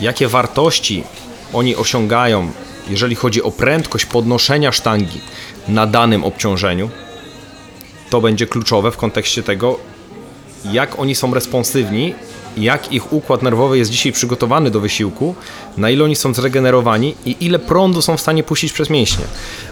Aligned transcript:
jakie 0.00 0.28
wartości 0.28 1.04
oni 1.52 1.76
osiągają, 1.76 2.50
jeżeli 2.90 3.14
chodzi 3.14 3.42
o 3.42 3.50
prędkość 3.50 4.06
podnoszenia 4.06 4.72
sztangi 4.72 5.20
na 5.68 5.86
danym 5.86 6.24
obciążeniu, 6.24 6.90
to 8.10 8.20
będzie 8.20 8.46
kluczowe 8.46 8.90
w 8.90 8.96
kontekście 8.96 9.42
tego, 9.42 9.78
jak 10.64 10.98
oni 10.98 11.14
są 11.14 11.34
responsywni, 11.34 12.14
jak 12.56 12.92
ich 12.92 13.12
układ 13.12 13.42
nerwowy 13.42 13.78
jest 13.78 13.90
dzisiaj 13.90 14.12
przygotowany 14.12 14.70
do 14.70 14.80
wysiłku, 14.80 15.34
na 15.76 15.90
ile 15.90 16.04
oni 16.04 16.16
są 16.16 16.34
zregenerowani 16.34 17.14
i 17.24 17.36
ile 17.40 17.58
prądu 17.58 18.02
są 18.02 18.16
w 18.16 18.20
stanie 18.20 18.42
puścić 18.42 18.72
przez 18.72 18.90
mięśnie. 18.90 19.24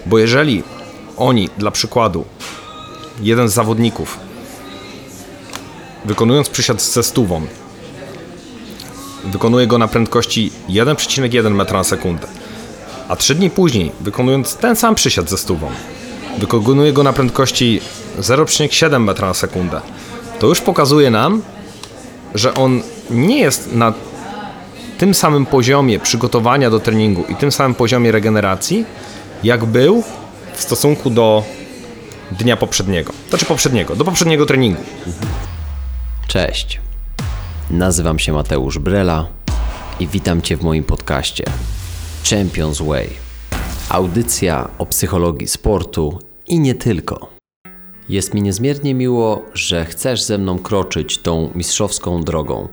Bo 0.05 0.19
jeżeli 0.19 0.63
oni, 1.17 1.49
dla 1.57 1.71
przykładu, 1.71 2.25
jeden 3.21 3.49
z 3.49 3.53
zawodników, 3.53 4.19
wykonując 6.05 6.49
przysiad 6.49 6.81
ze 6.81 7.03
stówą, 7.03 7.47
wykonuje 9.31 9.67
go 9.67 9.77
na 9.77 9.87
prędkości 9.87 10.51
1,1 10.69 11.47
m 11.47 11.67
na 11.73 11.83
sekundę, 11.83 12.27
a 13.07 13.15
3 13.15 13.35
dni 13.35 13.49
później, 13.49 13.91
wykonując 14.01 14.55
ten 14.55 14.75
sam 14.75 14.95
przysiad 14.95 15.29
ze 15.29 15.37
stówą, 15.37 15.69
wykonuje 16.37 16.93
go 16.93 17.03
na 17.03 17.13
prędkości 17.13 17.81
0,7 18.19 18.95
m 18.95 19.15
na 19.21 19.33
sekundę, 19.33 19.81
to 20.39 20.47
już 20.47 20.61
pokazuje 20.61 21.11
nam, 21.11 21.41
że 22.35 22.53
on 22.53 22.81
nie 23.09 23.39
jest 23.39 23.73
na 23.73 23.93
tym 24.97 25.13
samym 25.13 25.45
poziomie 25.45 25.99
przygotowania 25.99 26.69
do 26.69 26.79
treningu 26.79 27.23
i 27.29 27.35
tym 27.35 27.51
samym 27.51 27.75
poziomie 27.75 28.11
regeneracji, 28.11 28.85
jak 29.43 29.65
był 29.65 30.03
w 30.55 30.61
stosunku 30.61 31.09
do 31.09 31.43
dnia 32.31 32.57
poprzedniego. 32.57 33.13
To 33.29 33.37
czy 33.37 33.45
poprzedniego, 33.45 33.95
do 33.95 34.05
poprzedniego 34.05 34.45
treningu. 34.45 34.81
Cześć. 36.27 36.86
Nazywam 37.71 38.19
się 38.19 38.33
Mateusz 38.33 38.79
Brela 38.79 39.27
i 39.99 40.07
witam 40.07 40.41
Cię 40.41 40.57
w 40.57 40.63
moim 40.63 40.83
podcaście 40.83 41.43
Champions 42.29 42.81
Way. 42.81 43.09
Audycja 43.89 44.69
o 44.77 44.85
psychologii 44.85 45.47
sportu 45.47 46.19
i 46.47 46.59
nie 46.59 46.75
tylko. 46.75 47.29
Jest 48.09 48.33
mi 48.33 48.41
niezmiernie 48.41 48.93
miło, 48.93 49.45
że 49.53 49.85
chcesz 49.85 50.21
ze 50.21 50.37
mną 50.37 50.59
kroczyć 50.59 51.17
tą 51.17 51.51
mistrzowską 51.55 52.23
drogą. 52.23 52.67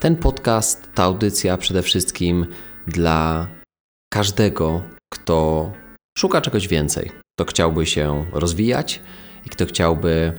Ten 0.00 0.16
podcast, 0.16 0.88
ta 0.94 1.02
audycja 1.02 1.56
przede 1.56 1.82
wszystkim 1.82 2.46
dla 2.86 3.48
każdego, 4.12 4.82
kto 5.12 5.70
szuka 6.18 6.40
czegoś 6.40 6.68
więcej, 6.68 7.10
kto 7.36 7.44
chciałby 7.44 7.86
się 7.86 8.24
rozwijać 8.32 9.00
i 9.46 9.48
kto 9.48 9.66
chciałby 9.66 10.32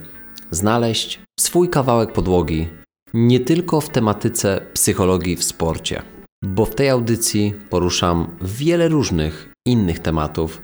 znaleźć 0.52 1.20
swój 1.40 1.70
kawałek 1.70 2.14
podłogi 2.14 2.81
nie 3.14 3.40
tylko 3.40 3.82
w 3.82 3.90
tematyce 3.90 4.62
psychologii 4.74 5.36
w 5.36 5.44
sporcie, 5.44 6.02
bo 6.44 6.66
w 6.66 6.76
tej 6.76 6.90
audycji 6.90 7.54
poruszam 7.70 8.38
wiele 8.42 8.88
różnych 8.88 9.54
innych 9.68 10.00
tematów 10.00 10.62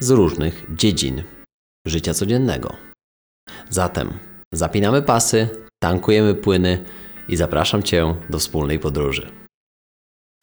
z 0.00 0.10
różnych 0.10 0.66
dziedzin 0.74 1.22
życia 1.86 2.14
codziennego. 2.14 2.76
Zatem 3.70 4.12
zapinamy 4.52 5.02
pasy, 5.02 5.48
tankujemy 5.82 6.34
płyny 6.34 6.84
i 7.28 7.36
zapraszam 7.36 7.82
Cię 7.82 8.14
do 8.30 8.38
wspólnej 8.38 8.78
podróży. 8.78 9.30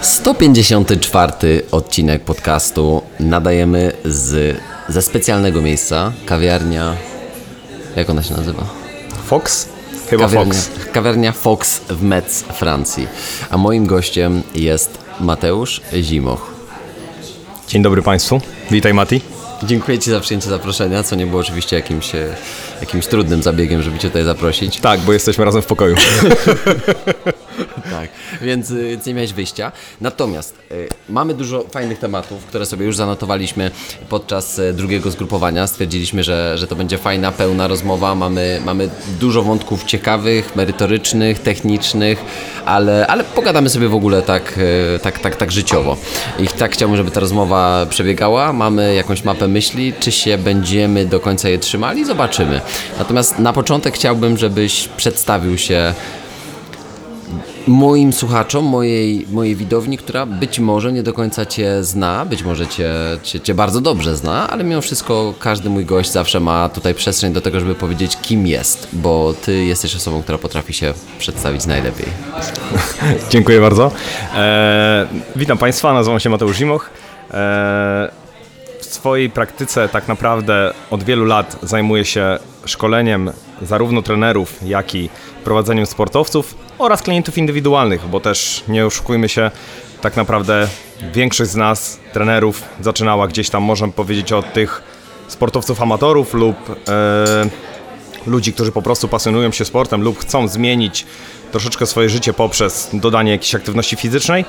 154 0.02 1.32
odcinek 1.72 2.24
podcastu 2.24 3.02
nadajemy 3.20 3.92
z, 4.06 4.58
ze 4.90 5.02
specjalnego 5.02 5.62
miejsca, 5.62 6.14
kawiarnia. 6.26 6.96
Jak 7.96 8.10
ona 8.10 8.24
się 8.24 8.34
nazywa? 8.34 8.70
Fox? 9.26 9.75
Chyba 10.10 10.24
kawiarnia, 10.28 10.54
Fox. 10.54 10.70
Kawiarnia 10.92 11.32
Fox 11.32 11.82
w 11.90 12.04
Metz, 12.04 12.44
Francji. 12.44 13.08
A 13.50 13.58
moim 13.58 13.86
gościem 13.86 14.44
jest 14.56 14.98
Mateusz 15.20 15.82
Zimoch. 16.02 16.52
Dzień 17.68 17.82
dobry 17.82 18.02
Państwu. 18.02 18.42
Witaj 18.72 18.94
Mati. 18.94 19.22
Dziękuję 19.64 20.00
Ci 20.00 20.12
za 20.12 20.20
przyjęcie 20.20 20.50
zaproszenia, 20.50 21.04
co 21.04 21.16
nie 21.16 21.26
było 21.26 21.42
oczywiście 21.42 21.76
jakimś, 21.76 22.16
e, 22.16 22.36
jakimś 22.82 23.08
trudnym 23.08 23.44
zabiegiem, 23.44 23.82
żeby 23.82 24.00
Cię 24.00 24.08
tutaj 24.08 24.24
zaprosić. 24.24 24.80
Tak, 24.80 25.00
bo 25.00 25.14
jesteśmy 25.14 25.46
razem 25.46 25.62
w 25.62 25.66
pokoju. 25.66 25.96
Tak, 27.92 28.10
więc, 28.42 28.72
y, 28.72 28.90
więc 28.90 29.06
nie 29.06 29.14
miałeś 29.14 29.34
wyjścia. 29.34 29.72
Natomiast 30.02 30.56
y, 30.72 30.88
mamy 31.10 31.34
dużo 31.34 31.66
fajnych 31.72 32.00
tematów, 32.00 32.46
które 32.46 32.66
sobie 32.66 32.86
już 32.86 32.96
zanotowaliśmy 32.96 33.72
podczas 34.10 34.60
y, 34.60 34.74
drugiego 34.74 35.12
zgrupowania. 35.12 35.68
Stwierdziliśmy, 35.68 36.24
że, 36.24 36.58
że 36.58 36.68
to 36.68 36.76
będzie 36.76 36.98
fajna, 36.98 37.32
pełna 37.32 37.68
rozmowa. 37.68 38.16
Mamy, 38.16 38.62
mamy 38.66 38.90
dużo 39.20 39.44
wątków 39.44 39.84
ciekawych, 39.84 40.56
merytorycznych, 40.56 41.40
technicznych, 41.40 42.26
ale, 42.66 43.08
ale 43.08 43.24
pogadamy 43.24 43.70
sobie 43.70 43.88
w 43.88 43.96
ogóle 43.96 44.22
tak, 44.22 44.58
y, 44.96 45.00
tak, 45.00 45.20
tak, 45.20 45.36
tak 45.36 45.52
życiowo. 45.52 45.98
I 46.40 46.48
tak 46.48 46.72
chciałbym, 46.74 46.98
żeby 46.98 47.12
ta 47.12 47.20
rozmowa 47.20 47.86
przebiegała. 47.90 48.54
Mamy 48.54 48.96
jakąś 48.96 49.24
mapę 49.24 49.48
myśli, 49.48 49.94
czy 50.00 50.12
się 50.12 50.38
będziemy 50.38 51.06
do 51.06 51.20
końca 51.20 51.50
je 51.50 51.58
trzymali? 51.58 52.06
Zobaczymy. 52.06 52.62
Natomiast 53.00 53.40
na 53.40 53.54
początek 53.54 53.94
chciałbym, 53.94 54.38
żebyś 54.38 54.88
przedstawił 54.88 55.58
się 55.58 55.94
moim 57.68 58.14
słuchaczom, 58.14 58.66
mojej, 58.66 59.28
mojej 59.32 59.56
widowni, 59.56 59.98
która 59.98 60.26
być 60.26 60.60
może 60.60 60.94
nie 60.94 61.04
do 61.04 61.14
końca 61.14 61.46
Cię 61.46 61.84
zna, 61.84 62.26
być 62.26 62.44
może 62.44 62.68
cię, 62.68 62.94
cię, 63.24 63.40
cię 63.40 63.54
bardzo 63.54 63.82
dobrze 63.82 64.18
zna, 64.18 64.50
ale 64.50 64.64
mimo 64.64 64.82
wszystko 64.82 65.34
każdy 65.40 65.70
mój 65.70 65.86
gość 65.86 66.12
zawsze 66.12 66.40
ma 66.40 66.70
tutaj 66.70 66.94
przestrzeń 66.94 67.34
do 67.34 67.42
tego, 67.42 67.60
żeby 67.60 67.76
powiedzieć, 67.76 68.18
kim 68.22 68.48
jest, 68.48 68.88
bo 68.94 69.34
Ty 69.46 69.66
jesteś 69.66 69.96
osobą, 69.96 70.24
która 70.24 70.38
potrafi 70.38 70.74
się 70.74 70.94
przedstawić 71.20 71.66
najlepiej. 71.66 72.08
Dziękuję 73.30 73.62
bardzo. 73.62 73.92
E, 74.36 75.08
witam 75.36 75.58
Państwa, 75.58 75.94
nazywam 75.94 76.20
się 76.20 76.30
Mateusz 76.30 76.58
Zimoch. 76.58 76.90
E, 77.32 78.25
w 78.86 78.94
swojej 78.94 79.30
praktyce 79.30 79.90
tak 79.90 80.08
naprawdę 80.08 80.74
od 80.92 81.04
wielu 81.04 81.26
lat 81.26 81.58
zajmuję 81.62 82.06
się 82.06 82.40
szkoleniem 82.66 83.32
zarówno 83.62 84.02
trenerów, 84.02 84.60
jak 84.66 84.96
i 84.96 85.10
prowadzeniem 85.44 85.86
sportowców 85.86 86.56
oraz 86.78 87.02
klientów 87.02 87.38
indywidualnych, 87.38 88.08
bo 88.08 88.20
też 88.20 88.64
nie 88.68 88.86
oszukujmy 88.86 89.30
się, 89.30 89.52
tak 90.02 90.16
naprawdę 90.16 90.68
większość 91.14 91.52
z 91.52 91.56
nas, 91.56 92.00
trenerów, 92.14 92.64
zaczynała 92.82 93.28
gdzieś 93.28 93.50
tam, 93.50 93.64
możemy 93.64 93.94
powiedzieć, 93.94 94.32
od 94.32 94.54
tych 94.54 94.84
sportowców 95.28 95.82
amatorów 95.82 96.34
lub 96.34 96.56
e, 96.70 97.50
ludzi, 98.28 98.54
którzy 98.54 98.72
po 98.72 98.82
prostu 98.82 99.08
pasjonują 99.08 99.52
się 99.52 99.66
sportem 99.66 100.02
lub 100.02 100.20
chcą 100.20 100.48
zmienić 100.48 101.06
troszeczkę 101.52 101.86
swoje 101.86 102.10
życie 102.10 102.34
poprzez 102.34 102.90
dodanie 102.94 103.32
jakiejś 103.32 103.56
aktywności 103.56 103.96
fizycznej, 103.96 104.46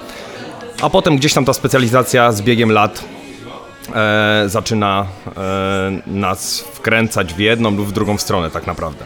a 0.82 0.90
potem 0.90 1.16
gdzieś 1.16 1.34
tam 1.34 1.44
ta 1.44 1.52
specjalizacja 1.52 2.32
z 2.32 2.42
biegiem 2.42 2.72
lat 2.72 3.04
e, 3.94 4.44
zaczyna 4.46 5.06
e, 5.36 6.00
nas 6.06 6.60
wkręcać 6.60 7.34
w 7.34 7.38
jedną 7.38 7.70
lub 7.70 7.88
w 7.88 7.92
drugą 7.92 8.18
stronę 8.18 8.50
tak 8.50 8.66
naprawdę. 8.66 9.04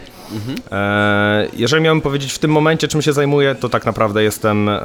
E, 0.71 1.47
jeżeli 1.53 1.83
miałbym 1.83 2.01
powiedzieć 2.01 2.33
w 2.33 2.39
tym 2.39 2.51
momencie, 2.51 2.87
czym 2.87 3.01
się 3.01 3.13
zajmuję, 3.13 3.55
to 3.55 3.69
tak 3.69 3.85
naprawdę 3.85 4.23
jestem 4.23 4.69
e, 4.69 4.79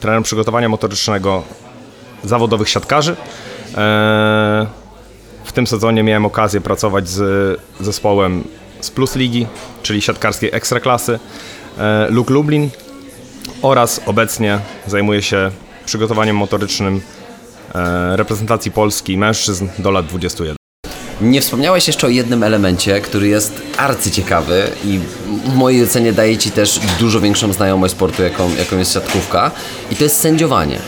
trenerem 0.00 0.22
przygotowania 0.22 0.68
motorycznego 0.68 1.42
zawodowych 2.24 2.68
siatkarzy. 2.68 3.12
E, 3.12 4.66
w 5.44 5.52
tym 5.52 5.66
sezonie 5.66 6.02
miałem 6.02 6.26
okazję 6.26 6.60
pracować 6.60 7.08
z 7.08 7.60
zespołem 7.80 8.44
z 8.80 8.90
Plus 8.90 9.16
Ligi, 9.16 9.46
czyli 9.82 10.02
siatkarskiej 10.02 10.50
ekstraklasy 10.52 11.18
e, 11.78 12.06
Luk 12.10 12.30
Lublin 12.30 12.70
oraz 13.62 14.00
obecnie 14.06 14.58
zajmuję 14.86 15.22
się 15.22 15.50
przygotowaniem 15.84 16.36
motorycznym 16.36 17.00
reprezentacji 18.14 18.70
Polski 18.70 19.18
mężczyzn 19.18 19.68
do 19.78 19.90
lat 19.90 20.06
21. 20.06 20.56
Nie 21.20 21.40
wspomniałeś 21.40 21.86
jeszcze 21.86 22.06
o 22.06 22.10
jednym 22.10 22.42
elemencie, 22.42 23.00
który 23.00 23.28
jest 23.28 23.62
arcyciekawy 23.78 24.70
i 24.84 25.00
w 25.44 25.54
mojej 25.54 25.84
ocenie 25.84 26.12
daje 26.12 26.38
Ci 26.38 26.50
też 26.50 26.80
dużo 27.00 27.20
większą 27.20 27.52
znajomość 27.52 27.94
sportu, 27.94 28.22
jaką, 28.22 28.54
jaką 28.58 28.78
jest 28.78 28.92
siatkówka 28.94 29.50
i 29.90 29.96
to 29.96 30.04
jest 30.04 30.20
sędziowanie. 30.20 30.78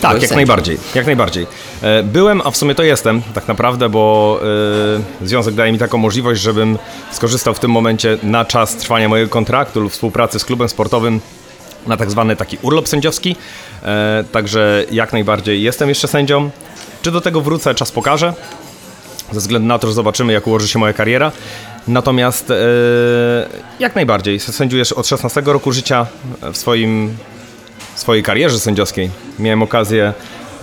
Tak, 0.00 0.10
Byłeś 0.10 0.22
jak 0.22 0.28
sędzią. 0.28 0.36
najbardziej, 0.36 0.78
jak 0.94 1.06
najbardziej. 1.06 1.46
E, 1.82 2.02
Byłem, 2.02 2.42
a 2.44 2.50
w 2.50 2.56
sumie 2.56 2.74
to 2.74 2.82
jestem 2.82 3.22
tak 3.34 3.48
naprawdę, 3.48 3.88
bo 3.88 4.40
e, 5.22 5.26
związek 5.26 5.54
daje 5.54 5.72
mi 5.72 5.78
taką 5.78 5.98
możliwość, 5.98 6.40
żebym 6.40 6.78
skorzystał 7.12 7.54
w 7.54 7.58
tym 7.58 7.70
momencie 7.70 8.18
na 8.22 8.44
czas 8.44 8.76
trwania 8.76 9.08
mojego 9.08 9.30
kontraktu 9.30 9.80
lub 9.80 9.92
współpracy 9.92 10.38
z 10.38 10.44
klubem 10.44 10.68
sportowym 10.68 11.20
na 11.86 11.96
tak 11.96 12.10
zwany 12.10 12.36
taki 12.36 12.58
urlop 12.62 12.88
sędziowski. 12.88 13.36
E, 13.84 14.24
Także 14.32 14.84
jak 14.90 15.12
najbardziej 15.12 15.62
jestem 15.62 15.88
jeszcze 15.88 16.08
sędzią. 16.08 16.50
Czy 17.02 17.10
do 17.10 17.20
tego 17.20 17.40
wrócę, 17.40 17.74
czas 17.74 17.92
pokaże. 17.92 18.34
Ze 19.32 19.40
względu 19.40 19.68
na 19.68 19.78
to, 19.78 19.86
że 19.86 19.92
zobaczymy, 19.92 20.32
jak 20.32 20.46
ułoży 20.46 20.68
się 20.68 20.78
moja 20.78 20.92
kariera. 20.92 21.32
Natomiast 21.88 22.50
e, 22.50 22.54
jak 23.78 23.94
najbardziej 23.94 24.40
sędziuję 24.40 24.84
od 24.96 25.06
16 25.06 25.42
roku 25.44 25.72
życia 25.72 26.06
w 26.52 26.56
swoim 26.56 27.16
w 27.94 27.98
swojej 27.98 28.22
karierze 28.22 28.60
sędziowskiej 28.60 29.10
miałem 29.38 29.62
okazję 29.62 30.12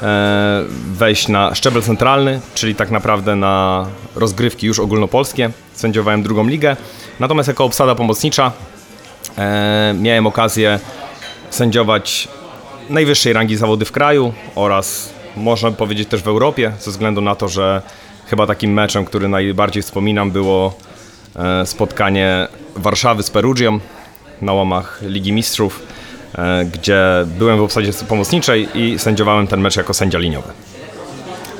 e, 0.03 0.63
wejść 0.91 1.27
na 1.27 1.55
szczebel 1.55 1.81
centralny, 1.81 2.39
czyli 2.55 2.75
tak 2.75 2.91
naprawdę 2.91 3.35
na 3.35 3.85
rozgrywki 4.15 4.67
już 4.67 4.79
ogólnopolskie. 4.79 5.49
Sędziowałem 5.73 6.23
drugą 6.23 6.47
ligę. 6.47 6.75
Natomiast 7.19 7.47
jako 7.47 7.63
obsada 7.65 7.95
pomocnicza 7.95 8.51
e, 9.37 9.95
miałem 9.99 10.27
okazję 10.27 10.79
sędziować 11.49 12.27
najwyższej 12.89 13.33
rangi 13.33 13.57
zawody 13.57 13.85
w 13.85 13.91
kraju 13.91 14.33
oraz 14.55 15.09
można 15.37 15.71
powiedzieć 15.71 16.09
też 16.09 16.21
w 16.21 16.27
Europie, 16.27 16.71
ze 16.79 16.91
względu 16.91 17.21
na 17.21 17.35
to, 17.35 17.47
że 17.47 17.81
chyba 18.27 18.47
takim 18.47 18.73
meczem, 18.73 19.05
który 19.05 19.27
najbardziej 19.27 19.83
wspominam 19.83 20.31
było 20.31 20.73
e, 21.35 21.65
spotkanie 21.65 22.47
Warszawy 22.75 23.23
z 23.23 23.29
Perugią 23.29 23.79
na 24.41 24.53
łamach 24.53 24.99
Ligi 25.01 25.31
Mistrzów, 25.31 25.81
e, 26.35 26.65
gdzie 26.65 27.01
byłem 27.25 27.57
w 27.57 27.61
obsadzie 27.61 27.93
pomocniczej 27.93 28.67
i 28.73 28.99
sędziowałem 28.99 29.47
ten 29.47 29.61
mecz 29.61 29.75
jako 29.75 29.93
sędzia 29.93 30.19
liniowy. 30.19 30.49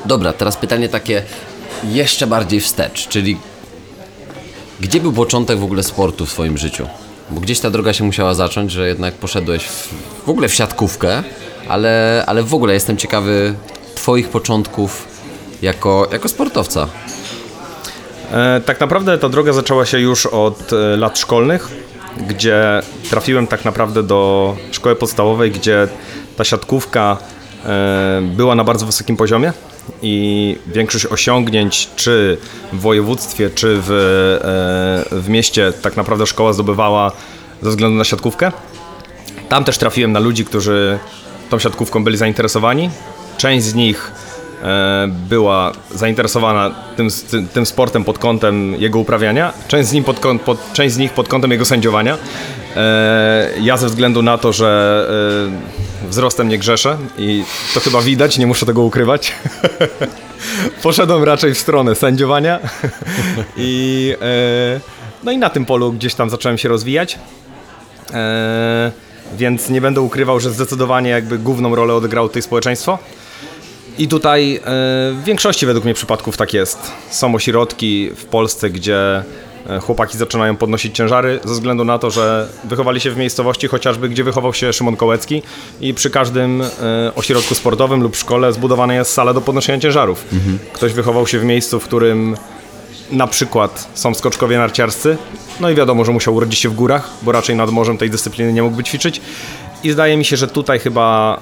Dobra, 0.04 0.32
teraz 0.32 0.56
pytanie 0.56 0.88
takie 0.88 1.22
jeszcze 1.84 2.26
bardziej 2.26 2.60
wstecz, 2.60 3.08
czyli 3.08 3.36
gdzie 4.80 5.00
był 5.00 5.12
początek 5.12 5.58
w 5.58 5.64
ogóle 5.64 5.82
sportu 5.82 6.26
w 6.26 6.30
swoim 6.30 6.58
życiu? 6.58 6.86
Bo 7.30 7.40
gdzieś 7.40 7.60
ta 7.60 7.70
droga 7.70 7.92
się 7.92 8.04
musiała 8.04 8.34
zacząć, 8.34 8.72
że 8.72 8.88
jednak 8.88 9.14
poszedłeś 9.14 9.64
w, 9.64 9.94
w 10.26 10.28
ogóle 10.28 10.48
w 10.48 10.54
siatkówkę, 10.54 11.22
ale, 11.68 12.24
ale 12.26 12.42
w 12.42 12.54
ogóle 12.54 12.74
jestem 12.74 12.96
ciekawy 12.96 13.54
Twoich 13.94 14.28
początków 14.28 15.08
jako, 15.62 16.08
jako 16.12 16.28
sportowca. 16.28 16.86
E, 18.32 18.60
tak 18.60 18.80
naprawdę 18.80 19.18
ta 19.18 19.28
droga 19.28 19.52
zaczęła 19.52 19.86
się 19.86 19.98
już 19.98 20.26
od 20.26 20.72
e, 20.72 20.96
lat 20.96 21.18
szkolnych, 21.18 21.68
gdzie 22.28 22.82
trafiłem 23.10 23.46
tak 23.46 23.64
naprawdę 23.64 24.02
do 24.02 24.56
szkoły 24.70 24.96
podstawowej, 24.96 25.50
gdzie 25.50 25.88
ta 26.36 26.44
siatkówka 26.44 27.16
była 28.22 28.54
na 28.54 28.64
bardzo 28.64 28.86
wysokim 28.86 29.16
poziomie 29.16 29.52
i 30.02 30.56
większość 30.66 31.06
osiągnięć, 31.06 31.90
czy 31.96 32.38
w 32.72 32.80
województwie, 32.80 33.50
czy 33.50 33.76
w, 33.80 33.88
w 35.12 35.28
mieście, 35.28 35.72
tak 35.82 35.96
naprawdę 35.96 36.26
szkoła 36.26 36.52
zdobywała 36.52 37.12
ze 37.62 37.70
względu 37.70 37.98
na 37.98 38.04
siatkówkę. 38.04 38.52
Tam 39.48 39.64
też 39.64 39.78
trafiłem 39.78 40.12
na 40.12 40.20
ludzi, 40.20 40.44
którzy 40.44 40.98
tą 41.50 41.58
siatkówką 41.58 42.04
byli 42.04 42.16
zainteresowani. 42.16 42.90
Część 43.38 43.64
z 43.64 43.74
nich 43.74 44.12
E, 44.62 45.08
była 45.28 45.72
zainteresowana 45.94 46.70
tym, 46.96 47.08
tym, 47.52 47.66
sportem 47.66 48.04
pod 48.04 48.18
kątem 48.18 48.74
jego 48.74 48.98
uprawiania, 48.98 49.52
część 49.68 49.88
z, 49.88 49.92
nim 49.92 50.04
pod, 50.04 50.20
pod, 50.44 50.72
część 50.72 50.94
z 50.94 50.98
nich 50.98 51.12
pod 51.12 51.28
kątem 51.28 51.50
jego 51.50 51.64
sędziowania. 51.64 52.18
E, 52.76 53.50
ja 53.60 53.76
ze 53.76 53.86
względu 53.86 54.22
na 54.22 54.38
to, 54.38 54.52
że 54.52 55.06
e, 55.78 55.79
wzrostem 56.08 56.48
nie 56.48 56.58
grzeszę 56.58 56.98
i 57.18 57.44
to 57.74 57.80
chyba 57.80 58.00
widać, 58.00 58.38
nie 58.38 58.46
muszę 58.46 58.66
tego 58.66 58.82
ukrywać. 58.82 59.32
Poszedłem 60.82 61.24
raczej 61.24 61.54
w 61.54 61.58
stronę 61.58 61.94
sędziowania 61.94 62.58
i, 63.56 64.14
no 65.24 65.32
i 65.32 65.38
na 65.38 65.50
tym 65.50 65.66
polu 65.66 65.92
gdzieś 65.92 66.14
tam 66.14 66.30
zacząłem 66.30 66.58
się 66.58 66.68
rozwijać. 66.68 67.18
Więc 69.36 69.68
nie 69.70 69.80
będę 69.80 70.00
ukrywał, 70.00 70.40
że 70.40 70.50
zdecydowanie 70.50 71.10
jakby 71.10 71.38
główną 71.38 71.74
rolę 71.74 71.94
odegrało 71.94 72.28
tutaj 72.28 72.42
społeczeństwo. 72.42 72.98
I 73.98 74.08
tutaj 74.08 74.56
e, 74.56 74.60
w 75.12 75.22
większości 75.24 75.66
według 75.66 75.84
mnie 75.84 75.94
przypadków 75.94 76.36
tak 76.36 76.54
jest. 76.54 76.78
Są 77.10 77.34
ośrodki 77.34 78.10
w 78.16 78.24
Polsce, 78.24 78.70
gdzie 78.70 79.16
e, 79.16 79.24
chłopaki 79.78 80.18
zaczynają 80.18 80.56
podnosić 80.56 80.96
ciężary 80.96 81.40
ze 81.44 81.52
względu 81.52 81.84
na 81.84 81.98
to, 81.98 82.10
że 82.10 82.48
wychowali 82.64 83.00
się 83.00 83.10
w 83.10 83.16
miejscowości 83.16 83.68
chociażby, 83.68 84.08
gdzie 84.08 84.24
wychował 84.24 84.54
się 84.54 84.72
Szymon 84.72 84.96
Kołecki 84.96 85.42
i 85.80 85.94
przy 85.94 86.10
każdym 86.10 86.62
e, 86.62 86.66
ośrodku 87.14 87.54
sportowym 87.54 88.02
lub 88.02 88.16
szkole 88.16 88.52
zbudowana 88.52 88.94
jest 88.94 89.12
sala 89.12 89.34
do 89.34 89.40
podnoszenia 89.40 89.78
ciężarów. 89.78 90.24
Mhm. 90.32 90.58
Ktoś 90.72 90.92
wychował 90.92 91.26
się 91.26 91.38
w 91.38 91.44
miejscu, 91.44 91.80
w 91.80 91.84
którym 91.84 92.36
na 93.10 93.26
przykład 93.26 93.88
są 93.94 94.14
skoczkowie 94.14 94.58
narciarscy, 94.58 95.16
no 95.60 95.70
i 95.70 95.74
wiadomo, 95.74 96.04
że 96.04 96.12
musiał 96.12 96.34
urodzić 96.34 96.60
się 96.60 96.68
w 96.68 96.74
górach, 96.74 97.10
bo 97.22 97.32
raczej 97.32 97.56
nad 97.56 97.70
morzem 97.70 97.98
tej 97.98 98.10
dyscypliny 98.10 98.52
nie 98.52 98.62
mógłby 98.62 98.84
ćwiczyć. 98.84 99.20
I 99.84 99.90
zdaje 99.90 100.16
mi 100.16 100.24
się, 100.24 100.36
że 100.36 100.48
tutaj 100.48 100.78
chyba 100.78 101.40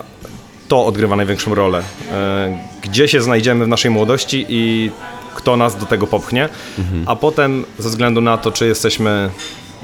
to 0.68 0.86
odgrywa 0.86 1.16
największą 1.16 1.54
rolę. 1.54 1.82
E, 2.12 2.58
gdzie 2.82 3.08
się 3.08 3.20
znajdziemy 3.20 3.64
w 3.64 3.68
naszej 3.68 3.90
młodości 3.90 4.46
i 4.48 4.90
kto 5.38 5.56
nas 5.56 5.76
do 5.76 5.86
tego 5.86 6.06
popchnie, 6.06 6.48
mhm. 6.78 7.04
a 7.06 7.16
potem 7.16 7.64
ze 7.78 7.88
względu 7.88 8.20
na 8.20 8.38
to, 8.38 8.52
czy 8.52 8.66
jesteśmy 8.66 9.30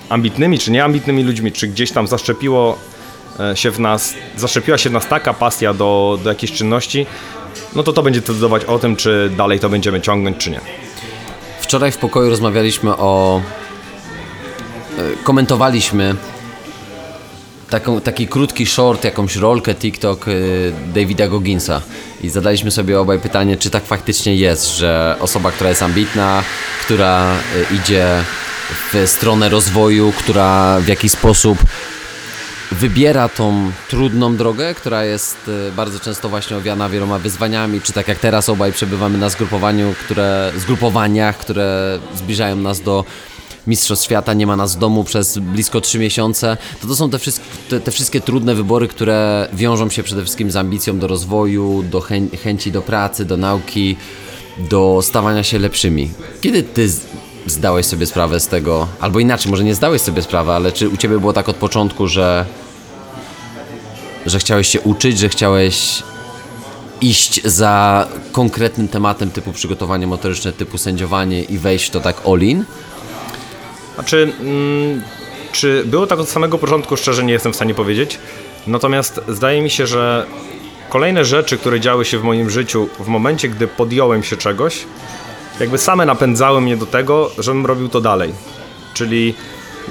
ambitnymi, 0.09 0.59
czy 0.59 0.71
nieambitnymi 0.71 1.23
ludźmi, 1.23 1.53
czy 1.53 1.69
gdzieś 1.69 1.93
tam 1.93 2.07
zaszczepiło 2.07 2.79
e, 3.41 3.57
się 3.57 3.71
w 3.71 3.81
nas, 3.81 4.15
zaszczepiła 4.37 4.79
się 4.79 4.91
w 4.91 4.93
nas 4.93 5.09
taka 5.09 5.35
pasja 5.35 5.75
do, 5.75 6.19
do 6.25 6.31
jakiejś 6.31 6.53
czynności, 6.53 7.07
no 7.75 7.83
to 7.83 7.93
to 7.93 8.03
będzie 8.03 8.21
decydować 8.21 8.65
o 8.65 8.79
tym, 8.79 8.97
czy 8.97 9.31
dalej 9.37 9.61
to 9.61 9.69
będziemy 9.69 10.01
ciągnąć, 10.01 10.37
czy 10.37 10.51
nie. 10.51 10.61
Wczoraj 11.61 11.93
w 11.93 11.99
pokoju 11.99 12.31
rozmawialiśmy 12.31 12.97
o. 12.97 13.41
E, 14.99 15.25
komentowaliśmy 15.25 16.17
taką, 17.71 18.01
taki 18.01 18.29
krótki 18.29 18.67
short, 18.67 19.05
jakąś 19.05 19.37
rolkę 19.37 19.75
TikTok 19.75 20.29
y, 20.29 20.73
Davida 20.95 21.29
Gogginsa. 21.29 21.83
I 22.23 22.31
zadaliśmy 22.31 22.71
sobie 22.71 23.01
obaj 23.01 23.19
pytanie, 23.19 23.57
czy 23.57 23.71
tak 23.71 23.85
faktycznie 23.85 24.37
jest, 24.37 24.77
że 24.77 25.17
osoba, 25.21 25.53
która 25.53 25.71
jest 25.71 25.83
ambitna, 25.83 26.43
która 26.85 27.35
y, 27.35 27.75
idzie 27.75 28.07
w 28.93 29.09
stronę 29.09 29.49
rozwoju, 29.49 30.13
która 30.19 30.81
w 30.81 30.89
jakiś 30.89 31.13
sposób 31.13 31.59
wybiera 32.73 33.29
tą 33.29 33.73
trudną 33.89 34.37
drogę, 34.37 34.75
która 34.75 35.05
jest 35.05 35.49
y, 35.49 35.73
bardzo 35.73 36.01
często 36.01 36.29
właśnie 36.29 36.57
owiana 36.57 36.89
wieloma 36.89 37.19
wyzwaniami, 37.19 37.81
czy 37.81 37.93
tak 37.93 38.09
jak 38.09 38.19
teraz 38.19 38.49
obaj 38.49 38.73
przebywamy 38.73 39.19
na 39.19 39.29
zgrupowaniu, 39.29 39.95
które, 40.05 40.53
zgrupowaniach, 40.57 41.39
które 41.39 41.99
zbliżają 42.15 42.57
nas 42.57 42.81
do 42.81 43.05
Mistrzostw 43.67 44.05
Świata, 44.05 44.35
nie 44.35 44.47
ma 44.47 44.57
nas 44.57 44.77
w 44.77 44.79
domu 44.79 45.05
przez 45.05 45.39
blisko 45.39 45.81
3 45.81 45.99
miesiące, 45.99 46.57
to 46.81 46.89
to 46.89 46.97
są 46.97 47.11
te, 47.11 47.19
te, 47.69 47.81
te 47.81 47.91
wszystkie 47.91 48.21
trudne 48.21 48.55
wybory, 48.55 48.89
które 48.89 49.49
wiążą 49.53 49.91
się 49.91 50.03
przede 50.03 50.23
wszystkim 50.23 50.51
z 50.51 50.57
ambicją 50.57 50.99
do 50.99 51.07
rozwoju, 51.07 51.85
do 51.91 52.01
chę 52.01 52.15
chęci 52.43 52.73
do 52.73 52.83
pracy, 52.83 53.25
do 53.25 53.37
nauki, 53.37 53.97
do 54.59 55.01
stawania 55.03 55.43
się 55.43 55.59
lepszymi. 55.59 56.11
Kiedy 56.41 56.63
ty 56.63 56.89
zdałeś 57.47 57.87
sobie 57.87 58.07
sprawę 58.07 58.41
z 58.41 58.49
tego, 58.49 58.89
albo 59.01 59.21
inaczej, 59.21 59.51
może 59.51 59.65
nie 59.65 59.75
zdałeś 59.75 60.03
sobie 60.03 60.23
sprawy, 60.23 60.53
ale 60.53 60.73
czy 60.73 60.89
u 60.89 60.97
ciebie 60.97 61.19
było 61.19 61.33
tak 61.33 61.49
od 61.49 61.57
początku, 61.57 62.09
że 62.09 62.47
że 64.27 64.39
chciałeś 64.39 64.69
się 64.69 64.81
uczyć, 64.81 65.19
że 65.19 65.29
chciałeś 65.29 66.03
iść 67.01 67.41
za 67.45 68.07
konkretnym 68.33 68.89
tematem 68.89 69.31
typu 69.31 69.53
przygotowanie 69.53 70.07
motoryczne, 70.07 70.53
typu 70.53 70.79
sędziowanie 70.79 71.43
i 71.43 71.59
wejść 71.59 71.87
w 71.87 71.91
to 71.91 72.01
tak 72.01 72.17
all-in? 72.27 72.65
Znaczy, 73.95 74.33
mm, 74.41 75.03
czy 75.53 75.83
było 75.87 76.07
tak 76.07 76.19
od 76.19 76.29
samego 76.29 76.59
początku, 76.59 76.97
szczerze 76.97 77.25
nie 77.25 77.33
jestem 77.33 77.53
w 77.53 77.57
stanie 77.57 77.75
powiedzieć. 77.75 78.19
Natomiast 78.67 79.21
zdaje 79.29 79.63
mi 79.63 79.71
się, 79.71 79.87
że 79.87 80.27
kolejne 80.89 81.25
rzeczy, 81.25 81.59
które 81.59 81.81
działy 81.81 82.05
się 82.05 82.19
w 82.19 82.23
moim 82.23 82.51
życiu 82.51 82.89
w 82.99 83.07
momencie, 83.07 83.49
gdy 83.49 83.67
podjąłem 83.67 84.23
się 84.23 84.37
czegoś, 84.37 84.85
jakby 85.61 85.79
same 85.79 86.07
napędzały 86.07 86.61
mnie 86.61 86.77
do 86.77 86.87
tego, 86.87 87.31
żebym 87.39 87.67
robił 87.67 87.89
to 87.89 88.01
dalej. 88.01 88.33
Czyli, 88.95 89.35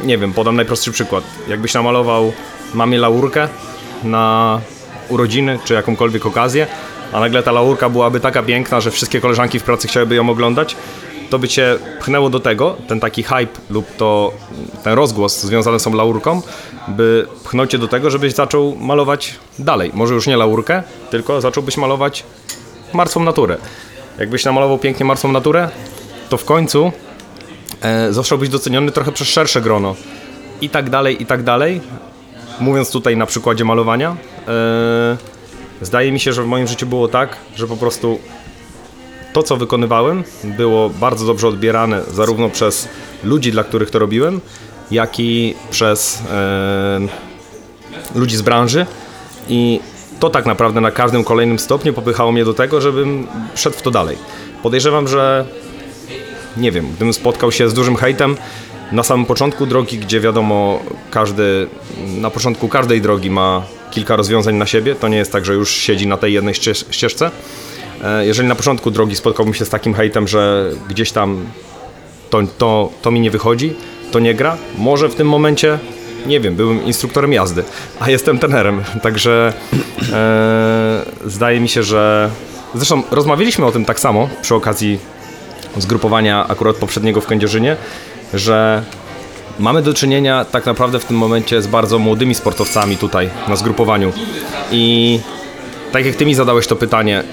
nie 0.03 0.17
wiem, 0.17 0.33
podam 0.33 0.55
najprostszy 0.55 0.91
przykład. 0.91 1.23
Jakbyś 1.47 1.73
namalował 1.73 2.33
mamie 2.73 2.97
laurkę 2.97 3.47
na 4.03 4.61
urodziny 5.09 5.59
czy 5.65 5.73
jakąkolwiek 5.73 6.25
okazję, 6.25 6.67
a 7.13 7.19
nagle 7.19 7.43
ta 7.43 7.51
laurka 7.51 7.89
byłaby 7.89 8.19
taka 8.19 8.43
piękna, 8.43 8.81
że 8.81 8.91
wszystkie 8.91 9.21
koleżanki 9.21 9.59
w 9.59 9.63
pracy 9.63 9.87
chciałyby 9.87 10.15
ją 10.15 10.29
oglądać, 10.29 10.75
to 11.33 11.39
by 11.39 11.47
cię 11.47 11.77
pchnęło 11.99 12.29
do 12.29 12.39
tego, 12.39 12.75
ten 12.87 12.99
taki 12.99 13.23
hype 13.23 13.59
lub 13.69 13.95
to 13.97 14.31
ten 14.83 14.93
rozgłos 14.93 15.41
związany 15.41 15.79
z 15.79 15.83
tą 15.83 15.93
laurką, 15.93 16.41
by 16.87 17.27
pchnął 17.43 17.67
cię 17.67 17.77
do 17.77 17.87
tego, 17.87 18.09
żebyś 18.09 18.33
zaczął 18.33 18.75
malować 18.75 19.35
dalej. 19.59 19.91
Może 19.93 20.13
już 20.13 20.27
nie 20.27 20.37
laurkę, 20.37 20.83
tylko 21.11 21.41
zacząłbyś 21.41 21.77
malować 21.77 22.23
martwą 22.93 23.23
naturę. 23.23 23.57
Jakbyś 24.19 24.45
namalował 24.45 24.77
pięknie 24.77 25.05
martwą 25.05 25.31
naturę, 25.31 25.69
to 26.29 26.37
w 26.37 26.45
końcu 26.45 26.91
e, 27.81 28.13
zostałbyś 28.13 28.49
doceniony 28.49 28.91
trochę 28.91 29.11
przez 29.11 29.27
szersze 29.27 29.61
grono. 29.61 29.95
I 30.61 30.69
tak 30.69 30.89
dalej, 30.89 31.23
i 31.23 31.25
tak 31.25 31.43
dalej. 31.43 31.81
Mówiąc 32.59 32.91
tutaj 32.91 33.17
na 33.17 33.25
przykładzie 33.25 33.65
malowania, 33.65 34.15
e, 34.47 35.17
zdaje 35.81 36.11
mi 36.11 36.19
się, 36.19 36.33
że 36.33 36.43
w 36.43 36.47
moim 36.47 36.67
życiu 36.67 36.85
było 36.85 37.07
tak, 37.07 37.37
że 37.55 37.67
po 37.67 37.77
prostu 37.77 38.19
to, 39.33 39.43
co 39.43 39.57
wykonywałem, 39.57 40.23
było 40.43 40.89
bardzo 40.89 41.25
dobrze 41.25 41.47
odbierane 41.47 42.01
zarówno 42.11 42.49
przez 42.49 42.87
ludzi, 43.23 43.51
dla 43.51 43.63
których 43.63 43.89
to 43.89 43.99
robiłem, 43.99 44.41
jak 44.91 45.19
i 45.19 45.55
przez 45.71 46.21
e, 46.31 46.99
ludzi 48.15 48.37
z 48.37 48.41
branży. 48.41 48.85
I 49.49 49.79
to 50.19 50.29
tak 50.29 50.45
naprawdę 50.45 50.81
na 50.81 50.91
każdym 50.91 51.23
kolejnym 51.23 51.59
stopniu 51.59 51.93
popychało 51.93 52.31
mnie 52.31 52.45
do 52.45 52.53
tego, 52.53 52.81
żebym 52.81 53.27
szedł 53.55 53.77
w 53.77 53.81
to 53.81 53.91
dalej. 53.91 54.17
Podejrzewam, 54.63 55.07
że 55.07 55.45
nie 56.57 56.71
wiem, 56.71 56.87
gdybym 56.87 57.13
spotkał 57.13 57.51
się 57.51 57.69
z 57.69 57.73
dużym 57.73 57.95
hejtem 57.95 58.37
na 58.91 59.03
samym 59.03 59.25
początku 59.25 59.65
drogi, 59.65 59.97
gdzie 59.97 60.19
wiadomo, 60.19 60.79
każdy, 61.11 61.67
na 62.07 62.29
początku 62.29 62.67
każdej 62.67 63.01
drogi 63.01 63.29
ma 63.29 63.63
kilka 63.91 64.15
rozwiązań 64.15 64.55
na 64.55 64.65
siebie, 64.65 64.95
to 64.95 65.07
nie 65.07 65.17
jest 65.17 65.31
tak, 65.31 65.45
że 65.45 65.53
już 65.53 65.71
siedzi 65.71 66.07
na 66.07 66.17
tej 66.17 66.33
jednej 66.33 66.53
ścieżce, 66.91 67.31
jeżeli 68.21 68.47
na 68.47 68.55
początku 68.55 68.91
drogi 68.91 69.15
spotkałbym 69.15 69.53
się 69.53 69.65
z 69.65 69.69
takim 69.69 69.93
hejtem, 69.93 70.27
że 70.27 70.71
gdzieś 70.89 71.11
tam 71.11 71.45
to, 72.29 72.41
to, 72.57 72.89
to 73.01 73.11
mi 73.11 73.19
nie 73.19 73.31
wychodzi, 73.31 73.73
to 74.11 74.19
nie 74.19 74.33
gra, 74.33 74.57
może 74.77 75.09
w 75.09 75.15
tym 75.15 75.29
momencie, 75.29 75.79
nie 76.25 76.39
wiem, 76.39 76.55
byłem 76.55 76.85
instruktorem 76.85 77.33
jazdy, 77.33 77.63
a 77.99 78.09
jestem 78.09 78.39
trenerem, 78.39 78.83
także 79.03 79.53
E, 80.13 81.05
zdaje 81.25 81.59
mi 81.59 81.69
się, 81.69 81.83
że. 81.83 82.29
Zresztą 82.75 83.03
rozmawialiśmy 83.11 83.65
o 83.65 83.71
tym 83.71 83.85
tak 83.85 83.99
samo 83.99 84.29
przy 84.41 84.55
okazji 84.55 84.99
zgrupowania 85.77 86.47
akurat 86.47 86.75
poprzedniego 86.75 87.21
w 87.21 87.27
Kędzierzynie, 87.27 87.77
że 88.33 88.83
mamy 89.59 89.81
do 89.81 89.93
czynienia 89.93 90.45
tak 90.45 90.65
naprawdę 90.65 90.99
w 90.99 91.05
tym 91.05 91.17
momencie 91.17 91.61
z 91.61 91.67
bardzo 91.67 91.99
młodymi 91.99 92.35
sportowcami 92.35 92.97
tutaj 92.97 93.29
na 93.47 93.55
zgrupowaniu. 93.55 94.13
I 94.71 95.19
tak 95.91 96.05
jak 96.05 96.15
ty 96.15 96.25
mi 96.25 96.35
zadałeś 96.35 96.67
to 96.67 96.75
pytanie, 96.75 97.23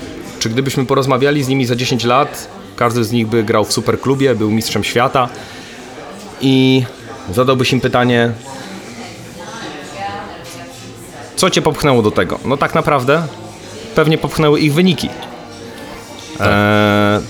czy 0.41 0.49
gdybyśmy 0.49 0.87
porozmawiali 0.87 1.45
z 1.45 1.49
nimi 1.49 1.67
za 1.67 1.77
10 1.77 2.05
lat, 2.05 2.49
każdy 2.77 3.05
z 3.05 3.13
nich 3.13 3.27
by 3.27 3.43
grał 3.43 3.65
w 3.65 3.73
superklubie, 3.73 4.35
był 4.35 4.51
mistrzem 4.51 4.85
świata 4.85 5.29
i 6.41 6.85
zadałbyś 7.35 7.73
im 7.73 7.81
pytanie, 7.81 8.33
co 11.37 11.51
cię 11.51 11.63
popchnęło 11.63 12.03
do 12.03 12.11
tego? 12.11 12.39
No 12.45 12.57
tak 12.57 12.75
naprawdę 12.75 13.23
pewnie 13.95 14.19
popchnęły 14.19 14.61
ich 14.61 14.75
wyniki. 14.75 15.09
Eee, 16.41 17.21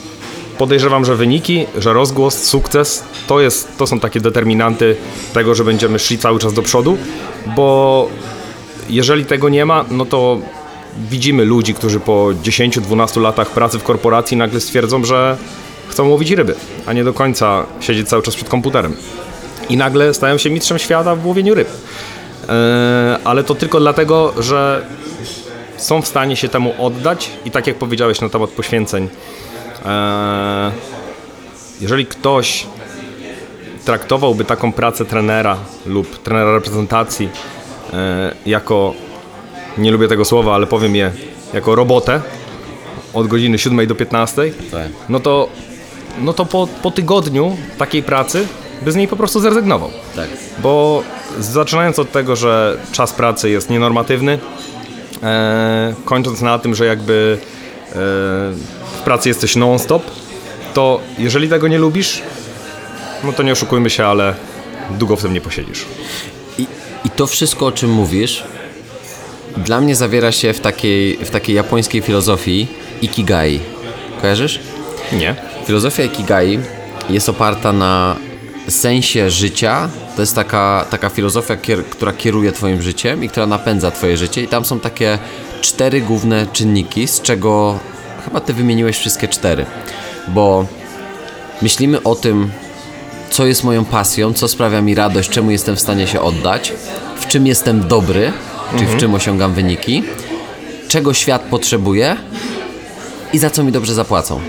podejrzewam, 0.59 1.05
że 1.05 1.17
wyniki, 1.17 1.67
że 1.79 1.93
rozgłos, 1.93 2.43
sukces 2.43 3.05
to, 3.27 3.41
jest, 3.41 3.77
to 3.79 3.87
są 3.87 4.01
takie 4.01 4.21
determinanty 4.21 4.97
tego, 5.33 5.55
że 5.55 5.65
będziemy 5.65 5.99
szli 5.99 6.19
cały 6.19 6.39
czas 6.39 6.53
do 6.53 6.63
przodu, 6.63 6.99
bo 7.57 8.09
jeżeli 8.89 9.25
tego 9.25 9.49
nie 9.49 9.67
ma, 9.67 9.85
no 9.91 10.05
to 10.05 10.39
widzimy 11.11 11.45
ludzi, 11.45 11.75
którzy 11.75 12.01
po 12.01 12.29
10-12 12.45 13.21
latach 13.21 13.51
pracy 13.51 13.79
w 13.79 13.83
korporacji 13.83 14.37
nagle 14.37 14.61
stwierdzą, 14.61 15.05
że 15.05 15.37
chcą 15.89 16.09
łowić 16.09 16.31
ryby, 16.31 16.55
a 16.87 16.93
nie 16.93 17.05
do 17.05 17.13
końca 17.13 17.67
siedzieć 17.81 18.09
cały 18.09 18.23
czas 18.23 18.37
przed 18.37 18.49
komputerem. 18.49 18.97
I 19.69 19.77
nagle 19.77 20.15
stają 20.15 20.39
się 20.39 20.51
mistrzem 20.51 20.79
świata 20.79 21.17
w 21.17 21.27
łowieniu 21.27 21.55
ryb. 21.55 21.69
E, 22.49 23.19
ale 23.25 23.45
to 23.45 23.55
tylko 23.55 23.81
dlatego, 23.81 24.35
że 24.39 24.87
są 25.77 26.03
w 26.03 26.07
stanie 26.07 26.37
się 26.37 26.49
temu 26.49 26.75
oddać 26.79 27.31
i 27.45 27.51
tak 27.51 27.67
jak 27.67 27.77
powiedziałeś 27.77 28.21
na 28.21 28.29
temat 28.29 28.51
poświęceń, 28.51 29.09
e, 29.85 30.71
jeżeli 31.81 32.07
ktoś 32.07 32.67
traktowałby 33.85 34.45
taką 34.45 34.73
pracę 34.73 35.05
trenera 35.05 35.57
lub 35.87 36.23
trenera 36.23 36.53
reprezentacji 36.53 37.29
e, 37.93 38.35
jako, 38.47 38.95
nie 39.79 39.91
lubię 39.91 40.09
tego 40.09 40.25
słowa, 40.25 40.55
ale 40.55 40.67
powiem 40.67 40.97
je, 40.97 41.13
jako 41.55 41.75
robotę 41.75 42.21
od 43.15 43.27
godziny 43.27 43.59
7 43.59 43.87
do 43.87 43.95
15, 43.95 44.43
Tak. 44.71 44.89
no 45.09 45.21
to, 45.21 45.49
no 46.21 46.33
to 46.33 46.47
po, 46.47 46.69
po 46.83 46.91
tygodniu 46.91 47.57
takiej 47.79 48.03
pracy 48.03 48.47
by 48.83 48.93
z 48.93 48.97
niej 48.97 49.09
po 49.09 49.17
prostu 49.17 49.41
zrezygnował. 49.41 49.91
Tak. 50.17 50.29
Bo 50.63 51.03
zaczynając 51.39 51.99
od 51.99 52.13
tego, 52.13 52.37
że 52.37 52.79
czas 52.93 53.13
pracy 53.13 53.51
jest 53.51 53.71
nienormatywny, 53.71 54.39
e, 55.23 55.95
kończąc 56.05 56.41
na 56.41 56.59
tym, 56.59 56.75
że 56.75 56.87
jakby 56.87 57.39
e, 57.89 57.95
w 58.99 59.03
pracy 59.05 59.29
jesteś 59.29 59.57
non-stop, 59.57 60.03
to 60.75 61.01
jeżeli 61.19 61.49
tego 61.49 61.69
nie 61.69 61.79
lubisz, 61.79 62.23
no 63.25 63.33
to 63.33 63.43
nie 63.43 63.53
oszukujmy 63.53 63.91
się, 63.91 64.07
ale 64.07 64.35
długo 64.91 65.17
w 65.17 65.23
tym 65.23 65.35
nie 65.35 65.41
posiedzisz. 65.41 65.85
I, 66.59 66.67
I 67.05 67.11
to 67.11 67.27
wszystko, 67.27 67.67
o 67.67 67.73
czym 67.73 67.91
mówisz, 67.91 68.45
dla 69.57 69.81
mnie 69.81 69.97
zawiera 69.97 70.33
się 70.33 70.53
w 70.53 70.61
takiej, 70.61 71.17
w 71.17 71.31
takiej 71.31 71.57
japońskiej 71.57 72.01
filozofii 72.01 72.67
Ikigai. 73.03 73.61
Kojarzysz? 74.21 74.61
Nie. 75.13 75.35
Filozofia 75.67 76.05
Ikigai 76.05 76.59
jest 77.11 77.29
oparta 77.29 77.73
na 77.73 78.17
sensie 78.69 79.31
życia. 79.31 79.89
To 80.17 80.23
jest 80.23 80.35
taka, 80.35 80.87
taka 80.91 81.09
filozofia, 81.09 81.57
kier, 81.57 81.85
która 81.85 82.13
kieruje 82.13 82.53
Twoim 82.53 82.83
życiem 82.83 83.25
i 83.25 83.29
która 83.29 83.47
napędza 83.47 83.91
Twoje 83.91 84.17
życie. 84.17 84.43
I 84.43 84.49
tam 84.49 84.65
są 84.65 84.81
takie 84.81 85.19
cztery 85.61 86.01
główne 86.01 86.47
czynniki, 86.53 87.09
z 87.09 87.21
czego 87.21 87.79
chyba 88.25 88.41
Ty 88.41 88.55
wymieniłeś 88.55 88.99
wszystkie 88.99 89.29
cztery. 89.29 89.67
Bo 90.29 90.67
myślimy 91.63 92.03
o 92.03 92.15
tym, 92.15 92.51
co 93.31 93.47
jest 93.47 93.65
moją 93.65 93.85
pasją, 93.85 94.33
co 94.33 94.49
sprawia 94.49 94.83
mi 94.83 94.95
radość, 94.95 95.31
czemu 95.31 95.51
jestem 95.51 95.77
w 95.77 95.81
stanie 95.81 96.07
się 96.07 96.21
oddać, 96.21 96.73
w 97.17 97.27
czym 97.27 97.47
jestem 97.47 97.89
dobry, 97.89 98.33
czyli 98.73 98.87
w 98.87 98.97
czym 98.97 99.15
osiągam 99.15 99.53
wyniki, 99.53 100.03
czego 100.89 101.15
świat 101.15 101.43
potrzebuje 101.43 102.17
i 103.33 103.39
za 103.39 103.51
co 103.51 103.65
mi 103.65 103.73
dobrze 103.73 103.95
zapłacą. 103.95 104.41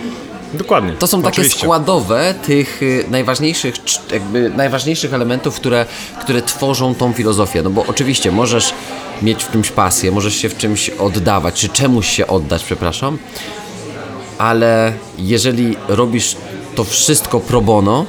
Dokładnie. 0.53 0.93
To 0.93 1.07
są 1.07 1.21
takie 1.21 1.33
Oczywiście. 1.33 1.59
składowe 1.59 2.33
tych 2.45 2.83
y, 2.83 3.05
najważniejszych, 3.09 3.75
jakby 4.11 4.49
najważniejszych 4.49 5.13
elementów, 5.13 5.55
które, 5.55 5.85
które 6.21 6.41
tworzą 6.41 6.95
tą 6.95 7.13
filozofię. 7.13 7.61
No 7.63 7.69
bo 7.69 7.85
oczywiście 7.87 8.31
możesz 8.31 8.73
mieć 9.21 9.43
w 9.43 9.51
czymś 9.51 9.69
pasję, 9.69 10.11
możesz 10.11 10.35
się 10.35 10.49
w 10.49 10.57
czymś 10.57 10.89
oddawać, 10.89 11.55
czy 11.55 11.69
czemuś 11.69 12.07
się 12.09 12.27
oddać, 12.27 12.63
przepraszam, 12.63 13.17
ale 14.37 14.93
jeżeli 15.17 15.75
robisz 15.87 16.35
to 16.75 16.83
wszystko 16.83 17.39
pro 17.39 17.61
bono, 17.61 18.05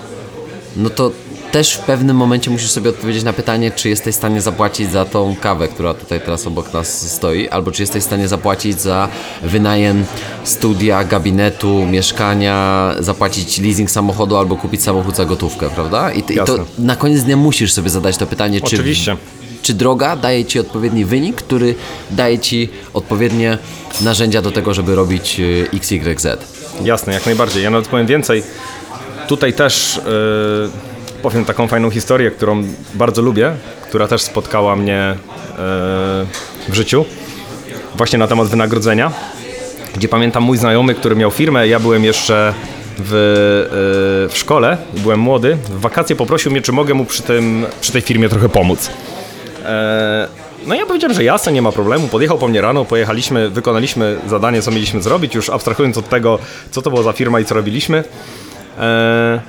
no 0.77 0.91
to 0.91 1.11
też 1.53 1.73
w 1.75 1.79
pewnym 1.79 2.17
momencie 2.17 2.51
musisz 2.51 2.71
sobie 2.71 2.91
odpowiedzieć 2.91 3.25
na 3.25 3.33
pytanie, 3.33 3.71
czy 3.71 3.89
jesteś 3.89 4.15
w 4.15 4.19
stanie 4.19 4.41
zapłacić 4.41 4.93
za 4.93 5.05
tą 5.05 5.37
kawę, 5.41 5.69
która 5.69 5.95
tutaj 5.95 6.21
teraz 6.21 6.47
obok 6.47 6.73
nas 6.73 7.13
stoi, 7.13 7.49
albo 7.49 7.73
czy 7.73 7.83
jesteś 7.83 8.03
w 8.03 8.07
stanie 8.07 8.29
zapłacić 8.29 8.81
za 8.81 9.09
wynajem 9.43 10.05
studia, 10.45 11.05
gabinetu, 11.05 11.87
mieszkania, 11.87 12.95
zapłacić 12.99 13.59
leasing 13.59 13.91
samochodu 13.91 14.37
albo 14.37 14.57
kupić 14.57 14.83
samochód 14.83 15.17
za 15.17 15.25
gotówkę, 15.25 15.71
prawda? 15.71 16.13
I, 16.13 16.19
i 16.19 16.37
to 16.47 16.59
na 16.79 16.97
koniec 16.97 17.23
dnia 17.23 17.37
musisz 17.37 17.73
sobie 17.73 17.91
zadać 17.91 18.17
to 18.17 18.27
pytanie, 18.27 18.61
czy, 18.61 18.77
Oczywiście. 18.77 19.17
czy 19.63 19.75
droga 19.75 20.17
daje 20.17 20.45
ci 20.45 20.59
odpowiedni 20.59 21.05
wynik, 21.05 21.37
który 21.37 21.75
daje 22.11 22.39
ci 22.39 22.69
odpowiednie 22.95 23.59
narzędzia 24.01 24.43
do 24.43 24.51
tego, 24.51 24.75
żeby 24.75 24.95
robić 24.95 25.41
y, 25.41 25.67
XYZ. 25.73 26.27
Jasne, 26.85 27.13
jak 27.13 27.27
najbardziej. 27.27 27.63
Ja 27.63 27.71
nawet 27.71 27.89
powiem 27.89 28.07
więcej. 28.07 28.43
Tutaj 29.29 29.53
też 29.53 30.01
yy, 30.07 30.92
powiem 31.23 31.45
taką 31.45 31.69
fajną 31.69 31.91
historię, 31.91 32.31
którą 32.31 32.65
bardzo 32.95 33.23
lubię, 33.23 33.53
która 33.89 34.09
też 34.09 34.23
spotkała 34.23 34.77
mnie 34.77 35.15
yy, 35.49 35.57
w 36.69 36.75
życiu. 36.75 37.05
Właśnie 37.95 38.19
na 38.19 38.27
temat 38.27 38.49
wynagrodzenia, 38.49 39.13
gdzie 39.95 40.09
pamiętam 40.09 40.43
mój 40.43 40.59
znajomy, 40.59 40.95
który 40.95 41.17
miał 41.17 41.31
firmę, 41.31 41.69
ja 41.69 41.81
byłem 41.81 42.05
jeszcze 42.05 42.55
w, 42.99 43.11
yy, 44.23 44.35
w 44.35 44.39
szkole, 44.39 44.79
byłem 44.95 45.21
młody. 45.21 45.57
W 45.57 45.81
wakacje 45.81 46.17
poprosił 46.17 46.53
mnie, 46.53 46.61
czy 46.63 46.73
mogę 46.73 46.95
mu 46.95 47.05
przy, 47.05 47.23
tym, 47.23 47.67
przy 47.81 47.93
tej 47.93 48.01
firmie 48.03 48.29
trochę 48.29 48.49
pomóc. 48.49 48.91
E, 49.65 50.29
No 50.67 50.75
ja 50.75 50.87
powiedziałem, 50.87 51.17
że 51.17 51.25
jasne, 51.25 51.53
nie 51.53 51.63
ma 51.63 51.73
problemu. 51.73 52.09
Podjechał 52.09 52.39
po 52.39 52.49
mnie 52.49 52.61
rano, 52.61 52.85
pojechaliśmy, 52.85 53.51
wykonaliśmy 53.51 54.19
zadanie, 54.29 54.63
co 54.63 54.71
mieliśmy 54.71 55.03
zrobić, 55.03 55.35
już 55.35 55.51
abstrahując 55.51 55.99
od 55.99 56.09
tego, 56.09 56.39
co 56.71 56.83
to 56.83 56.91
była 56.91 57.03
za 57.03 57.13
firma 57.13 57.41
i 57.41 57.45
co 57.45 57.55
robiliśmy. 57.55 58.05
E, 58.79 59.41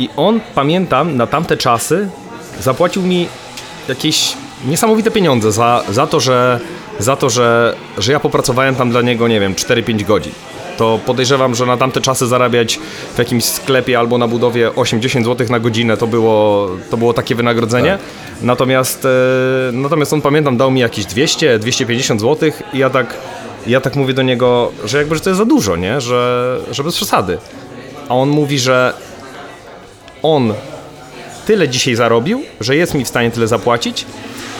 I 0.00 0.08
on, 0.16 0.40
pamiętam, 0.54 1.16
na 1.16 1.26
tamte 1.26 1.56
czasy 1.56 2.08
zapłacił 2.60 3.02
mi 3.02 3.28
jakieś 3.88 4.36
niesamowite 4.66 5.10
pieniądze 5.10 5.52
za, 5.52 5.82
za 5.90 6.06
to, 6.06 6.20
że, 6.20 6.60
za 6.98 7.16
to 7.16 7.30
że, 7.30 7.74
że 7.98 8.12
ja 8.12 8.20
popracowałem 8.20 8.74
tam 8.74 8.90
dla 8.90 9.02
niego, 9.02 9.28
nie 9.28 9.40
wiem, 9.40 9.54
4-5 9.54 10.04
godzin. 10.04 10.32
To 10.76 11.00
podejrzewam, 11.06 11.54
że 11.54 11.66
na 11.66 11.76
tamte 11.76 12.00
czasy 12.00 12.26
zarabiać 12.26 12.80
w 13.14 13.18
jakimś 13.18 13.44
sklepie 13.44 13.98
albo 13.98 14.18
na 14.18 14.28
budowie 14.28 14.70
8-10 14.70 15.24
zł 15.24 15.46
na 15.50 15.60
godzinę 15.60 15.96
to 15.96 16.06
było, 16.06 16.68
to 16.90 16.96
było 16.96 17.12
takie 17.12 17.34
wynagrodzenie. 17.34 17.98
Natomiast, 18.42 19.04
e, 19.04 19.08
natomiast 19.72 20.12
on 20.12 20.20
pamiętam 20.20 20.56
dał 20.56 20.70
mi 20.70 20.80
jakieś 20.80 21.04
200-250 21.04 22.20
zł 22.20 22.50
i 22.72 22.78
ja 22.78 22.90
tak, 22.90 23.14
ja 23.66 23.80
tak 23.80 23.96
mówię 23.96 24.14
do 24.14 24.22
niego, 24.22 24.72
że 24.84 24.98
jakby 24.98 25.14
że 25.14 25.20
to 25.20 25.30
jest 25.30 25.38
za 25.38 25.44
dużo, 25.44 25.76
nie? 25.76 26.00
Że, 26.00 26.58
że 26.70 26.84
bez 26.84 26.96
przesady. 26.96 27.38
A 28.08 28.14
on 28.14 28.28
mówi, 28.28 28.58
że 28.58 28.92
on 30.22 30.54
tyle 31.46 31.68
dzisiaj 31.68 31.94
zarobił, 31.94 32.42
że 32.60 32.76
jest 32.76 32.94
mi 32.94 33.04
w 33.04 33.08
stanie 33.08 33.30
tyle 33.30 33.48
zapłacić, 33.48 34.06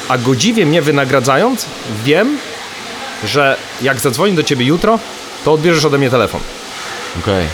a 0.08 0.18
godziwie 0.18 0.66
mnie 0.66 0.82
wynagradzając, 0.82 1.66
wiem, 2.04 2.38
że 3.24 3.56
jak 3.82 4.00
zadzwoni 4.00 4.32
do 4.32 4.42
ciebie 4.42 4.64
jutro, 4.64 4.98
to 5.44 5.52
odbierzesz 5.52 5.84
ode 5.84 5.98
mnie 5.98 6.10
telefon. 6.10 6.40
Okej. 7.20 7.46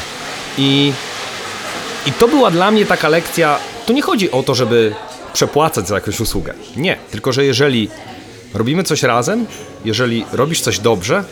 I, 0.58 0.92
I 2.06 2.12
to 2.12 2.28
była 2.28 2.50
dla 2.50 2.70
mnie 2.70 2.86
taka 2.86 3.08
lekcja. 3.08 3.58
Tu 3.86 3.92
nie 3.92 4.02
chodzi 4.02 4.30
o 4.30 4.42
to, 4.42 4.54
żeby 4.54 4.94
przepłacać 5.32 5.88
za 5.88 5.94
jakąś 5.94 6.20
usługę. 6.20 6.54
Nie, 6.76 6.96
tylko 7.10 7.32
że 7.32 7.44
jeżeli 7.44 7.88
robimy 8.54 8.82
coś 8.82 9.02
razem, 9.02 9.46
jeżeli 9.84 10.24
robisz 10.32 10.60
coś 10.60 10.78
dobrze 10.78 11.24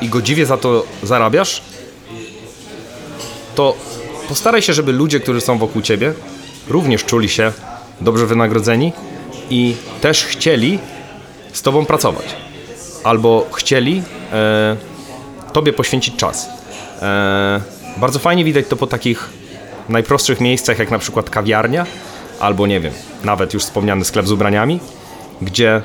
i 0.00 0.08
godziwie 0.08 0.46
za 0.46 0.56
to 0.56 0.84
zarabiasz, 1.02 1.62
to 3.54 3.76
postaraj 4.28 4.62
się, 4.62 4.72
żeby 4.72 4.92
ludzie, 4.92 5.20
którzy 5.20 5.40
są 5.40 5.58
wokół 5.58 5.82
ciebie, 5.82 6.14
również 6.68 7.04
czuli 7.04 7.28
się 7.28 7.52
dobrze 8.00 8.26
wynagrodzeni 8.26 8.92
i 9.50 9.76
też 10.00 10.24
chcieli 10.24 10.78
z 11.52 11.62
tobą 11.62 11.86
pracować. 11.86 12.36
Albo 13.04 13.46
chcieli 13.52 14.02
e, 14.32 14.76
tobie 15.52 15.72
poświęcić 15.72 16.16
czas. 16.16 16.48
E, 17.02 17.60
bardzo 17.96 18.18
fajnie 18.18 18.44
widać 18.44 18.66
to 18.68 18.76
po 18.76 18.86
takich 18.86 19.30
najprostszych 19.88 20.40
miejscach, 20.40 20.78
jak 20.78 20.90
na 20.90 20.98
przykład 20.98 21.30
kawiarnia, 21.30 21.86
albo 22.40 22.66
nie 22.66 22.80
wiem, 22.80 22.92
nawet 23.24 23.54
już 23.54 23.62
wspomniany 23.62 24.04
sklep 24.04 24.26
z 24.26 24.32
ubraniami, 24.32 24.80
gdzie 25.42 25.82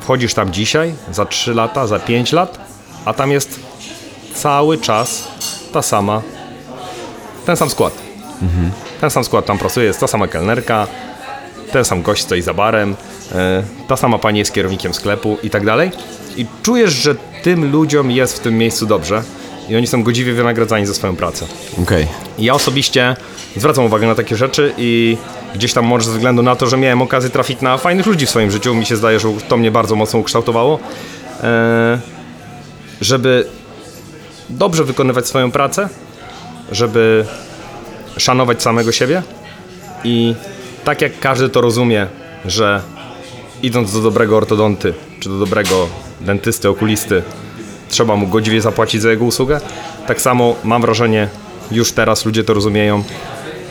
wchodzisz 0.00 0.34
tam 0.34 0.52
dzisiaj, 0.52 0.94
za 1.10 1.26
3 1.26 1.54
lata, 1.54 1.86
za 1.86 1.98
5 1.98 2.32
lat, 2.32 2.58
a 3.04 3.14
tam 3.14 3.30
jest 3.30 3.60
cały 4.34 4.78
czas 4.78 5.28
ta 5.72 5.82
sama, 5.82 6.22
ten 7.46 7.56
sam 7.56 7.70
skład. 7.70 7.98
Ten 9.00 9.10
sam 9.10 9.24
skład 9.24 9.46
tam 9.46 9.58
pracuje, 9.58 9.86
jest 9.86 10.00
ta 10.00 10.06
sama 10.06 10.28
kelnerka, 10.28 10.86
ten 11.72 11.84
sam 11.84 12.02
gość 12.02 12.22
stoi 12.22 12.42
za 12.42 12.54
barem, 12.54 12.96
e, 13.32 13.62
ta 13.88 13.96
sama 13.96 14.18
pani 14.18 14.38
jest 14.38 14.52
kierownikiem 14.52 14.94
sklepu 14.94 15.38
i 15.42 15.50
tak 15.50 15.64
dalej. 15.64 15.90
I 16.36 16.46
czujesz, 16.62 16.92
że 16.92 17.14
tym 17.42 17.72
ludziom 17.72 18.10
jest 18.10 18.36
w 18.36 18.40
tym 18.40 18.58
miejscu 18.58 18.86
dobrze 18.86 19.22
i 19.68 19.76
oni 19.76 19.86
są 19.86 20.02
godziwie 20.02 20.32
wynagradzani 20.32 20.86
za 20.86 20.94
swoją 20.94 21.16
pracę. 21.16 21.46
Okej. 21.82 22.06
I 22.38 22.44
Ja 22.44 22.54
osobiście 22.54 23.16
zwracam 23.56 23.84
uwagę 23.84 24.06
na 24.06 24.14
takie 24.14 24.36
rzeczy 24.36 24.72
i 24.78 25.16
gdzieś 25.54 25.72
tam 25.72 25.84
może 25.84 26.04
ze 26.06 26.12
względu 26.12 26.42
na 26.42 26.56
to, 26.56 26.66
że 26.66 26.76
miałem 26.76 27.02
okazję 27.02 27.30
trafić 27.30 27.60
na 27.60 27.78
fajnych 27.78 28.06
ludzi 28.06 28.26
w 28.26 28.30
swoim 28.30 28.50
życiu, 28.50 28.74
mi 28.74 28.86
się 28.86 28.96
zdaje, 28.96 29.20
że 29.20 29.28
to 29.48 29.56
mnie 29.56 29.70
bardzo 29.70 29.96
mocno 29.96 30.18
ukształtowało, 30.18 30.78
e, 31.42 31.98
żeby 33.00 33.46
dobrze 34.50 34.84
wykonywać 34.84 35.26
swoją 35.26 35.50
pracę, 35.50 35.88
żeby 36.72 37.24
szanować 38.16 38.62
samego 38.62 38.92
siebie 38.92 39.22
i 40.04 40.34
tak 40.84 41.02
jak 41.02 41.18
każdy 41.18 41.48
to 41.48 41.60
rozumie, 41.60 42.06
że 42.44 42.82
idąc 43.62 43.92
do 43.92 44.00
dobrego 44.00 44.36
ortodonty 44.36 44.94
czy 45.20 45.28
do 45.28 45.38
dobrego 45.38 45.88
dentysty, 46.20 46.68
okulisty, 46.68 47.22
trzeba 47.88 48.16
mu 48.16 48.26
godziwie 48.26 48.60
zapłacić 48.60 49.02
za 49.02 49.10
jego 49.10 49.24
usługę, 49.24 49.60
tak 50.06 50.20
samo 50.20 50.56
mam 50.64 50.82
wrażenie, 50.82 51.28
już 51.70 51.92
teraz 51.92 52.24
ludzie 52.24 52.44
to 52.44 52.54
rozumieją, 52.54 53.04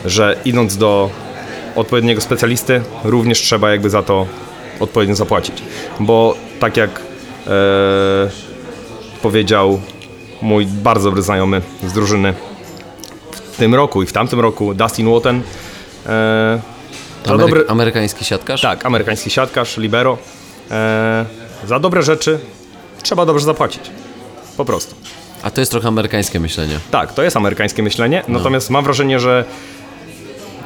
że 0.04 0.36
idąc 0.44 0.76
do 0.76 1.10
odpowiedniego 1.76 2.20
specjalisty, 2.20 2.80
również 3.04 3.40
trzeba 3.40 3.70
jakby 3.70 3.90
za 3.90 4.02
to 4.02 4.26
odpowiednio 4.80 5.14
zapłacić. 5.14 5.62
Bo 6.00 6.34
tak 6.60 6.76
jak 6.76 6.90
e, 7.46 7.50
powiedział 9.22 9.80
mój 10.42 10.66
bardzo 10.66 11.08
dobry 11.08 11.22
znajomy 11.22 11.62
z 11.86 11.92
drużyny 11.92 12.34
w 13.52 13.56
tym 13.56 13.74
roku 13.74 14.02
i 14.02 14.06
w 14.06 14.12
tamtym 14.12 14.40
roku, 14.40 14.74
Dustin 14.74 15.06
Wotten, 15.06 15.42
e, 16.06 16.60
Amery- 17.26 17.38
dobry, 17.38 17.64
Amerykański 17.68 18.24
siatkarz? 18.24 18.60
tak, 18.60 18.86
amerykański 18.86 19.30
siatkarz, 19.30 19.76
libero. 19.76 20.18
E, 20.70 21.24
za 21.66 21.78
dobre 21.78 22.02
rzeczy 22.02 22.38
trzeba 23.02 23.26
dobrze 23.26 23.44
zapłacić. 23.44 23.90
Po 24.56 24.64
prostu. 24.64 24.94
A 25.42 25.50
to 25.50 25.60
jest 25.60 25.70
trochę 25.72 25.88
amerykańskie 25.88 26.40
myślenie. 26.40 26.78
Tak, 26.90 27.14
to 27.14 27.22
jest 27.22 27.36
amerykańskie 27.36 27.82
myślenie, 27.82 28.22
natomiast 28.28 28.70
mam 28.70 28.84
wrażenie, 28.84 29.20
że 29.20 29.44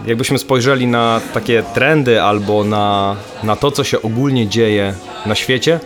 jakbyśmy 0.06 0.38
spojrzeli 0.38 0.86
na 0.86 1.20
takie 1.34 1.62
trendy 1.74 2.22
albo 2.22 2.64
na, 2.64 3.16
na 3.42 3.56
to, 3.56 3.70
co 3.70 3.84
się 3.84 4.02
ogólnie 4.02 4.48
dzieje 4.48 4.94
na 5.26 5.34
świecie, 5.34 5.80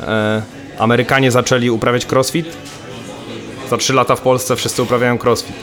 e, 0.00 0.42
Amerykanie 0.78 1.30
zaczęli 1.30 1.70
uprawiać 1.70 2.06
crossfit. 2.12 2.46
Za 3.70 3.76
3 3.76 3.92
lata 3.92 4.16
w 4.16 4.20
Polsce 4.20 4.56
wszyscy 4.56 4.82
uprawiają 4.82 5.18
crossfit. 5.18 5.56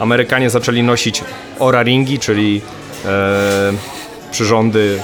Amerykanie 0.00 0.50
zaczęli 0.50 0.82
nosić 0.82 1.24
ora 1.58 1.82
ringi, 1.82 2.18
czyli 2.18 2.60
e, 3.04 3.72
przyrządy, 4.30 5.00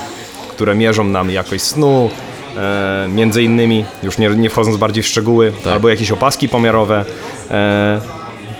które 0.51 0.75
mierzą 0.75 1.05
nam 1.05 1.31
jakość 1.31 1.63
snu, 1.63 2.11
e, 2.57 3.09
między 3.09 3.43
innymi, 3.43 3.85
już 4.03 4.19
nie, 4.19 4.29
nie 4.29 4.51
wchodząc 4.51 4.77
bardziej 4.77 5.03
w 5.03 5.07
szczegóły, 5.07 5.53
Tak. 5.65 5.73
albo 5.73 5.89
jakieś 5.89 6.11
opaski 6.11 6.49
pomiarowe. 6.49 7.05
E, 7.51 8.01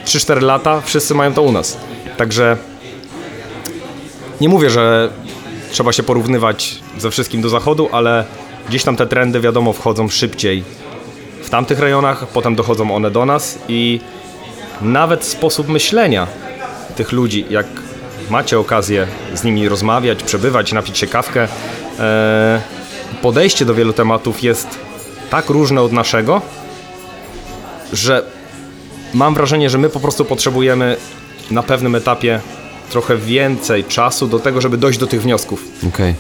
3-4 0.05 0.43
lata 0.43 0.81
wszyscy 0.81 1.15
mają 1.15 1.35
to 1.35 1.43
u 1.43 1.53
nas. 1.53 1.77
Także 2.17 2.57
nie 4.41 4.49
mówię, 4.49 4.71
że 4.71 5.11
trzeba 5.71 5.93
się 5.93 6.03
porównywać 6.03 6.75
ze 6.99 7.11
wszystkim 7.11 7.43
do 7.43 7.49
zachodu, 7.49 7.89
ale 7.93 8.25
gdzieś 8.69 8.85
tam 8.85 8.97
te 8.97 9.07
trendy 9.07 9.41
wiadomo 9.41 9.73
wchodzą 9.73 10.09
szybciej 10.09 10.65
w 11.43 11.51
tamtych 11.51 11.79
rejonach, 11.79 12.27
potem 12.27 12.55
dochodzą 12.55 12.95
one 12.95 13.11
do 13.11 13.27
nas 13.27 13.59
i 13.69 14.01
nawet 14.81 15.25
sposób 15.25 15.69
myślenia 15.69 16.27
tych 16.97 17.13
ludzi, 17.13 17.45
jak 17.51 17.67
macie 18.31 18.59
okazję 18.59 19.07
z 19.35 19.45
nimi 19.45 19.69
rozmawiać, 19.69 20.23
przebywać, 20.23 20.73
napić 20.73 20.99
się 20.99 21.07
kawkę, 21.07 21.49
e, 21.99 22.61
podejście 23.23 23.65
do 23.65 23.75
wielu 23.75 23.93
tematów 23.93 24.43
jest 24.43 24.79
tak 25.31 25.49
różne 25.49 25.83
od 25.83 25.93
naszego, 25.93 26.43
że 27.93 28.23
mam 29.15 29.35
wrażenie, 29.35 29.71
że 29.71 29.79
my 29.79 29.89
po 29.89 30.01
prostu 30.01 30.25
potrzebujemy 30.25 30.97
na 31.51 31.63
pewnym 31.63 31.95
etapie 31.95 32.41
trochę 32.91 33.17
więcej 33.17 33.85
czasu 33.85 34.27
do 34.27 34.39
tego, 34.39 34.61
żeby 34.61 34.77
dojść 34.77 34.99
do 34.99 35.07
tych 35.07 35.23
wniosków. 35.23 35.65
Okej. 35.89 36.15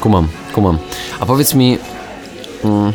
Kumam, 0.00 0.28
kumam. 0.54 0.78
A 1.20 1.26
powiedz 1.26 1.54
mi, 1.54 1.78
mm, 2.64 2.92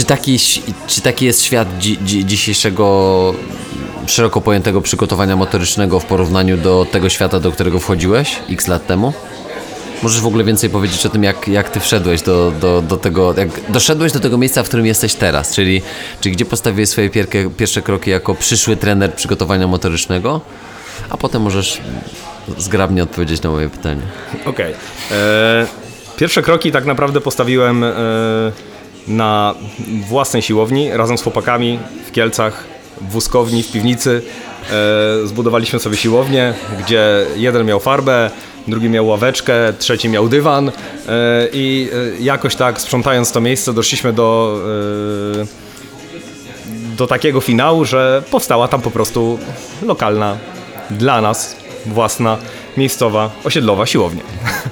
czy, 0.00 0.06
taki, 0.06 0.38
czy 0.86 1.00
taki 1.00 1.26
jest 1.26 1.42
świat 1.42 1.68
dzi, 1.78 1.98
dzi, 2.04 2.26
dzisiejszego 2.26 3.34
szeroko 4.06 4.40
pojętego 4.40 4.80
przygotowania 4.80 5.36
motorycznego 5.36 6.00
w 6.00 6.04
porównaniu 6.04 6.56
do 6.56 6.86
tego 6.90 7.08
świata, 7.08 7.40
do 7.40 7.52
którego 7.52 7.80
wchodziłeś 7.80 8.36
x 8.50 8.68
lat 8.68 8.86
temu? 8.86 9.12
Możesz 10.02 10.20
w 10.20 10.26
ogóle 10.26 10.44
więcej 10.44 10.70
powiedzieć 10.70 11.06
o 11.06 11.08
tym, 11.08 11.24
jak, 11.24 11.48
jak 11.48 11.70
ty 11.70 11.80
wszedłeś 11.80 12.22
do, 12.22 12.52
do, 12.60 12.82
do 12.82 12.96
tego, 12.96 13.34
jak 13.36 13.48
doszedłeś 13.68 14.12
do 14.12 14.20
tego 14.20 14.38
miejsca, 14.38 14.62
w 14.62 14.68
którym 14.68 14.86
jesteś 14.86 15.14
teraz, 15.14 15.54
czyli, 15.54 15.82
czyli 16.20 16.34
gdzie 16.34 16.44
postawiłeś 16.44 16.88
swoje 16.88 17.10
pierkie, 17.10 17.50
pierwsze 17.56 17.82
kroki 17.82 18.10
jako 18.10 18.34
przyszły 18.34 18.76
trener 18.76 19.14
przygotowania 19.14 19.66
motorycznego, 19.66 20.40
a 21.10 21.16
potem 21.16 21.42
możesz 21.42 21.80
zgrabnie 22.58 23.02
odpowiedzieć 23.02 23.42
na 23.42 23.50
moje 23.50 23.68
pytanie. 23.68 24.02
Okej. 24.44 24.74
E, 25.10 25.66
Pierwsze 26.16 26.42
kroki 26.42 26.72
tak 26.72 26.84
naprawdę 26.84 27.20
postawiłem 27.20 27.84
e, 27.84 27.92
na 29.10 29.54
własnej 30.08 30.42
siłowni 30.42 30.90
razem 30.92 31.18
z 31.18 31.22
chłopakami 31.22 31.78
w 32.06 32.12
Kielcach, 32.12 32.64
w 33.00 33.12
wózkowni, 33.12 33.62
w 33.62 33.72
piwnicy. 33.72 34.22
E, 35.24 35.26
Zbudowaliśmy 35.26 35.78
sobie 35.78 35.96
siłownię, 35.96 36.54
gdzie 36.80 37.26
jeden 37.36 37.66
miał 37.66 37.80
farbę, 37.80 38.30
drugi 38.68 38.88
miał 38.88 39.06
ławeczkę, 39.06 39.54
trzeci 39.78 40.08
miał 40.08 40.28
dywan 40.28 40.68
e, 40.68 40.72
i 41.52 41.88
e, 42.18 42.22
jakoś 42.22 42.54
tak 42.54 42.80
sprzątając 42.80 43.32
to 43.32 43.40
miejsce 43.40 43.72
doszliśmy 43.72 44.12
do 44.12 44.60
do 46.96 47.06
takiego 47.06 47.40
finału, 47.40 47.84
że 47.84 48.22
powstała 48.30 48.68
tam 48.68 48.80
po 48.80 48.90
prostu 48.90 49.38
lokalna, 49.82 50.36
dla 50.90 51.20
nas 51.20 51.56
własna, 51.86 52.38
miejscowa, 52.76 53.30
osiedlowa 53.44 53.86
siłownia. 53.86 54.22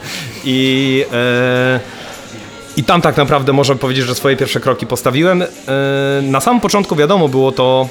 I, 0.45 1.05
e, 1.13 1.81
I 2.79 2.85
tam 2.85 3.01
tak 3.01 3.17
naprawdę 3.17 3.53
można 3.53 3.75
powiedzieć, 3.75 4.07
że 4.07 4.15
swoje 4.15 4.37
pierwsze 4.37 4.61
kroki 4.61 4.87
postawiłem. 4.87 5.43
E, 5.43 5.47
na 6.23 6.41
samym 6.41 6.61
początku 6.61 6.97
wiadomo 6.97 7.29
było 7.29 7.53
to 7.53 7.89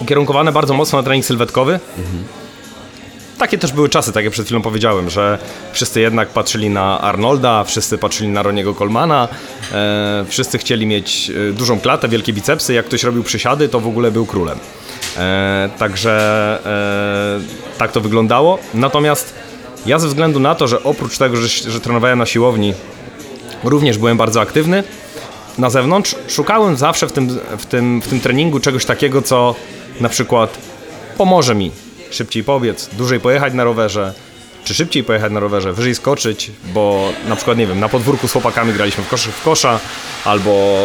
ukierunkowane 0.00 0.52
bardzo 0.52 0.74
mocno 0.74 0.98
na 0.98 1.02
trening 1.02 1.24
sylwetkowy. 1.24 1.80
Takie 3.38 3.58
też 3.58 3.72
były 3.72 3.88
czasy, 3.88 4.12
tak 4.12 4.24
jak 4.24 4.32
przed 4.32 4.46
chwilą 4.46 4.62
powiedziałem, 4.62 5.10
że 5.10 5.38
wszyscy 5.72 6.00
jednak 6.00 6.28
patrzyli 6.28 6.70
na 6.70 7.00
Arnolda, 7.00 7.64
wszyscy 7.64 7.98
patrzyli 7.98 8.28
na 8.28 8.42
Roniego 8.42 8.74
Colmana, 8.74 9.28
e, 9.72 10.24
wszyscy 10.28 10.58
chcieli 10.58 10.86
mieć 10.86 11.30
e, 11.50 11.52
dużą 11.52 11.80
klatę, 11.80 12.08
wielkie 12.08 12.32
bicepsy, 12.32 12.74
jak 12.74 12.86
ktoś 12.86 13.02
robił 13.02 13.22
przysiady, 13.22 13.68
to 13.68 13.80
w 13.80 13.86
ogóle 13.86 14.10
był 14.10 14.26
królem. 14.26 14.58
E, 15.16 15.70
także 15.78 16.58
e, 17.74 17.78
tak 17.78 17.92
to 17.92 18.00
wyglądało. 18.00 18.58
Natomiast 18.74 19.34
ja 19.86 19.98
ze 19.98 20.08
względu 20.08 20.40
na 20.40 20.54
to, 20.54 20.68
że 20.68 20.82
oprócz 20.82 21.18
tego, 21.18 21.36
że, 21.36 21.70
że 21.70 21.80
trenowałem 21.80 22.18
na 22.18 22.26
siłowni, 22.26 22.74
również 23.64 23.98
byłem 23.98 24.16
bardzo 24.16 24.40
aktywny 24.40 24.84
na 25.58 25.70
zewnątrz, 25.70 26.14
szukałem 26.28 26.76
zawsze 26.76 27.08
w 27.08 27.12
tym, 27.12 27.38
w 27.58 27.66
tym, 27.66 28.02
w 28.02 28.08
tym 28.08 28.20
treningu 28.20 28.60
czegoś 28.60 28.84
takiego, 28.84 29.22
co 29.22 29.54
na 30.00 30.08
przykład 30.08 30.58
pomoże 31.16 31.54
mi 31.54 31.70
szybciej 32.10 32.44
pobiec, 32.44 32.90
dłużej 32.92 33.20
pojechać 33.20 33.54
na 33.54 33.64
rowerze, 33.64 34.14
czy 34.64 34.74
szybciej 34.74 35.04
pojechać 35.04 35.32
na 35.32 35.40
rowerze, 35.40 35.72
wyżej 35.72 35.94
skoczyć, 35.94 36.50
bo 36.74 37.12
na 37.28 37.36
przykład, 37.36 37.58
nie 37.58 37.66
wiem, 37.66 37.80
na 37.80 37.88
podwórku 37.88 38.28
z 38.28 38.32
chłopakami 38.32 38.72
graliśmy 38.72 39.04
w, 39.04 39.08
koszy, 39.08 39.30
w 39.32 39.42
kosza, 39.42 39.80
albo 40.24 40.78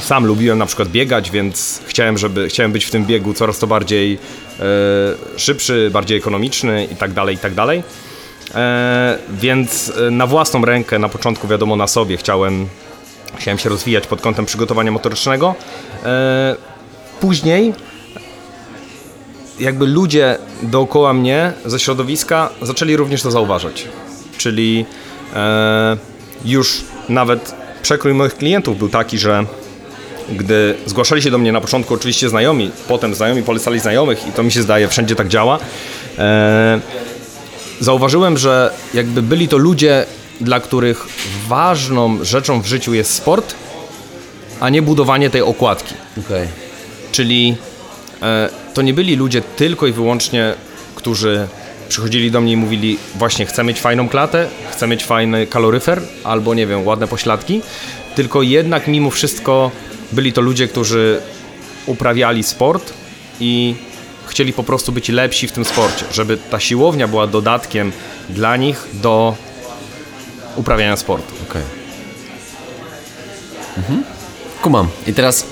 sam 0.00 0.26
lubiłem 0.26 0.58
na 0.58 0.66
przykład 0.66 0.88
biegać, 0.88 1.30
więc 1.30 1.80
chciałem, 1.86 2.18
żeby, 2.18 2.48
chciałem 2.48 2.72
być 2.72 2.84
w 2.84 2.90
tym 2.90 3.06
biegu 3.06 3.34
coraz 3.34 3.58
to 3.58 3.66
bardziej 3.66 4.18
e, 4.60 4.64
szybszy, 5.36 5.90
bardziej 5.92 6.18
ekonomiczny 6.18 6.84
i 6.92 6.96
tak 6.96 7.12
dalej, 7.12 7.34
i 7.34 7.38
tak 7.38 7.54
dalej. 7.54 7.82
E, 8.54 9.18
więc 9.30 9.92
e, 10.08 10.10
na 10.10 10.26
własną 10.26 10.64
rękę, 10.64 10.98
na 10.98 11.08
początku 11.08 11.48
wiadomo 11.48 11.76
na 11.76 11.86
sobie, 11.86 12.16
chciałem, 12.16 12.66
chciałem 13.36 13.58
się 13.58 13.68
rozwijać 13.68 14.06
pod 14.06 14.20
kątem 14.20 14.46
przygotowania 14.46 14.90
motorycznego. 14.90 15.54
E, 16.04 16.56
później 17.20 17.72
jakby 19.60 19.86
ludzie 19.86 20.38
dookoła 20.62 21.12
mnie 21.12 21.52
ze 21.64 21.80
środowiska 21.80 22.48
zaczęli 22.62 22.96
również 22.96 23.22
to 23.22 23.30
zauważać. 23.30 23.88
Czyli 24.38 24.86
już 26.44 26.84
nawet 27.08 27.54
przekrój 27.82 28.14
moich 28.14 28.34
klientów 28.34 28.78
był 28.78 28.88
taki, 28.88 29.18
że 29.18 29.44
gdy 30.30 30.74
zgłaszali 30.86 31.22
się 31.22 31.30
do 31.30 31.38
mnie 31.38 31.52
na 31.52 31.60
początku 31.60 31.94
oczywiście 31.94 32.28
znajomi, 32.28 32.70
potem 32.88 33.14
znajomi 33.14 33.42
polecali 33.42 33.80
znajomych 33.80 34.28
i 34.28 34.32
to 34.32 34.42
mi 34.42 34.52
się 34.52 34.62
zdaje 34.62 34.88
wszędzie 34.88 35.16
tak 35.16 35.28
działa, 35.28 35.58
zauważyłem, 37.82 38.38
że 38.38 38.70
jakby 38.94 39.22
byli 39.22 39.48
to 39.48 39.56
ludzie 39.56 40.06
dla 40.40 40.60
których 40.60 41.06
ważną 41.48 42.24
rzeczą 42.24 42.62
w 42.62 42.66
życiu 42.66 42.94
jest 42.94 43.14
sport, 43.14 43.54
a 44.60 44.68
nie 44.68 44.82
budowanie 44.82 45.30
tej 45.30 45.42
okładki. 45.42 45.94
Okej. 46.26 46.48
Czyli 47.12 47.56
e, 48.22 48.48
to 48.74 48.82
nie 48.82 48.94
byli 48.94 49.16
ludzie 49.16 49.42
tylko 49.56 49.86
i 49.86 49.92
wyłącznie, 49.92 50.54
którzy 50.94 51.48
przychodzili 51.88 52.30
do 52.30 52.40
mnie 52.40 52.52
i 52.52 52.56
mówili 52.56 52.98
właśnie 53.14 53.46
chcę 53.46 53.64
mieć 53.64 53.80
fajną 53.80 54.08
klatę, 54.08 54.48
chcę 54.70 54.86
mieć 54.86 55.04
fajny 55.04 55.46
kaloryfer 55.46 56.02
albo 56.24 56.54
nie 56.54 56.66
wiem, 56.66 56.86
ładne 56.86 57.08
pośladki, 57.08 57.60
tylko 58.14 58.42
jednak 58.42 58.88
mimo 58.88 59.10
wszystko 59.10 59.70
byli 60.12 60.32
to 60.32 60.40
ludzie, 60.40 60.68
którzy 60.68 61.20
uprawiali 61.86 62.42
sport 62.42 62.92
i 63.40 63.74
chcieli 64.32 64.52
po 64.52 64.62
prostu 64.62 64.92
być 64.92 65.08
lepsi 65.08 65.48
w 65.48 65.52
tym 65.52 65.64
sporcie, 65.64 66.04
żeby 66.12 66.36
ta 66.50 66.60
siłownia 66.60 67.08
była 67.08 67.26
dodatkiem 67.26 67.92
dla 68.28 68.56
nich 68.56 68.86
do 68.92 69.36
uprawiania 70.56 70.96
sportu. 70.96 71.34
Okej. 71.50 71.62
Mhm. 73.76 74.04
Kumam. 74.62 74.88
I 75.06 75.14
teraz 75.14 75.46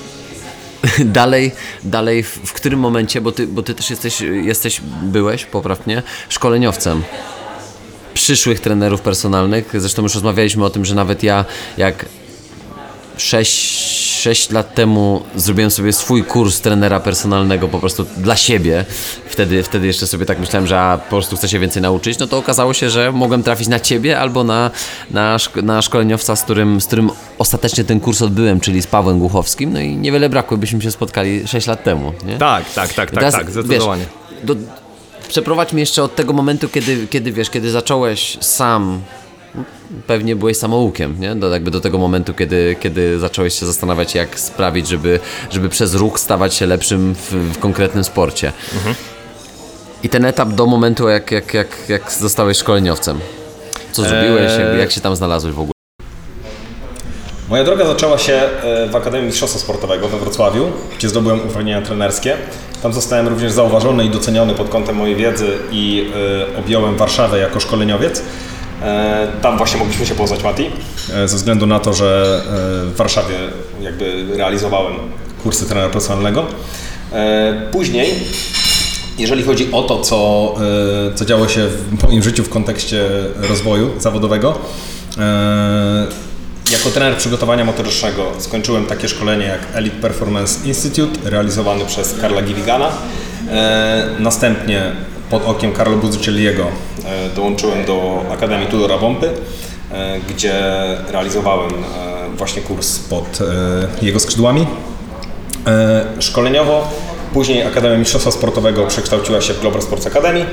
dalej, 1.19 1.51
dalej 1.83 2.23
w, 2.23 2.39
w 2.45 2.53
którym 2.53 2.79
momencie, 2.79 3.21
bo 3.21 3.31
ty, 3.31 3.47
bo 3.47 3.63
ty 3.63 3.73
też 3.73 3.89
jesteś, 3.89 4.21
jesteś, 4.21 4.81
byłeś, 5.01 5.45
popraw 5.45 5.87
mnie, 5.87 6.03
szkoleniowcem 6.29 7.03
przyszłych 8.13 8.59
trenerów 8.59 9.01
personalnych. 9.01 9.73
Zresztą 9.73 10.01
już 10.01 10.13
rozmawialiśmy 10.13 10.65
o 10.65 10.69
tym, 10.69 10.85
że 10.85 10.95
nawet 10.95 11.23
ja 11.23 11.45
jak 11.77 12.05
6, 13.17 14.10
6 14.21 14.51
lat 14.51 14.75
temu 14.75 15.21
zrobiłem 15.35 15.71
sobie 15.71 15.93
swój 15.93 16.23
kurs 16.23 16.61
trenera 16.61 16.99
personalnego 16.99 17.67
po 17.67 17.79
prostu 17.79 18.05
dla 18.17 18.35
siebie. 18.35 18.85
Wtedy, 19.25 19.63
wtedy 19.63 19.87
jeszcze 19.87 20.07
sobie 20.07 20.25
tak 20.25 20.39
myślałem, 20.39 20.67
że 20.67 20.79
a, 20.81 20.97
po 20.97 21.09
prostu 21.09 21.37
chcę 21.37 21.49
się 21.49 21.59
więcej 21.59 21.81
nauczyć. 21.81 22.19
No 22.19 22.27
to 22.27 22.37
okazało 22.37 22.73
się, 22.73 22.89
że 22.89 23.11
mogłem 23.11 23.43
trafić 23.43 23.67
na 23.67 23.79
ciebie 23.79 24.19
albo 24.19 24.43
na, 24.43 24.71
na, 25.11 25.37
szk- 25.37 25.63
na 25.63 25.81
szkoleniowca, 25.81 26.35
z 26.35 26.43
którym, 26.43 26.81
z 26.81 26.85
którym 26.87 27.09
ostatecznie 27.37 27.83
ten 27.83 27.99
kurs 27.99 28.21
odbyłem, 28.21 28.59
czyli 28.59 28.81
z 28.81 28.87
Pawłem 28.87 29.19
Głuchowskim. 29.19 29.73
No 29.73 29.79
i 29.79 29.95
niewiele 29.95 30.29
brakło, 30.29 30.57
byśmy 30.57 30.81
się 30.81 30.91
spotkali 30.91 31.47
6 31.47 31.67
lat 31.67 31.83
temu. 31.83 32.13
Nie? 32.25 32.37
Tak, 32.37 32.65
tak, 32.65 32.73
tak, 32.73 32.95
tak, 32.95 33.11
teraz, 33.11 33.33
tak, 33.33 33.51
zdecydowanie. 33.51 34.05
Wiesz, 34.31 34.45
do, 34.45 34.55
przeprowadź 35.27 35.73
mnie 35.73 35.79
jeszcze 35.81 36.03
od 36.03 36.15
tego 36.15 36.33
momentu, 36.33 36.69
kiedy, 36.69 37.07
kiedy 37.07 37.31
wiesz, 37.31 37.49
kiedy 37.49 37.71
zacząłeś 37.71 38.37
sam, 38.41 39.01
pewnie 40.07 40.35
byłeś 40.35 40.57
samoukiem, 40.57 41.15
nie? 41.19 41.35
Do, 41.35 41.49
jakby 41.49 41.71
do 41.71 41.81
tego 41.81 41.97
momentu, 41.97 42.33
kiedy, 42.33 42.75
kiedy 42.79 43.19
zacząłeś 43.19 43.59
się 43.59 43.65
zastanawiać, 43.65 44.15
jak 44.15 44.39
sprawić, 44.39 44.87
żeby, 44.87 45.19
żeby 45.51 45.69
przez 45.69 45.95
ruch 45.95 46.19
stawać 46.19 46.53
się 46.53 46.65
lepszym 46.65 47.15
w, 47.15 47.31
w 47.31 47.59
konkretnym 47.59 48.03
sporcie. 48.03 48.51
I 50.03 50.09
ten 50.09 50.25
etap 50.25 50.49
do 50.49 50.65
momentu, 50.65 51.09
jak, 51.09 51.31
jak, 51.31 51.53
jak, 51.53 51.67
jak 51.89 52.11
zostałeś 52.11 52.57
szkoleniowcem. 52.57 53.19
Co 53.91 54.03
zrobiłeś, 54.03 54.51
jakby, 54.59 54.77
jak 54.77 54.91
się 54.91 55.01
tam 55.01 55.15
znalazłeś 55.15 55.53
w 55.53 55.59
ogóle? 55.59 55.71
Moja 57.49 57.63
droga 57.63 57.85
zaczęła 57.85 58.17
się 58.17 58.33
e, 58.33 58.87
w 58.89 58.95
Akademii 58.95 59.27
Mistrzostwa 59.27 59.59
Sportowego 59.59 60.07
we 60.07 60.17
Wrocławiu, 60.17 60.71
gdzie 60.97 61.09
zdobyłem 61.09 61.39
uprawnienia 61.39 61.81
trenerskie. 61.81 62.37
Tam 62.83 62.93
zostałem 62.93 63.27
również 63.27 63.51
zauważony 63.51 64.05
i 64.05 64.09
doceniony 64.09 64.53
pod 64.53 64.69
kątem 64.69 64.95
mojej 64.95 65.15
wiedzy 65.15 65.47
i 65.71 66.11
e, 66.55 66.59
objąłem 66.59 66.97
Warszawę 66.97 67.39
jako 67.39 67.59
szkoleniowiec. 67.59 68.23
E, 68.81 69.27
Tam 69.41 69.57
właśnie 69.57 69.79
mogliśmy 69.79 70.05
się 70.05 70.15
poznać, 70.15 70.43
Mati, 70.43 70.69
e, 71.13 71.27
ze 71.27 71.37
względu 71.37 71.65
na 71.67 71.79
to, 71.79 71.93
że 71.93 72.41
e, 72.45 72.91
w 72.91 72.95
Warszawie 72.95 73.35
jakby 73.81 74.25
realizowałem 74.37 74.93
kursy 75.43 75.65
trenera 75.65 75.89
personalnego. 75.89 76.45
Później 77.71 78.13
jeżeli 79.17 79.43
chodzi 79.43 79.71
o 79.71 79.83
to, 79.83 79.99
co, 79.99 80.55
co 81.15 81.25
działo 81.25 81.47
się 81.47 81.67
w 81.67 82.03
moim 82.03 82.23
życiu 82.23 82.43
w 82.43 82.49
kontekście 82.49 83.09
rozwoju 83.49 83.89
zawodowego, 83.99 84.59
jako 86.71 86.89
trener 86.89 87.17
przygotowania 87.17 87.65
motorycznego 87.65 88.31
skończyłem 88.37 88.85
takie 88.85 89.07
szkolenie 89.07 89.45
jak 89.45 89.59
Elite 89.73 90.01
Performance 90.01 90.67
Institute 90.67 91.29
realizowany 91.29 91.85
przez 91.85 92.19
Karla 92.21 92.41
Gilligana. 92.41 92.89
Następnie 94.19 94.91
pod 95.31 95.45
okiem 95.45 95.73
Carlo 95.73 95.97
Buzzucchelliego 95.97 96.63
e, 97.05 97.29
dołączyłem 97.35 97.85
do 97.85 98.25
Akademii 98.33 98.67
Tudora 98.67 98.97
Bompy, 98.97 99.29
e, 99.91 100.19
gdzie 100.29 100.53
realizowałem 101.07 101.71
e, 101.71 102.37
właśnie 102.37 102.61
kurs 102.61 102.99
pod 102.99 103.39
jego 104.01 104.19
skrzydłami. 104.19 104.67
Szkoleniowo, 106.19 106.87
później 107.33 107.63
Akademia 107.63 107.97
Mistrzostwa 107.97 108.31
Sportowego 108.31 108.87
przekształciła 108.87 109.41
się 109.41 109.53
w 109.53 109.61
Global 109.61 109.81
Sports 109.81 110.07
Academy. 110.07 110.45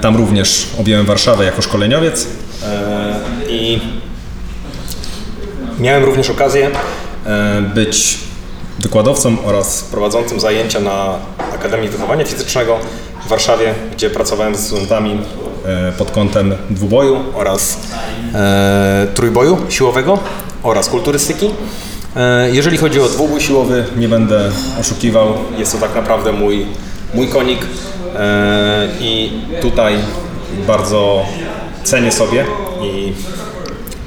Tam 0.00 0.16
również 0.16 0.66
objąłem 0.80 1.06
Warszawę 1.06 1.44
jako 1.44 1.62
szkoleniowiec 1.62 2.26
i 3.48 3.80
miałem 5.78 6.04
również 6.04 6.30
okazję 6.30 6.70
być 7.74 8.18
wykładowcą 8.78 9.36
oraz 9.44 9.82
prowadzącym 9.82 10.40
zajęcia 10.40 10.80
na 10.80 11.18
Akademii 11.54 11.88
Wychowania 11.88 12.24
Fizycznego 12.24 12.78
w 13.24 13.28
Warszawie, 13.28 13.74
gdzie 13.92 14.10
pracowałem 14.10 14.56
z 14.56 14.60
studentami 14.60 15.20
e, 15.66 15.92
pod 15.92 16.10
kątem 16.10 16.54
dwuboju 16.70 17.24
oraz 17.34 17.78
e, 18.34 19.06
trójboju 19.14 19.58
siłowego 19.68 20.18
oraz 20.62 20.88
kulturystyki. 20.88 21.50
E, 22.16 22.50
Jeżeli 22.50 22.78
chodzi 22.78 23.00
o 23.00 23.08
dwubój 23.08 23.40
siłowy, 23.40 23.84
nie 23.96 24.08
będę 24.08 24.50
oszukiwał, 24.80 25.34
jest 25.58 25.72
to 25.72 25.78
tak 25.78 25.94
naprawdę 25.94 26.32
mój, 26.32 26.66
mój 27.14 27.28
konik 27.28 27.66
i 29.00 29.32
tutaj 29.62 29.94
bardzo 30.66 31.26
cenię 31.84 32.12
sobie 32.12 32.44
i 32.82 33.12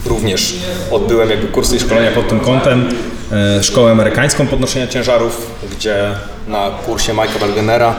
również 0.05 0.55
odbyłem 0.91 1.29
jakby 1.29 1.47
kursy 1.47 1.75
i 1.75 1.79
szkolenia 1.79 2.11
pod 2.11 2.27
tym 2.29 2.39
kątem. 2.39 2.89
Szkołę 3.61 3.91
amerykańską 3.91 4.47
podnoszenia 4.47 4.87
ciężarów, 4.87 5.51
gdzie 5.71 6.11
na 6.47 6.69
kursie 6.85 7.13
Mike'a 7.13 7.39
Belgenera 7.39 7.95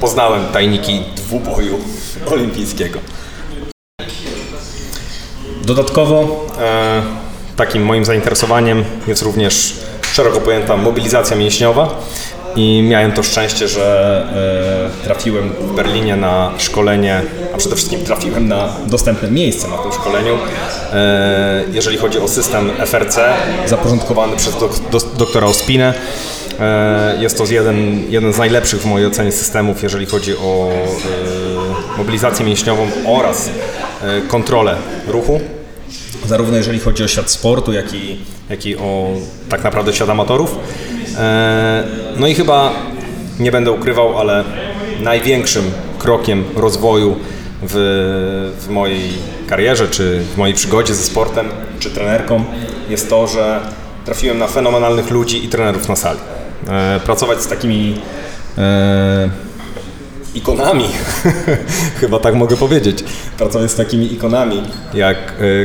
poznałem 0.00 0.46
tajniki 0.52 1.02
dwuboju 1.16 1.78
olimpijskiego. 2.26 2.98
Dodatkowo 5.64 6.46
e, 6.60 7.02
takim 7.56 7.82
moim 7.82 8.04
zainteresowaniem 8.04 8.84
jest 9.06 9.22
również 9.22 9.76
szeroko 10.12 10.40
pojęta 10.40 10.76
mobilizacja 10.76 11.36
mięśniowa 11.36 12.00
i 12.56 12.82
miałem 12.82 13.12
to 13.12 13.22
szczęście, 13.22 13.68
że 13.68 14.90
e, 15.02 15.04
trafiłem 15.04 15.48
w 15.48 15.74
Berlinie 15.74 16.16
na 16.16 16.52
szkolenie, 16.58 17.22
a 17.54 17.56
przede 17.56 17.76
wszystkim 17.76 18.00
trafiłem 18.00 18.48
na 18.48 18.68
dostępne 18.86 19.30
miejsce 19.30 19.68
na 19.68 19.78
tym 19.78 19.92
szkoleniu. 19.92 20.38
E, 20.92 21.64
jeżeli 21.72 21.98
chodzi 21.98 22.18
o 22.18 22.28
system 22.28 22.70
FRC 22.86 23.20
zaporządkowany 23.66 24.36
przez 24.36 24.54
dok- 24.54 25.16
doktora 25.16 25.46
Ospinę, 25.46 25.94
e, 26.60 27.16
jest 27.20 27.38
to 27.38 27.44
jeden, 27.44 28.02
jeden 28.08 28.32
z 28.32 28.38
najlepszych 28.38 28.80
w 28.80 28.84
mojej 28.86 29.06
ocenie 29.06 29.32
systemów, 29.32 29.82
jeżeli 29.82 30.06
chodzi 30.06 30.36
o 30.36 30.70
mobilizację 31.98 32.46
mięśniową 32.46 32.86
oraz 33.06 33.50
kontrolę 34.28 34.76
ruchu 35.08 35.40
zarówno 36.26 36.56
jeżeli 36.56 36.80
chodzi 36.80 37.04
o 37.04 37.08
świat 37.08 37.30
sportu, 37.30 37.72
jak 37.72 37.94
i, 37.94 38.18
jak 38.50 38.66
i 38.66 38.76
o 38.76 39.08
tak 39.48 39.64
naprawdę 39.64 39.92
świat 39.92 40.08
amatorów. 40.10 40.56
E, 41.18 41.84
No 42.16 42.26
i 42.26 42.34
chyba 42.34 42.72
nie 43.40 43.52
będę 43.52 43.72
ukrywał, 43.72 44.18
ale 44.18 44.44
największym 45.00 45.70
krokiem 45.98 46.44
rozwoju 46.56 47.16
w, 47.62 47.74
w 48.60 48.68
mojej 48.68 49.12
karierze, 49.48 49.88
czy 49.88 50.20
w 50.34 50.38
mojej 50.38 50.54
przygodzie 50.54 50.94
ze 50.94 51.02
sportem, 51.04 51.48
czy 51.78 51.90
trenerką 51.90 52.44
jest 52.88 53.10
to, 53.10 53.26
że 53.26 53.60
trafiłem 54.04 54.38
na 54.38 54.46
fenomenalnych 54.46 55.10
ludzi 55.10 55.44
i 55.44 55.48
trenerów 55.48 55.88
na 55.88 55.96
sali. 55.96 56.18
E, 56.68 57.00
Pracować 57.04 57.42
z 57.42 57.46
takimi 57.46 57.96
e, 58.58 59.30
ikonami, 60.34 60.84
chyba 62.00 62.18
tak 62.18 62.34
mogę 62.34 62.56
powiedzieć. 62.56 63.04
Pracować 63.38 63.70
z 63.70 63.74
takimi 63.74 64.12
ikonami 64.12 64.62
jak 64.94 65.16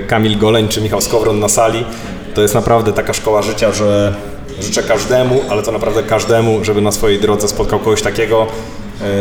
Kamil 0.07 0.37
Goleń 0.37 0.67
czy 0.67 0.81
Michał 0.81 1.01
Skowron 1.01 1.39
na 1.39 1.49
sali, 1.49 1.85
to 2.33 2.41
jest 2.41 2.53
naprawdę 2.53 2.93
taka 2.93 3.13
szkoła 3.13 3.41
życia, 3.41 3.71
że 3.71 4.15
życzę 4.61 4.83
każdemu, 4.83 5.41
ale 5.49 5.63
to 5.63 5.71
naprawdę 5.71 6.03
każdemu, 6.03 6.65
żeby 6.65 6.81
na 6.81 6.91
swojej 6.91 7.19
drodze 7.19 7.47
spotkał 7.47 7.79
kogoś 7.79 8.01
takiego, 8.01 8.47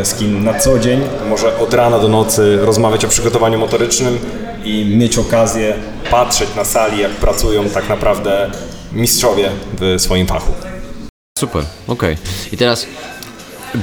y, 0.01 0.05
z 0.05 0.13
kim 0.15 0.43
na 0.43 0.59
co 0.59 0.79
dzień 0.79 1.01
może 1.29 1.57
od 1.59 1.73
rana 1.73 1.99
do 1.99 2.07
nocy 2.07 2.57
rozmawiać 2.61 3.05
o 3.05 3.07
przygotowaniu 3.07 3.59
motorycznym 3.59 4.19
i 4.63 4.85
mieć 4.85 5.17
okazję 5.17 5.73
patrzeć 6.11 6.49
na 6.55 6.65
sali, 6.65 7.01
jak 7.01 7.11
pracują 7.11 7.69
tak 7.69 7.89
naprawdę 7.89 8.51
mistrzowie 8.93 9.49
w 9.81 10.01
swoim 10.01 10.27
fachu. 10.27 10.51
Super, 11.39 11.63
okej. 11.87 12.17
I 12.51 12.57
teraz 12.57 12.85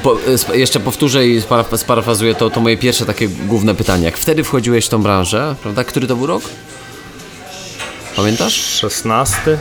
po, 0.02 0.16
jeszcze 0.54 0.80
powtórzę 0.80 1.26
i 1.26 1.40
sparaf- 1.40 1.76
sparafrazuję 1.76 2.34
to, 2.34 2.50
to 2.50 2.60
moje 2.60 2.76
pierwsze 2.76 3.06
takie 3.06 3.28
główne 3.28 3.74
pytanie. 3.74 4.04
Jak 4.04 4.16
wtedy 4.16 4.44
wchodziłeś 4.44 4.86
w 4.86 4.88
tą 4.88 5.02
branżę, 5.02 5.54
prawda? 5.62 5.84
Który 5.84 6.06
to 6.06 6.16
był 6.16 6.26
rok? 6.26 6.42
Pamiętasz? 8.16 8.54
16? 8.54 9.58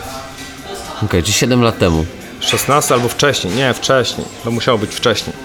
Okej, 1.03 1.23
czy 1.23 1.33
7 1.33 1.61
lat 1.61 1.79
temu. 1.79 2.05
16 2.39 2.93
albo 2.93 3.09
wcześniej, 3.09 3.53
nie, 3.53 3.73
wcześniej. 3.73 4.27
To 4.43 4.51
musiało 4.51 4.77
być 4.77 4.95
wcześniej. 4.95 5.35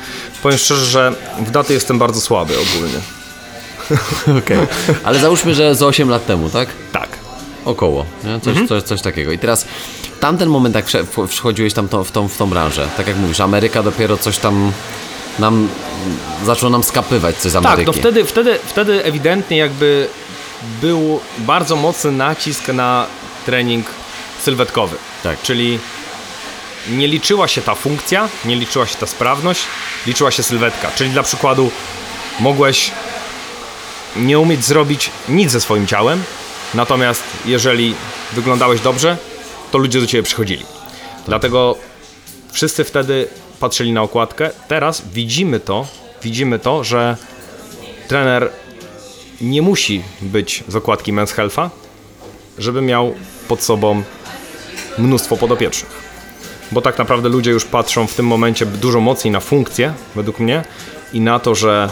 Powiem 0.42 0.58
szczerze, 0.58 0.84
że 0.84 1.12
w 1.38 1.50
daty 1.50 1.72
jestem 1.72 1.98
bardzo 1.98 2.20
słaby 2.20 2.54
ogólnie. 2.58 2.98
Okej. 4.44 4.58
Ale 5.04 5.18
załóżmy, 5.18 5.54
że 5.54 5.74
z 5.74 5.82
8 5.82 6.08
lat 6.08 6.26
temu, 6.26 6.50
tak? 6.50 6.68
Tak. 6.92 7.08
Około, 7.64 8.06
nie? 8.24 8.40
Coś, 8.40 8.68
coś, 8.68 8.82
coś 8.82 9.02
takiego. 9.02 9.32
I 9.32 9.38
teraz 9.38 9.66
tamten 10.20 10.48
moment, 10.48 10.74
jak 10.74 10.86
wchodziłeś 11.28 11.74
tam 11.74 11.88
to, 11.88 12.04
w, 12.04 12.12
tą, 12.12 12.28
w 12.28 12.36
tą 12.36 12.46
branżę, 12.46 12.88
tak 12.96 13.06
jak 13.06 13.16
mówisz, 13.16 13.40
Ameryka 13.40 13.82
dopiero 13.82 14.16
coś 14.16 14.38
tam 14.38 14.72
nam 15.38 15.68
zaczął 16.44 16.70
nam 16.70 16.82
skapywać 16.82 17.36
coś 17.36 17.52
z 17.52 17.56
Ameryki. 17.56 17.86
Tak, 17.86 17.86
no 17.86 17.92
wtedy, 17.92 18.24
wtedy, 18.24 18.58
wtedy 18.66 19.04
ewidentnie 19.04 19.56
jakby 19.56 20.08
był 20.80 21.20
bardzo 21.38 21.76
mocny 21.76 22.12
nacisk 22.12 22.68
na 22.68 23.06
trening 23.46 23.86
sylwetkowy. 24.46 24.96
Tak. 25.22 25.42
Czyli 25.42 25.78
nie 26.90 27.08
liczyła 27.08 27.48
się 27.48 27.62
ta 27.62 27.74
funkcja, 27.74 28.28
nie 28.44 28.56
liczyła 28.56 28.86
się 28.86 28.96
ta 28.96 29.06
sprawność, 29.06 29.60
liczyła 30.06 30.30
się 30.30 30.42
sylwetka. 30.42 30.90
Czyli 30.96 31.10
dla 31.10 31.22
przykładu 31.22 31.70
mogłeś 32.40 32.90
nie 34.16 34.38
umieć 34.38 34.64
zrobić 34.64 35.10
nic 35.28 35.50
ze 35.50 35.60
swoim 35.60 35.86
ciałem, 35.86 36.22
natomiast 36.74 37.22
jeżeli 37.44 37.94
wyglądałeś 38.32 38.80
dobrze, 38.80 39.16
to 39.70 39.78
ludzie 39.78 40.00
do 40.00 40.06
ciebie 40.06 40.22
przychodzili. 40.22 40.64
Dlatego 41.26 41.76
wszyscy 42.52 42.84
wtedy 42.84 43.28
patrzyli 43.60 43.92
na 43.92 44.02
okładkę. 44.02 44.50
Teraz 44.68 45.02
widzimy 45.12 45.60
to, 45.60 45.86
widzimy 46.22 46.58
to, 46.58 46.84
że 46.84 47.16
trener 48.08 48.50
nie 49.40 49.62
musi 49.62 50.02
być 50.20 50.64
z 50.68 50.76
okładki 50.76 51.12
Men's 51.12 51.34
Health'a, 51.34 51.68
żeby 52.58 52.82
miał 52.82 53.14
pod 53.48 53.62
sobą 53.62 54.02
mnóstwo 54.98 55.36
podopiecznych. 55.36 56.16
Bo 56.72 56.82
tak 56.82 56.98
naprawdę 56.98 57.28
ludzie 57.28 57.50
już 57.50 57.64
patrzą 57.64 58.06
w 58.06 58.14
tym 58.14 58.26
momencie 58.26 58.66
dużo 58.66 59.00
mocniej 59.00 59.32
na 59.32 59.40
funkcję, 59.40 59.94
według 60.14 60.40
mnie, 60.40 60.64
i 61.12 61.20
na 61.20 61.38
to, 61.38 61.54
że 61.54 61.88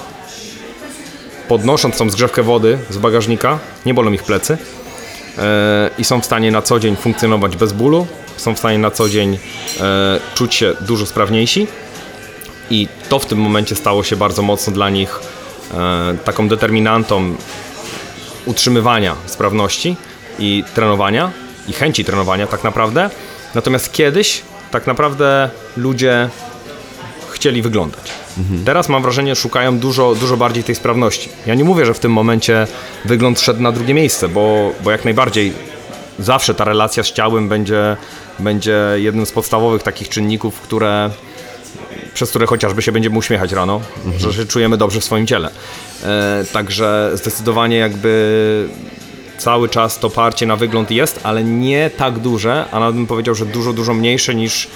podnosząc 1.48 1.98
tą 1.98 2.10
zgrzewkę 2.10 2.42
wody 2.42 2.78
z 2.90 2.98
bagażnika, 2.98 3.58
nie 3.86 3.94
bolą 3.94 4.12
ich 4.12 4.22
plecy 4.22 4.58
e, 5.38 5.90
i 5.98 6.04
są 6.04 6.20
w 6.20 6.24
stanie 6.24 6.50
na 6.50 6.62
co 6.62 6.80
dzień 6.80 6.96
funkcjonować 6.96 7.56
bez 7.56 7.72
bólu, 7.72 8.06
są 8.36 8.54
w 8.54 8.58
stanie 8.58 8.78
na 8.78 8.90
co 8.90 9.08
dzień 9.08 9.38
e, 9.80 10.20
czuć 10.34 10.54
się 10.54 10.74
dużo 10.80 11.06
sprawniejsi 11.06 11.66
i 12.70 12.88
to 13.08 13.18
w 13.18 13.26
tym 13.26 13.38
momencie 13.38 13.74
stało 13.74 14.04
się 14.04 14.16
bardzo 14.16 14.42
mocno 14.42 14.72
dla 14.72 14.90
nich 14.90 15.20
e, 15.74 16.16
taką 16.24 16.48
determinantą 16.48 17.34
utrzymywania 18.46 19.16
sprawności 19.26 19.96
i 20.38 20.64
trenowania 20.74 21.43
i 21.68 21.72
chęci 21.72 22.04
trenowania 22.04 22.46
tak 22.46 22.64
naprawdę. 22.64 23.10
Natomiast 23.54 23.92
kiedyś 23.92 24.42
tak 24.70 24.86
naprawdę 24.86 25.50
ludzie 25.76 26.28
chcieli 27.30 27.62
wyglądać. 27.62 28.12
Teraz 28.64 28.88
mam 28.88 29.02
wrażenie, 29.02 29.36
szukają 29.36 29.78
dużo, 29.78 30.14
dużo 30.14 30.36
bardziej 30.36 30.64
tej 30.64 30.74
sprawności. 30.74 31.28
Ja 31.46 31.54
nie 31.54 31.64
mówię, 31.64 31.86
że 31.86 31.94
w 31.94 31.98
tym 31.98 32.12
momencie 32.12 32.66
wygląd 33.04 33.40
szedł 33.40 33.62
na 33.62 33.72
drugie 33.72 33.94
miejsce, 33.94 34.28
bo, 34.28 34.72
bo 34.84 34.90
jak 34.90 35.04
najbardziej 35.04 35.52
zawsze 36.18 36.54
ta 36.54 36.64
relacja 36.64 37.02
z 37.02 37.12
ciałem 37.12 37.48
będzie, 37.48 37.96
będzie 38.38 38.78
jednym 38.96 39.26
z 39.26 39.32
podstawowych 39.32 39.82
takich 39.82 40.08
czynników, 40.08 40.60
które, 40.60 41.10
przez 42.14 42.30
które 42.30 42.46
chociażby 42.46 42.82
się 42.82 42.92
będziemy 42.92 43.18
uśmiechać 43.18 43.52
rano, 43.52 43.80
że 44.18 44.32
się 44.32 44.46
czujemy 44.46 44.76
dobrze 44.76 45.00
w 45.00 45.04
swoim 45.04 45.26
ciele. 45.26 45.50
E, 46.04 46.44
także 46.52 47.10
zdecydowanie 47.14 47.76
jakby 47.76 48.68
cały 49.38 49.68
czas 49.68 49.98
to 49.98 50.10
parcie 50.10 50.46
na 50.46 50.56
wygląd 50.56 50.90
jest, 50.90 51.20
ale 51.22 51.44
nie 51.44 51.90
tak 51.96 52.18
duże, 52.18 52.64
a 52.72 52.80
nawet 52.80 52.96
bym 52.96 53.06
powiedział, 53.06 53.34
że 53.34 53.46
dużo, 53.46 53.72
dużo 53.72 53.94
mniejsze 53.94 54.34
niż 54.34 54.68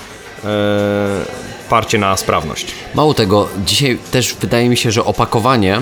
e, 0.45 0.49
parcie 1.69 1.99
na 1.99 2.17
sprawność. 2.17 2.67
Mało 2.95 3.15
tego, 3.15 3.49
dzisiaj 3.67 3.99
też 4.11 4.35
wydaje 4.35 4.69
mi 4.69 4.77
się, 4.77 4.93
że 4.93 5.05
opakowanie 5.05 5.81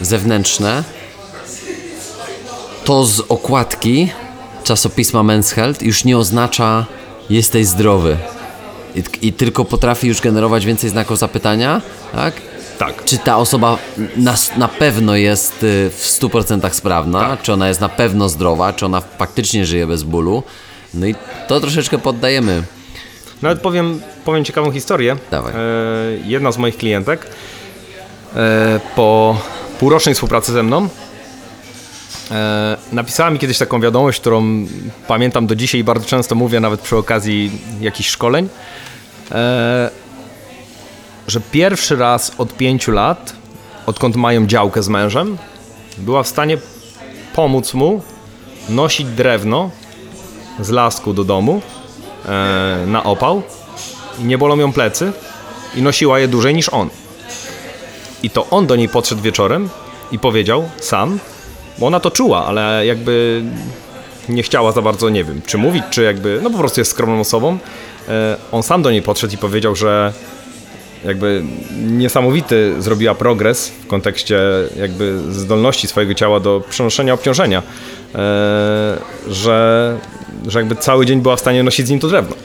zewnętrzne 0.00 0.84
to 2.84 3.04
z 3.04 3.20
okładki 3.20 4.10
czasopisma 4.64 5.20
Men's 5.20 5.54
Health 5.54 5.82
już 5.82 6.04
nie 6.04 6.18
oznacza 6.18 6.86
jesteś 7.30 7.66
zdrowy. 7.66 8.16
I, 8.94 9.26
I 9.26 9.32
tylko 9.32 9.64
potrafi 9.64 10.08
już 10.08 10.20
generować 10.20 10.66
więcej 10.66 10.90
znaków 10.90 11.18
zapytania, 11.18 11.80
tak? 12.12 12.34
Tak. 12.86 13.04
Czy 13.04 13.18
ta 13.18 13.36
osoba 13.36 13.78
na, 14.16 14.34
na 14.56 14.68
pewno 14.68 15.16
jest 15.16 15.62
y, 15.62 15.90
w 15.90 16.04
100% 16.04 16.70
sprawna, 16.70 17.36
czy 17.42 17.52
ona 17.52 17.68
jest 17.68 17.80
na 17.80 17.88
pewno 17.88 18.28
zdrowa, 18.28 18.72
czy 18.72 18.86
ona 18.86 19.00
faktycznie 19.00 19.66
żyje 19.66 19.86
bez 19.86 20.02
bólu. 20.02 20.42
No 20.94 21.06
i 21.06 21.14
to 21.48 21.60
troszeczkę 21.60 21.98
poddajemy. 21.98 22.62
Nawet 23.42 23.60
powiem, 23.60 24.00
powiem 24.24 24.44
ciekawą 24.44 24.72
historię. 24.72 25.16
Dawaj. 25.30 25.52
E, 25.52 25.58
jedna 26.24 26.52
z 26.52 26.58
moich 26.58 26.76
klientek 26.76 27.26
e, 28.36 28.80
po 28.96 29.36
półrocznej 29.78 30.14
współpracy 30.14 30.52
ze 30.52 30.62
mną 30.62 30.88
e, 32.30 32.76
napisała 32.92 33.30
mi 33.30 33.38
kiedyś 33.38 33.58
taką 33.58 33.80
wiadomość, 33.80 34.20
którą 34.20 34.66
pamiętam 35.08 35.46
do 35.46 35.54
dzisiaj 35.54 35.80
i 35.80 35.84
bardzo 35.84 36.06
często 36.06 36.34
mówię 36.34 36.60
nawet 36.60 36.80
przy 36.80 36.96
okazji 36.96 37.50
jakichś 37.80 38.08
szkoleń, 38.10 38.48
e, 39.30 40.01
że 41.28 41.40
pierwszy 41.40 41.96
raz 41.96 42.32
od 42.38 42.56
pięciu 42.56 42.92
lat, 42.92 43.32
odkąd 43.86 44.16
mają 44.16 44.46
działkę 44.46 44.82
z 44.82 44.88
mężem, 44.88 45.38
była 45.98 46.22
w 46.22 46.28
stanie 46.28 46.58
pomóc 47.34 47.74
mu 47.74 48.02
nosić 48.68 49.06
drewno 49.06 49.70
z 50.60 50.70
lasku 50.70 51.14
do 51.14 51.24
domu 51.24 51.62
e, 52.26 52.84
na 52.86 53.04
opał 53.04 53.42
i 54.20 54.24
nie 54.24 54.38
bolą 54.38 54.56
ją 54.56 54.72
plecy 54.72 55.12
i 55.76 55.82
nosiła 55.82 56.18
je 56.18 56.28
dłużej 56.28 56.54
niż 56.54 56.68
on. 56.68 56.88
I 58.22 58.30
to 58.30 58.50
on 58.50 58.66
do 58.66 58.76
niej 58.76 58.88
podszedł 58.88 59.22
wieczorem 59.22 59.68
i 60.12 60.18
powiedział 60.18 60.68
sam, 60.80 61.18
bo 61.78 61.86
ona 61.86 62.00
to 62.00 62.10
czuła, 62.10 62.46
ale 62.46 62.86
jakby 62.86 63.42
nie 64.28 64.42
chciała 64.42 64.72
za 64.72 64.82
bardzo, 64.82 65.08
nie 65.08 65.24
wiem, 65.24 65.40
czy 65.46 65.58
mówić, 65.58 65.84
czy 65.90 66.02
jakby, 66.02 66.40
no 66.42 66.50
po 66.50 66.58
prostu 66.58 66.80
jest 66.80 66.90
skromną 66.90 67.20
osobą. 67.20 67.58
E, 68.08 68.36
on 68.52 68.62
sam 68.62 68.82
do 68.82 68.90
niej 68.90 69.02
podszedł 69.02 69.34
i 69.34 69.38
powiedział, 69.38 69.76
że 69.76 70.12
jakby 71.04 71.42
niesamowity 71.82 72.74
zrobiła 72.78 73.14
progres 73.14 73.68
w 73.68 73.86
kontekście 73.86 74.40
jakby 74.76 75.18
zdolności 75.32 75.86
swojego 75.88 76.14
ciała 76.14 76.40
do 76.40 76.62
przenoszenia 76.70 77.14
obciążenia, 77.14 77.62
e, 78.14 78.98
że, 79.28 79.98
że 80.46 80.58
jakby 80.58 80.76
cały 80.76 81.06
dzień 81.06 81.20
była 81.20 81.36
w 81.36 81.40
stanie 81.40 81.62
nosić 81.62 81.86
z 81.86 81.90
nim 81.90 82.00
to 82.00 82.08
drewno. 82.08 82.36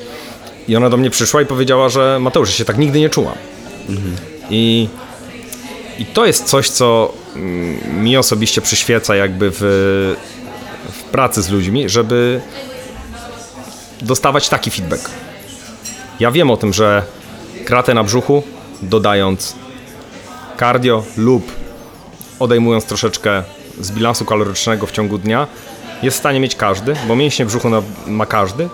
I 0.67 0.75
ona 0.75 0.89
do 0.89 0.97
mnie 0.97 1.09
przyszła 1.09 1.41
i 1.41 1.45
powiedziała, 1.45 1.89
że 1.89 2.17
Mateusz, 2.21 2.49
ja 2.49 2.55
się 2.55 2.65
tak 2.65 2.77
nigdy 2.77 2.99
nie 2.99 3.09
czułam. 3.09 3.35
I, 4.49 4.87
I 5.99 6.05
to 6.05 6.25
jest 6.25 6.43
coś, 6.43 6.69
co 6.69 7.13
mm, 7.35 8.03
mi 8.03 8.17
osobiście 8.17 8.61
przyświeca 8.61 9.15
jakby 9.15 9.51
w, 9.51 9.59
w 10.91 11.03
pracy 11.03 11.41
z 11.41 11.49
ludźmi, 11.49 11.89
żeby 11.89 12.41
dostawać 14.01 14.49
taki 14.49 14.71
feedback. 14.71 15.09
Ja 16.19 16.31
wiem 16.31 16.51
o 16.51 16.57
tym, 16.57 16.73
że 16.73 17.03
kratę 17.67 17.93
na 17.93 18.03
brzuchu, 18.03 18.43
dodając 18.81 19.55
cardio 20.59 21.03
lub 21.17 21.51
odejmując 22.39 22.85
troszeczkę 22.85 23.43
z 23.81 23.91
bilansu 23.91 24.25
kalorycznego 24.25 24.87
w 24.87 24.91
ciągu 24.91 25.17
dnia, 25.17 25.47
jest 26.03 26.17
w 26.17 26.19
stanie 26.19 26.39
mieć 26.39 26.55
każdy, 26.55 26.93
bo 27.07 27.15
mięśnie 27.15 27.45
brzuchu 27.45 27.69
ma 28.07 28.25
każdy. 28.25 28.69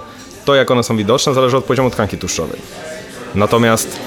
To, 0.46 0.56
jak 0.56 0.72
one 0.72 0.84
są 0.84 0.98
widoczne, 0.98 1.34
zależy 1.34 1.58
od 1.58 1.66
poziomu 1.66 1.90
tkanki 1.90 2.18
tłuszczowej. 2.18 2.60
Natomiast 3.36 4.00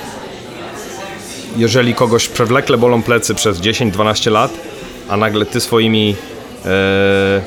jeżeli 1.56 1.94
kogoś 1.94 2.28
przewlekle 2.28 2.78
bolą 2.78 3.02
plecy 3.02 3.34
przez 3.34 3.60
10-12 3.60 4.30
lat, 4.30 4.50
a 5.08 5.16
nagle 5.16 5.46
ty 5.46 5.60
swoimi 5.60 6.16
e, 6.64 7.40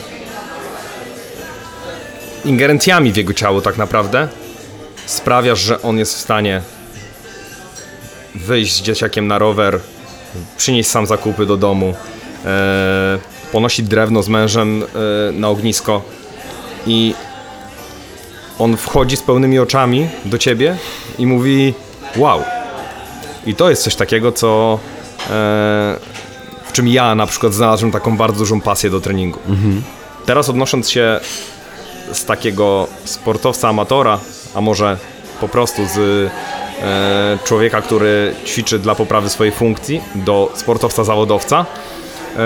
ingerencjami 2.46 3.12
w 3.12 3.18
jego 3.18 3.34
ciało 3.34 3.62
tak 3.62 3.78
naprawdę 3.78 4.28
sprawiasz, 5.06 5.60
że 5.60 5.82
on 5.82 5.98
jest 5.98 6.16
w 6.16 6.20
stanie 6.20 6.62
wyjść 8.36 8.74
z 8.74 8.82
dzieciakiem 8.82 9.28
na 9.28 9.38
rower, 9.38 9.80
przynieść 10.58 10.90
sam 10.90 11.08
zakupy 11.08 11.46
do 11.46 11.58
domu, 11.58 11.94
e, 12.46 13.20
ponosić 13.52 13.88
drewno 13.88 14.24
z 14.24 14.30
mężem 14.30 14.84
e, 14.84 15.32
na 15.32 15.50
ognisko 15.50 16.02
i 16.88 17.14
on 18.60 18.78
wchodzi 18.78 19.18
z 19.18 19.22
pełnymi 19.22 19.60
oczami 19.60 20.08
do 20.26 20.38
ciebie 20.38 20.78
i 21.20 21.26
mówi 21.26 21.74
wow. 22.16 22.44
I 23.46 23.56
to 23.56 23.70
jest 23.70 23.84
coś 23.84 23.96
takiego, 23.96 24.32
co 24.32 24.80
e, 25.20 25.30
w 26.66 26.72
czym 26.72 26.88
ja 26.88 27.16
na 27.16 27.28
przykład 27.28 27.54
znalazłem 27.54 27.92
taką 27.92 28.18
bardzo 28.18 28.40
dużą 28.40 28.62
pasję 28.62 28.90
do 28.90 29.02
treningu. 29.02 29.40
Teraz 30.26 30.50
odnosząc 30.50 30.90
się 30.90 31.20
z 32.14 32.26
takiego 32.26 32.88
sportowca 33.06 33.70
amatora, 33.70 34.20
a 34.56 34.62
może 34.62 34.98
po 35.42 35.48
prostu 35.48 35.82
z 35.94 36.30
człowieka, 37.44 37.82
który 37.82 38.36
ćwiczy 38.46 38.80
dla 38.80 38.96
poprawy 38.96 39.30
swojej 39.30 39.54
funkcji, 39.54 40.02
do 40.16 40.52
sportowca 40.56 41.04
zawodowca, 41.04 41.66
e, 42.36 42.40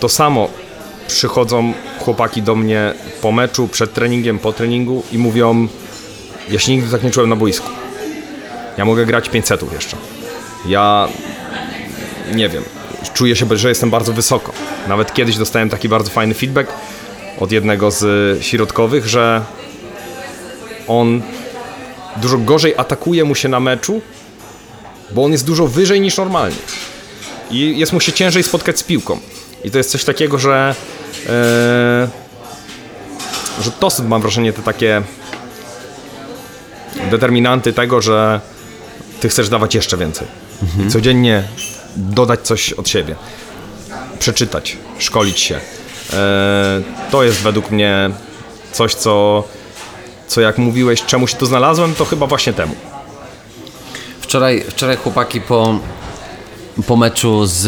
to 0.00 0.08
samo 0.08 0.48
przychodzą 1.06 1.72
chłopaki 1.98 2.42
do 2.42 2.56
mnie 2.56 2.94
po 3.22 3.32
meczu, 3.32 3.68
przed 3.68 3.92
treningiem, 3.92 4.38
po 4.38 4.52
treningu 4.52 5.02
i 5.12 5.18
mówią: 5.18 5.68
Ja 6.50 6.58
się 6.58 6.72
nigdy 6.72 6.90
tak 6.90 7.02
nie 7.02 7.10
czułem 7.10 7.28
na 7.28 7.36
boisku. 7.36 7.70
Ja 8.78 8.84
mogę 8.84 9.06
grać 9.06 9.28
500 9.28 9.72
jeszcze. 9.72 9.96
Ja 10.66 11.08
nie 12.34 12.48
wiem. 12.48 12.62
czuję 13.14 13.36
się, 13.36 13.46
że 13.56 13.68
jestem 13.68 13.90
bardzo 13.90 14.12
wysoko. 14.12 14.52
Nawet 14.88 15.14
kiedyś 15.14 15.36
dostałem 15.36 15.68
taki 15.68 15.88
bardzo 15.88 16.10
fajny 16.10 16.34
feedback 16.34 16.72
od 17.40 17.52
jednego 17.52 17.90
z 17.90 18.42
środkowych, 18.42 19.06
że 19.06 19.42
on 20.88 21.22
dużo 22.16 22.38
gorzej 22.38 22.74
atakuje 22.76 23.24
mu 23.24 23.34
się 23.34 23.48
na 23.48 23.60
meczu, 23.60 24.00
bo 25.10 25.24
on 25.24 25.32
jest 25.32 25.44
dużo 25.44 25.66
wyżej 25.66 26.00
niż 26.00 26.16
normalnie. 26.16 26.56
I 27.50 27.78
jest 27.78 27.92
mu 27.92 28.00
się 28.00 28.12
ciężej 28.12 28.42
spotkać 28.42 28.78
z 28.78 28.82
piłką. 28.82 29.18
I 29.64 29.70
to 29.70 29.78
jest 29.78 29.90
coś 29.90 30.04
takiego, 30.04 30.38
że, 30.38 30.74
e, 31.26 32.08
że 33.62 33.70
to 33.80 33.90
są, 33.90 34.08
mam 34.08 34.22
wrażenie, 34.22 34.52
te 34.52 34.62
takie 34.62 35.02
determinanty 37.10 37.72
tego, 37.72 38.02
że 38.02 38.40
ty 39.20 39.28
chcesz 39.28 39.48
dawać 39.48 39.74
jeszcze 39.74 39.96
więcej. 39.96 40.28
Mhm. 40.62 40.88
I 40.88 40.90
codziennie 40.90 41.44
dodać 41.96 42.40
coś 42.40 42.72
od 42.72 42.88
siebie. 42.88 43.14
Przeczytać, 44.18 44.76
szkolić 44.98 45.40
się. 45.40 45.60
E, 46.12 46.82
to 47.10 47.22
jest 47.22 47.42
według 47.42 47.70
mnie 47.70 48.10
coś, 48.72 48.94
co, 48.94 49.44
co 50.30 50.40
jak 50.40 50.58
mówiłeś, 50.58 51.02
czemu 51.02 51.26
się 51.26 51.36
tu 51.36 51.46
znalazłem, 51.46 51.94
to 51.94 52.04
chyba 52.04 52.26
właśnie 52.26 52.52
temu. 52.52 52.74
Wczoraj, 54.20 54.64
wczoraj 54.68 54.96
chłopaki 54.96 55.40
po, 55.40 55.78
po 56.86 56.96
meczu, 56.96 57.46
z, 57.46 57.58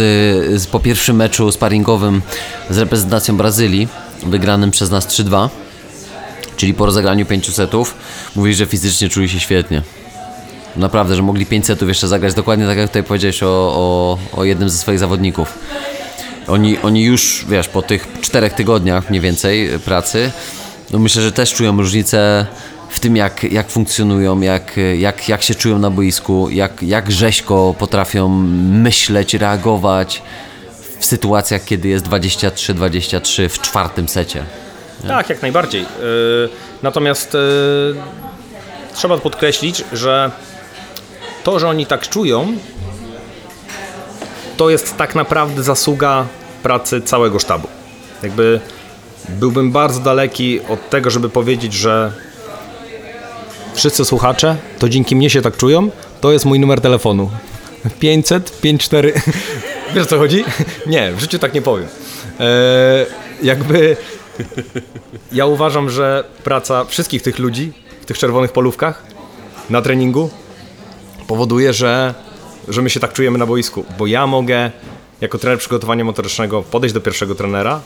z, 0.62 0.66
po 0.66 0.80
pierwszym 0.80 1.16
meczu 1.16 1.52
sparingowym 1.52 2.22
z 2.70 2.78
reprezentacją 2.78 3.36
Brazylii, 3.36 3.88
wygranym 4.26 4.70
przez 4.70 4.90
nas 4.90 5.06
3-2, 5.08 5.48
czyli 6.56 6.74
po 6.74 6.86
rozegraniu 6.86 7.26
5 7.26 7.54
setów, 7.54 7.94
mówili, 8.36 8.54
że 8.54 8.66
fizycznie 8.66 9.08
czuli 9.08 9.28
się 9.28 9.40
świetnie. 9.40 9.82
Naprawdę, 10.76 11.16
że 11.16 11.22
mogli 11.22 11.46
5 11.46 11.66
setów 11.66 11.88
jeszcze 11.88 12.08
zagrać, 12.08 12.34
dokładnie 12.34 12.66
tak 12.66 12.78
jak 12.78 12.88
tutaj 12.88 13.02
powiedziałeś 13.02 13.42
o, 13.42 13.46
o, 13.46 14.18
o 14.32 14.44
jednym 14.44 14.70
ze 14.70 14.78
swoich 14.78 14.98
zawodników. 14.98 15.58
Oni, 16.46 16.78
oni 16.78 17.04
już, 17.04 17.44
wiesz, 17.48 17.68
po 17.68 17.82
tych 17.82 18.08
czterech 18.20 18.52
tygodniach 18.52 19.10
mniej 19.10 19.20
więcej 19.20 19.70
pracy, 19.84 20.32
no 20.92 20.98
myślę, 20.98 21.22
że 21.22 21.32
też 21.32 21.54
czują 21.54 21.76
różnicę 21.76 22.46
w 22.88 23.00
tym, 23.00 23.16
jak, 23.16 23.44
jak 23.44 23.68
funkcjonują, 23.68 24.40
jak, 24.40 24.76
jak, 24.98 25.28
jak 25.28 25.42
się 25.42 25.54
czują 25.54 25.78
na 25.78 25.90
boisku, 25.90 26.50
jak, 26.50 26.82
jak 26.82 27.12
rzeźko 27.12 27.74
potrafią 27.78 28.28
myśleć, 28.82 29.34
reagować 29.34 30.22
w 30.98 31.04
sytuacjach, 31.04 31.64
kiedy 31.64 31.88
jest 31.88 32.06
23-23 32.06 33.48
w 33.48 33.60
czwartym 33.60 34.08
secie. 34.08 34.44
Nie? 35.02 35.08
Tak, 35.08 35.28
jak 35.28 35.42
najbardziej. 35.42 35.82
Yy, 35.82 36.48
natomiast 36.82 37.34
yy, 37.34 37.96
trzeba 38.94 39.18
podkreślić, 39.18 39.84
że 39.92 40.30
to, 41.44 41.58
że 41.58 41.68
oni 41.68 41.86
tak 41.86 42.08
czują, 42.08 42.56
to 44.56 44.70
jest 44.70 44.96
tak 44.96 45.14
naprawdę 45.14 45.62
zasługa 45.62 46.26
pracy 46.62 47.00
całego 47.00 47.38
sztabu. 47.38 47.68
Jakby 48.22 48.60
byłbym 49.28 49.72
bardzo 49.72 50.00
daleki 50.00 50.60
od 50.68 50.90
tego, 50.90 51.10
żeby 51.10 51.28
powiedzieć, 51.28 51.72
że 51.72 52.12
wszyscy 53.74 54.04
słuchacze 54.04 54.56
to 54.78 54.88
dzięki 54.88 55.16
mnie 55.16 55.30
się 55.30 55.42
tak 55.42 55.56
czują, 55.56 55.90
to 56.20 56.32
jest 56.32 56.44
mój 56.44 56.60
numer 56.60 56.80
telefonu. 56.80 57.30
500 58.00 58.60
54. 58.60 59.12
Wiesz 59.94 60.04
o 60.04 60.06
co 60.06 60.18
chodzi? 60.18 60.44
Nie, 60.86 61.12
w 61.12 61.20
życiu 61.20 61.38
tak 61.38 61.54
nie 61.54 61.62
powiem. 61.62 61.88
Eee, 62.40 63.06
jakby 63.42 63.96
ja 65.32 65.46
uważam, 65.46 65.90
że 65.90 66.24
praca 66.44 66.84
wszystkich 66.84 67.22
tych 67.22 67.38
ludzi 67.38 67.72
w 68.00 68.04
tych 68.06 68.18
czerwonych 68.18 68.52
polówkach 68.52 69.02
na 69.70 69.82
treningu 69.82 70.30
powoduje, 71.26 71.72
że, 71.72 72.14
że 72.68 72.82
my 72.82 72.90
się 72.90 73.00
tak 73.00 73.12
czujemy 73.12 73.38
na 73.38 73.46
boisku. 73.46 73.84
Bo 73.98 74.06
ja 74.06 74.26
mogę 74.26 74.70
jako 75.20 75.38
trener 75.38 75.58
przygotowania 75.58 76.04
motorycznego 76.04 76.62
podejść 76.62 76.94
do 76.94 77.00
pierwszego 77.00 77.34
trenera. 77.34 77.80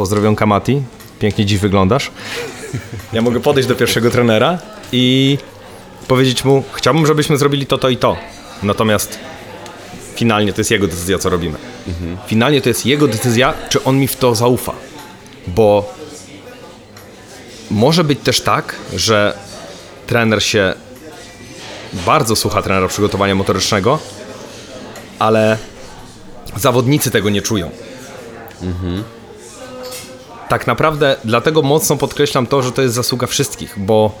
Pozdrowiam 0.00 0.36
Kamati, 0.36 0.82
pięknie 1.18 1.46
dziś 1.46 1.58
wyglądasz. 1.58 2.10
Ja 3.12 3.22
mogę 3.22 3.40
podejść 3.40 3.68
do 3.68 3.74
pierwszego 3.74 4.10
trenera 4.10 4.58
i 4.92 5.38
powiedzieć 6.08 6.44
mu, 6.44 6.62
chciałbym, 6.72 7.06
żebyśmy 7.06 7.38
zrobili 7.38 7.66
to, 7.66 7.78
to 7.78 7.88
i 7.88 7.96
to. 7.96 8.16
Natomiast 8.62 9.18
finalnie 10.14 10.52
to 10.52 10.60
jest 10.60 10.70
jego 10.70 10.86
decyzja, 10.86 11.18
co 11.18 11.30
robimy. 11.30 11.58
Finalnie 12.26 12.60
to 12.60 12.68
jest 12.68 12.86
jego 12.86 13.08
decyzja, 13.08 13.54
czy 13.68 13.84
on 13.84 13.98
mi 13.98 14.08
w 14.08 14.16
to 14.16 14.34
zaufa. 14.34 14.72
Bo 15.46 15.94
może 17.70 18.04
być 18.04 18.20
też 18.20 18.40
tak, 18.40 18.76
że 18.96 19.38
trener 20.06 20.42
się 20.42 20.74
bardzo 22.06 22.36
słucha 22.36 22.62
trenera 22.62 22.88
przygotowania 22.88 23.34
motorycznego, 23.34 23.98
ale 25.18 25.58
zawodnicy 26.56 27.10
tego 27.10 27.30
nie 27.30 27.42
czują. 27.42 27.70
Mhm. 28.62 29.04
Tak 30.50 30.66
naprawdę 30.66 31.16
dlatego 31.24 31.62
mocno 31.62 31.96
podkreślam 31.96 32.46
to, 32.46 32.62
że 32.62 32.72
to 32.72 32.82
jest 32.82 32.94
zasługa 32.94 33.26
wszystkich, 33.26 33.74
bo 33.76 34.18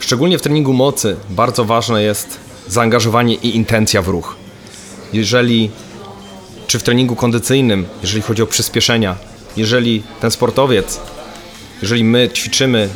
szczególnie 0.00 0.38
w 0.38 0.42
treningu 0.42 0.72
mocy 0.72 1.16
bardzo 1.30 1.64
ważne 1.64 2.02
jest 2.02 2.40
zaangażowanie 2.66 3.34
i 3.34 3.56
intencja 3.56 4.02
w 4.02 4.08
ruch. 4.08 4.36
Jeżeli, 5.12 5.70
czy 6.66 6.78
w 6.78 6.82
treningu 6.82 7.16
kondycyjnym, 7.16 7.86
jeżeli 8.02 8.22
chodzi 8.22 8.42
o 8.42 8.46
przyspieszenia, 8.46 9.16
jeżeli 9.56 10.02
ten 10.20 10.30
sportowiec, 10.30 11.00
jeżeli 11.82 12.04
my 12.04 12.30
ćwiczymy 12.34 12.88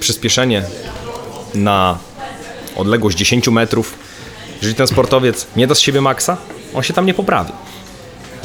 przyspieszenie 0.00 0.62
na 1.54 1.98
odległość 2.76 3.18
10 3.18 3.48
metrów, 3.48 3.94
jeżeli 4.56 4.74
ten 4.74 4.86
sportowiec 4.86 5.46
nie 5.56 5.66
da 5.66 5.74
z 5.74 5.80
siebie 5.80 6.00
maksa, 6.00 6.36
on 6.74 6.82
się 6.82 6.94
tam 6.94 7.06
nie 7.06 7.14
poprawi. 7.14 7.52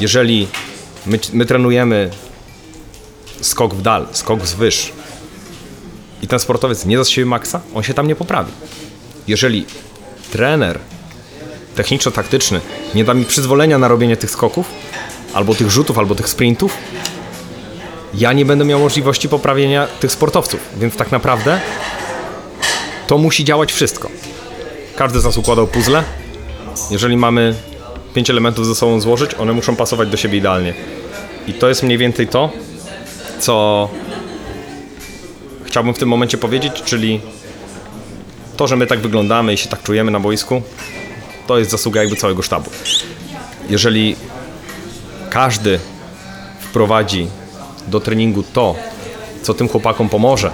Jeżeli 0.00 0.48
my, 1.06 1.18
my 1.32 1.46
trenujemy 1.46 2.10
skok 3.44 3.74
w 3.74 3.82
dal, 3.82 4.06
skok 4.12 4.40
wzwyż 4.40 4.92
i 6.22 6.28
ten 6.28 6.38
sportowiec 6.38 6.86
nie 6.86 6.96
da 6.96 7.04
z 7.04 7.08
siebie 7.08 7.26
maksa, 7.26 7.60
on 7.74 7.82
się 7.82 7.94
tam 7.94 8.08
nie 8.08 8.16
poprawi. 8.16 8.52
Jeżeli 9.28 9.66
trener 10.32 10.78
techniczno-taktyczny 11.74 12.60
nie 12.94 13.04
da 13.04 13.14
mi 13.14 13.24
przyzwolenia 13.24 13.78
na 13.78 13.88
robienie 13.88 14.16
tych 14.16 14.30
skoków, 14.30 14.66
albo 15.34 15.54
tych 15.54 15.70
rzutów, 15.70 15.98
albo 15.98 16.14
tych 16.14 16.28
sprintów, 16.28 16.76
ja 18.14 18.32
nie 18.32 18.44
będę 18.44 18.64
miał 18.64 18.80
możliwości 18.80 19.28
poprawienia 19.28 19.86
tych 19.86 20.12
sportowców. 20.12 20.60
Więc 20.76 20.96
tak 20.96 21.12
naprawdę 21.12 21.60
to 23.06 23.18
musi 23.18 23.44
działać 23.44 23.72
wszystko. 23.72 24.10
Każdy 24.96 25.20
z 25.20 25.24
nas 25.24 25.38
układał 25.38 25.66
puzzle. 25.66 26.04
Jeżeli 26.90 27.16
mamy 27.16 27.54
pięć 28.14 28.30
elementów 28.30 28.66
ze 28.66 28.74
sobą 28.74 29.00
złożyć, 29.00 29.34
one 29.34 29.52
muszą 29.52 29.76
pasować 29.76 30.08
do 30.08 30.16
siebie 30.16 30.38
idealnie. 30.38 30.74
I 31.46 31.52
to 31.52 31.68
jest 31.68 31.82
mniej 31.82 31.98
więcej 31.98 32.28
to, 32.28 32.50
co 33.44 33.88
chciałbym 35.64 35.94
w 35.94 35.98
tym 35.98 36.08
momencie 36.08 36.38
powiedzieć, 36.38 36.82
czyli 36.84 37.20
to, 38.56 38.66
że 38.66 38.76
my 38.76 38.86
tak 38.86 39.00
wyglądamy 39.00 39.54
i 39.54 39.56
się 39.56 39.68
tak 39.68 39.82
czujemy 39.82 40.10
na 40.10 40.20
boisku, 40.20 40.62
to 41.46 41.58
jest 41.58 41.70
zasługa 41.70 42.00
jakby 42.00 42.16
całego 42.16 42.42
sztabu. 42.42 42.70
Jeżeli 43.70 44.16
każdy 45.30 45.78
wprowadzi 46.60 47.26
do 47.88 48.00
treningu 48.00 48.42
to, 48.42 48.76
co 49.42 49.54
tym 49.54 49.68
chłopakom 49.68 50.08
pomoże, 50.08 50.50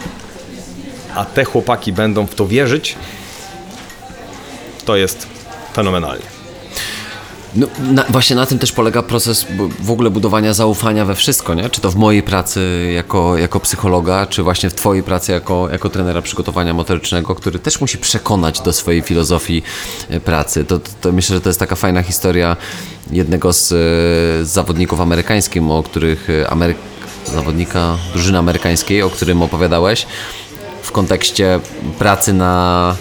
a 1.15 1.25
te 1.25 1.45
chłopaki 1.45 1.93
będą 1.93 2.27
w 2.27 2.35
to 2.35 2.47
wierzyć, 2.47 2.97
to 4.85 4.97
jest 4.97 5.27
fenomenalnie. 5.73 6.40
No, 7.55 7.67
na, 7.93 8.05
właśnie 8.09 8.37
na 8.37 8.47
tym 8.47 8.59
też 8.59 8.73
polega 8.73 9.03
proces 9.03 9.47
w 9.81 9.91
ogóle 9.91 10.11
budowania 10.11 10.55
zaufania 10.55 11.05
we 11.05 11.15
wszystko, 11.15 11.55
nie? 11.55 11.71
Czy 11.71 11.81
to 11.81 11.91
w 11.91 11.97
mojej 11.97 12.23
pracy 12.23 12.91
jako, 12.95 13.39
jako 13.39 13.61
psychologa, 13.61 14.27
czy 14.27 14.43
właśnie 14.43 14.71
w 14.71 14.75
Twojej 14.75 15.03
pracy 15.03 15.33
jako, 15.33 15.69
jako 15.69 15.91
trenera 15.91 16.23
przygotowania 16.23 16.75
motorycznego, 16.75 17.35
który 17.35 17.59
też 17.59 17.81
musi 17.81 17.99
przekonać 17.99 18.61
do 18.61 18.73
swojej 18.73 19.03
filozofii 19.03 19.63
e, 20.11 20.21
pracy. 20.21 20.65
To, 20.65 20.79
to, 20.79 20.91
to 21.01 21.13
myślę, 21.13 21.37
że 21.37 21.41
to 21.41 21.49
jest 21.49 21.61
taka 21.61 21.77
fajna 21.77 22.03
historia 22.03 22.57
jednego 23.11 23.53
z, 23.53 23.73
e, 23.73 23.75
z 24.45 24.49
zawodników 24.49 25.01
amerykańskich, 25.01 25.63
o 25.71 25.83
których 25.83 26.31
e, 26.31 26.51
Amery 26.51 26.75
zawodnika 27.33 27.97
drużyny 28.13 28.39
amerykańskiej, 28.39 29.03
o 29.03 29.11
którym 29.11 29.43
opowiadałeś 29.43 30.07
w 30.83 30.93
kontekście 30.93 31.61
pracy 31.99 32.33
na 32.33 32.97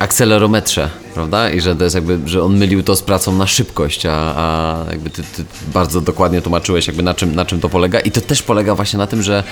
akcelerometrze, 0.00 0.90
prawda? 1.14 1.50
I 1.50 1.60
że 1.60 1.76
to 1.76 1.84
jest 1.84 1.94
jakby, 1.94 2.18
że 2.28 2.42
on 2.42 2.56
mylił 2.56 2.82
to 2.82 2.96
z 2.96 3.02
pracą 3.02 3.36
na 3.36 3.46
szybkość, 3.46 4.06
a, 4.06 4.12
a 4.12 4.76
jakby 4.90 5.10
ty, 5.10 5.22
ty, 5.22 5.44
bardzo 5.74 6.00
dokładnie 6.00 6.42
tłumaczyłeś 6.42 6.86
jakby 6.86 7.02
na 7.02 7.14
czym, 7.14 7.34
na 7.34 7.44
czym 7.44 7.60
to 7.60 7.68
polega 7.68 8.00
i 8.00 8.10
to 8.10 8.20
też 8.20 8.42
polega 8.42 8.74
właśnie 8.74 8.98
na 8.98 9.06
tym, 9.06 9.22
że 9.22 9.44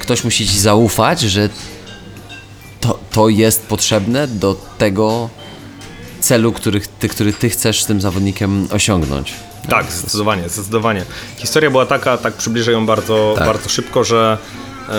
ktoś 0.00 0.24
musi 0.24 0.46
ci 0.46 0.58
zaufać, 0.58 1.20
że 1.20 1.48
to, 2.80 2.98
to 3.10 3.28
jest 3.28 3.66
potrzebne 3.66 4.28
do 4.28 4.56
tego 4.78 5.30
celu, 6.20 6.52
których 6.52 6.88
ty, 6.88 7.08
który 7.08 7.32
ty 7.32 7.50
chcesz 7.50 7.82
z 7.82 7.86
tym 7.86 8.00
zawodnikiem 8.00 8.68
osiągnąć. 8.72 9.34
Tak, 9.68 9.92
zdecydowanie, 9.92 10.48
zdecydowanie. 10.48 11.04
Historia 11.36 11.70
była 11.70 11.86
taka, 11.86 12.18
tak 12.18 12.34
przybliżę 12.34 12.72
ją 12.72 12.86
bardzo, 12.86 13.34
tak. 13.38 13.46
bardzo 13.46 13.68
szybko, 13.68 14.04
że 14.04 14.38
yy, 14.88 14.94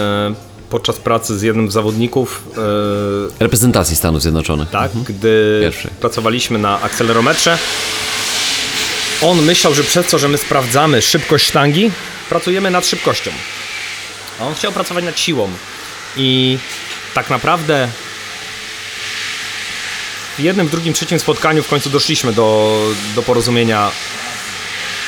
podczas 0.69 0.97
pracy 0.97 1.39
z 1.39 1.41
jednym 1.41 1.71
z 1.71 1.73
zawodników. 1.73 2.43
E, 2.57 3.43
Reprezentacji 3.43 3.95
Stanów 3.95 4.21
Zjednoczonych. 4.21 4.69
Tak, 4.69 4.95
mhm. 4.95 5.05
gdy 5.05 5.59
Pierwszy. 5.61 5.89
pracowaliśmy 5.99 6.59
na 6.59 6.81
akcelerometrze. 6.81 7.57
on 9.21 9.41
myślał, 9.41 9.73
że 9.73 9.83
przez 9.83 10.07
to, 10.07 10.19
że 10.19 10.27
my 10.27 10.37
sprawdzamy 10.37 11.01
szybkość 11.01 11.45
sztangi, 11.45 11.91
pracujemy 12.29 12.71
nad 12.71 12.87
szybkością. 12.87 13.31
A 14.39 14.45
on 14.45 14.55
chciał 14.55 14.71
pracować 14.71 15.05
nad 15.05 15.19
siłą. 15.19 15.49
I 16.17 16.57
tak 17.13 17.29
naprawdę 17.29 17.89
w 20.37 20.39
jednym, 20.39 20.67
w 20.67 20.71
drugim, 20.71 20.93
trzecim 20.93 21.19
spotkaniu 21.19 21.63
w 21.63 21.67
końcu 21.67 21.89
doszliśmy 21.89 22.33
do, 22.33 22.79
do 23.15 23.21
porozumienia, 23.23 23.91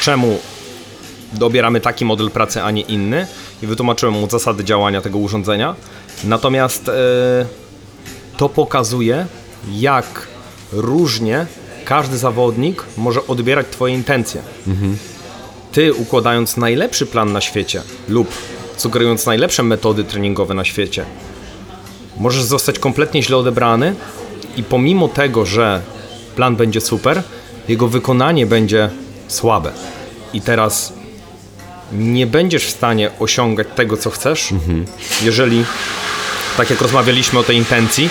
czemu 0.02 0.40
dobieramy 1.34 1.82
taki 1.82 2.06
model 2.06 2.32
pracy, 2.32 2.64
a 2.64 2.72
nie 2.72 2.82
inny 2.82 3.28
i 3.64 3.68
wytłumaczyłem 3.68 4.16
mu 4.16 4.30
zasady 4.30 4.64
działania 4.64 5.02
tego 5.02 5.18
urządzenia. 5.18 5.76
Natomiast 6.24 6.90
e, 6.90 6.92
to 8.38 8.50
pokazuje, 8.50 9.26
jak 9.72 10.28
różnie 10.72 11.46
każdy 11.86 12.18
zawodnik 12.18 12.84
może 12.98 13.28
odbierać 13.28 13.68
Twoje 13.72 13.94
intencje. 13.94 14.42
Ty 15.72 15.94
układając 15.94 16.58
najlepszy 16.58 17.06
plan 17.06 17.34
na 17.34 17.42
świecie 17.42 17.82
lub 18.08 18.28
sugerując 18.78 19.26
najlepsze 19.26 19.64
metody 19.64 20.04
treningowe 20.04 20.54
na 20.54 20.66
świecie, 20.66 21.06
możesz 22.18 22.44
zostać 22.44 22.80
kompletnie 22.80 23.24
źle 23.24 23.38
odebrany 23.38 23.96
i 24.58 24.64
pomimo 24.64 25.08
tego, 25.08 25.46
że 25.46 25.82
plan 26.36 26.56
będzie 26.56 26.82
super, 26.82 27.24
jego 27.68 27.88
wykonanie 27.88 28.46
będzie 28.46 28.90
słabe. 29.28 29.72
I 30.34 30.42
teraz 30.42 30.94
nie 31.92 32.28
będziesz 32.28 32.66
w 32.66 32.70
stanie 32.70 33.12
osiągać 33.20 33.68
tego, 33.76 33.98
co 33.98 34.10
chcesz, 34.10 34.50
jeżeli, 35.24 35.66
tak 36.58 36.70
jak 36.70 36.82
rozmawialiśmy 36.82 37.40
o 37.40 37.44
tej 37.44 37.58
intencji, 37.58 38.10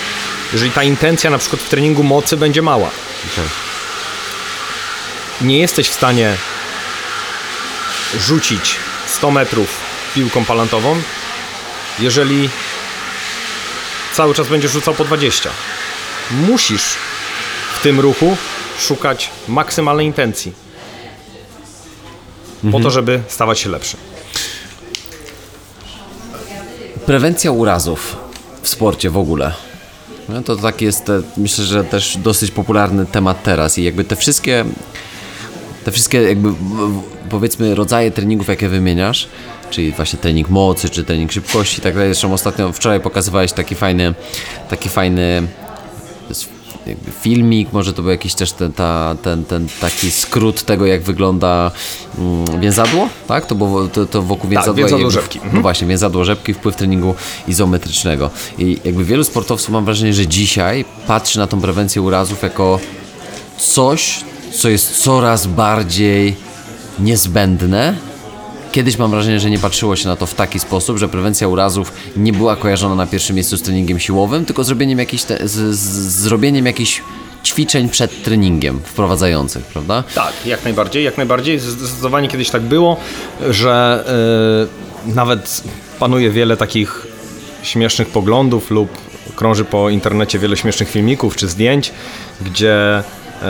jeżeli 0.53 0.71
ta 0.71 0.83
intencja 0.83 1.29
na 1.29 1.37
przykład 1.37 1.61
w 1.61 1.69
treningu 1.69 2.03
mocy 2.03 2.37
będzie 2.37 2.61
mała. 2.61 2.89
Nie 5.41 5.59
jesteś 5.59 5.89
w 5.89 5.93
stanie 5.93 6.35
rzucić 8.19 8.75
100 9.07 9.31
metrów 9.31 9.77
piłką 10.15 10.45
palantową, 10.45 11.01
jeżeli 11.99 12.49
cały 14.13 14.33
czas 14.33 14.47
będziesz 14.47 14.71
rzucał 14.71 14.93
po 14.93 15.05
20. 15.05 15.49
Musisz 16.31 16.95
w 17.75 17.81
tym 17.81 17.99
ruchu 17.99 18.37
szukać 18.79 19.29
maksymalnej 19.47 20.05
intencji. 20.05 20.53
Po 22.71 22.79
to, 22.79 22.89
żeby 22.89 23.21
stawać 23.27 23.59
się 23.59 23.69
lepszy. 23.69 23.97
Prewencja 27.05 27.51
urazów 27.51 28.17
w 28.61 28.69
sporcie 28.69 29.09
w 29.09 29.17
ogóle. 29.17 29.51
No 30.29 30.41
to 30.41 30.55
tak 30.55 30.81
jest, 30.81 31.11
myślę, 31.37 31.65
że 31.65 31.83
też 31.83 32.17
dosyć 32.17 32.51
popularny 32.51 33.05
temat 33.05 33.43
teraz 33.43 33.77
i 33.77 33.83
jakby 33.83 34.03
te 34.03 34.15
wszystkie, 34.15 34.65
te 35.85 35.91
wszystkie 35.91 36.21
jakby 36.21 36.53
powiedzmy 37.29 37.75
rodzaje 37.75 38.11
treningów, 38.11 38.47
jakie 38.47 38.69
wymieniasz, 38.69 39.27
czyli 39.69 39.91
właśnie 39.91 40.19
trening 40.19 40.49
mocy, 40.49 40.89
czy 40.89 41.03
trening 41.03 41.31
szybkości 41.31 41.79
i 41.79 41.81
tak 41.81 41.93
dalej. 41.93 42.09
Zresztą 42.09 42.33
ostatnio, 42.33 42.73
wczoraj 42.73 42.99
pokazywałeś 42.99 43.51
taki 43.51 43.75
fajny, 43.75 44.13
taki 44.69 44.89
fajny 44.89 45.47
jakby 46.89 47.11
filmik, 47.11 47.73
może 47.73 47.93
to 47.93 48.01
był 48.01 48.11
jakiś 48.11 48.33
też 48.33 48.51
ten, 48.51 48.73
ta, 48.73 49.15
ten, 49.21 49.45
ten 49.45 49.67
taki 49.81 50.11
skrót 50.11 50.63
tego, 50.63 50.85
jak 50.85 51.01
wygląda 51.01 51.71
mm, 52.17 52.61
więzadło, 52.61 53.09
tak? 53.27 53.45
To, 53.45 53.55
było, 53.55 53.87
to, 53.87 54.05
to 54.05 54.21
wokół 54.21 54.49
więzadła. 54.49 54.73
i 54.73 54.75
więzadło 54.77 54.99
jakby- 54.99 55.21
rzepki. 55.21 55.37
Mhm. 55.37 55.55
No 55.55 55.61
właśnie, 55.61 55.87
więzadło 55.87 56.25
rzepki, 56.25 56.53
wpływ 56.53 56.75
treningu 56.75 57.15
izometrycznego. 57.47 58.29
I 58.57 58.77
jakby 58.83 59.05
wielu 59.05 59.23
sportowców 59.23 59.69
mam 59.69 59.85
wrażenie, 59.85 60.13
że 60.13 60.27
dzisiaj 60.27 60.85
patrzy 61.07 61.39
na 61.39 61.47
tą 61.47 61.61
prewencję 61.61 62.01
urazów 62.01 62.43
jako 62.43 62.79
coś, 63.57 64.23
co 64.57 64.69
jest 64.69 65.03
coraz 65.03 65.47
bardziej 65.47 66.35
niezbędne. 66.99 68.08
Kiedyś 68.71 68.97
mam 68.97 69.11
wrażenie, 69.11 69.39
że 69.39 69.49
nie 69.49 69.59
patrzyło 69.59 69.95
się 69.95 70.07
na 70.07 70.15
to 70.15 70.25
w 70.25 70.33
taki 70.33 70.59
sposób, 70.59 70.97
że 70.97 71.09
prewencja 71.09 71.47
urazów 71.47 71.93
nie 72.17 72.33
była 72.33 72.55
kojarzona 72.55 72.95
na 72.95 73.07
pierwszym 73.07 73.35
miejscu 73.35 73.57
z 73.57 73.61
treningiem 73.61 73.99
siłowym, 73.99 74.45
tylko 74.45 74.63
zrobieniem 74.63 74.99
jakichś 74.99 75.23
te, 75.23 75.47
z, 75.47 75.75
z, 75.75 75.79
zrobieniem 76.21 76.65
jakichś 76.65 77.01
ćwiczeń 77.45 77.89
przed 77.89 78.23
treningiem 78.23 78.79
wprowadzających, 78.83 79.65
prawda? 79.65 80.03
Tak, 80.15 80.33
jak 80.45 80.63
najbardziej, 80.63 81.03
jak 81.03 81.17
najbardziej. 81.17 81.59
Zdecydowanie 81.59 82.27
kiedyś 82.27 82.49
tak 82.49 82.61
było, 82.61 82.97
że 83.49 84.03
yy, 85.05 85.13
nawet 85.13 85.63
panuje 85.99 86.31
wiele 86.31 86.57
takich 86.57 87.07
śmiesznych 87.63 88.07
poglądów 88.07 88.71
lub 88.71 88.89
krąży 89.35 89.65
po 89.65 89.89
internecie 89.89 90.39
wiele 90.39 90.57
śmiesznych 90.57 90.89
filmików 90.89 91.35
czy 91.35 91.47
zdjęć, 91.47 91.91
gdzie 92.41 93.03
yy, 93.41 93.47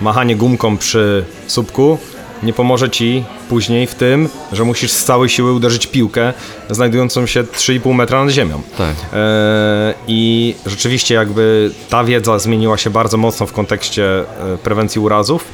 machanie 0.00 0.36
gumką 0.36 0.78
przy 0.78 1.24
słupku 1.46 1.98
nie 2.42 2.52
pomoże 2.52 2.90
ci 2.90 3.24
później 3.48 3.86
w 3.86 3.94
tym, 3.94 4.28
że 4.52 4.64
musisz 4.64 4.92
z 4.92 5.04
całej 5.04 5.28
siły 5.28 5.52
uderzyć 5.52 5.86
piłkę 5.86 6.32
znajdującą 6.70 7.26
się 7.26 7.44
3,5 7.44 7.94
metra 7.94 8.24
nad 8.24 8.34
ziemią. 8.34 8.62
Tak. 8.78 8.96
E, 9.12 9.94
I 10.08 10.54
rzeczywiście 10.66 11.14
jakby 11.14 11.70
ta 11.88 12.04
wiedza 12.04 12.38
zmieniła 12.38 12.78
się 12.78 12.90
bardzo 12.90 13.16
mocno 13.16 13.46
w 13.46 13.52
kontekście 13.52 14.20
e, 14.20 14.24
prewencji 14.62 15.00
urazów, 15.00 15.44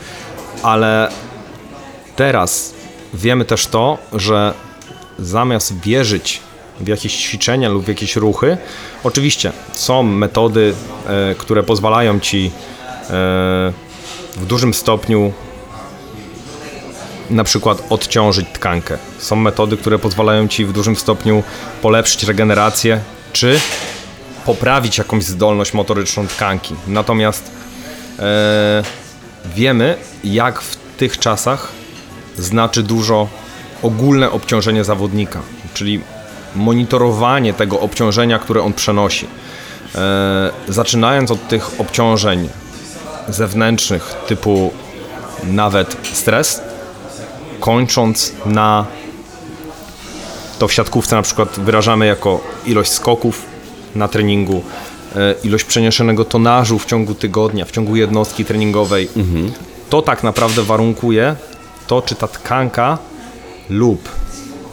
ale 0.63 1.09
teraz 2.17 2.75
wiemy 3.15 3.45
też 3.45 3.67
to, 3.67 3.99
że 4.13 4.55
zamiast 5.19 5.81
wierzyć 5.81 6.41
w 6.81 6.89
jakieś 6.89 7.17
ćwiczenia 7.17 7.69
lub 7.69 7.85
w 7.85 7.89
jakieś 7.89 8.17
ruchy, 8.17 8.57
oczywiście 9.05 9.53
są 9.73 10.03
metody, 10.03 10.75
e, 11.07 11.35
które 11.35 11.63
pozwalają 11.63 12.21
ci 12.21 12.47
e, 12.47 13.11
w 14.37 14.47
dużym 14.47 14.75
stopniu 14.75 15.33
na 17.33 17.45
przykład 17.45 17.83
odciążyć 17.91 18.47
tkankę. 18.53 18.99
Są 19.19 19.37
metody, 19.37 19.77
które 19.77 19.99
pozwalają 19.99 20.49
ci 20.49 20.65
w 20.65 20.73
dużym 20.73 20.97
stopniu 20.97 21.43
polepszyć 21.83 22.25
regenerację 22.25 23.01
czy 23.33 23.61
poprawić 24.47 24.99
jakąś 24.99 25.25
zdolność 25.25 25.75
motoryczną 25.75 26.27
tkanki. 26.27 26.75
Natomiast 26.87 27.51
e, 28.19 28.83
wiemy, 29.55 29.97
jak 30.25 30.61
w 30.61 30.77
tych 30.97 31.19
czasach 31.19 31.73
znaczy 32.39 32.83
dużo 32.83 33.29
ogólne 33.83 34.31
obciążenie 34.31 34.85
zawodnika, 34.85 35.41
czyli 35.75 36.01
monitorowanie 36.55 37.55
tego 37.55 37.81
obciążenia, 37.81 38.39
które 38.39 38.63
on 38.63 38.73
przenosi. 38.73 39.27
E, 39.95 40.51
zaczynając 40.69 41.31
od 41.31 41.49
tych 41.49 41.81
obciążeń 41.81 42.49
zewnętrznych, 43.29 44.15
typu 44.27 44.73
nawet 45.45 45.97
stres, 46.13 46.63
kończąc 47.63 48.33
na 48.47 48.87
to 50.59 50.69
w 50.69 50.73
siatkówce 50.73 51.17
na 51.17 51.23
przykład 51.23 51.61
wyrażamy 51.61 52.07
jako 52.07 52.41
ilość 52.67 52.91
skoków 52.91 53.43
na 53.95 54.09
treningu, 54.09 54.63
e, 55.17 55.35
ilość 55.45 55.65
przeniesionego 55.65 56.25
tonażu 56.25 56.79
w 56.79 56.87
ciągu 56.87 57.15
tygodnia, 57.15 57.65
w 57.65 57.71
ciągu 57.71 57.97
jednostki 57.97 58.45
treningowej. 58.45 59.09
To 59.91 60.03
tak 60.03 60.23
naprawdę 60.23 60.63
warunkuje 60.63 61.37
to, 61.87 62.03
czy 62.03 62.15
ta 62.15 62.29
tkanka 62.29 62.99
lub 63.71 64.09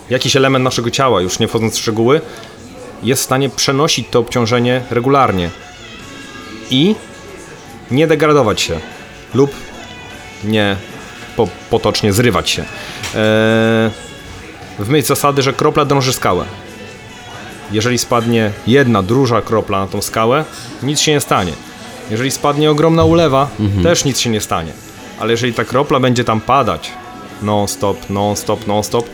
jakiś 0.09 0.35
element 0.35 0.63
naszego 0.63 0.91
ciała, 0.91 1.21
już 1.21 1.39
nie 1.39 1.47
wchodząc 1.47 1.75
w 1.75 1.79
szczegóły, 1.79 2.21
jest 3.03 3.21
w 3.21 3.25
stanie 3.25 3.49
przenosić 3.49 4.07
to 4.11 4.19
obciążenie 4.19 4.81
regularnie 4.91 5.49
i 6.69 6.95
nie 7.91 8.07
degradować 8.07 8.61
się 8.61 8.79
lub 9.33 9.51
nie 10.43 10.75
po, 11.39 11.47
potocznie 11.69 12.13
zrywać 12.13 12.49
się. 12.49 12.61
Eee, 12.61 13.91
w 14.79 14.89
myśl 14.89 15.07
zasady, 15.07 15.41
że 15.41 15.53
kropla 15.53 15.85
drąży 15.85 16.13
skałę. 16.13 16.45
Jeżeli 17.71 17.97
spadnie 17.97 18.51
jedna 18.67 19.03
duża 19.03 19.41
kropla 19.41 19.79
na 19.79 19.87
tą 19.87 20.01
skałę, 20.01 20.45
nic 20.83 20.99
się 20.99 21.11
nie 21.11 21.19
stanie. 21.19 21.53
Jeżeli 22.11 22.31
spadnie 22.31 22.71
ogromna 22.71 23.03
ulewa, 23.03 23.49
też 23.83 24.05
nic 24.05 24.19
się 24.19 24.29
nie 24.29 24.41
stanie. 24.41 24.71
Ale 25.19 25.31
jeżeli 25.31 25.53
ta 25.53 25.65
kropla 25.65 25.99
będzie 25.99 26.23
tam 26.23 26.41
padać 26.41 26.91
non-stop, 27.41 28.09
non-stop, 28.09 28.67
non-stop, 28.67 29.05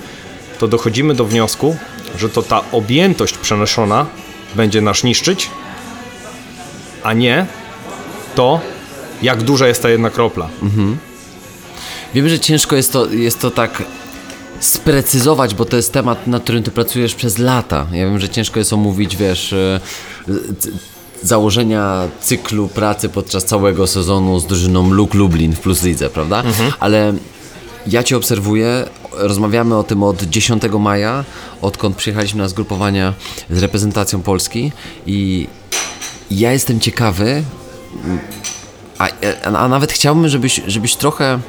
to 0.59 0.67
dochodzimy 0.67 1.13
do 1.13 1.25
wniosku, 1.25 1.75
że 2.17 2.29
to 2.29 2.41
ta 2.41 2.61
objętość 2.71 3.37
przenoszona 3.37 4.05
będzie 4.55 4.81
nas 4.81 5.03
niszczyć, 5.03 5.49
a 7.03 7.13
nie 7.13 7.45
to, 8.35 8.59
jak 9.21 9.43
duża 9.43 9.67
jest 9.67 9.81
ta 9.81 9.89
jedna 9.89 10.09
kropla. 10.09 10.49
Wiem, 12.15 12.29
że 12.29 12.39
ciężko 12.39 12.75
jest 12.75 12.93
to, 12.93 13.05
jest 13.05 13.39
to 13.39 13.51
tak 13.51 13.83
sprecyzować, 14.59 15.55
bo 15.55 15.65
to 15.65 15.77
jest 15.77 15.93
temat, 15.93 16.27
nad 16.27 16.43
którym 16.43 16.63
ty 16.63 16.71
pracujesz 16.71 17.15
przez 17.15 17.37
lata. 17.37 17.87
Ja 17.91 18.05
wiem, 18.05 18.19
że 18.19 18.29
ciężko 18.29 18.59
jest 18.59 18.73
omówić, 18.73 19.15
wiesz, 19.15 19.53
e, 19.53 19.79
założenia 21.23 22.07
cyklu 22.21 22.67
pracy 22.67 23.09
podczas 23.09 23.45
całego 23.45 23.87
sezonu 23.87 24.39
z 24.39 24.45
drużyną 24.45 24.89
Luk 24.89 25.13
Lublin 25.13 25.53
w 25.53 25.59
Plus 25.59 25.83
Lidze, 25.83 26.09
prawda? 26.09 26.43
Ale 26.79 27.13
ja 27.87 28.03
cię 28.03 28.17
obserwuję, 28.17 28.85
rozmawiamy 29.11 29.77
o 29.77 29.83
tym 29.83 30.03
od 30.03 30.23
10 30.23 30.63
maja, 30.79 31.23
odkąd 31.61 31.97
przyjechaliśmy 31.97 32.41
na 32.41 32.47
zgrupowania 32.47 33.13
z 33.49 33.59
reprezentacją 33.59 34.21
Polski 34.21 34.71
i 35.07 35.47
ja 36.31 36.51
jestem 36.51 36.79
ciekawy, 36.79 37.43
a, 38.97 39.07
a, 39.43 39.47
a 39.47 39.67
nawet 39.67 39.91
chciałbym, 39.91 40.29
żebyś, 40.29 40.61
żebyś 40.67 40.95
trochę 40.95 41.39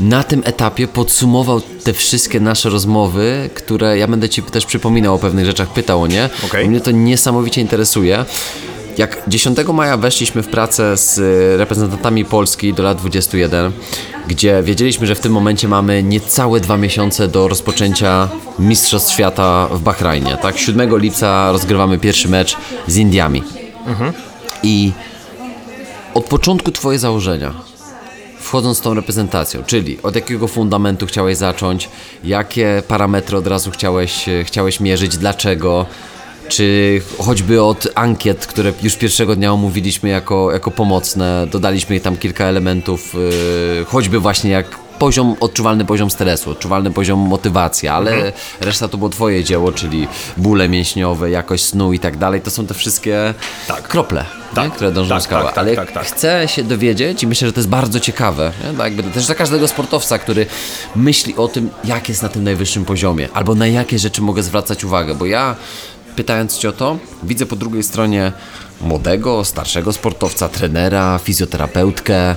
na 0.00 0.22
tym 0.22 0.42
etapie 0.44 0.88
podsumował 0.88 1.60
te 1.60 1.92
wszystkie 1.92 2.40
nasze 2.40 2.70
rozmowy, 2.70 3.50
które 3.54 3.98
ja 3.98 4.08
będę 4.08 4.28
Ci 4.28 4.42
też 4.42 4.66
przypominał 4.66 5.14
o 5.14 5.18
pewnych 5.18 5.46
rzeczach, 5.46 5.68
pytał 5.68 6.02
o 6.02 6.06
nie. 6.06 6.30
Bo 6.42 6.48
Mnie 6.68 6.80
to 6.80 6.90
niesamowicie 6.90 7.60
interesuje. 7.60 8.24
Jak 8.98 9.22
10 9.28 9.58
maja 9.74 9.96
weszliśmy 9.96 10.42
w 10.42 10.48
pracę 10.48 10.96
z 10.96 11.18
reprezentantami 11.58 12.24
Polski 12.24 12.74
do 12.74 12.82
lat 12.82 12.98
21, 12.98 13.72
gdzie 14.28 14.62
wiedzieliśmy, 14.62 15.06
że 15.06 15.14
w 15.14 15.20
tym 15.20 15.32
momencie 15.32 15.68
mamy 15.68 16.02
niecałe 16.02 16.60
dwa 16.60 16.76
miesiące 16.76 17.28
do 17.28 17.48
rozpoczęcia 17.48 18.28
Mistrzostw 18.58 19.12
Świata 19.12 19.68
w 19.72 19.80
Bahrajnie. 19.80 20.38
Tak? 20.42 20.58
7 20.58 20.98
lipca 20.98 21.52
rozgrywamy 21.52 21.98
pierwszy 21.98 22.28
mecz 22.28 22.56
z 22.86 22.96
Indiami. 22.96 23.42
I 24.62 24.92
od 26.14 26.24
początku 26.24 26.72
Twoje 26.72 26.98
założenia, 26.98 27.54
wchodząc 28.48 28.78
z 28.78 28.80
tą 28.80 28.94
reprezentacją, 28.94 29.62
czyli 29.66 29.98
od 30.02 30.14
jakiego 30.14 30.48
fundamentu 30.48 31.06
chciałeś 31.06 31.36
zacząć, 31.36 31.88
jakie 32.24 32.82
parametry 32.88 33.36
od 33.36 33.46
razu 33.46 33.70
chciałeś, 33.70 34.26
chciałeś 34.44 34.80
mierzyć, 34.80 35.16
dlaczego, 35.16 35.86
czy 36.48 37.00
choćby 37.18 37.62
od 37.62 37.88
ankiet, 37.94 38.46
które 38.46 38.72
już 38.82 38.96
pierwszego 38.96 39.36
dnia 39.36 39.52
omówiliśmy 39.52 40.08
jako, 40.08 40.52
jako 40.52 40.70
pomocne, 40.70 41.46
dodaliśmy 41.50 42.00
tam 42.00 42.16
kilka 42.16 42.44
elementów, 42.44 43.14
yy, 43.14 43.84
choćby 43.84 44.18
właśnie 44.18 44.50
jak 44.50 44.87
poziom, 44.98 45.36
odczuwalny 45.40 45.84
poziom 45.84 46.10
stresu, 46.10 46.50
odczuwalny 46.50 46.90
poziom 46.90 47.18
motywacji, 47.18 47.88
ale 47.88 48.32
reszta 48.60 48.88
to 48.88 48.98
było 48.98 49.10
twoje 49.10 49.44
dzieło, 49.44 49.72
czyli 49.72 50.08
bóle 50.36 50.68
mięśniowe, 50.68 51.30
jakość 51.30 51.64
snu 51.64 51.92
i 51.92 51.98
tak 51.98 52.16
dalej, 52.16 52.40
to 52.40 52.50
są 52.50 52.66
te 52.66 52.74
wszystkie 52.74 53.34
Tak. 53.68 53.88
krople, 53.88 54.24
Tak. 54.54 54.64
nie? 54.64 54.70
które 54.70 54.92
dążą 54.92 55.08
Tak, 55.08 55.20
w 55.20 55.24
skałę. 55.24 55.44
tak, 55.44 55.54
tak, 55.54 55.64
ale 55.64 55.76
tak, 55.76 55.92
tak. 55.92 56.06
chcę 56.06 56.48
się 56.48 56.64
dowiedzieć 56.64 57.22
i 57.22 57.26
myślę, 57.26 57.48
że 57.48 57.52
to 57.52 57.60
jest 57.60 57.68
bardzo 57.70 58.00
ciekawe, 58.00 58.52
nie? 58.78 58.84
Jakby 58.84 59.02
też 59.02 59.26
dla 59.26 59.34
każdego 59.34 59.68
sportowca, 59.68 60.18
który 60.18 60.46
myśli 60.96 61.36
o 61.36 61.48
tym, 61.48 61.70
jak 61.84 62.08
jest 62.08 62.22
na 62.22 62.28
tym 62.28 62.44
najwyższym 62.44 62.84
poziomie, 62.84 63.28
albo 63.34 63.54
na 63.54 63.66
jakie 63.66 63.98
rzeczy 63.98 64.22
mogę 64.22 64.42
zwracać 64.42 64.84
uwagę, 64.84 65.14
bo 65.14 65.26
ja 65.26 65.56
pytając 66.16 66.58
Cię 66.58 66.68
o 66.68 66.72
to, 66.72 66.98
widzę 67.22 67.46
po 67.46 67.56
drugiej 67.56 67.82
stronie 67.82 68.32
młodego, 68.80 69.44
starszego 69.44 69.92
sportowca, 69.92 70.48
trenera, 70.48 71.18
fizjoterapeutkę, 71.22 72.36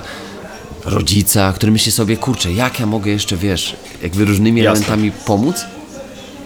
rodzica, 0.84 1.52
który 1.52 1.72
myśli 1.72 1.92
sobie, 1.92 2.16
kurczę, 2.16 2.52
jak 2.52 2.80
ja 2.80 2.86
mogę 2.86 3.10
jeszcze, 3.10 3.36
wiesz, 3.36 3.76
jakby 4.02 4.24
różnymi 4.24 4.60
Jasne. 4.62 4.86
elementami 4.86 5.12
pomóc? 5.26 5.56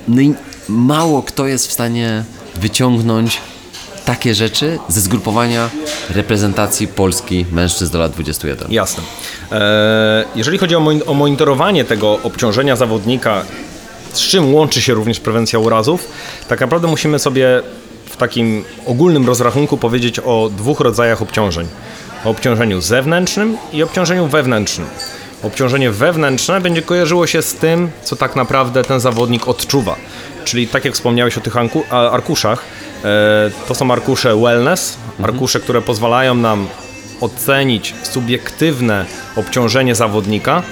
No 0.09 0.21
i 0.21 0.35
mało 0.69 1.23
kto 1.23 1.47
jest 1.47 1.69
w 1.69 1.73
stanie 1.73 2.25
wyciągnąć 2.57 3.41
takie 4.05 4.35
rzeczy 4.35 4.79
ze 4.89 5.01
zgrupowania 5.01 5.71
reprezentacji 6.11 6.89
Polski 6.89 7.45
mężczyzn 7.53 7.93
do 7.93 7.99
lat 7.99 8.13
21. 8.13 8.73
Jasne. 8.73 9.03
E, 9.53 10.25
Jeżeli 10.37 10.59
chodzi 10.59 10.75
o 10.77 10.81
mon- 10.81 11.03
o 11.07 11.15
monitorowanie 11.15 11.85
tego 11.85 12.19
obciążenia 12.23 12.77
zawodnika, 12.77 13.43
z 14.13 14.21
czym 14.21 14.55
łączy 14.55 14.83
się 14.83 14.95
również 14.95 15.21
prewencja 15.21 15.59
urazów, 15.59 16.09
tak 16.49 16.61
naprawdę 16.61 16.89
musimy 16.89 17.19
sobie 17.19 17.63
w 18.11 18.17
takim 18.17 18.65
ogólnym 18.87 19.27
rozrachunku 19.27 19.77
powiedzieć 19.77 20.19
o 20.19 20.51
dwóch 20.57 20.81
rodzajach 20.81 21.23
obciążeń. 21.23 21.67
O 22.27 22.31
obciążeniu 22.31 22.81
zewnętrznym 22.81 23.57
i 23.73 23.83
obciążeniu 23.83 24.27
wewnętrznym. 24.27 24.87
Obciążenie 25.43 25.91
wewnętrzne 25.91 26.61
będzie 26.61 26.83
kojarzyło 26.83 27.27
się 27.27 27.43
z 27.43 27.55
tym, 27.55 27.91
co 28.03 28.17
tak 28.17 28.37
naprawdę 28.37 28.85
ten 28.85 29.01
zawodnik 29.01 29.49
odczuwa. 29.49 29.97
Czyli 30.45 30.69
tak 30.69 30.85
jak 30.85 30.95
wspomniałeś 30.95 31.39
o 31.39 31.41
tych 31.41 31.55
arkuszach, 31.91 32.65
e, 33.05 33.51
to 33.69 33.75
są 33.75 33.91
arkusze 33.91 34.37
wellness, 34.37 34.97
arkusze, 35.23 35.61
które 35.61 35.83
pozwalają 35.83 36.35
nam 36.35 36.69
ocenić 37.21 37.95
subiektywne 38.03 39.05
obciążenie 39.37 39.95
zawodnika. 39.95 40.63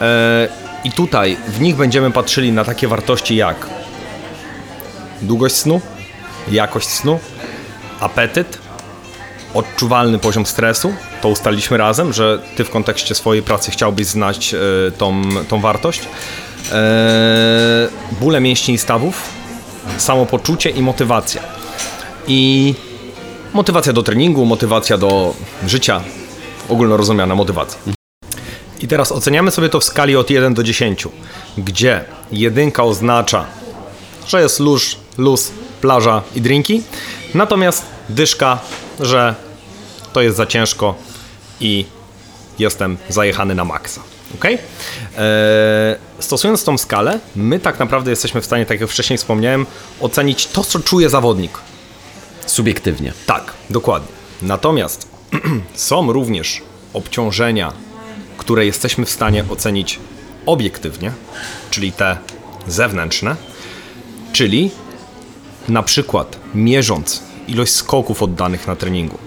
E, 0.00 0.48
I 0.84 0.92
tutaj 0.92 1.36
w 1.48 1.60
nich 1.60 1.76
będziemy 1.76 2.10
patrzyli 2.10 2.52
na 2.52 2.64
takie 2.64 2.88
wartości 2.88 3.36
jak 3.36 3.66
długość 5.22 5.56
snu, 5.56 5.80
jakość 6.50 6.88
snu, 6.88 7.18
apetyt, 8.00 8.69
odczuwalny 9.54 10.18
poziom 10.18 10.46
stresu. 10.46 10.94
To 11.22 11.28
ustaliliśmy 11.28 11.76
razem, 11.76 12.12
że 12.12 12.38
ty 12.56 12.64
w 12.64 12.70
kontekście 12.70 13.14
swojej 13.14 13.42
pracy 13.42 13.70
chciałbyś 13.70 14.06
znać 14.06 14.54
e, 14.54 14.58
tą, 14.90 15.22
tą 15.48 15.60
wartość. 15.60 16.00
E, 16.72 17.88
bóle 18.20 18.40
mięśni 18.40 18.74
i 18.74 18.78
stawów, 18.78 19.22
samopoczucie 19.98 20.70
i 20.70 20.82
motywacja. 20.82 21.42
I 22.26 22.74
motywacja 23.52 23.92
do 23.92 24.02
treningu, 24.02 24.44
motywacja 24.44 24.98
do 24.98 25.34
życia, 25.66 26.00
ogólnorozumiana 26.68 27.34
motywacja. 27.34 27.78
I 28.80 28.88
teraz 28.88 29.12
oceniamy 29.12 29.50
sobie 29.50 29.68
to 29.68 29.80
w 29.80 29.84
skali 29.84 30.16
od 30.16 30.30
1 30.30 30.54
do 30.54 30.62
10, 30.62 31.08
gdzie 31.58 32.04
jedynka 32.32 32.84
oznacza, 32.84 33.44
że 34.26 34.42
jest 34.42 34.60
luz, 34.60 34.96
luz, 35.18 35.52
plaża 35.80 36.22
i 36.34 36.40
drinki, 36.40 36.82
natomiast 37.34 37.84
dyszka, 38.10 38.58
że 39.00 39.34
to 40.12 40.20
jest 40.22 40.36
za 40.36 40.46
ciężko 40.46 40.94
i 41.60 41.84
jestem 42.58 42.96
zajechany 43.08 43.54
na 43.54 43.64
maksa. 43.64 44.00
Ok? 44.34 44.44
Eee, 44.44 44.58
stosując 46.18 46.64
tą 46.64 46.78
skalę, 46.78 47.18
my 47.36 47.58
tak 47.58 47.78
naprawdę 47.78 48.10
jesteśmy 48.10 48.40
w 48.40 48.44
stanie, 48.44 48.66
tak 48.66 48.80
jak 48.80 48.90
wcześniej 48.90 49.18
wspomniałem, 49.18 49.66
ocenić 50.00 50.46
to, 50.46 50.64
co 50.64 50.80
czuje 50.80 51.10
zawodnik. 51.10 51.58
Subiektywnie. 52.46 53.12
Tak, 53.26 53.52
dokładnie. 53.70 54.08
Natomiast 54.42 55.08
są 55.74 56.12
również 56.12 56.62
obciążenia, 56.92 57.72
które 58.38 58.66
jesteśmy 58.66 59.06
w 59.06 59.10
stanie 59.10 59.44
ocenić 59.50 59.98
obiektywnie, 60.46 61.12
czyli 61.70 61.92
te 61.92 62.18
zewnętrzne, 62.66 63.36
czyli 64.32 64.70
na 65.68 65.82
przykład 65.82 66.36
mierząc 66.54 67.22
ilość 67.50 67.72
skoków 67.72 68.22
oddanych 68.22 68.66
na 68.66 68.76
treningu, 68.76 69.18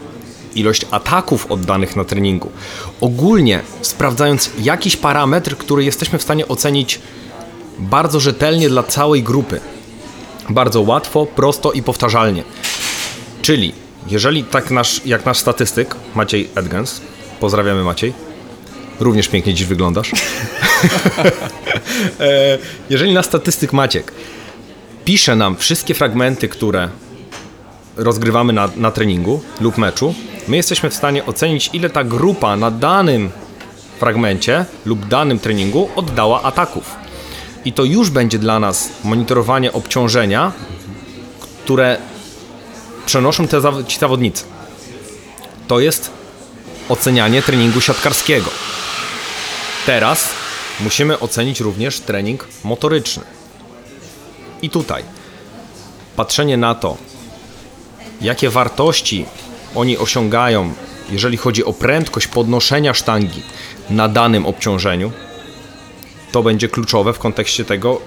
ilość 0.55 0.85
ataków 0.91 1.51
oddanych 1.51 1.95
na 1.95 2.03
treningu, 2.03 2.51
ogólnie 3.01 3.61
sprawdzając 3.81 4.49
jakiś 4.59 4.97
parametr, 4.97 5.57
który 5.57 5.83
jesteśmy 5.83 6.19
w 6.19 6.23
stanie 6.23 6.47
ocenić 6.47 6.99
bardzo 7.79 8.19
rzetelnie 8.19 8.69
dla 8.69 8.83
całej 8.83 9.23
grupy. 9.23 9.59
Bardzo 10.49 10.81
łatwo, 10.81 11.25
prosto 11.25 11.71
i 11.71 11.83
powtarzalnie. 11.83 12.43
Czyli, 13.41 13.73
jeżeli 14.07 14.43
tak 14.43 14.71
nasz, 14.71 15.01
jak 15.05 15.25
nasz 15.25 15.37
statystyk, 15.37 15.95
Maciej 16.15 16.49
Edgens, 16.55 17.01
pozdrawiamy 17.39 17.83
Maciej, 17.83 18.13
również 18.99 19.27
pięknie 19.27 19.53
dziś 19.53 19.67
wyglądasz. 19.67 20.11
E, 22.19 22.57
jeżeli 22.89 23.13
nasz 23.13 23.25
statystyk 23.25 23.73
Maciek 23.73 24.11
pisze 25.05 25.35
nam 25.35 25.57
wszystkie 25.57 25.93
fragmenty, 25.93 26.49
które 26.49 26.89
rozgrywamy 27.97 28.53
na, 28.53 28.69
na 28.75 28.91
treningu 28.91 29.41
lub 29.61 29.77
meczu, 29.77 30.15
my 30.47 30.57
jesteśmy 30.57 30.89
w 30.89 30.93
stanie 30.93 31.25
ocenić, 31.25 31.69
ile 31.73 31.89
ta 31.89 32.03
grupa 32.03 32.55
na 32.55 32.71
danym 32.71 33.31
fragmencie 33.99 34.65
lub 34.85 35.07
danym 35.07 35.39
treningu 35.39 35.89
oddała 35.95 36.41
ataków. 36.41 36.95
I 37.65 37.73
to 37.73 37.83
już 37.83 38.09
będzie 38.09 38.39
dla 38.39 38.59
nas 38.59 38.89
monitorowanie 39.03 39.73
obciążenia, 39.73 40.51
które 41.63 41.97
przenoszą 43.05 43.47
te 43.47 43.61
ci 43.87 43.99
zawodnicy. 43.99 44.43
To 45.67 45.79
jest 45.79 46.11
ocenianie 46.89 47.41
treningu 47.41 47.81
siatkarskiego. 47.81 48.49
Teraz 49.85 50.29
musimy 50.79 51.19
ocenić 51.19 51.59
również 51.59 51.99
trening 51.99 52.47
motoryczny. 52.63 53.23
I 54.61 54.69
tutaj 54.69 55.03
patrzenie 56.15 56.57
na 56.57 56.75
to, 56.75 56.97
jakie 58.23 58.49
wartości 58.49 59.25
oni 59.75 59.97
osiągają, 59.97 60.73
jeżeli 61.11 61.37
chodzi 61.37 61.65
o 61.65 61.73
prędkość 61.73 62.27
podnoszenia 62.27 62.93
sztangi 62.93 63.41
na 63.89 64.07
danym 64.09 64.45
obciążeniu, 64.45 65.11
to 66.31 66.43
będzie 66.43 66.67
kluczowe 66.67 67.13
w 67.13 67.19
kontekście 67.19 67.65
tego, 67.65 68.01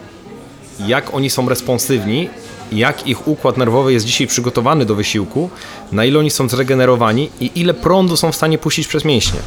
jak 0.87 1.14
oni 1.14 1.31
są 1.31 1.49
responsywni, 1.49 2.29
jak 2.73 3.07
ich 3.07 3.29
układ 3.29 3.57
nerwowy 3.57 3.93
jest 3.93 4.07
dzisiaj 4.07 4.27
przygotowany 4.27 4.85
do 4.85 4.95
wysiłku, 4.95 5.51
na 5.93 6.05
ile 6.05 6.19
oni 6.19 6.31
są 6.31 6.49
zregenerowani 6.49 7.31
i 7.41 7.51
ile 7.55 7.75
prądu 7.75 8.17
są 8.17 8.33
w 8.33 8.37
stanie 8.37 8.59
puścić 8.59 8.89
przez 8.89 9.05
mięśnie. 9.05 9.41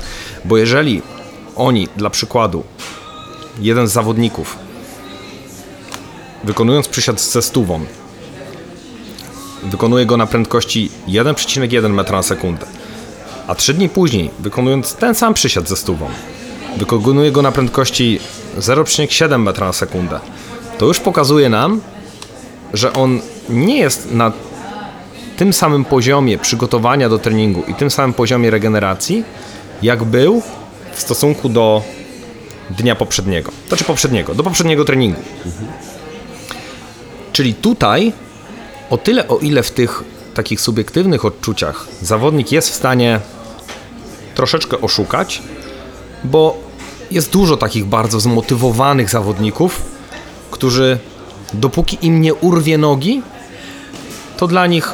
Bo 0.46 0.58
jeżeli 0.58 1.02
oni, 1.56 1.88
dla 1.98 2.10
przykładu, 2.10 2.64
jeden 3.60 3.88
z 3.88 3.92
zawodników, 3.92 4.58
wykonując 6.44 6.88
przysiad 6.88 7.22
ze 7.22 7.42
stówą, 7.42 7.86
wykonuje 9.64 10.06
go 10.06 10.18
na 10.18 10.28
prędkości 10.28 10.92
1,1 11.08 11.86
m 11.86 12.06
na 12.12 12.24
sekundę, 12.24 12.66
a 13.48 13.56
trzy 13.56 13.74
dni 13.74 13.90
później, 13.90 14.32
wykonując 14.40 14.94
ten 14.94 15.16
sam 15.16 15.34
przysiad 15.34 15.70
ze 15.70 15.76
stówą, 15.76 16.10
wykonuje 16.78 17.32
go 17.32 17.42
na 17.42 17.52
prędkości 17.52 18.20
0,7 18.58 19.34
m 19.34 19.54
na 19.60 19.74
sekundę, 19.74 20.20
to 20.78 20.86
już 20.86 21.00
pokazuje 21.00 21.50
nam, 21.50 21.82
że 22.74 22.94
on 22.94 23.20
nie 23.50 23.78
jest 23.78 24.12
na 24.12 24.32
tym 25.38 25.54
samym 25.54 25.86
poziomie 25.86 26.38
przygotowania 26.38 27.10
do 27.10 27.20
treningu 27.20 27.64
i 27.68 27.74
tym 27.74 27.92
samym 27.92 28.14
poziomie 28.14 28.50
regeneracji, 28.50 29.24
jak 29.82 30.04
był 30.04 30.42
w 30.94 31.02
stosunku 31.02 31.50
do 31.50 31.84
dnia 32.70 32.96
poprzedniego. 32.96 33.52
Znaczy 33.68 33.84
poprzedniego, 33.84 34.36
do 34.36 34.44
poprzedniego 34.44 34.86
treningu. 34.86 35.22
Czyli 37.34 37.54
tutaj 37.54 38.14
o 38.90 38.98
tyle, 38.98 39.28
o 39.28 39.38
ile 39.38 39.64
w 39.64 39.72
tych 39.72 40.04
takich 40.34 40.62
subiektywnych 40.62 41.26
odczuciach 41.26 41.88
zawodnik 42.02 42.52
jest 42.52 42.70
w 42.70 42.76
stanie 42.76 43.20
troszeczkę 44.36 44.82
oszukać, 44.82 45.42
bo 46.24 46.58
jest 47.12 47.32
dużo 47.32 47.58
takich 47.58 47.86
bardzo 47.86 48.20
zmotywowanych 48.20 49.10
zawodników, 49.10 49.82
którzy 50.52 50.98
dopóki 51.54 51.98
im 52.02 52.22
nie 52.22 52.34
urwie 52.34 52.78
nogi, 52.78 53.22
to 54.38 54.48
dla 54.48 54.68
nich 54.68 54.94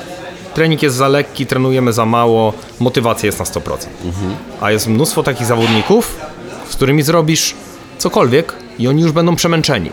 trening 0.53 0.83
jest 0.83 0.95
za 0.95 1.07
lekki, 1.07 1.45
trenujemy 1.45 1.93
za 1.93 2.05
mało, 2.05 2.53
motywacja 2.79 3.27
jest 3.27 3.39
na 3.39 3.45
100%. 3.45 3.77
A 4.61 4.71
jest 4.71 4.87
mnóstwo 4.87 5.23
takich 5.23 5.47
zawodników, 5.47 6.15
z 6.69 6.75
którymi 6.75 7.03
zrobisz 7.03 7.55
cokolwiek 7.97 8.53
i 8.79 8.87
oni 8.87 9.01
już 9.01 9.11
będą 9.11 9.35
przemęczeni. 9.35 9.91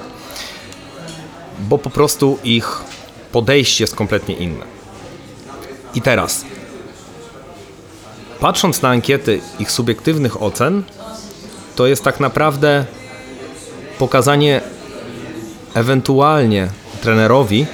Bo 1.59 1.79
po 1.79 1.91
prostu 1.91 2.39
ich 2.45 2.83
podejście 3.33 3.85
jest 3.85 3.97
kompletnie 3.97 4.35
inne. 4.35 4.65
I 5.95 6.03
teraz, 6.03 6.45
patrząc 8.41 8.83
na 8.83 8.89
ankiety 8.89 9.41
ich 9.59 9.71
subiektywnych 9.71 10.43
ocen, 10.43 10.83
to 11.77 11.87
jest 11.87 12.05
tak 12.05 12.21
naprawdę 12.21 12.85
pokazanie 13.99 14.61
ewentualnie 15.75 16.69
trenerowi 17.01 17.67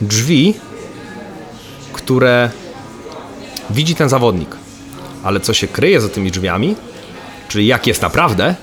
drzwi, 0.00 0.54
które 1.92 2.50
widzi 3.70 3.94
ten 3.94 4.08
zawodnik. 4.08 4.56
Ale 5.22 5.40
co 5.40 5.54
się 5.54 5.68
kryje 5.68 6.00
za 6.00 6.08
tymi 6.08 6.30
drzwiami, 6.30 6.76
czyli 7.48 7.66
jak 7.66 7.86
jest 7.86 8.02
naprawdę, 8.02 8.54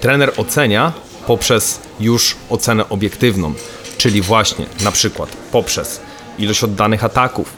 trener 0.00 0.32
ocenia 0.36 0.92
poprzez 1.26 1.80
już 2.00 2.36
ocenę 2.50 2.88
obiektywną, 2.88 3.54
czyli 4.02 4.22
właśnie 4.22 4.66
na 4.84 4.92
przykład 4.92 5.28
poprzez 5.52 6.00
ilość 6.38 6.64
oddanych 6.64 7.04
ataków, 7.04 7.52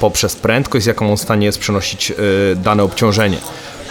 poprzez 0.00 0.36
prędkość, 0.36 0.84
z 0.84 0.86
jaką 0.86 1.10
on 1.10 1.16
w 1.16 1.20
stanie 1.20 1.46
jest 1.46 1.58
przenosić 1.58 2.10
yy, 2.10 2.16
dane 2.56 2.82
obciążenie, 2.82 3.38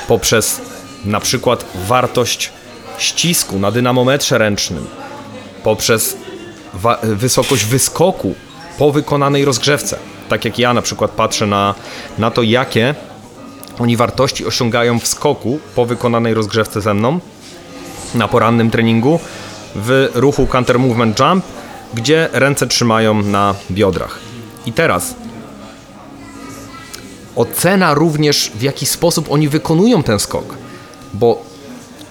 poprzez 0.08 0.62
na 1.05 1.20
przykład 1.20 1.66
wartość 1.76 2.51
ścisku 2.97 3.60
na 3.60 3.72
dynamometrze 3.72 4.38
ręcznym, 4.38 4.88
poprzez 5.64 6.18
wysokość 7.03 7.66
wyskoku 7.66 8.36
po 8.78 8.91
wykonanej 8.91 9.45
rozgrzewce. 9.45 9.97
Tak 10.30 10.45
jak 10.45 10.60
ja 10.60 10.74
na 10.74 10.82
przykład 10.82 11.12
patrzę 11.12 11.47
na, 11.47 11.76
na 12.18 12.32
to, 12.32 12.43
jakie 12.43 12.95
oni 13.80 13.97
wartości 13.97 14.45
osiągają 14.45 14.99
w 14.99 15.08
skoku 15.08 15.60
po 15.76 15.86
wykonanej 15.86 16.34
rozgrzewce 16.34 16.82
ze 16.82 16.93
mną 16.93 17.20
na 18.16 18.28
porannym 18.28 18.72
treningu 18.72 19.20
w 19.76 20.10
ruchu 20.14 20.47
counter 20.47 20.80
movement 20.80 21.20
jump, 21.20 21.45
gdzie 21.94 22.30
ręce 22.32 22.68
trzymają 22.68 23.22
na 23.22 23.56
biodrach. 23.72 24.20
I 24.66 24.74
teraz 24.74 25.16
ocena 27.36 27.94
również 27.94 28.52
w 28.56 28.62
jaki 28.62 28.86
sposób 28.86 29.32
oni 29.32 29.50
wykonują 29.50 30.04
ten 30.04 30.20
skok, 30.20 30.54
bo 31.14 31.44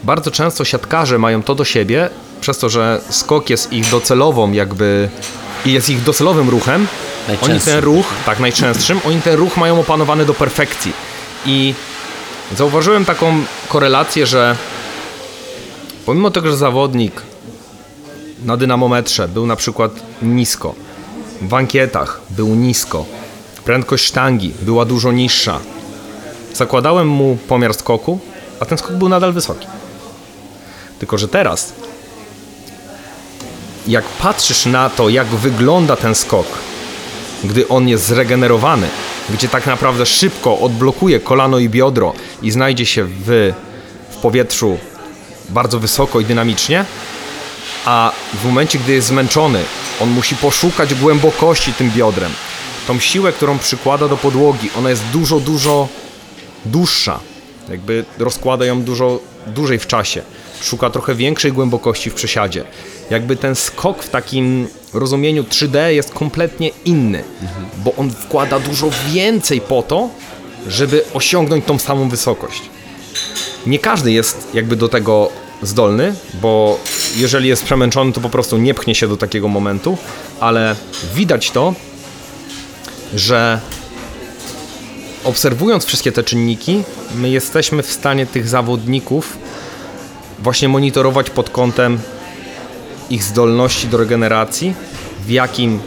bardzo 0.05 0.31
często 0.31 0.65
siatkarze 0.65 1.19
mają 1.19 1.43
to 1.43 1.55
do 1.55 1.65
siebie, 1.65 2.11
przez 2.41 2.59
to, 2.59 2.69
że 2.69 3.01
skok 3.11 3.51
jest 3.51 3.73
ich 3.73 3.91
docelową 3.91 4.53
jakby 4.53 5.09
i 5.67 5.73
jest 5.73 5.91
ich 5.91 6.03
docelowym 6.03 6.49
ruchem, 6.49 6.87
oni 7.43 7.61
ten 7.61 7.85
ruch, 7.85 8.07
tak 8.27 8.41
najczęstszym, 8.41 9.01
oni 9.05 9.23
ten 9.23 9.35
ruch 9.35 9.57
mają 9.57 9.81
opanowany 9.81 10.25
do 10.25 10.35
perfekcji. 10.35 10.93
I 11.47 11.75
zauważyłem 12.57 13.05
taką 13.05 13.43
korelację, 13.69 14.27
że 14.27 14.57
pomimo 16.07 16.31
tego, 16.31 16.51
że 16.51 16.57
zawodnik 16.57 17.23
na 18.45 18.57
dynamometrze 18.57 19.29
był 19.29 19.47
na 19.47 19.57
przykład 19.57 19.93
nisko, 20.23 20.75
w 21.43 21.55
ankietach 21.55 22.21
był 22.31 22.49
nisko, 22.49 23.05
prędkość 23.65 24.05
sztangi 24.05 24.53
była 24.63 24.85
dużo 24.85 25.13
niższa, 25.13 25.61
zakładałem 26.55 27.09
mu 27.09 27.39
pomiar 27.49 27.75
skoku, 27.75 28.19
a 28.61 28.65
ten 28.65 28.79
skok 28.79 28.93
był 28.93 29.09
nadal 29.09 29.33
wysoki. 29.33 29.67
Tylko, 30.99 31.19
że 31.19 31.29
teraz 31.29 31.73
jak 33.89 34.05
patrzysz 34.05 34.67
na 34.67 34.91
to, 34.91 35.09
jak 35.09 35.27
wygląda 35.27 35.97
ten 35.97 36.15
skok, 36.15 36.47
gdy 37.45 37.69
on 37.69 37.89
jest 37.89 38.05
zregenerowany, 38.05 38.89
gdzie 39.31 39.49
tak 39.49 39.67
naprawdę 39.67 40.07
szybko 40.07 40.59
odblokuje 40.59 41.21
kolano 41.21 41.59
i 41.59 41.69
biodro 41.69 42.13
i 42.43 42.51
znajdzie 42.51 42.87
się 42.87 43.05
w, 43.05 43.53
w 44.11 44.17
powietrzu 44.17 44.79
bardzo 45.49 45.79
wysoko 45.79 46.21
i 46.21 46.25
dynamicznie, 46.25 46.85
a 47.87 48.13
w 48.35 48.45
momencie, 48.45 48.79
gdy 48.79 48.93
jest 48.93 49.09
zmęczony, 49.09 49.65
on 50.01 50.11
musi 50.11 50.37
poszukać 50.37 50.95
głębokości 50.95 51.73
tym 51.73 51.91
biodrem. 51.91 52.33
Tą 52.87 53.01
siłę, 53.01 53.33
którą 53.33 53.59
przykłada 53.59 54.09
do 54.09 54.17
podłogi, 54.17 54.71
ona 54.79 54.91
jest 54.91 55.03
dużo, 55.13 55.41
dużo 55.41 55.89
dłuższa. 56.65 57.21
Jakby 57.69 58.05
rozkłada 58.19 58.65
ją 58.65 58.83
dużo 58.83 59.21
dłużej 59.47 59.79
w 59.79 59.87
czasie. 59.87 60.23
Szuka 60.63 60.91
trochę 60.91 61.15
większej 61.15 61.53
głębokości 61.53 62.11
w 62.11 62.15
przesiadzie 62.15 62.65
jakby 63.11 63.37
ten 63.37 63.55
skok 63.55 64.03
w 64.03 64.11
takim 64.11 64.69
rozumieniu 64.95 65.43
3D 65.43 65.89
jest 65.89 66.15
kompletnie 66.15 66.71
inny, 66.85 67.25
bo 67.85 67.95
on 67.97 68.11
wkłada 68.11 68.59
dużo 68.59 68.91
więcej 69.13 69.61
po 69.61 69.83
to, 69.83 70.09
żeby 70.69 71.05
osiągnąć 71.15 71.65
tą 71.65 71.79
samą 71.79 72.09
wysokość. 72.09 72.63
Nie 73.67 73.79
każdy 73.79 74.13
jest 74.13 74.49
jakby 74.55 74.77
do 74.77 74.89
tego 74.89 75.31
zdolny, 75.63 76.15
bo 76.41 76.81
jeżeli 77.17 77.49
jest 77.49 77.65
przemęczony, 77.65 78.13
to 78.13 78.21
po 78.21 78.29
prostu 78.29 78.59
nie 78.59 78.75
pchnie 78.75 78.95
się 78.95 79.09
do 79.09 79.17
takiego 79.17 79.49
momentu, 79.49 79.99
ale 80.41 80.77
widać 81.15 81.51
to, 81.51 81.75
że 83.15 83.61
obserwując 85.25 85.85
wszystkie 85.85 86.13
te 86.13 86.23
czynniki, 86.23 86.83
my 87.15 87.31
jesteśmy 87.31 87.83
w 87.83 87.93
stanie 87.93 88.27
tych 88.27 88.49
zawodników 88.49 89.39
właśnie 90.39 90.69
monitorować 90.69 91.31
pod 91.31 91.51
kątem 91.51 91.99
ich 93.11 93.23
zdolności 93.23 93.89
do 93.89 93.97
regeneracji, 93.97 94.75
w 95.27 95.31
jakim 95.31 95.81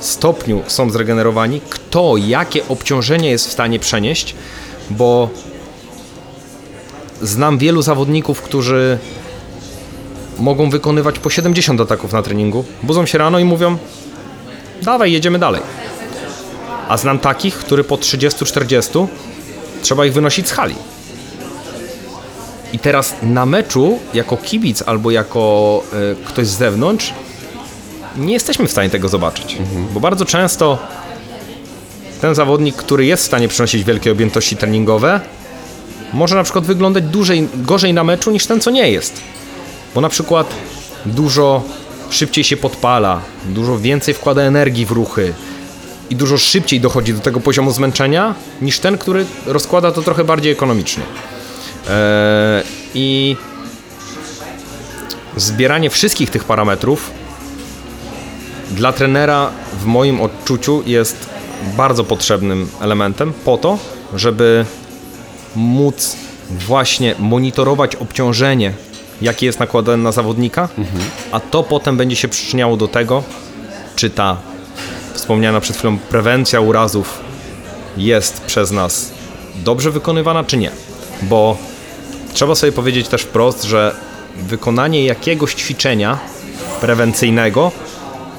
stopniu 0.00 0.62
są 0.66 0.90
zregenerowani, 0.90 1.60
kto 1.70 2.16
jakie 2.16 2.68
obciążenie 2.68 3.30
jest 3.30 3.48
w 3.48 3.52
stanie 3.52 3.78
przenieść, 3.78 4.34
bo 4.90 5.30
znam 7.24 7.58
wielu 7.58 7.82
zawodników, 7.82 8.42
którzy 8.42 8.98
mogą 10.38 10.70
wykonywać 10.70 11.18
po 11.18 11.30
70 11.30 11.80
ataków 11.80 12.12
na 12.12 12.22
treningu, 12.22 12.64
budzą 12.82 13.06
się 13.06 13.18
rano 13.18 13.38
i 13.38 13.44
mówią 13.44 13.76
dawaj, 14.82 15.12
jedziemy 15.12 15.38
dalej. 15.38 15.62
A 16.88 16.96
znam 16.96 17.18
takich, 17.18 17.54
który 17.54 17.84
po 17.84 17.96
30-40 17.96 19.06
trzeba 19.82 20.06
ich 20.06 20.12
wynosić 20.12 20.48
z 20.48 20.52
hali. 20.52 20.74
I 22.72 22.78
teraz 22.78 23.14
na 23.22 23.46
meczu, 23.46 23.98
jako 24.14 24.36
kibic 24.36 24.82
albo 24.86 25.10
jako 25.10 25.82
y, 26.22 26.24
ktoś 26.24 26.46
z 26.46 26.58
zewnątrz, 26.58 27.12
nie 28.16 28.32
jesteśmy 28.32 28.66
w 28.66 28.70
stanie 28.70 28.90
tego 28.90 29.08
zobaczyć. 29.08 29.56
Mhm. 29.60 29.86
Bo 29.94 30.00
bardzo 30.00 30.24
często 30.24 30.78
ten 32.20 32.34
zawodnik, 32.34 32.76
który 32.76 33.06
jest 33.06 33.22
w 33.22 33.26
stanie 33.26 33.48
przynosić 33.48 33.84
wielkie 33.84 34.12
objętości 34.12 34.56
treningowe, 34.56 35.20
może 36.14 36.36
na 36.36 36.42
przykład 36.42 36.64
wyglądać 36.64 37.04
dłużej, 37.04 37.48
gorzej 37.54 37.94
na 37.94 38.04
meczu 38.04 38.30
niż 38.30 38.46
ten, 38.46 38.60
co 38.60 38.70
nie 38.70 38.90
jest. 38.90 39.20
Bo 39.94 40.00
na 40.00 40.08
przykład 40.08 40.54
dużo 41.06 41.62
szybciej 42.10 42.44
się 42.44 42.56
podpala, 42.56 43.20
dużo 43.48 43.78
więcej 43.78 44.14
wkłada 44.14 44.42
energii 44.42 44.86
w 44.86 44.90
ruchy 44.90 45.34
i 46.10 46.16
dużo 46.16 46.38
szybciej 46.38 46.80
dochodzi 46.80 47.14
do 47.14 47.20
tego 47.20 47.40
poziomu 47.40 47.70
zmęczenia 47.70 48.34
niż 48.62 48.78
ten, 48.78 48.98
który 48.98 49.26
rozkłada 49.46 49.92
to 49.92 50.02
trochę 50.02 50.24
bardziej 50.24 50.52
ekonomicznie. 50.52 51.02
E, 51.88 52.62
I 52.94 53.36
zbieranie 55.36 55.90
wszystkich 55.90 56.30
tych 56.30 56.44
parametrów 56.44 57.10
dla 58.70 58.92
trenera 58.92 59.50
w 59.80 59.84
moim 59.84 60.20
odczuciu 60.20 60.82
jest 60.86 61.28
bardzo 61.76 62.04
potrzebnym 62.04 62.68
elementem 62.80 63.32
po 63.44 63.58
to, 63.58 63.78
żeby 64.14 64.64
móc 65.56 66.16
właśnie 66.50 67.14
monitorować 67.18 67.96
obciążenie, 67.96 68.72
jakie 69.22 69.46
jest 69.46 69.60
nakładane 69.60 70.02
na 70.02 70.12
zawodnika, 70.12 70.68
mhm. 70.78 71.04
a 71.32 71.40
to 71.40 71.62
potem 71.62 71.96
będzie 71.96 72.16
się 72.16 72.28
przyczyniało 72.28 72.76
do 72.76 72.88
tego, 72.88 73.22
czy 73.96 74.10
ta 74.10 74.36
wspomniana 75.14 75.60
przed 75.60 75.76
chwilą 75.76 75.98
prewencja 75.98 76.60
urazów 76.60 77.20
jest 77.96 78.40
przez 78.40 78.70
nas 78.70 79.12
dobrze 79.56 79.90
wykonywana, 79.90 80.44
czy 80.44 80.56
nie. 80.56 80.70
Bo 81.22 81.56
trzeba 82.32 82.54
sobie 82.54 82.72
powiedzieć 82.72 83.08
też 83.08 83.22
wprost, 83.22 83.62
że 83.62 83.94
wykonanie 84.36 85.04
jakiegoś 85.04 85.54
ćwiczenia 85.54 86.18
prewencyjnego 86.80 87.72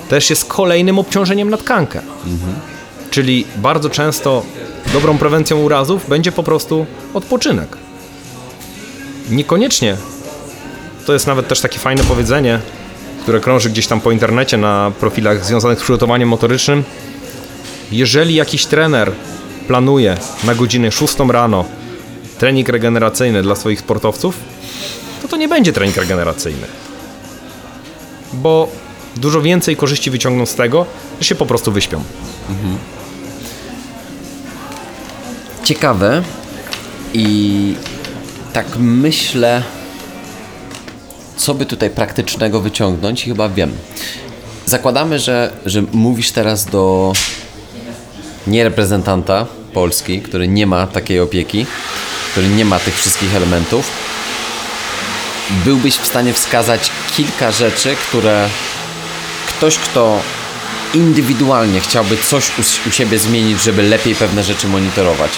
też 0.09 0.29
jest 0.29 0.45
kolejnym 0.45 0.99
obciążeniem 0.99 1.49
na 1.49 1.57
tkankę. 1.57 1.99
Mhm. 1.99 2.55
Czyli 3.11 3.45
bardzo 3.55 3.89
często 3.89 4.43
dobrą 4.93 5.17
prewencją 5.17 5.61
urazów 5.61 6.09
będzie 6.09 6.31
po 6.31 6.43
prostu 6.43 6.85
odpoczynek. 7.13 7.77
niekoniecznie. 9.29 9.97
To 11.05 11.13
jest 11.13 11.27
nawet 11.27 11.47
też 11.47 11.61
takie 11.61 11.79
fajne 11.79 12.03
powiedzenie, 12.03 12.59
które 13.21 13.39
krąży 13.39 13.69
gdzieś 13.69 13.87
tam 13.87 14.01
po 14.01 14.11
internecie 14.11 14.57
na 14.57 14.91
profilach 14.99 15.45
związanych 15.45 15.79
z 15.79 15.83
przygotowaniem 15.83 16.29
motorycznym. 16.29 16.83
Jeżeli 17.91 18.35
jakiś 18.35 18.65
trener 18.65 19.11
planuje 19.67 20.17
na 20.43 20.55
godzinę 20.55 20.91
6 20.91 21.15
rano 21.29 21.65
trening 22.37 22.69
regeneracyjny 22.69 23.41
dla 23.41 23.55
swoich 23.55 23.79
sportowców, 23.79 24.35
to 25.21 25.27
to 25.27 25.37
nie 25.37 25.47
będzie 25.47 25.73
trening 25.73 25.97
regeneracyjny. 25.97 26.67
Bo 28.33 28.69
dużo 29.15 29.41
więcej 29.41 29.75
korzyści 29.75 30.11
wyciągną 30.11 30.45
z 30.45 30.55
tego, 30.55 30.85
że 31.19 31.25
się 31.25 31.35
po 31.35 31.45
prostu 31.45 31.71
wyśpią. 31.71 32.03
Ciekawe 35.65 36.23
i 37.13 37.75
tak 38.53 38.65
myślę, 38.77 39.63
co 41.37 41.53
by 41.53 41.65
tutaj 41.65 41.89
praktycznego 41.89 42.61
wyciągnąć 42.61 43.23
i 43.23 43.29
chyba 43.29 43.49
wiem. 43.49 43.71
Zakładamy, 44.65 45.19
że, 45.19 45.51
że 45.65 45.83
mówisz 45.93 46.31
teraz 46.31 46.65
do 46.65 47.13
nie 48.47 48.63
reprezentanta 48.63 49.45
Polski, 49.73 50.21
który 50.21 50.47
nie 50.47 50.67
ma 50.67 50.87
takiej 50.87 51.19
opieki, 51.19 51.65
który 52.31 52.47
nie 52.47 52.65
ma 52.65 52.79
tych 52.79 52.95
wszystkich 52.95 53.35
elementów. 53.35 53.91
Byłbyś 55.65 55.95
w 55.97 56.07
stanie 56.07 56.33
wskazać 56.33 56.91
kilka 57.17 57.51
rzeczy, 57.51 57.95
które 58.09 58.49
ktoś, 59.47 59.77
kto 59.77 60.19
indywidualnie 60.93 61.79
chciałby 61.79 62.17
coś 62.17 62.49
u, 62.59 62.89
u 62.89 62.91
siebie 62.91 63.19
zmienić, 63.19 63.63
żeby 63.63 63.83
lepiej 63.83 64.15
pewne 64.15 64.43
rzeczy 64.43 64.67
monitorować. 64.67 65.31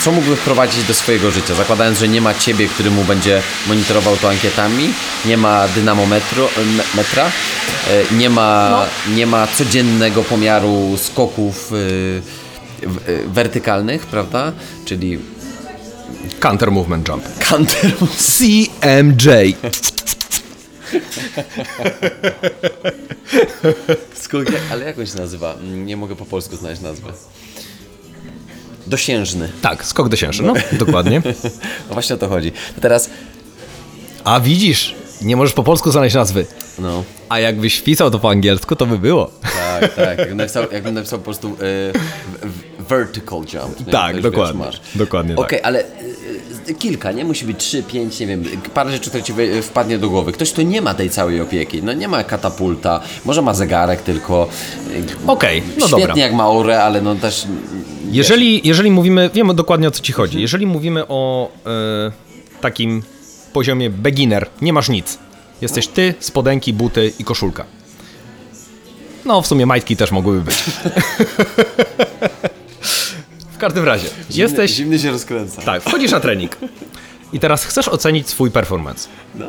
Co 0.00 0.12
mógłby 0.12 0.36
wprowadzić 0.36 0.84
do 0.84 0.94
swojego 0.94 1.30
życia, 1.30 1.54
zakładając, 1.54 1.98
że 1.98 2.08
nie 2.08 2.20
ma 2.20 2.34
ciebie, 2.34 2.68
który 2.68 2.90
mu 2.90 3.04
będzie 3.04 3.42
monitorował 3.68 4.16
to 4.16 4.28
ankietami, 4.30 4.92
nie 5.24 5.36
ma 5.36 5.68
dynamometru, 5.68 6.48
me- 6.76 6.84
metra, 7.02 7.24
e, 7.90 8.14
nie 8.14 8.30
ma, 8.30 8.84
nie 9.14 9.26
ma 9.26 9.46
codziennego 9.46 10.22
pomiaru 10.22 10.96
skoków 10.96 11.72
y, 11.72 11.76
y, 13.08 13.28
wertykalnych, 13.28 14.06
prawda? 14.06 14.52
Czyli 14.84 15.18
Counter 16.40 16.70
movement 16.70 17.08
jump. 17.08 17.24
kanter. 17.38 17.92
CMJ. 18.36 19.28
Skok, 24.14 24.44
ale 24.72 24.84
jak 24.84 24.98
on 24.98 25.06
się 25.06 25.16
nazywa? 25.16 25.54
Nie 25.62 25.96
mogę 25.96 26.16
po 26.16 26.24
polsku 26.24 26.56
znaleźć 26.56 26.82
nazwy. 26.82 27.12
Dosiężny. 28.92 29.48
Tak, 29.62 29.86
skok 29.86 30.08
dosiężny, 30.08 30.46
no 30.46 30.54
dokładnie. 30.72 31.22
No 31.88 31.94
właśnie 31.94 32.14
o 32.14 32.18
to 32.18 32.28
chodzi. 32.28 32.52
Teraz, 32.80 33.10
A 34.24 34.40
widzisz, 34.40 34.94
nie 35.22 35.36
możesz 35.36 35.54
po 35.54 35.62
polsku 35.62 35.90
znaleźć 35.90 36.14
nazwy. 36.14 36.46
No, 36.78 37.04
A 37.28 37.38
jakbyś 37.38 37.76
wpisał 37.78 38.10
to 38.10 38.18
po 38.18 38.30
angielsku, 38.30 38.76
to 38.76 38.86
by 38.86 38.98
było. 38.98 39.30
tak, 39.80 39.94
tak. 39.94 40.18
Jakbym 40.18 40.36
napisał, 40.36 40.64
jakbym 40.72 40.94
napisał 40.94 41.18
po 41.18 41.24
prostu 41.24 41.48
y, 41.48 41.54
w- 42.42 42.86
vertical 42.88 43.38
jump. 43.38 43.86
nie? 43.86 43.92
Tak, 43.92 44.14
już 44.14 44.22
dokładnie. 44.22 44.64
Wiesz. 44.66 44.80
Dokładnie 44.94 45.34
tak. 45.36 45.44
Okej, 45.44 45.60
ale 45.62 45.80
y, 45.80 45.84
y, 46.70 46.74
kilka, 46.74 47.12
nie? 47.12 47.24
Musi 47.24 47.44
być 47.44 47.56
trzy, 47.58 47.82
pięć, 47.82 48.20
nie 48.20 48.26
wiem, 48.26 48.44
parę 48.74 48.90
rzeczy, 48.92 49.08
które 49.10 49.22
ci 49.22 49.32
wpadnie 49.62 49.98
do 49.98 50.08
głowy. 50.10 50.32
Ktoś, 50.32 50.52
kto 50.52 50.62
nie 50.62 50.82
ma 50.82 50.94
tej 50.94 51.10
całej 51.10 51.40
opieki, 51.40 51.82
no 51.82 51.92
nie 51.92 52.08
ma 52.08 52.24
katapulta, 52.24 53.00
może 53.24 53.42
ma 53.42 53.54
zegarek 53.54 54.02
tylko. 54.02 54.48
y, 54.90 55.26
Okej, 55.26 55.62
no 55.80 55.86
Świetnie 55.86 56.06
dobra. 56.06 56.22
jak 56.22 56.32
ma 56.34 56.48
orę, 56.48 56.82
ale 56.82 57.00
no 57.00 57.14
też 57.14 57.46
Jeżeli, 58.10 58.68
jeżeli 58.68 58.90
mówimy, 58.90 59.30
wiemy 59.34 59.54
dokładnie 59.54 59.88
o 59.88 59.90
co 59.90 60.02
ci 60.02 60.12
chodzi. 60.12 60.40
Jeżeli 60.40 60.66
mówimy 60.66 61.08
o 61.08 61.50
e, 61.66 62.12
takim 62.60 63.02
poziomie 63.52 63.90
beginner, 63.90 64.46
nie 64.62 64.72
masz 64.72 64.88
nic. 64.88 65.18
Jesteś 65.62 65.88
ty, 65.88 66.14
spodenki, 66.20 66.72
buty 66.72 67.12
i 67.18 67.24
koszulka. 67.24 67.64
No, 69.24 69.42
w 69.42 69.46
sumie 69.46 69.66
majtki 69.66 69.96
też 69.96 70.10
mogłyby 70.12 70.40
być. 70.40 70.56
w 73.52 73.58
każdym 73.58 73.84
razie, 73.84 74.08
jesteś. 74.30 74.70
Zimny 74.70 74.98
się 74.98 75.10
rozkręca. 75.10 75.62
Tak, 75.62 75.82
wchodzisz 75.82 76.10
na 76.12 76.20
trening. 76.20 76.56
I 77.32 77.40
teraz 77.40 77.64
chcesz 77.64 77.88
ocenić 77.88 78.28
swój 78.28 78.50
performance. 78.50 79.08
No. 79.34 79.46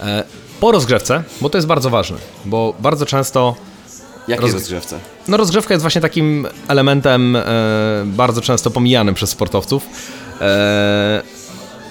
E, 0.00 0.24
po 0.60 0.72
rozgrzewce, 0.72 1.22
bo 1.40 1.50
to 1.50 1.58
jest 1.58 1.68
bardzo 1.68 1.90
ważne, 1.90 2.16
bo 2.44 2.74
bardzo 2.80 3.06
często 3.06 3.56
Jakie 4.28 4.42
Roz- 4.42 4.52
rozgrzewce? 4.52 4.98
no 5.28 5.36
rozgrzewka 5.36 5.74
jest 5.74 5.82
właśnie 5.82 6.00
takim 6.00 6.46
elementem 6.68 7.36
e, 7.36 7.42
bardzo 8.04 8.40
często 8.40 8.70
pomijanym 8.70 9.14
przez 9.14 9.30
sportowców 9.30 9.86
e, 10.40 11.22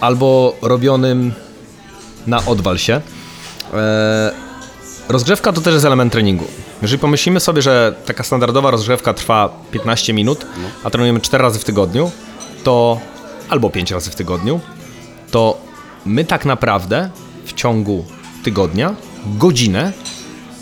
albo 0.01 0.55
robionym 0.61 1.33
na 2.27 2.45
odwal 2.45 2.77
się. 2.77 3.01
E, 3.73 4.31
rozgrzewka 5.09 5.53
to 5.53 5.61
też 5.61 5.73
jest 5.73 5.85
element 5.85 6.13
treningu. 6.13 6.45
Jeżeli 6.81 6.99
pomyślimy 6.99 7.39
sobie, 7.39 7.61
że 7.61 7.95
taka 8.05 8.23
standardowa 8.23 8.71
rozgrzewka 8.71 9.13
trwa 9.13 9.49
15 9.71 10.13
minut, 10.13 10.45
a 10.83 10.89
trenujemy 10.89 11.21
4 11.21 11.41
razy 11.41 11.59
w 11.59 11.63
tygodniu, 11.63 12.11
to 12.63 12.99
albo 13.49 13.69
5 13.69 13.91
razy 13.91 14.11
w 14.11 14.15
tygodniu, 14.15 14.59
to 15.31 15.61
my 16.05 16.25
tak 16.25 16.45
naprawdę 16.45 17.09
w 17.45 17.53
ciągu 17.53 18.05
tygodnia 18.43 18.95
godzinę 19.25 19.93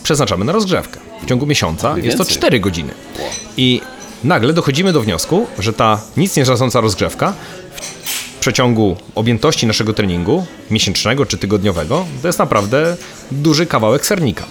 przeznaczamy 0.04 0.46
na 0.46 0.52
rozgrzewkę. 0.52 1.00
W 1.24 1.26
ciągu 1.26 1.46
miesiąca 1.46 1.98
jest 1.98 2.18
to 2.18 2.24
więcej. 2.24 2.38
4 2.38 2.60
godziny. 2.60 2.94
I 3.58 3.82
nagle 4.24 4.54
dochodzimy 4.54 4.94
do 4.94 5.02
wniosku, 5.02 5.48
że 5.60 5.74
ta 5.74 6.02
nic 6.18 6.38
nie 6.38 6.46
znacząca 6.46 6.82
rozgrzewka 6.82 7.34
przeciągu 8.48 8.98
objętości 9.16 9.68
naszego 9.68 9.94
treningu 9.94 10.46
miesięcznego 10.72 11.26
czy 11.26 11.38
tygodniowego 11.38 12.06
to 12.22 12.28
jest 12.28 12.40
naprawdę 12.40 12.98
duży 13.32 13.66
kawałek 13.66 14.06
sernika. 14.06 14.46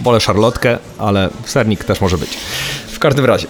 Wolę 0.00 0.20
szarlotkę, 0.20 0.78
ale 0.98 1.30
sernik 1.44 1.84
też 1.84 2.00
może 2.00 2.18
być. 2.18 2.30
W 2.92 2.98
każdym 2.98 3.24
razie. 3.24 3.46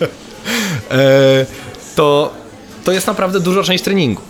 e, 0.90 1.46
to, 1.94 2.32
to 2.84 2.92
jest 2.92 3.06
naprawdę 3.06 3.40
duża 3.40 3.62
część 3.62 3.84
treningu. 3.84 4.22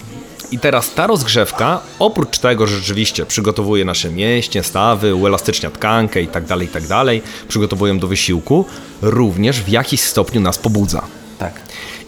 I 0.50 0.58
teraz 0.58 0.94
ta 0.94 1.06
rozgrzewka, 1.06 1.80
oprócz 1.98 2.38
tego, 2.38 2.66
że 2.66 2.76
rzeczywiście 2.76 3.26
przygotowuje 3.26 3.84
nasze 3.84 4.10
mięśnie, 4.10 4.62
stawy, 4.62 5.14
uelastycznia 5.14 5.70
tkankę 5.70 6.22
i 6.22 6.28
tak 6.28 6.44
dalej, 6.44 6.66
i 6.66 6.70
tak 6.70 6.86
dalej, 6.86 7.22
przygotowują 7.48 7.98
do 7.98 8.06
wysiłku, 8.06 8.64
również 9.02 9.60
w 9.60 9.68
jakiś 9.68 10.00
stopniu 10.00 10.40
nas 10.40 10.58
pobudza. 10.58 11.02
Tak. 11.38 11.60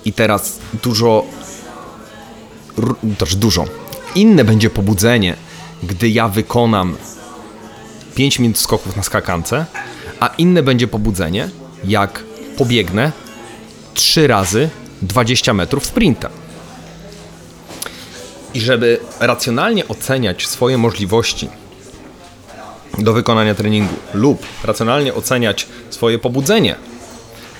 I 0.04 0.12
teraz 0.12 0.58
dużo, 0.82 1.24
też 3.18 3.36
dużo, 3.36 3.64
inne 4.14 4.44
będzie 4.44 4.70
pobudzenie, 4.70 5.36
gdy 5.82 6.08
ja 6.08 6.28
wykonam 6.28 6.96
5 8.14 8.38
minut 8.38 8.58
skoków 8.58 8.96
na 8.96 9.02
skakance, 9.02 9.66
a 10.20 10.26
inne 10.26 10.62
będzie 10.62 10.88
pobudzenie, 10.88 11.48
jak 11.84 12.24
pobiegnę 12.56 13.12
3 13.94 14.26
razy 14.26 14.68
20 15.02 15.54
metrów 15.54 15.86
sprinta. 15.86 16.30
I 18.54 18.60
żeby 18.60 19.00
racjonalnie 19.20 19.88
oceniać 19.88 20.46
swoje 20.46 20.78
możliwości 20.78 21.48
do 22.98 23.12
wykonania 23.12 23.54
treningu 23.54 23.94
lub 24.14 24.46
racjonalnie 24.64 25.14
oceniać 25.14 25.66
swoje 25.90 26.18
pobudzenie 26.18 26.76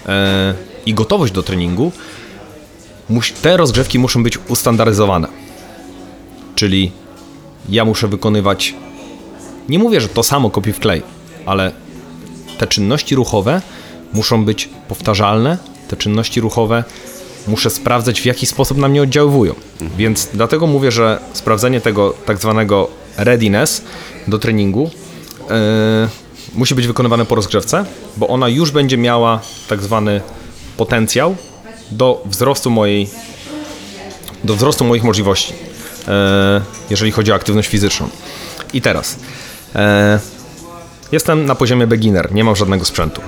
e, 0.06 0.54
i 0.86 0.94
gotowość 0.94 1.32
do 1.32 1.42
treningu, 1.42 1.92
te 3.42 3.56
rozgrzewki 3.56 3.98
muszą 3.98 4.22
być 4.22 4.38
ustandaryzowane. 4.48 5.28
Czyli 6.54 6.92
ja 7.68 7.84
muszę 7.84 8.08
wykonywać, 8.08 8.74
nie 9.68 9.78
mówię, 9.78 10.00
że 10.00 10.08
to 10.08 10.22
samo 10.22 10.50
kopi 10.50 10.72
w 10.72 10.78
klej, 10.78 11.02
ale 11.46 11.72
te 12.58 12.66
czynności 12.66 13.14
ruchowe 13.14 13.62
muszą 14.12 14.44
być 14.44 14.68
powtarzalne, 14.88 15.58
te 15.88 15.96
czynności 15.96 16.40
ruchowe 16.40 16.84
muszę 17.46 17.70
sprawdzać, 17.70 18.20
w 18.20 18.24
jaki 18.24 18.46
sposób 18.46 18.78
na 18.78 18.88
mnie 18.88 19.02
oddziaływują. 19.02 19.54
Więc 19.96 20.28
dlatego 20.34 20.66
mówię, 20.66 20.90
że 20.90 21.20
sprawdzenie 21.32 21.80
tego 21.80 22.14
tak 22.26 22.38
zwanego 22.38 22.88
readiness 23.16 23.82
do 24.28 24.38
treningu 24.38 24.90
yy, 25.40 25.54
musi 26.54 26.74
być 26.74 26.86
wykonywane 26.86 27.24
po 27.26 27.34
rozgrzewce, 27.34 27.84
bo 28.16 28.28
ona 28.28 28.48
już 28.48 28.70
będzie 28.70 28.98
miała 28.98 29.40
tak 29.68 29.82
zwany 29.82 30.20
potencjał 30.76 31.36
do 31.90 32.22
wzrostu 32.26 32.70
mojej 32.70 33.08
do 34.44 34.56
wzrostu 34.56 34.84
moich 34.84 35.04
możliwości, 35.04 35.52
e, 36.08 36.60
jeżeli 36.90 37.12
chodzi 37.12 37.32
o 37.32 37.34
aktywność 37.34 37.68
fizyczną. 37.68 38.08
I 38.72 38.80
teraz 38.80 39.16
e, 39.74 40.20
jestem 41.12 41.46
na 41.46 41.54
poziomie 41.54 41.86
beginner, 41.86 42.32
nie 42.32 42.44
mam 42.44 42.56
żadnego 42.56 42.84
sprzętu. 42.84 43.20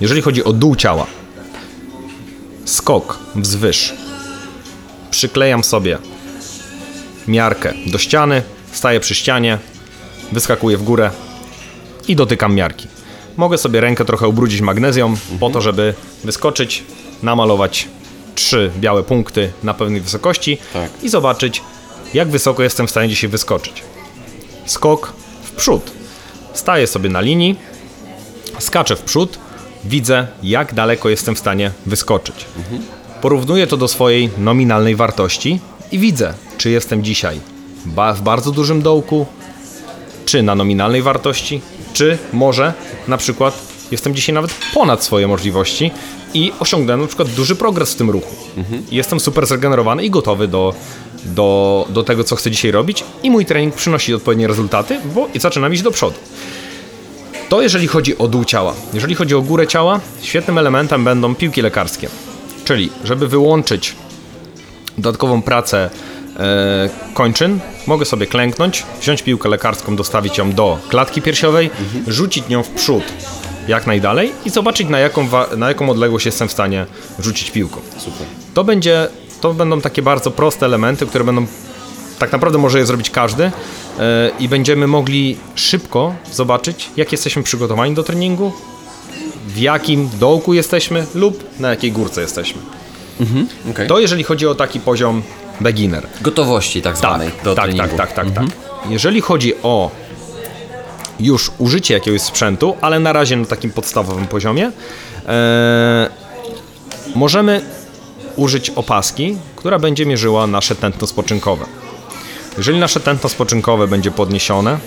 Jeżeli 0.00 0.22
chodzi 0.22 0.44
o 0.44 0.52
dół 0.52 0.76
ciała, 0.76 1.06
skok 2.64 3.18
wzwyż, 3.36 3.94
przyklejam 5.10 5.64
sobie 5.64 5.98
miarkę 7.28 7.72
do 7.86 7.98
ściany, 7.98 8.42
staję 8.72 9.00
przy 9.00 9.14
ścianie, 9.14 9.58
wyskakuję 10.32 10.76
w 10.76 10.82
górę 10.82 11.10
i 12.08 12.16
dotykam 12.16 12.54
miarki. 12.54 12.88
Mogę 13.36 13.58
sobie 13.58 13.80
rękę 13.80 14.04
trochę 14.04 14.28
ubrudzić 14.28 14.60
magnezją 14.60 15.16
po 15.40 15.50
to, 15.50 15.60
żeby 15.60 15.94
wyskoczyć, 16.24 16.84
namalować 17.22 17.88
trzy 18.34 18.70
białe 18.78 19.02
punkty 19.02 19.52
na 19.62 19.74
pewnej 19.74 20.00
wysokości 20.00 20.58
Tak. 20.72 20.90
i 21.02 21.08
zobaczyć, 21.08 21.62
jak 22.14 22.28
wysoko 22.28 22.62
jestem 22.62 22.86
w 22.86 22.90
stanie 22.90 23.08
dzisiaj 23.08 23.30
wyskoczyć. 23.30 23.82
Skok 24.66 25.12
w 25.42 25.50
przód. 25.52 25.90
Staję 26.54 26.86
sobie 26.86 27.10
na 27.10 27.20
linii, 27.20 27.56
skaczę 28.58 28.96
w 28.96 29.02
przód, 29.02 29.38
widzę, 29.84 30.26
jak 30.42 30.74
daleko 30.74 31.08
jestem 31.08 31.34
w 31.34 31.38
stanie 31.38 31.70
wyskoczyć. 31.86 32.34
Porównuję 33.20 33.66
to 33.66 33.76
do 33.76 33.88
swojej 33.88 34.30
nominalnej 34.38 34.96
wartości 34.96 35.60
i 35.92 35.98
widzę, 35.98 36.34
czy 36.58 36.70
jestem 36.70 37.04
dzisiaj 37.04 37.40
w 38.16 38.20
bardzo 38.22 38.50
dużym 38.50 38.82
dołku, 38.82 39.26
czy 40.26 40.42
na 40.42 40.54
nominalnej 40.54 41.02
wartości, 41.02 41.60
czy 41.92 42.18
może 42.32 42.72
na 43.08 43.16
przykład 43.16 43.58
jestem 43.90 44.14
dzisiaj 44.14 44.34
nawet 44.34 44.54
ponad 44.74 45.04
swoje 45.04 45.28
możliwości 45.28 45.90
i 46.34 46.52
osiągnąłem 46.60 47.00
na 47.00 47.06
przykład 47.06 47.28
duży 47.28 47.56
progres 47.56 47.92
w 47.92 47.96
tym 47.96 48.10
ruchu. 48.10 48.34
I 48.90 48.96
Jestem 48.96 49.20
super 49.20 49.46
zregenerowany 49.46 50.04
i 50.04 50.10
gotowy 50.10 50.48
do, 50.48 50.74
do, 51.24 51.86
do 51.90 52.02
tego, 52.02 52.24
co 52.24 52.36
chcę 52.36 52.50
dzisiaj 52.50 52.70
robić 52.70 53.04
i 53.22 53.30
mój 53.30 53.46
trening 53.46 53.74
przynosi 53.74 54.14
odpowiednie 54.14 54.46
rezultaty, 54.46 55.00
bo 55.14 55.28
i 55.34 55.40
zaczynam 55.40 55.72
iść 55.72 55.82
do 55.82 55.90
przodu. 55.90 56.16
To 57.48 57.62
jeżeli 57.62 57.86
chodzi 57.86 58.18
o 58.18 58.28
dół 58.28 58.44
ciała. 58.44 58.74
Jeżeli 58.94 59.14
chodzi 59.14 59.34
o 59.34 59.42
górę 59.42 59.66
ciała, 59.66 60.00
świetnym 60.22 60.58
elementem 60.58 61.04
będą 61.04 61.34
piłki 61.34 61.62
lekarskie. 61.62 62.08
Czyli, 62.64 62.90
żeby 63.04 63.28
wyłączyć 63.28 63.96
dodatkową 64.98 65.42
pracę 65.42 65.90
e, 66.36 66.90
kończyn, 67.14 67.60
mogę 67.86 68.04
sobie 68.04 68.26
klęknąć, 68.26 68.84
wziąć 69.00 69.22
piłkę 69.22 69.48
lekarską, 69.48 69.96
dostawić 69.96 70.38
ją 70.38 70.52
do 70.52 70.78
klatki 70.88 71.22
piersiowej, 71.22 71.70
rzucić 72.06 72.48
nią 72.48 72.62
w 72.62 72.68
przód 72.68 73.02
jak 73.68 73.86
najdalej 73.86 74.32
i 74.44 74.50
zobaczyć 74.50 74.88
na 74.88 74.98
jaką, 74.98 75.28
na 75.56 75.68
jaką 75.68 75.90
odległość 75.90 76.26
jestem 76.26 76.48
w 76.48 76.52
stanie 76.52 76.86
rzucić 77.18 77.50
piłką. 77.50 77.80
Super. 77.98 78.26
To 78.54 78.64
będzie, 78.64 79.08
to 79.40 79.54
będą 79.54 79.80
takie 79.80 80.02
bardzo 80.02 80.30
proste 80.30 80.66
elementy, 80.66 81.06
które 81.06 81.24
będą 81.24 81.46
tak 82.18 82.32
naprawdę 82.32 82.58
może 82.58 82.78
je 82.78 82.86
zrobić 82.86 83.10
każdy 83.10 83.44
e, 83.44 83.50
i 84.38 84.48
będziemy 84.48 84.86
mogli 84.86 85.36
szybko 85.54 86.14
zobaczyć, 86.32 86.90
jak 86.96 87.12
jesteśmy 87.12 87.42
przygotowani 87.42 87.94
do 87.94 88.02
treningu, 88.02 88.52
w 89.46 89.58
jakim 89.58 90.10
dołku 90.20 90.54
jesteśmy 90.54 91.06
lub 91.14 91.44
na 91.60 91.70
jakiej 91.70 91.92
górce 91.92 92.20
jesteśmy. 92.20 92.60
Okay. 93.70 93.86
To 93.86 93.98
jeżeli 93.98 94.24
chodzi 94.24 94.46
o 94.46 94.54
taki 94.54 94.80
poziom 94.80 95.22
beginner. 95.60 96.06
Gotowości 96.20 96.82
tak 96.82 96.92
Tak, 96.92 96.98
zwanej 96.98 97.30
do 97.44 97.54
tak, 97.54 97.64
treningu. 97.64 97.96
tak, 97.96 98.12
tak, 98.12 98.26
tak, 98.26 98.34
tak. 98.34 98.46
Jeżeli 98.88 99.20
chodzi 99.20 99.54
o 99.62 99.90
już 101.20 101.50
użycie 101.58 101.94
jakiegoś 101.94 102.22
sprzętu, 102.22 102.76
ale 102.80 103.00
na 103.00 103.12
razie 103.12 103.36
na 103.36 103.46
takim 103.46 103.70
podstawowym 103.70 104.26
poziomie, 104.26 104.72
e, 105.26 106.10
możemy 107.14 107.60
użyć 108.36 108.70
opaski, 108.70 109.36
która 109.56 109.78
będzie 109.78 110.06
mierzyła 110.06 110.46
nasze 110.46 110.74
tętno 110.76 111.06
spoczynkowe. 111.06 111.64
Jeżeli 112.58 112.78
nasze 112.78 113.00
tętno 113.00 113.28
spoczynkowe 113.28 113.88
będzie 113.88 114.10
podniesione 114.10 114.78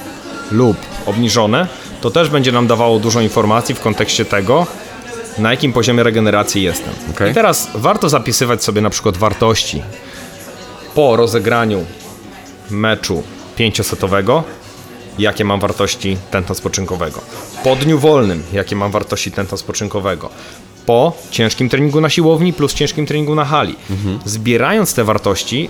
lub 0.51 0.77
obniżone, 1.05 1.67
to 2.01 2.11
też 2.11 2.29
będzie 2.29 2.51
nam 2.51 2.67
dawało 2.67 2.99
dużo 2.99 3.21
informacji 3.21 3.75
w 3.75 3.79
kontekście 3.79 4.25
tego, 4.25 4.67
na 5.37 5.51
jakim 5.51 5.73
poziomie 5.73 6.03
regeneracji 6.03 6.63
jestem. 6.63 6.93
Okej. 7.11 7.31
I 7.31 7.33
teraz 7.33 7.69
warto 7.75 8.09
zapisywać 8.09 8.63
sobie 8.63 8.81
na 8.81 8.89
przykład 8.89 9.17
wartości 9.17 9.83
po 10.95 11.15
rozegraniu 11.15 11.85
meczu 12.69 13.23
pięciosetowego, 13.55 14.43
jakie 15.21 15.45
mam 15.45 15.59
wartości 15.59 16.17
tętna 16.31 16.55
spoczynkowego. 16.55 17.21
Po 17.63 17.75
dniu 17.75 17.99
wolnym, 17.99 18.43
jakie 18.53 18.75
mam 18.75 18.91
wartości 18.91 19.31
tętna 19.31 19.57
spoczynkowego. 19.57 20.29
Po 20.85 21.13
ciężkim 21.31 21.69
treningu 21.69 22.01
na 22.01 22.09
siłowni 22.09 22.53
plus 22.53 22.73
ciężkim 22.73 23.05
treningu 23.05 23.35
na 23.35 23.45
hali. 23.45 23.75
Zbierając 24.25 24.93
te 24.93 25.03
wartości 25.03 25.69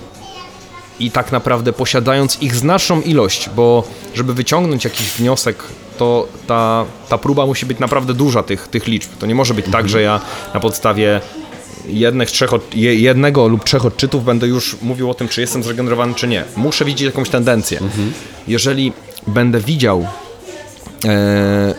i 0.99 1.11
tak 1.11 1.31
naprawdę 1.31 1.73
posiadając 1.73 2.41
ich 2.41 2.55
znaczną 2.55 3.01
ilość, 3.01 3.49
bo 3.55 3.83
żeby 4.15 4.33
wyciągnąć 4.33 4.83
jakiś 4.83 5.07
wniosek, 5.09 5.63
to 5.97 6.27
ta, 6.47 6.85
ta 7.09 7.17
próba 7.17 7.45
musi 7.45 7.65
być 7.65 7.79
naprawdę 7.79 8.13
duża 8.13 8.43
tych, 8.43 8.67
tych 8.67 8.87
liczb. 8.87 9.09
To 9.19 9.25
nie 9.25 9.35
może 9.35 9.53
być 9.53 9.65
tak, 9.71 9.89
że 9.89 10.01
ja 10.01 10.21
na 10.53 10.59
podstawie 10.59 11.21
jednych, 11.87 12.31
trzech, 12.31 12.53
od- 12.53 12.75
je- 12.75 12.95
jednego 12.95 13.47
lub 13.47 13.63
trzech 13.63 13.85
odczytów 13.85 14.25
będę 14.25 14.47
już 14.47 14.75
mówił 14.81 15.09
o 15.09 15.13
tym, 15.13 15.27
czy 15.27 15.41
jestem 15.41 15.63
zregenerowany, 15.63 16.13
czy 16.13 16.27
nie. 16.27 16.43
Muszę 16.55 16.85
widzieć 16.85 17.05
jakąś 17.05 17.29
tendencję. 17.29 17.79
Jeżeli 18.47 18.93
będę 19.27 19.59
widział 19.59 20.07
e, 21.05 21.73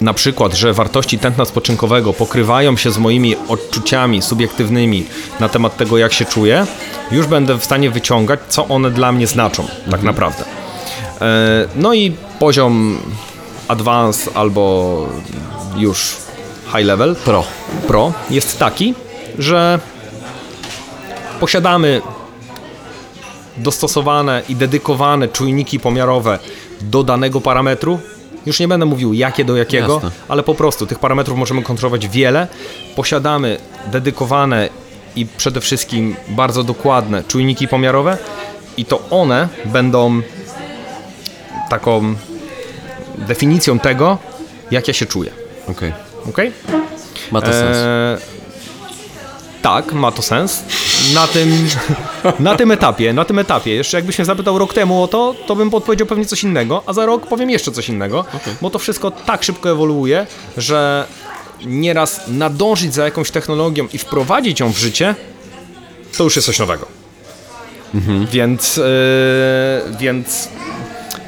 na 0.00 0.14
przykład, 0.14 0.54
że 0.54 0.72
wartości 0.72 1.18
tętna 1.18 1.44
spoczynkowego 1.44 2.12
pokrywają 2.12 2.76
się 2.76 2.90
z 2.90 2.98
moimi 2.98 3.36
odczuciami 3.48 4.22
subiektywnymi 4.22 5.06
na 5.40 5.48
temat 5.48 5.76
tego, 5.76 5.98
jak 5.98 6.12
się 6.12 6.24
czuję, 6.24 6.66
już 7.10 7.26
będę 7.26 7.58
w 7.58 7.64
stanie 7.64 7.90
wyciągać, 7.90 8.40
co 8.48 8.68
one 8.68 8.90
dla 8.90 9.12
mnie 9.12 9.26
znaczą, 9.26 9.66
tak 9.90 10.02
naprawdę. 10.02 10.44
E, 11.20 11.68
No 11.76 11.94
i 11.94 12.16
poziom 12.38 12.98
advanced 13.68 14.36
albo 14.36 15.06
już 15.76 16.16
high 16.76 16.86
level, 16.86 17.16
Pro. 17.16 17.44
Pro 17.86 18.12
jest 18.30 18.58
taki, 18.58 18.94
że 19.38 19.78
posiadamy 21.40 22.02
dostosowane 23.56 24.42
i 24.48 24.56
dedykowane 24.56 25.28
czujniki 25.28 25.80
pomiarowe 25.80 26.38
do 26.80 27.02
danego 27.02 27.40
parametru. 27.40 27.98
Już 28.46 28.60
nie 28.60 28.68
będę 28.68 28.86
mówił 28.86 29.12
jakie 29.12 29.44
do 29.44 29.56
jakiego, 29.56 29.94
Jasne. 29.94 30.10
ale 30.28 30.42
po 30.42 30.54
prostu 30.54 30.86
tych 30.86 30.98
parametrów 30.98 31.38
możemy 31.38 31.62
kontrolować 31.62 32.08
wiele. 32.08 32.48
Posiadamy 32.96 33.58
dedykowane 33.86 34.68
i 35.16 35.26
przede 35.26 35.60
wszystkim 35.60 36.16
bardzo 36.28 36.64
dokładne 36.64 37.24
czujniki 37.24 37.68
pomiarowe 37.68 38.18
i 38.76 38.84
to 38.84 39.02
one 39.10 39.48
będą 39.64 40.22
taką 41.70 42.14
definicją 43.18 43.78
tego, 43.78 44.18
jak 44.70 44.88
ja 44.88 44.94
się 44.94 45.06
czuję. 45.06 45.30
Okej. 45.68 45.92
Okay? 46.28 46.52
Ma 47.32 47.40
to 47.40 47.52
sens. 47.52 47.76
Eee, 47.76 48.33
tak, 49.64 49.92
ma 49.92 50.12
to 50.12 50.22
sens. 50.22 50.62
Na 51.14 51.26
tym, 51.26 51.68
na 52.38 52.56
tym 52.56 52.70
etapie, 52.70 53.12
na 53.12 53.24
tym 53.24 53.38
etapie, 53.38 53.74
jeszcze 53.74 53.96
jakbyś 53.96 54.18
mnie 54.18 54.24
zapytał 54.24 54.58
rok 54.58 54.74
temu 54.74 55.02
o 55.02 55.08
to, 55.08 55.34
to 55.46 55.56
bym 55.56 55.70
podpowiedział 55.70 56.06
pewnie 56.06 56.24
coś 56.24 56.42
innego, 56.42 56.82
a 56.86 56.92
za 56.92 57.06
rok 57.06 57.26
powiem 57.26 57.50
jeszcze 57.50 57.72
coś 57.72 57.88
innego, 57.88 58.24
bo 58.60 58.70
to 58.70 58.78
wszystko 58.78 59.10
tak 59.10 59.42
szybko 59.42 59.70
ewoluuje, 59.70 60.26
że 60.56 61.06
nieraz 61.66 62.20
nadążyć 62.28 62.94
za 62.94 63.04
jakąś 63.04 63.30
technologią 63.30 63.88
i 63.92 63.98
wprowadzić 63.98 64.60
ją 64.60 64.72
w 64.72 64.78
życie, 64.78 65.14
to 66.16 66.24
już 66.24 66.36
jest 66.36 66.46
coś 66.46 66.58
nowego. 66.58 66.86
Więc, 68.32 68.76
yy, 68.76 68.84
więc 69.98 70.48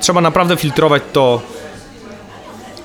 trzeba 0.01 0.20
naprawdę 0.20 0.57
filtrować 0.57 1.03
to, 1.12 1.43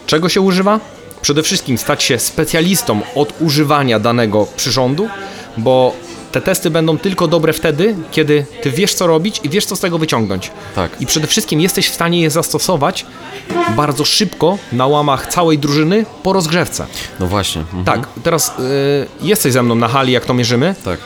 czego 0.06 0.30
się 0.30 0.42
używa. 0.42 0.80
Przede 1.22 1.44
wszystkim 1.44 1.78
stać 1.78 2.04
się 2.04 2.20
specjalistą 2.20 3.02
od 3.16 3.34
używania 3.42 4.00
danego 4.00 4.48
przyrządu, 4.56 5.10
bo 5.58 5.94
te 6.32 6.42
testy 6.42 6.70
będą 6.70 6.98
tylko 6.98 7.28
dobre 7.28 7.54
wtedy, 7.54 7.96
kiedy 8.12 8.46
ty 8.62 8.72
wiesz 8.72 8.94
co 8.94 9.08
robić 9.08 9.40
i 9.44 9.50
wiesz 9.50 9.66
co 9.66 9.76
z 9.76 9.80
tego 9.80 9.98
wyciągnąć. 9.98 10.52
Tak. 10.76 11.02
I 11.02 11.06
przede 11.06 11.28
wszystkim 11.28 11.62
jesteś 11.62 11.90
w 11.90 11.94
stanie 11.94 12.22
je 12.22 12.30
zastosować 12.30 13.06
bardzo 13.76 14.06
szybko 14.06 14.58
na 14.72 14.88
łamach 14.88 15.28
całej 15.28 15.60
drużyny 15.60 16.06
po 16.24 16.34
rozgrzewce. 16.34 16.86
No 17.20 17.28
właśnie. 17.28 17.62
Mhm. 17.62 17.84
Tak, 17.84 18.08
teraz 18.24 18.50
y, 18.50 19.08
jesteś 19.22 19.54
ze 19.54 19.64
mną 19.64 19.76
na 19.76 19.88
hali, 19.88 20.14
jak 20.14 20.26
to 20.26 20.34
mierzymy. 20.34 20.76
Tak. 20.86 21.00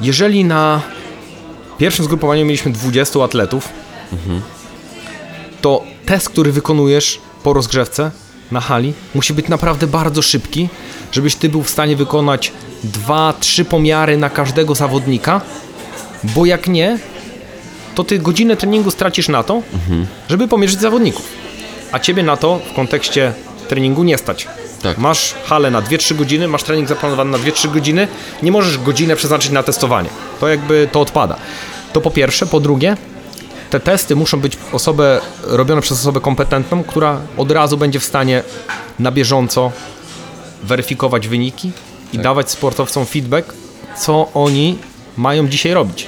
Jeżeli 0.00 0.44
na 0.44 0.82
pierwszym 1.78 2.04
zgrupowaniu 2.04 2.44
mieliśmy 2.44 2.72
20 2.72 3.24
atletów, 3.24 3.68
to 5.60 5.82
test, 6.06 6.28
który 6.28 6.52
wykonujesz 6.52 7.20
po 7.42 7.52
rozgrzewce 7.52 8.10
na 8.50 8.60
hali, 8.60 8.94
musi 9.14 9.34
być 9.34 9.48
naprawdę 9.48 9.86
bardzo 9.86 10.22
szybki, 10.22 10.68
żebyś 11.12 11.34
ty 11.34 11.48
był 11.48 11.62
w 11.62 11.70
stanie 11.70 11.96
wykonać 11.96 12.52
2-3 12.84 13.64
pomiary 13.64 14.16
na 14.16 14.30
każdego 14.30 14.74
zawodnika, 14.74 15.40
bo 16.24 16.46
jak 16.46 16.68
nie, 16.68 16.98
to 17.94 18.04
ty 18.04 18.18
godzinę 18.18 18.56
treningu 18.56 18.90
stracisz 18.90 19.28
na 19.28 19.42
to, 19.42 19.62
żeby 20.28 20.48
pomierzyć 20.48 20.80
zawodników. 20.80 21.28
A 21.92 21.98
ciebie 21.98 22.22
na 22.22 22.36
to 22.36 22.60
w 22.72 22.74
kontekście 22.74 23.32
treningu 23.68 24.04
nie 24.04 24.18
stać. 24.18 24.48
Tak. 24.82 24.98
Masz 24.98 25.34
halę 25.44 25.70
na 25.70 25.82
2-3 25.82 26.16
godziny, 26.16 26.48
masz 26.48 26.62
trening 26.62 26.88
zaplanowany 26.88 27.30
na 27.30 27.38
2-3 27.38 27.72
godziny, 27.72 28.08
nie 28.42 28.52
możesz 28.52 28.78
godzinę 28.78 29.16
przeznaczyć 29.16 29.50
na 29.50 29.62
testowanie. 29.62 30.08
To 30.40 30.48
jakby 30.48 30.88
to 30.92 31.00
odpada. 31.00 31.36
To 31.92 32.00
po 32.00 32.10
pierwsze. 32.10 32.46
Po 32.46 32.60
drugie, 32.60 32.96
te 33.70 33.80
testy 33.80 34.16
muszą 34.16 34.40
być 34.40 34.58
osobę, 34.72 35.20
robione 35.42 35.80
przez 35.80 36.00
osobę 36.00 36.20
kompetentną, 36.20 36.84
która 36.84 37.20
od 37.36 37.50
razu 37.50 37.76
będzie 37.76 38.00
w 38.00 38.04
stanie 38.04 38.42
na 38.98 39.10
bieżąco 39.10 39.72
weryfikować 40.62 41.28
wyniki 41.28 41.72
i 42.12 42.18
dawać 42.18 42.50
sportowcom 42.50 43.06
feedback, 43.06 43.54
co 44.00 44.28
oni 44.34 44.78
mają 45.16 45.48
dzisiaj 45.48 45.72
robić. 45.72 46.06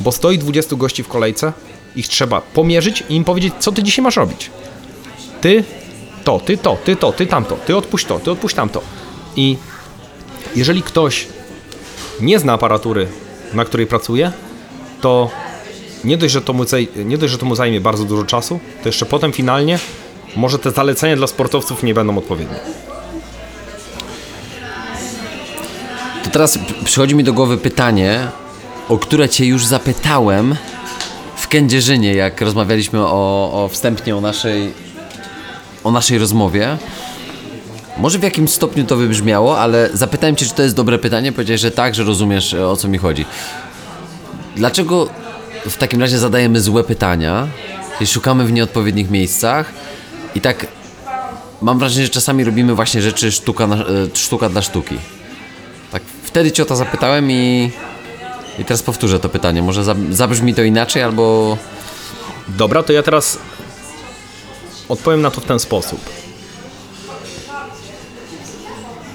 Bo 0.00 0.12
stoi 0.12 0.38
20 0.38 0.76
gości 0.76 1.02
w 1.02 1.08
kolejce, 1.08 1.52
ich 1.96 2.08
trzeba 2.08 2.40
pomierzyć 2.40 3.04
i 3.08 3.16
im 3.16 3.24
powiedzieć, 3.24 3.54
co 3.58 3.72
ty 3.72 3.82
dzisiaj 3.82 4.02
masz 4.02 4.16
robić. 4.16 4.50
Ty 5.40 5.64
to, 6.24 6.40
ty 6.40 6.56
to, 6.56 6.76
ty 6.84 6.96
to, 6.96 7.12
ty 7.12 7.26
tamto, 7.26 7.56
ty 7.66 7.76
odpuść 7.76 8.06
to, 8.06 8.18
ty 8.18 8.30
odpuść 8.30 8.54
tamto. 8.54 8.80
I 9.36 9.56
jeżeli 10.56 10.82
ktoś 10.82 11.26
nie 12.20 12.38
zna 12.38 12.52
aparatury, 12.52 13.08
na 13.54 13.64
której 13.64 13.86
pracuje, 13.86 14.32
to 15.00 15.30
nie 16.04 16.16
dość, 16.16 16.32
że 16.34 16.42
to 16.42 16.52
mu, 16.52 16.64
nie 17.04 17.18
dość, 17.18 17.32
że 17.32 17.38
to 17.38 17.46
mu 17.46 17.54
zajmie 17.54 17.80
bardzo 17.80 18.04
dużo 18.04 18.24
czasu, 18.24 18.60
to 18.82 18.88
jeszcze 18.88 19.06
potem 19.06 19.32
finalnie 19.32 19.78
może 20.36 20.58
te 20.58 20.70
zalecenia 20.70 21.16
dla 21.16 21.26
sportowców 21.26 21.82
nie 21.82 21.94
będą 21.94 22.18
odpowiednie. 22.18 22.56
To 26.28 26.32
teraz 26.32 26.58
przychodzi 26.84 27.14
mi 27.14 27.24
do 27.24 27.32
głowy 27.32 27.58
pytanie, 27.58 28.28
o 28.88 28.98
które 28.98 29.28
Cię 29.28 29.46
już 29.46 29.66
zapytałem 29.66 30.56
w 31.36 31.48
Kędzierzynie, 31.48 32.14
jak 32.14 32.40
rozmawialiśmy 32.40 33.00
o, 33.00 33.50
o 33.64 33.68
wstępnie 33.68 34.16
o 34.16 34.20
naszej, 34.20 34.72
o 35.84 35.90
naszej 35.90 36.18
rozmowie. 36.18 36.76
Może 37.98 38.18
w 38.18 38.22
jakim 38.22 38.48
stopniu 38.48 38.84
to 38.84 38.96
wybrzmiało, 38.96 39.60
ale 39.60 39.90
zapytałem 39.92 40.36
Cię, 40.36 40.46
czy 40.46 40.54
to 40.54 40.62
jest 40.62 40.74
dobre 40.74 40.98
pytanie. 40.98 41.32
Powiedziałeś, 41.32 41.60
że 41.60 41.70
tak, 41.70 41.94
że 41.94 42.04
rozumiesz 42.04 42.54
e, 42.54 42.68
o 42.68 42.76
co 42.76 42.88
mi 42.88 42.98
chodzi. 42.98 43.24
Dlaczego 44.56 45.08
w 45.68 45.76
takim 45.76 46.00
razie 46.00 46.18
zadajemy 46.18 46.60
złe 46.60 46.84
pytania 46.84 47.46
i 48.00 48.06
szukamy 48.06 48.44
w 48.44 48.52
nieodpowiednich 48.52 49.10
miejscach 49.10 49.72
i 50.34 50.40
tak 50.40 50.66
mam 51.62 51.78
wrażenie, 51.78 52.06
że 52.06 52.12
czasami 52.12 52.44
robimy 52.44 52.74
właśnie 52.74 53.02
rzeczy 53.02 53.32
sztuka, 53.32 53.64
e, 53.64 53.76
sztuka 54.14 54.48
dla 54.48 54.62
sztuki. 54.62 54.98
Wtedy 56.38 56.52
cię 56.52 56.62
o 56.62 56.66
to 56.66 56.76
zapytałem 56.76 57.30
i, 57.30 57.70
i 58.58 58.64
teraz 58.64 58.82
powtórzę 58.82 59.20
to 59.20 59.28
pytanie. 59.28 59.62
Może 59.62 59.84
za- 59.84 59.94
zabrzmi 60.10 60.54
to 60.54 60.62
inaczej, 60.62 61.02
albo 61.02 61.56
Dobra, 62.48 62.82
to 62.82 62.92
ja 62.92 63.02
teraz 63.02 63.38
odpowiem 64.88 65.22
na 65.22 65.30
to 65.30 65.40
w 65.40 65.44
ten 65.44 65.58
sposób. 65.58 66.00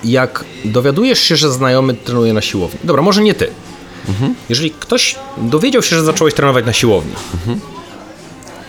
Jak 0.03 0.45
dowiadujesz 0.65 1.19
się, 1.19 1.35
że 1.35 1.51
znajomy 1.51 1.93
trenuje 1.93 2.33
na 2.33 2.41
siłowni, 2.41 2.79
dobra, 2.83 3.01
może 3.01 3.23
nie 3.23 3.33
ty. 3.33 3.47
Jeżeli 4.49 4.71
ktoś 4.71 5.15
dowiedział 5.37 5.81
się, 5.81 5.95
że 5.95 6.03
zacząłeś 6.03 6.33
trenować 6.33 6.65
na 6.65 6.73
siłowni, 6.73 7.13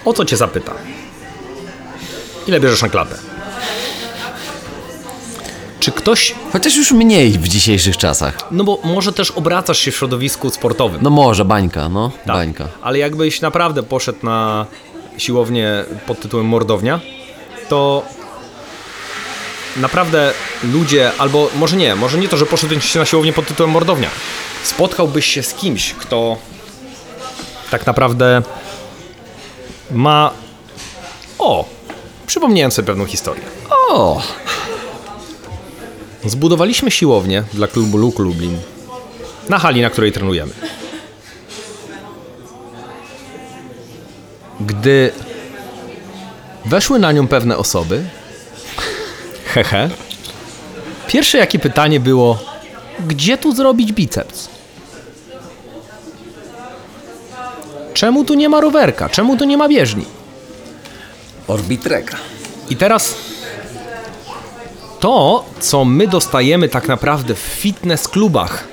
o 0.04 0.12
co 0.12 0.24
cię 0.24 0.36
zapyta? 0.36 0.72
Ile 2.46 2.60
bierzesz 2.60 2.82
na 2.82 2.88
klatę? 2.88 3.33
Czy 5.84 5.92
ktoś, 5.92 6.34
chociaż 6.52 6.76
już 6.76 6.92
mniej 6.92 7.30
w 7.32 7.48
dzisiejszych 7.48 7.96
czasach. 7.96 8.38
no 8.50 8.64
bo 8.64 8.78
może 8.84 9.12
też 9.12 9.30
obracasz 9.30 9.78
się 9.78 9.90
w 9.92 9.96
środowisku 9.96 10.50
sportowym. 10.50 10.98
No 11.02 11.10
może, 11.10 11.44
bańka, 11.44 11.88
no, 11.88 12.10
Tak. 12.26 12.36
bańka. 12.36 12.68
Ale 12.82 12.98
jakbyś 12.98 13.40
naprawdę 13.40 13.82
poszedł 13.82 14.18
na 14.22 14.66
siłownię 15.18 15.84
pod 16.06 16.20
tytułem 16.20 16.46
mordownia, 16.46 17.00
to 17.68 18.02
naprawdę 19.76 20.32
ludzie, 20.62 21.12
albo 21.18 21.48
może 21.56 21.76
nie, 21.76 21.94
może 21.96 22.18
nie 22.18 22.28
to, 22.28 22.36
że 22.36 22.46
poszedłeś 22.46 22.94
na 22.94 23.04
siłownię 23.04 23.32
pod 23.32 23.46
tytułem 23.46 23.70
mordownia. 23.70 24.08
Spotkałbyś 24.62 25.26
się 25.26 25.42
z 25.42 25.54
kimś, 25.54 25.92
kto 25.94 26.36
tak 27.70 27.86
naprawdę 27.86 28.42
ma. 29.90 30.30
O! 31.38 31.64
Przypomniałem 32.26 32.70
sobie 32.72 32.86
pewną 32.86 33.06
historię. 33.06 33.44
O! 33.88 34.22
Zbudowaliśmy 36.26 36.90
siłownię 36.90 37.42
dla 37.52 37.66
klubu 37.68 37.98
Luk 37.98 38.18
Lublin 38.18 38.58
na 39.48 39.58
hali, 39.58 39.82
na 39.82 39.90
której 39.90 40.12
trenujemy. 40.12 40.52
Gdy 44.60 45.12
weszły 46.64 46.98
na 46.98 47.12
nią 47.12 47.28
pewne 47.28 47.56
osoby, 47.56 48.04
hehe, 49.54 49.90
pierwsze 51.06 51.38
jakie 51.38 51.58
pytanie 51.58 52.00
było, 52.00 52.38
gdzie 53.06 53.38
tu 53.38 53.54
zrobić 53.54 53.92
biceps? 53.92 54.48
Czemu 57.94 58.24
tu 58.24 58.34
nie 58.34 58.48
ma 58.48 58.60
rowerka? 58.60 59.08
Czemu 59.08 59.36
tu 59.36 59.44
nie 59.44 59.56
ma 59.56 59.68
bieżni? 59.68 60.04
Orbitreka. 61.48 62.16
I 62.70 62.76
teraz 62.76 63.14
to, 65.00 65.44
co 65.60 65.84
my 65.84 66.08
dostajemy 66.08 66.68
tak 66.68 66.88
naprawdę 66.88 67.34
w 67.34 67.38
fitness 67.38 68.08
klubach, 68.08 68.68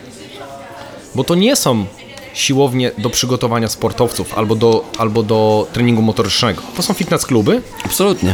bo 1.16 1.24
to 1.24 1.36
nie 1.36 1.56
są 1.56 1.86
siłownie 2.34 2.92
do 2.98 3.10
przygotowania 3.10 3.68
sportowców 3.68 4.34
albo 4.34 4.56
do, 4.56 4.86
albo 4.98 5.24
do 5.24 5.68
treningu 5.74 6.02
motorycznego. 6.02 6.62
To 6.76 6.82
są 6.82 6.94
fitness 6.94 7.26
kluby, 7.26 7.62
Absolutnie. 7.86 8.34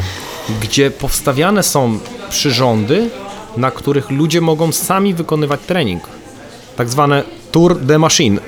gdzie 0.61 0.91
powstawiane 0.91 1.63
są 1.63 1.99
przyrządy, 2.29 3.09
na 3.57 3.71
których 3.71 4.09
ludzie 4.09 4.41
mogą 4.41 4.71
sami 4.71 5.13
wykonywać 5.13 5.59
trening. 5.67 6.03
Tak 6.75 6.89
zwane 6.89 7.23
tour 7.51 7.79
de 7.79 7.99
machine. 7.99 8.39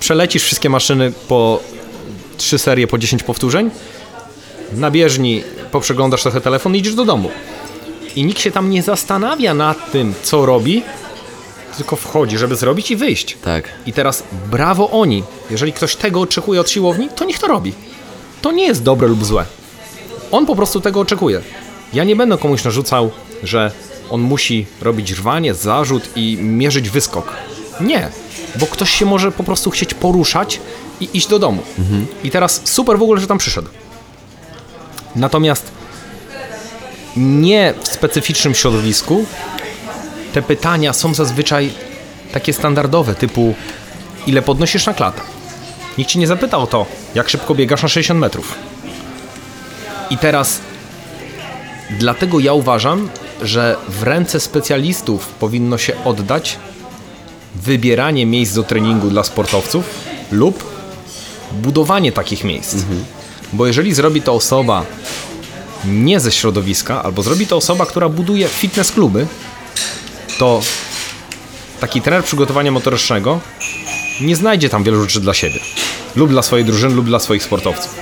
Przelecisz 0.00 0.42
wszystkie 0.42 0.70
maszyny 0.70 1.12
po 1.28 1.60
trzy 2.36 2.58
serie 2.58 2.86
po 2.86 2.98
10 2.98 3.22
powtórzeń, 3.22 3.70
na 4.72 4.90
bieżni 4.90 5.42
poprzeglądasz 5.72 6.22
trochę 6.22 6.40
telefon 6.40 6.76
i 6.76 6.78
idziesz 6.78 6.94
do 6.94 7.04
domu. 7.04 7.30
I 8.16 8.24
nikt 8.24 8.40
się 8.40 8.50
tam 8.50 8.70
nie 8.70 8.82
zastanawia 8.82 9.54
nad 9.54 9.92
tym, 9.92 10.14
co 10.22 10.46
robi, 10.46 10.82
tylko 11.76 11.96
wchodzi, 11.96 12.38
żeby 12.38 12.56
zrobić 12.56 12.90
i 12.90 12.96
wyjść. 12.96 13.36
Tak. 13.44 13.68
I 13.86 13.92
teraz 13.92 14.24
brawo 14.50 14.90
oni. 14.90 15.22
Jeżeli 15.50 15.72
ktoś 15.72 15.96
tego 15.96 16.20
oczekuje 16.20 16.60
od 16.60 16.70
siłowni, 16.70 17.08
to 17.16 17.24
niech 17.24 17.38
to 17.38 17.46
robi. 17.46 17.72
To 18.42 18.52
nie 18.52 18.66
jest 18.66 18.82
dobre 18.82 19.08
lub 19.08 19.24
złe. 19.24 19.44
On 20.30 20.46
po 20.46 20.56
prostu 20.56 20.80
tego 20.80 21.00
oczekuje. 21.00 21.40
Ja 21.92 22.04
nie 22.04 22.16
będę 22.16 22.38
komuś 22.38 22.64
narzucał, 22.64 23.10
że 23.42 23.70
on 24.10 24.20
musi 24.20 24.66
robić 24.80 25.12
rwanie, 25.12 25.54
zarzut 25.54 26.08
i 26.16 26.38
mierzyć 26.40 26.90
wyskok. 26.90 27.32
Nie, 27.80 28.08
bo 28.60 28.66
ktoś 28.66 28.90
się 28.90 29.06
może 29.06 29.32
po 29.32 29.44
prostu 29.44 29.70
chcieć 29.70 29.94
poruszać 29.94 30.60
i 31.00 31.08
iść 31.14 31.28
do 31.28 31.38
domu. 31.38 31.62
I 32.24 32.30
teraz 32.30 32.60
super 32.64 32.98
w 32.98 33.02
ogóle, 33.02 33.20
że 33.20 33.26
tam 33.26 33.38
przyszedł. 33.38 33.68
Natomiast 35.16 35.70
nie 37.16 37.74
w 37.82 37.88
specyficznym 37.88 38.54
środowisku 38.54 39.26
te 40.32 40.42
pytania 40.42 40.92
są 40.92 41.14
zazwyczaj 41.14 41.72
takie 42.32 42.52
standardowe, 42.52 43.14
typu 43.14 43.54
ile 44.26 44.42
podnosisz 44.42 44.86
na 44.86 44.94
klatę. 44.94 45.20
Nikt 45.98 46.10
ci 46.10 46.18
nie 46.18 46.26
zapytał 46.26 46.62
o 46.62 46.66
to, 46.66 46.86
jak 47.14 47.28
szybko 47.28 47.54
biegasz 47.54 47.82
na 47.82 47.88
60 47.88 48.20
metrów. 48.20 48.54
I 50.10 50.18
teraz 50.18 50.60
dlatego 51.90 52.40
ja 52.40 52.52
uważam, 52.52 53.08
że 53.42 53.76
w 53.88 54.02
ręce 54.02 54.40
specjalistów 54.40 55.26
powinno 55.26 55.78
się 55.78 56.04
oddać 56.04 56.58
wybieranie 57.54 58.26
miejsc 58.26 58.54
do 58.54 58.62
treningu 58.62 59.10
dla 59.10 59.24
sportowców 59.24 59.84
lub 60.32 60.64
budowanie 61.52 62.12
takich 62.12 62.44
miejsc. 62.44 62.76
Bo 63.52 63.66
jeżeli 63.66 63.94
zrobi 63.94 64.22
to 64.22 64.34
osoba 64.34 64.84
nie 65.84 66.20
ze 66.20 66.32
środowiska, 66.32 67.02
albo 67.02 67.22
zrobi 67.22 67.46
to 67.46 67.56
osoba, 67.56 67.86
która 67.86 68.08
buduje 68.08 68.48
fitness 68.48 68.92
kluby, 68.92 69.26
to 70.38 70.60
taki 71.80 72.02
trener 72.02 72.24
przygotowania 72.24 72.72
motorycznego 72.72 73.40
nie 74.20 74.36
znajdzie 74.36 74.68
tam 74.68 74.84
wielu 74.84 75.02
rzeczy 75.02 75.20
dla 75.20 75.34
siebie. 75.34 75.60
Lub 76.16 76.30
dla 76.30 76.42
swojej 76.42 76.64
drużyny, 76.64 76.94
lub 76.94 77.06
dla 77.06 77.18
swoich 77.18 77.42
sportowców. 77.42 77.94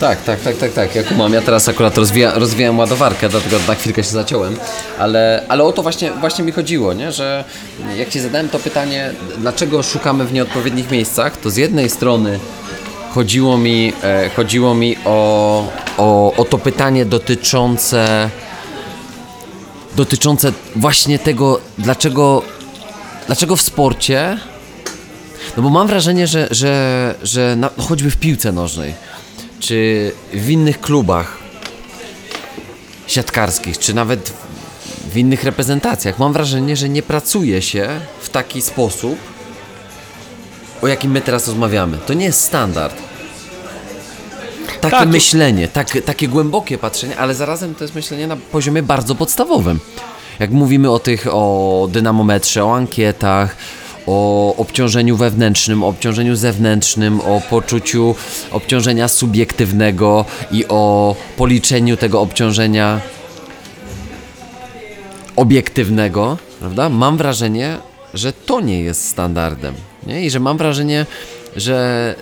Tak, 0.00 0.22
tak, 0.24 0.40
tak, 0.40 0.56
tak, 0.56 0.72
tak. 0.72 0.94
Ja 0.94 1.04
kumam. 1.04 1.32
Ja 1.32 1.42
teraz 1.42 1.68
akurat 1.68 1.98
rozwija, 1.98 2.32
rozwijam 2.32 2.78
ładowarkę, 2.78 3.28
dlatego 3.28 3.56
na 3.68 3.74
chwilkę 3.74 4.04
się 4.04 4.10
zaciąłem. 4.10 4.56
Ale, 4.98 5.44
ale 5.48 5.64
o 5.64 5.72
to 5.72 5.82
właśnie, 5.82 6.10
właśnie 6.10 6.44
mi 6.44 6.52
chodziło, 6.52 6.92
nie? 6.92 7.12
że 7.12 7.44
jak 7.96 8.08
Ci 8.08 8.20
zadałem 8.20 8.48
to 8.48 8.58
pytanie, 8.58 9.12
dlaczego 9.38 9.82
szukamy 9.82 10.24
w 10.24 10.32
nieodpowiednich 10.32 10.90
miejscach, 10.90 11.36
to 11.36 11.50
z 11.50 11.56
jednej 11.56 11.90
strony 11.90 12.38
chodziło 13.14 13.58
mi, 13.58 13.92
e, 14.02 14.30
chodziło 14.36 14.74
mi 14.74 14.96
o, 15.04 15.68
o, 15.98 16.32
o 16.36 16.44
to 16.44 16.58
pytanie 16.58 17.04
dotyczące 17.04 18.30
dotyczące 19.96 20.52
właśnie 20.76 21.18
tego, 21.18 21.60
dlaczego, 21.78 22.42
dlaczego 23.26 23.56
w 23.56 23.62
sporcie 23.62 24.38
no 25.56 25.62
bo 25.62 25.70
mam 25.70 25.86
wrażenie, 25.86 26.26
że, 26.26 26.48
że, 26.50 27.14
że 27.22 27.56
na, 27.56 27.70
choćby 27.78 28.10
w 28.10 28.16
piłce 28.16 28.52
nożnej, 28.52 28.94
czy 29.60 30.12
w 30.32 30.50
innych 30.50 30.80
klubach 30.80 31.38
siatkarskich, 33.06 33.78
czy 33.78 33.94
nawet 33.94 34.32
w 35.12 35.16
innych 35.16 35.44
reprezentacjach, 35.44 36.18
mam 36.18 36.32
wrażenie, 36.32 36.76
że 36.76 36.88
nie 36.88 37.02
pracuje 37.02 37.62
się 37.62 37.88
w 38.20 38.28
taki 38.30 38.62
sposób, 38.62 39.18
o 40.82 40.86
jakim 40.86 41.10
my 41.10 41.20
teraz 41.20 41.48
rozmawiamy. 41.48 41.98
To 42.06 42.14
nie 42.14 42.24
jest 42.24 42.40
standard. 42.40 42.94
Takie 44.80 44.96
Tak, 44.96 45.08
myślenie, 45.08 45.68
tak, 45.68 45.98
takie 46.04 46.28
głębokie 46.28 46.78
patrzenie, 46.78 47.16
ale 47.16 47.34
zarazem 47.34 47.74
to 47.74 47.84
jest 47.84 47.94
myślenie 47.94 48.26
na 48.26 48.36
poziomie 48.36 48.82
bardzo 48.82 49.14
podstawowym. 49.14 49.80
Jak 50.38 50.50
mówimy 50.50 50.90
o 50.90 50.98
tych, 50.98 51.26
o 51.30 51.88
dynamometrze, 51.92 52.64
o 52.64 52.76
ankietach, 52.76 53.56
o 54.06 54.56
obciążeniu 54.56 55.16
wewnętrznym, 55.16 55.82
o 55.82 55.88
obciążeniu 55.88 56.36
zewnętrznym, 56.36 57.20
o 57.20 57.42
poczuciu 57.50 58.14
obciążenia 58.50 59.08
subiektywnego 59.08 60.24
i 60.50 60.64
o 60.68 61.16
policzeniu 61.36 61.96
tego 61.96 62.20
obciążenia 62.20 63.00
obiektywnego, 65.36 66.38
prawda? 66.60 66.88
Mam 66.88 67.16
wrażenie, 67.16 67.76
że 68.14 68.32
to 68.32 68.60
nie 68.60 68.82
jest 68.82 69.08
standardem. 69.08 69.74
Nie? 70.06 70.24
I 70.24 70.30
że 70.30 70.40
mam 70.40 70.58
wrażenie, 70.58 71.06
że 71.56 72.14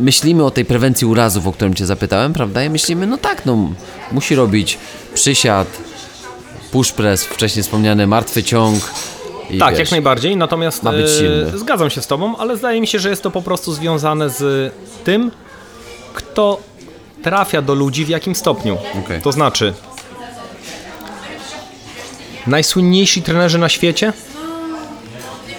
myślimy 0.00 0.44
o 0.44 0.50
tej 0.50 0.64
prewencji 0.64 1.06
urazów, 1.06 1.46
o 1.46 1.52
którym 1.52 1.74
Cię 1.74 1.86
zapytałem, 1.86 2.32
prawda? 2.32 2.64
I 2.64 2.70
myślimy, 2.70 3.06
no 3.06 3.18
tak, 3.18 3.46
no 3.46 3.70
musi 4.12 4.34
robić 4.34 4.78
przysiad, 5.14 5.68
push 6.72 6.92
press, 6.92 7.24
wcześniej 7.24 7.62
wspomniany 7.62 8.06
martwy 8.06 8.42
ciąg. 8.42 8.90
I 9.52 9.58
Tak, 9.58 9.70
wiesz, 9.70 9.78
jak 9.78 9.90
najbardziej, 9.90 10.36
natomiast 10.36 10.82
ma 10.82 10.92
być 10.92 11.10
e, 11.10 11.18
silny. 11.18 11.58
zgadzam 11.58 11.90
się 11.90 12.02
z 12.02 12.06
Tobą, 12.06 12.36
ale 12.36 12.56
zdaje 12.56 12.80
mi 12.80 12.86
się, 12.86 12.98
że 12.98 13.10
jest 13.10 13.22
to 13.22 13.30
po 13.30 13.42
prostu 13.42 13.72
związane 13.72 14.30
z 14.30 14.72
tym, 15.04 15.30
kto 16.14 16.60
trafia 17.22 17.62
do 17.62 17.74
ludzi 17.74 18.04
w 18.04 18.08
jakim 18.08 18.34
stopniu. 18.34 18.78
Okej. 19.04 19.22
To 19.22 19.32
znaczy, 19.32 19.74
najsłynniejsi 22.46 23.22
trenerzy 23.22 23.58
na 23.58 23.68
świecie? 23.68 24.12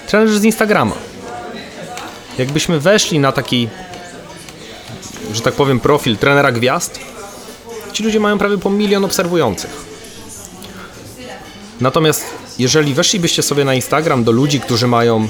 Trenerzy 0.08 0.40
z 0.40 0.44
Instagrama. 0.44 0.96
Jakbyśmy 2.38 2.80
weszli 2.80 3.20
na 3.20 3.32
taki, 3.32 3.70
że 5.34 5.42
tak 5.42 5.54
powiem, 5.54 5.80
profil 5.80 6.18
trenera 6.18 6.52
gwiazd, 6.52 7.00
ci 7.94 8.04
ludzie 8.04 8.20
mają 8.20 8.38
prawie 8.38 8.58
po 8.58 8.70
milion 8.70 9.06
obserwujących. 9.06 9.93
Natomiast 11.82 12.24
jeżeli 12.60 12.94
weszlibyście 12.94 13.44
sobie 13.44 13.66
na 13.66 13.74
Instagram 13.74 14.24
do 14.24 14.32
ludzi, 14.32 14.60
którzy 14.60 14.88
mają 14.88 15.28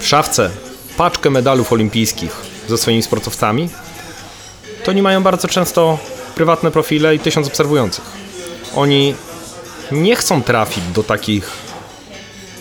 w 0.00 0.06
szafce 0.06 0.50
paczkę 0.96 1.30
medalów 1.30 1.72
olimpijskich 1.72 2.36
ze 2.68 2.78
swoimi 2.78 3.02
sportowcami, 3.02 3.68
to 4.84 4.90
oni 4.90 5.02
mają 5.02 5.22
bardzo 5.22 5.48
często 5.48 5.98
prywatne 6.34 6.70
profile 6.70 7.14
i 7.14 7.18
tysiąc 7.18 7.46
obserwujących. 7.46 8.04
Oni 8.76 9.14
nie 9.92 10.16
chcą 10.16 10.42
trafić 10.42 10.84
do 10.94 11.02
takich, 11.02 11.50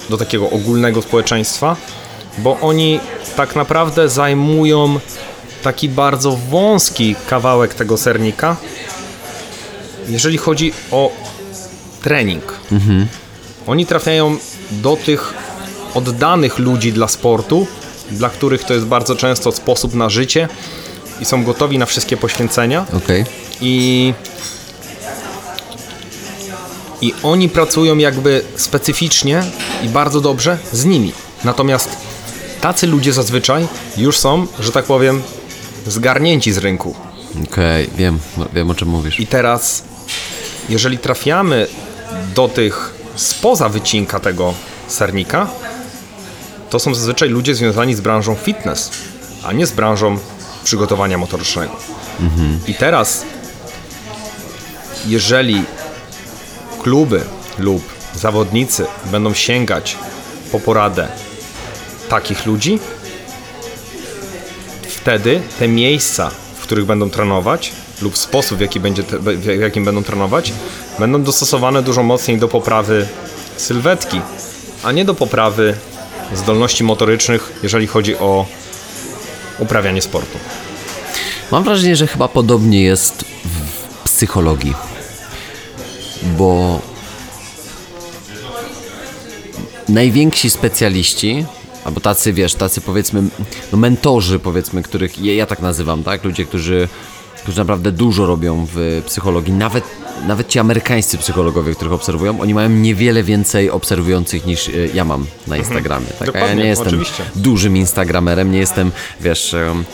do 0.09 0.17
takiego 0.17 0.49
ogólnego 0.49 1.01
społeczeństwa, 1.01 1.75
bo 2.37 2.59
oni 2.59 2.99
tak 3.35 3.55
naprawdę 3.55 4.09
zajmują 4.09 4.99
taki 5.63 5.89
bardzo 5.89 6.31
wąski 6.49 7.15
kawałek 7.29 7.73
tego 7.73 7.97
sernika, 7.97 8.55
jeżeli 10.07 10.37
chodzi 10.37 10.73
o 10.91 11.11
trening. 12.03 12.43
Oni 13.67 13.85
trafiają 13.85 14.37
do 14.71 14.97
tych 15.05 15.33
oddanych 15.93 16.59
ludzi 16.59 16.93
dla 16.93 17.07
sportu, 17.07 17.67
dla 18.11 18.29
których 18.29 18.63
to 18.63 18.73
jest 18.73 18.85
bardzo 18.85 19.15
często 19.15 19.51
sposób 19.51 19.93
na 19.93 20.09
życie 20.09 20.47
i 21.19 21.25
są 21.25 21.43
gotowi 21.43 21.77
na 21.77 21.85
wszystkie 21.85 22.17
poświęcenia. 22.17 22.85
Okej. 22.93 23.25
I, 23.61 24.13
I 27.01 27.13
oni 27.23 27.49
pracują 27.49 27.97
jakby 27.97 28.43
specyficznie 28.55 29.43
i 29.83 29.89
bardzo 29.89 30.21
dobrze 30.21 30.57
z 30.71 30.85
nimi. 30.85 31.11
Natomiast 31.43 31.89
tacy 32.61 32.87
ludzie 32.87 33.13
zazwyczaj 33.13 33.67
już 33.97 34.19
są, 34.19 34.47
że 34.59 34.71
tak 34.71 34.85
powiem, 34.85 35.21
zgarnięci 35.87 36.53
z 36.53 36.57
rynku. 36.57 36.95
Okej, 37.51 37.89
wiem, 37.97 38.19
wiem 38.53 38.69
o 38.69 38.75
czym 38.75 38.87
mówisz. 38.87 39.19
I 39.19 39.27
teraz, 39.27 39.83
jeżeli 40.69 40.97
trafiamy 40.97 41.67
do 42.35 42.47
tych 42.47 42.93
spoza 43.15 43.69
wycinka 43.69 44.19
tego 44.19 44.53
sernika, 44.87 45.47
to 46.69 46.79
są 46.79 46.95
zazwyczaj 46.95 47.29
ludzie 47.29 47.55
związani 47.55 47.95
z 47.95 48.01
branżą 48.01 48.35
fitness, 48.35 48.91
a 49.43 49.53
nie 49.53 49.65
z 49.65 49.71
branżą 49.71 50.17
przygotowania 50.63 51.17
motorycznego. 51.17 51.75
I 52.67 52.75
teraz, 52.75 53.25
jeżeli 55.07 55.63
kluby 56.83 57.21
lub 57.59 57.83
zawodnicy 58.15 58.85
będą 59.05 59.33
sięgać 59.33 59.97
po 60.51 60.59
poradę 60.59 61.07
takich 62.09 62.45
ludzi, 62.45 62.79
wtedy 64.87 65.41
te 65.59 65.67
miejsca, 65.67 66.31
w 66.55 66.61
których 66.61 66.85
będą 66.85 67.09
trenować, 67.09 67.71
lub 68.01 68.17
sposób, 68.17 68.57
w, 68.57 68.61
jaki 68.61 68.79
będzie, 68.79 69.03
w 69.19 69.45
jakim 69.45 69.85
będą 69.85 70.03
trenować, 70.03 70.53
będą 70.99 71.23
dostosowane 71.23 71.83
dużo 71.83 72.03
mocniej 72.03 72.37
do 72.37 72.47
poprawy 72.47 73.07
sylwetki, 73.57 74.21
a 74.83 74.91
nie 74.91 75.05
do 75.05 75.13
poprawy 75.13 75.77
zdolności 76.33 76.83
motorycznych, 76.83 77.59
jeżeli 77.63 77.87
chodzi 77.87 78.15
o 78.15 78.45
uprawianie 79.59 80.01
sportu. 80.01 80.37
Mam 81.51 81.63
wrażenie, 81.63 81.95
że 81.95 82.07
chyba 82.07 82.27
podobnie 82.27 82.83
jest 82.83 83.25
w 83.45 84.03
psychologii. 84.03 84.73
Bo 86.37 86.79
najwięksi 89.89 90.49
specjaliści, 90.49 91.45
albo 91.85 91.99
tacy, 91.99 92.33
wiesz, 92.33 92.55
tacy 92.55 92.81
powiedzmy, 92.81 93.23
no 93.71 93.77
mentorzy, 93.77 94.39
powiedzmy, 94.39 94.83
których 94.83 95.19
ja, 95.19 95.33
ja 95.33 95.45
tak 95.45 95.61
nazywam, 95.61 96.03
tak? 96.03 96.23
Ludzie, 96.23 96.45
którzy, 96.45 96.87
którzy 97.41 97.57
naprawdę 97.57 97.91
dużo 97.91 98.25
robią 98.25 98.67
w 98.73 99.01
psychologii, 99.05 99.53
nawet, 99.53 99.83
nawet 100.27 100.47
ci 100.47 100.59
amerykańscy 100.59 101.17
psychologowie, 101.17 101.75
których 101.75 101.93
obserwują, 101.93 102.41
oni 102.41 102.53
mają 102.53 102.69
niewiele 102.69 103.23
więcej 103.23 103.69
obserwujących 103.69 104.45
niż 104.45 104.69
e, 104.69 104.71
ja 104.93 105.05
mam 105.05 105.25
na 105.47 105.57
Instagramie. 105.57 106.07
Tak? 106.19 106.35
A 106.35 106.39
ja 106.39 106.53
nie 106.53 106.65
jestem 106.65 106.87
oczywiście. 106.87 107.23
dużym 107.35 107.77
Instagramerem, 107.77 108.51
nie 108.51 108.59
jestem, 108.59 108.91
wiesz, 109.21 109.53
em, 109.53 109.85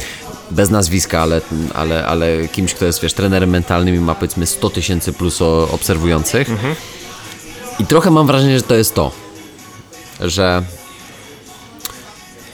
bez 0.51 0.69
nazwiska, 0.69 1.21
ale, 1.21 1.41
ale, 1.73 2.05
ale 2.05 2.47
kimś, 2.47 2.73
kto 2.73 2.85
jest, 2.85 3.01
wiesz, 3.01 3.13
trenerem 3.13 3.49
mentalnym 3.49 3.95
i 3.95 3.99
ma 3.99 4.15
powiedzmy 4.15 4.45
100 4.45 4.69
tysięcy 4.69 5.13
plus 5.13 5.41
obserwujących. 5.71 6.49
I 7.79 7.85
trochę 7.85 8.11
mam 8.11 8.27
wrażenie, 8.27 8.57
że 8.57 8.63
to 8.63 8.75
jest 8.75 8.95
to, 8.95 9.11
że 10.19 10.63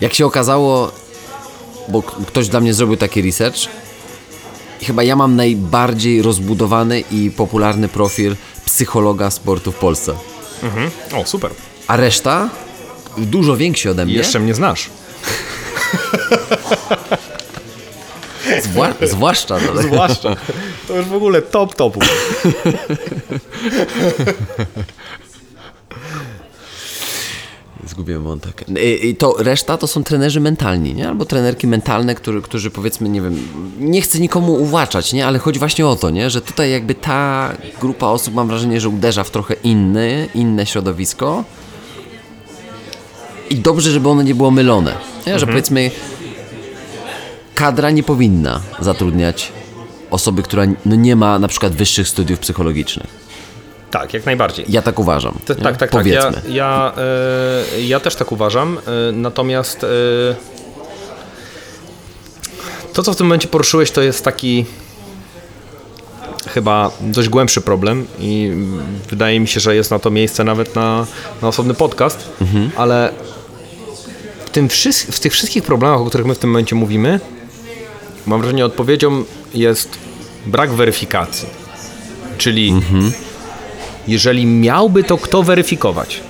jak 0.01 0.13
się 0.13 0.25
okazało, 0.25 0.91
bo 1.87 2.01
ktoś 2.01 2.47
dla 2.49 2.59
mnie 2.59 2.73
zrobił 2.73 2.97
taki 2.97 3.21
research, 3.21 3.57
chyba 4.85 5.03
ja 5.03 5.15
mam 5.15 5.35
najbardziej 5.35 6.21
rozbudowany 6.21 7.03
i 7.11 7.31
popularny 7.31 7.87
profil 7.87 8.35
psychologa 8.65 9.31
sportu 9.31 9.71
w 9.71 9.75
Polsce. 9.75 10.13
O, 11.15 11.25
super. 11.25 11.51
A 11.87 11.97
reszta 11.97 12.49
dużo 13.17 13.57
więksi 13.57 13.89
ode 13.89 14.05
mnie. 14.05 14.13
Jeszcze 14.15 14.39
mnie 14.39 14.53
znasz. 14.53 14.89
Zwła- 18.63 18.93
zwłaszcza. 19.07 19.57
No, 19.75 19.81
Zwłaszcza. 19.81 20.35
To 20.87 20.95
już 20.95 21.05
w 21.05 21.13
ogóle 21.13 21.41
top 21.41 21.75
topu. 21.75 21.99
Zgubiłem 27.95 28.23
wątek. 28.23 28.65
I, 28.69 29.07
I 29.07 29.15
to 29.15 29.35
reszta 29.37 29.77
to 29.77 29.87
są 29.87 30.03
trenerzy 30.03 30.39
mentalni, 30.39 30.93
nie? 30.93 31.07
Albo 31.07 31.25
trenerki 31.25 31.67
mentalne, 31.67 32.15
którzy, 32.15 32.41
którzy 32.41 32.71
powiedzmy, 32.71 33.09
nie 33.09 33.21
wiem, 33.21 33.47
nie 33.79 34.01
chcę 34.01 34.19
nikomu 34.19 34.53
uwłaczać, 34.53 35.13
nie? 35.13 35.27
Ale 35.27 35.39
chodzi 35.39 35.59
właśnie 35.59 35.87
o 35.87 35.95
to, 35.95 36.09
nie? 36.09 36.29
Że 36.29 36.41
tutaj 36.41 36.71
jakby 36.71 36.95
ta 36.95 37.51
grupa 37.81 38.07
osób 38.07 38.33
mam 38.33 38.47
wrażenie, 38.47 38.81
że 38.81 38.89
uderza 38.89 39.23
w 39.23 39.29
trochę 39.29 39.53
inny, 39.53 40.29
inne 40.33 40.65
środowisko. 40.65 41.43
I 43.49 43.55
dobrze, 43.55 43.91
żeby 43.91 44.09
ono 44.09 44.21
nie 44.21 44.35
było 44.35 44.51
mylone. 44.51 44.95
Nie? 45.27 45.39
Że 45.39 45.47
powiedzmy, 45.47 45.91
kadra 47.55 47.91
nie 47.91 48.03
powinna 48.03 48.61
zatrudniać 48.79 49.51
osoby, 50.11 50.43
która 50.43 50.63
no 50.85 50.95
nie 50.95 51.15
ma 51.15 51.39
na 51.39 51.47
przykład 51.47 51.73
wyższych 51.75 52.07
studiów 52.07 52.39
psychologicznych. 52.39 53.24
Tak, 53.99 54.13
jak 54.13 54.25
najbardziej. 54.25 54.65
Ja 54.69 54.81
tak 54.81 54.99
uważam. 54.99 55.37
To, 55.45 55.53
nie? 55.53 55.61
tak, 55.61 55.77
tak, 55.77 55.91
tak. 55.91 56.05
Ja, 56.05 56.21
Powiedzmy. 56.23 56.53
ja, 56.53 56.93
e, 57.77 57.81
ja 57.81 57.99
też 57.99 58.15
tak 58.15 58.31
uważam. 58.31 58.77
E, 58.77 59.11
natomiast 59.11 59.83
e, 59.83 59.87
to, 62.93 63.03
co 63.03 63.13
w 63.13 63.15
tym 63.15 63.25
momencie 63.25 63.47
poruszyłeś, 63.47 63.91
to 63.91 64.01
jest 64.01 64.23
taki 64.23 64.65
chyba 66.47 66.91
dość 67.01 67.29
głębszy 67.29 67.61
problem 67.61 68.07
i 68.19 68.51
wydaje 69.09 69.39
mi 69.39 69.47
się, 69.47 69.59
że 69.59 69.75
jest 69.75 69.91
na 69.91 69.99
to 69.99 70.11
miejsce 70.11 70.43
nawet 70.43 70.75
na, 70.75 71.05
na 71.41 71.47
osobny 71.47 71.73
podcast, 71.73 72.29
ale 72.75 73.11
w, 74.45 74.49
tym, 74.49 74.69
w 75.11 75.19
tych 75.19 75.33
wszystkich 75.33 75.63
problemach, 75.63 76.01
o 76.01 76.05
których 76.05 76.27
my 76.27 76.35
w 76.35 76.39
tym 76.39 76.49
momencie 76.49 76.75
mówimy, 76.75 77.19
mam 78.25 78.41
wrażenie, 78.41 78.65
odpowiedzią 78.65 79.23
jest 79.53 79.89
brak 80.45 80.71
weryfikacji. 80.71 81.47
Czyli 82.37 82.73
jeżeli 84.07 84.45
miałby 84.45 85.03
to 85.03 85.17
kto 85.17 85.43
weryfikować, 85.43 86.21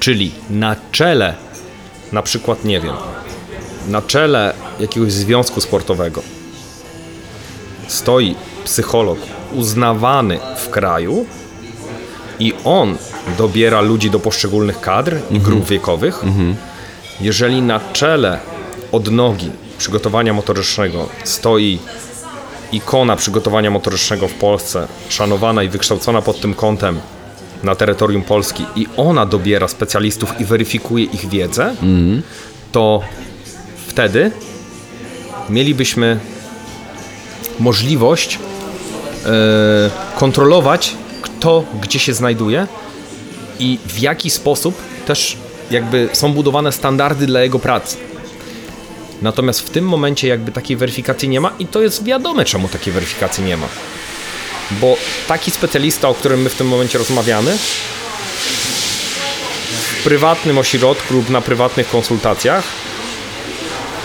czyli 0.00 0.30
na 0.50 0.76
czele, 0.92 1.34
na 2.12 2.22
przykład, 2.22 2.64
nie 2.64 2.80
wiem, 2.80 2.94
na 3.88 4.02
czele 4.02 4.54
jakiegoś 4.80 5.12
związku 5.12 5.60
sportowego 5.60 6.22
stoi 7.88 8.34
psycholog 8.64 9.18
uznawany 9.54 10.38
w 10.56 10.70
kraju 10.70 11.26
i 12.40 12.54
on 12.64 12.96
dobiera 13.38 13.80
ludzi 13.80 14.10
do 14.10 14.20
poszczególnych 14.20 14.80
kadr 14.80 15.16
i 15.30 15.40
grup 15.40 15.68
wiekowych, 15.68 16.22
jeżeli 17.20 17.62
na 17.62 17.80
czele 17.92 18.40
odnogi 18.92 19.50
przygotowania 19.78 20.32
motorycznego 20.32 21.08
stoi 21.24 21.78
ikona 22.72 23.16
przygotowania 23.16 23.70
motorycznego 23.70 24.28
w 24.28 24.34
Polsce, 24.34 24.88
szanowana 25.08 25.62
i 25.62 25.68
wykształcona 25.68 26.22
pod 26.22 26.40
tym 26.40 26.54
kątem 26.54 27.00
na 27.62 27.74
terytorium 27.74 28.22
Polski 28.22 28.64
i 28.76 28.86
ona 28.96 29.26
dobiera 29.26 29.68
specjalistów 29.68 30.40
i 30.40 30.44
weryfikuje 30.44 31.04
ich 31.04 31.28
wiedzę, 31.28 31.74
to 32.72 33.00
wtedy 33.86 34.30
mielibyśmy 35.50 36.18
możliwość 37.60 38.38
e, 39.26 39.30
kontrolować, 40.18 40.94
kto 41.22 41.64
gdzie 41.82 41.98
się 41.98 42.14
znajduje 42.14 42.66
i 43.58 43.78
w 43.86 43.98
jaki 43.98 44.30
sposób 44.30 44.82
też 45.06 45.36
jakby 45.70 46.08
są 46.12 46.32
budowane 46.32 46.72
standardy 46.72 47.26
dla 47.26 47.40
jego 47.40 47.58
pracy. 47.58 48.07
Natomiast 49.22 49.60
w 49.60 49.70
tym 49.70 49.84
momencie 49.84 50.28
jakby 50.28 50.52
takiej 50.52 50.76
weryfikacji 50.76 51.28
nie 51.28 51.40
ma 51.40 51.52
i 51.58 51.66
to 51.66 51.82
jest 51.82 52.04
wiadome, 52.04 52.44
czemu 52.44 52.68
takiej 52.68 52.92
weryfikacji 52.92 53.44
nie 53.44 53.56
ma. 53.56 53.66
Bo 54.70 54.96
taki 55.28 55.50
specjalista, 55.50 56.08
o 56.08 56.14
którym 56.14 56.42
my 56.42 56.50
w 56.50 56.54
tym 56.54 56.68
momencie 56.68 56.98
rozmawiamy, 56.98 57.58
w 59.98 60.02
prywatnym 60.04 60.58
ośrodku 60.58 61.14
lub 61.14 61.30
na 61.30 61.40
prywatnych 61.40 61.88
konsultacjach 61.90 62.64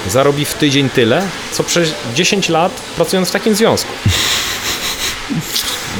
zarobi 0.10 0.46
w 0.46 0.54
tydzień 0.54 0.90
tyle, 0.90 1.28
co 1.52 1.64
przez 1.64 1.92
10 2.16 2.50
lat 2.50 2.72
pracując 2.96 3.30
w 3.30 3.32
takim 3.32 3.56
związku. 3.56 3.92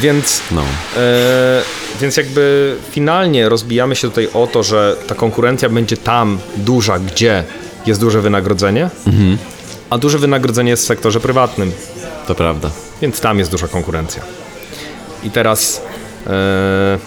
Więc, 0.02 0.42
No. 0.52 0.62
e, 0.98 1.62
więc 2.02 2.18
jakby 2.18 2.76
finalnie 2.92 3.50
rozbijamy 3.50 3.96
się 3.96 4.10
tutaj 4.10 4.30
o 4.34 4.48
to, 4.48 4.64
że 4.64 4.98
ta 5.08 5.16
konkurencja 5.16 5.70
będzie 5.70 5.98
tam 5.98 6.40
duża, 6.56 7.00
gdzie 7.00 7.44
jest 7.86 8.00
duże 8.02 8.22
wynagrodzenie, 8.22 8.90
a 9.90 9.98
duże 9.98 10.18
wynagrodzenie 10.20 10.70
jest 10.70 10.84
w 10.84 10.86
sektorze 10.88 11.20
prywatnym, 11.20 11.72
To 12.28 12.36
prawda. 12.36 12.70
więc 13.02 13.20
tam 13.20 13.40
jest 13.40 13.52
duża 13.52 13.68
konkurencja. 13.68 14.24
I 15.24 15.32
teraz. 15.32 15.82
E, 16.28 16.98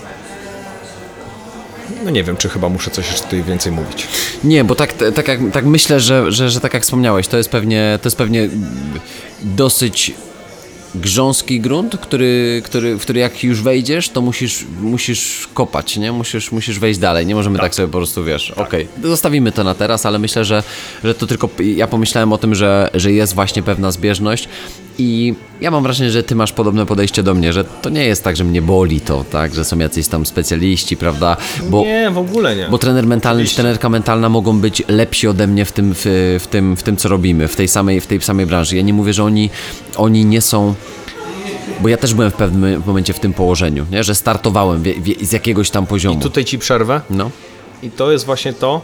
no 2.04 2.10
nie 2.10 2.24
wiem, 2.24 2.36
czy 2.36 2.48
chyba 2.48 2.68
muszę 2.68 2.90
coś 2.90 3.06
jeszcze 3.06 3.22
tutaj 3.24 3.42
więcej 3.42 3.72
mówić. 3.72 4.06
Nie, 4.44 4.64
bo 4.64 4.74
tak, 4.74 4.92
tak, 5.14 5.26
tak 5.52 5.64
myślę, 5.64 6.00
że, 6.00 6.32
że, 6.32 6.50
że 6.50 6.60
tak 6.60 6.74
jak 6.74 6.82
wspomniałeś, 6.82 7.28
to 7.28 7.36
jest 7.36 7.48
pewnie, 7.50 7.98
to 8.02 8.06
jest 8.06 8.16
pewnie 8.16 8.48
dosyć 9.42 10.12
grząski 10.94 11.60
grunt, 11.60 11.96
który, 11.96 12.62
który, 12.64 12.96
w 12.96 13.02
który 13.02 13.20
jak 13.20 13.44
już 13.44 13.62
wejdziesz, 13.62 14.08
to 14.08 14.22
musisz, 14.22 14.64
musisz 14.80 15.48
kopać, 15.54 15.96
nie? 15.96 16.12
Musisz, 16.12 16.52
musisz 16.52 16.78
wejść 16.78 17.00
dalej, 17.00 17.26
nie 17.26 17.34
możemy 17.34 17.58
tak, 17.58 17.74
sobie 17.74 17.88
po 17.88 17.98
prostu, 17.98 18.24
wiesz, 18.24 18.50
okej, 18.50 18.88
zostawimy 19.02 19.52
to 19.52 19.64
na 19.64 19.74
teraz, 19.74 20.06
ale 20.06 20.18
myślę, 20.18 20.44
że, 20.44 20.62
że 21.04 21.14
to 21.14 21.26
tylko, 21.26 21.48
ja 21.58 21.86
pomyślałem 21.86 22.32
o 22.32 22.38
tym, 22.38 22.54
że, 22.54 22.90
że 22.94 23.12
jest 23.12 23.34
właśnie 23.34 23.62
pewna 23.62 23.90
zbieżność 23.90 24.48
i 24.98 25.34
ja 25.60 25.70
mam 25.70 25.82
wrażenie, 25.82 26.10
że 26.10 26.22
ty 26.22 26.34
masz 26.34 26.52
podobne 26.52 26.86
podejście 26.86 27.22
do 27.22 27.34
mnie, 27.34 27.52
że 27.52 27.64
to 27.64 27.90
nie 27.90 28.04
jest 28.04 28.24
tak, 28.24 28.36
że 28.36 28.44
mnie 28.44 28.62
boli 28.62 29.00
to, 29.00 29.24
tak, 29.30 29.54
że 29.54 29.64
są 29.64 29.78
jacyś 29.78 30.08
tam 30.08 30.26
specjaliści, 30.26 30.96
prawda, 30.96 31.36
bo... 31.70 31.82
nie, 31.82 32.10
w 32.10 32.18
ogóle 32.18 32.56
nie. 32.56 32.68
Bo 32.68 32.78
trener 32.78 33.06
mentalny 33.06 33.44
czy 33.44 33.54
trenerka 33.54 33.88
mentalna 33.88 34.28
mogą 34.28 34.58
być 34.60 34.82
lepsi 34.88 35.28
ode 35.28 35.46
mnie 35.46 35.64
w 35.64 35.72
tym, 35.72 35.94
w, 35.94 36.02
w, 36.40 36.46
tym, 36.46 36.76
w 36.76 36.82
tym, 36.82 36.96
co 36.96 37.08
robimy, 37.08 37.48
w 37.48 37.56
tej, 37.56 37.68
samej, 37.68 38.00
w 38.00 38.06
tej 38.06 38.20
samej 38.20 38.46
branży. 38.46 38.76
Ja 38.76 38.82
nie 38.82 38.92
mówię, 38.92 39.12
że 39.12 39.24
oni, 39.24 39.50
oni 39.96 40.24
nie 40.24 40.40
są. 40.40 40.74
Bo 41.80 41.88
ja 41.88 41.96
też 41.96 42.14
byłem 42.14 42.30
w 42.30 42.34
pewnym 42.34 42.82
momencie 42.86 43.12
w 43.12 43.20
tym 43.20 43.32
położeniu, 43.32 43.86
nie? 43.90 44.04
że 44.04 44.14
startowałem 44.14 44.82
wie, 44.82 44.94
wie, 45.00 45.14
z 45.26 45.32
jakiegoś 45.32 45.70
tam 45.70 45.86
poziomu. 45.86 46.20
Tutaj 46.20 46.44
ci 46.44 46.58
przerwę. 46.58 47.00
No. 47.10 47.30
I 47.82 47.90
to 47.90 48.12
jest 48.12 48.26
właśnie 48.26 48.52
to, 48.52 48.80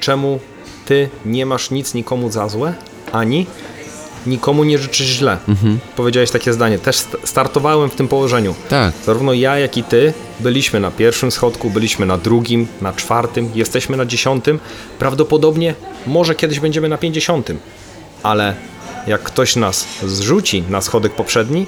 czemu 0.00 0.38
ty 0.86 1.08
nie 1.26 1.46
masz 1.46 1.70
nic 1.70 1.94
nikomu 1.94 2.30
za 2.30 2.48
złe, 2.48 2.74
ani 3.12 3.46
nikomu 4.26 4.64
nie 4.64 4.78
życzysz 4.78 5.06
źle. 5.06 5.38
Powiedziałeś 5.96 6.30
takie 6.30 6.52
zdanie. 6.52 6.78
Też 6.78 6.96
st- 6.96 7.16
startowałem 7.24 7.90
w 7.90 7.94
tym 7.94 8.08
położeniu. 8.08 8.54
Tak. 8.68 8.94
Zarówno 9.06 9.32
ja, 9.32 9.58
jak 9.58 9.76
i 9.76 9.82
ty 9.82 10.12
byliśmy 10.40 10.80
na 10.80 10.90
pierwszym 10.90 11.30
schodku, 11.30 11.70
byliśmy 11.70 12.06
na 12.06 12.18
drugim, 12.18 12.66
na 12.80 12.92
czwartym, 12.92 13.50
jesteśmy 13.54 13.96
na 13.96 14.06
dziesiątym. 14.06 14.58
Prawdopodobnie 14.98 15.74
może 16.06 16.34
kiedyś 16.34 16.60
będziemy 16.60 16.88
na 16.88 16.98
pięćdziesiątym. 16.98 17.58
Ale 18.22 18.54
jak 19.06 19.22
ktoś 19.22 19.56
nas 19.56 19.86
zrzuci 20.06 20.62
na 20.68 20.80
schodek 20.80 21.12
poprzedni, 21.14 21.66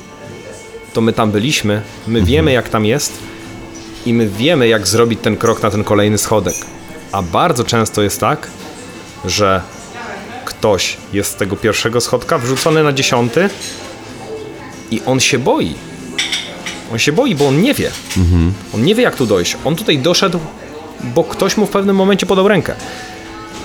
to 0.93 1.01
my 1.01 1.12
tam 1.12 1.31
byliśmy, 1.31 1.83
my 2.07 2.23
wiemy 2.23 2.53
jak 2.53 2.69
tam 2.69 2.85
jest 2.87 3.12
i 4.07 4.15
my 4.15 4.29
wiemy 4.29 4.69
jak 4.69 4.87
zrobić 4.87 5.19
ten 5.23 5.37
krok 5.37 5.62
na 5.62 5.70
ten 5.70 5.85
kolejny 5.85 6.19
schodek. 6.19 6.55
A 7.12 7.23
bardzo 7.23 7.65
często 7.65 8.03
jest 8.03 8.20
tak, 8.20 8.49
że 9.24 9.61
ktoś 10.62 10.97
jest 11.12 11.32
z 11.32 11.34
tego 11.34 11.56
pierwszego 11.56 12.01
schodka 12.01 12.39
wrzucony 12.39 12.82
na 12.82 12.93
dziesiąty 12.93 13.51
i 14.90 15.02
on 15.06 15.20
się 15.20 15.39
boi. 15.39 15.74
On 16.93 16.98
się 16.98 17.12
boi, 17.12 17.34
bo 17.34 17.48
on 17.48 17.62
nie 17.62 17.74
wie. 17.74 17.90
On 18.74 18.84
nie 18.84 18.94
wie, 18.94 19.02
jak 19.02 19.16
tu 19.16 19.26
dojść. 19.26 19.56
On 19.64 19.76
tutaj 19.76 19.98
doszedł, 19.98 20.39
bo 21.01 21.24
ktoś 21.24 21.56
mu 21.56 21.66
w 21.66 21.70
pewnym 21.70 21.97
momencie 21.97 22.26
podał 22.26 22.48
rękę. 22.48 22.74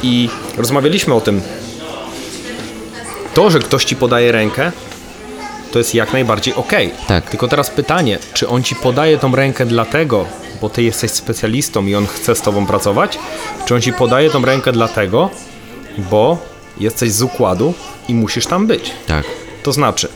I 0.04 0.30
rozmawialiśmy 0.58 1.14
o 1.14 1.22
tym. 1.22 1.42
To, 3.34 3.50
że 3.50 3.60
ktoś 3.60 3.86
ci 3.86 3.96
podaje 3.96 4.32
rękę, 4.32 4.72
to 5.72 5.80
jest 5.80 5.96
jak 5.96 6.14
najbardziej 6.14 6.54
ok. 6.54 6.72
Tak. 7.08 7.30
Tylko 7.30 7.48
teraz 7.48 7.70
pytanie, 7.70 8.20
czy 8.34 8.48
on 8.48 8.64
ci 8.64 8.76
podaje 8.76 9.18
tą 9.18 9.36
rękę 9.36 9.66
dlatego, 9.66 10.26
bo 10.62 10.70
ty 10.70 10.84
jesteś 10.84 11.12
specjalistą 11.12 11.86
i 11.86 11.96
on 11.96 12.08
chce 12.08 12.36
z 12.36 12.42
tobą 12.42 12.66
pracować, 12.66 13.20
czy 13.66 13.76
on 13.76 13.82
ci 13.82 13.94
podaje 13.94 14.30
tą 14.30 14.46
rękę 14.46 14.72
dlatego, 14.72 15.30
bo 15.98 16.57
jesteś 16.80 17.12
z 17.12 17.22
układu 17.22 17.74
i 18.08 18.14
musisz 18.14 18.46
tam 18.46 18.68
być. 18.68 18.92
Tak. 19.08 19.26
To 19.64 19.74
znaczy, 19.74 20.10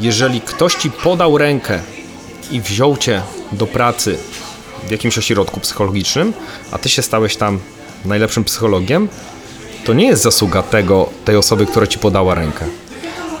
jeżeli 0.00 0.40
ktoś 0.40 0.74
ci 0.74 0.90
podał 0.90 1.38
rękę 1.38 1.80
i 2.50 2.60
wziął 2.60 2.96
cię 2.96 3.22
do 3.52 3.66
pracy 3.66 4.18
w 4.86 4.90
jakimś 4.90 5.18
ośrodku 5.18 5.60
psychologicznym, 5.60 6.32
a 6.70 6.78
ty 6.78 6.88
się 6.88 7.02
stałeś 7.02 7.36
tam 7.36 7.58
najlepszym 8.04 8.44
psychologiem, 8.44 9.08
to 9.84 9.92
nie 9.92 10.06
jest 10.06 10.22
zasługa 10.22 10.62
tego, 10.62 11.10
tej 11.24 11.36
osoby, 11.36 11.66
która 11.66 11.86
ci 11.86 11.98
podała 11.98 12.34
rękę. 12.34 12.64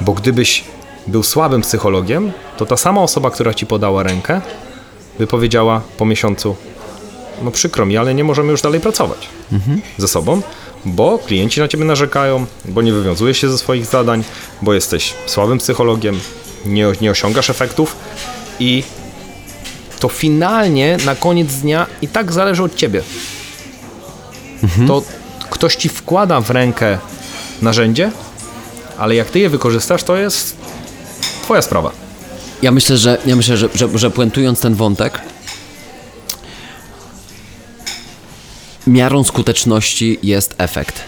Bo 0.00 0.12
gdybyś 0.12 0.64
był 1.06 1.22
słabym 1.22 1.62
psychologiem, 1.62 2.32
to 2.56 2.66
ta 2.66 2.76
sama 2.76 3.00
osoba, 3.00 3.30
która 3.30 3.54
ci 3.54 3.66
podała 3.66 4.02
rękę, 4.02 4.40
by 5.18 5.26
powiedziała 5.26 5.80
po 5.98 6.04
miesiącu: 6.04 6.56
No 7.42 7.50
przykro 7.50 7.86
mi, 7.86 7.96
ale 7.96 8.14
nie 8.14 8.24
możemy 8.24 8.50
już 8.50 8.62
dalej 8.62 8.80
pracować 8.80 9.28
ze 9.98 10.08
sobą, 10.08 10.42
bo 10.84 11.18
klienci 11.18 11.60
na 11.60 11.68
ciebie 11.68 11.84
narzekają, 11.84 12.46
bo 12.64 12.82
nie 12.82 12.92
wywiązujesz 12.92 13.38
się 13.38 13.48
ze 13.48 13.58
swoich 13.58 13.86
zadań, 13.86 14.24
bo 14.62 14.74
jesteś 14.74 15.14
słabym 15.26 15.58
psychologiem, 15.58 16.20
nie, 16.66 16.86
nie 17.00 17.10
osiągasz 17.10 17.50
efektów 17.50 17.96
i 18.60 18.82
to 20.00 20.08
finalnie 20.08 20.96
na 21.04 21.14
koniec 21.14 21.52
dnia 21.52 21.86
i 22.02 22.08
tak 22.08 22.32
zależy 22.32 22.62
od 22.62 22.74
ciebie. 22.74 23.02
To 24.86 25.02
ktoś 25.50 25.76
ci 25.76 25.88
wkłada 25.88 26.40
w 26.40 26.50
rękę 26.50 26.98
narzędzie, 27.62 28.10
ale 28.98 29.14
jak 29.14 29.30
ty 29.30 29.38
je 29.38 29.50
wykorzystasz, 29.50 30.02
to 30.02 30.16
jest 30.16 30.56
twoja 31.42 31.62
sprawa. 31.62 31.90
Ja 32.62 32.72
myślę, 32.72 32.96
że, 32.96 33.18
ja 33.26 33.36
myślę, 33.36 33.56
że, 33.56 33.68
że, 33.74 33.98
że 33.98 34.10
puentując 34.10 34.60
ten 34.60 34.74
wątek, 34.74 35.20
miarą 38.86 39.24
skuteczności 39.24 40.18
jest 40.22 40.54
efekt. 40.58 41.04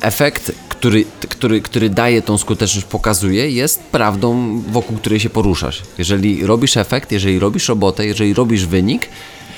Efekt, 0.00 0.52
który, 0.68 1.04
który, 1.28 1.60
który 1.60 1.90
daje 1.90 2.22
tą 2.22 2.38
skuteczność, 2.38 2.86
pokazuje, 2.86 3.50
jest 3.50 3.80
prawdą, 3.82 4.60
wokół 4.60 4.96
której 4.96 5.20
się 5.20 5.30
poruszasz. 5.30 5.82
Jeżeli 5.98 6.46
robisz 6.46 6.76
efekt, 6.76 7.12
jeżeli 7.12 7.38
robisz 7.38 7.68
robotę, 7.68 8.06
jeżeli 8.06 8.34
robisz 8.34 8.66
wynik, 8.66 9.08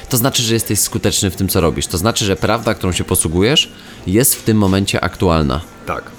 to 0.08 0.16
znaczy, 0.16 0.42
że 0.42 0.54
jesteś 0.54 0.78
skuteczny 0.78 1.30
w 1.30 1.36
tym, 1.36 1.48
co 1.48 1.60
robisz. 1.60 1.86
To 1.86 1.98
znaczy, 1.98 2.24
że 2.24 2.36
prawda, 2.36 2.74
którą 2.74 2.92
się 2.92 3.04
posługujesz, 3.04 3.72
jest 4.06 4.34
w 4.34 4.42
tym 4.42 4.56
momencie 4.56 5.04
aktualna. 5.04 5.60
Tak. 5.86 6.10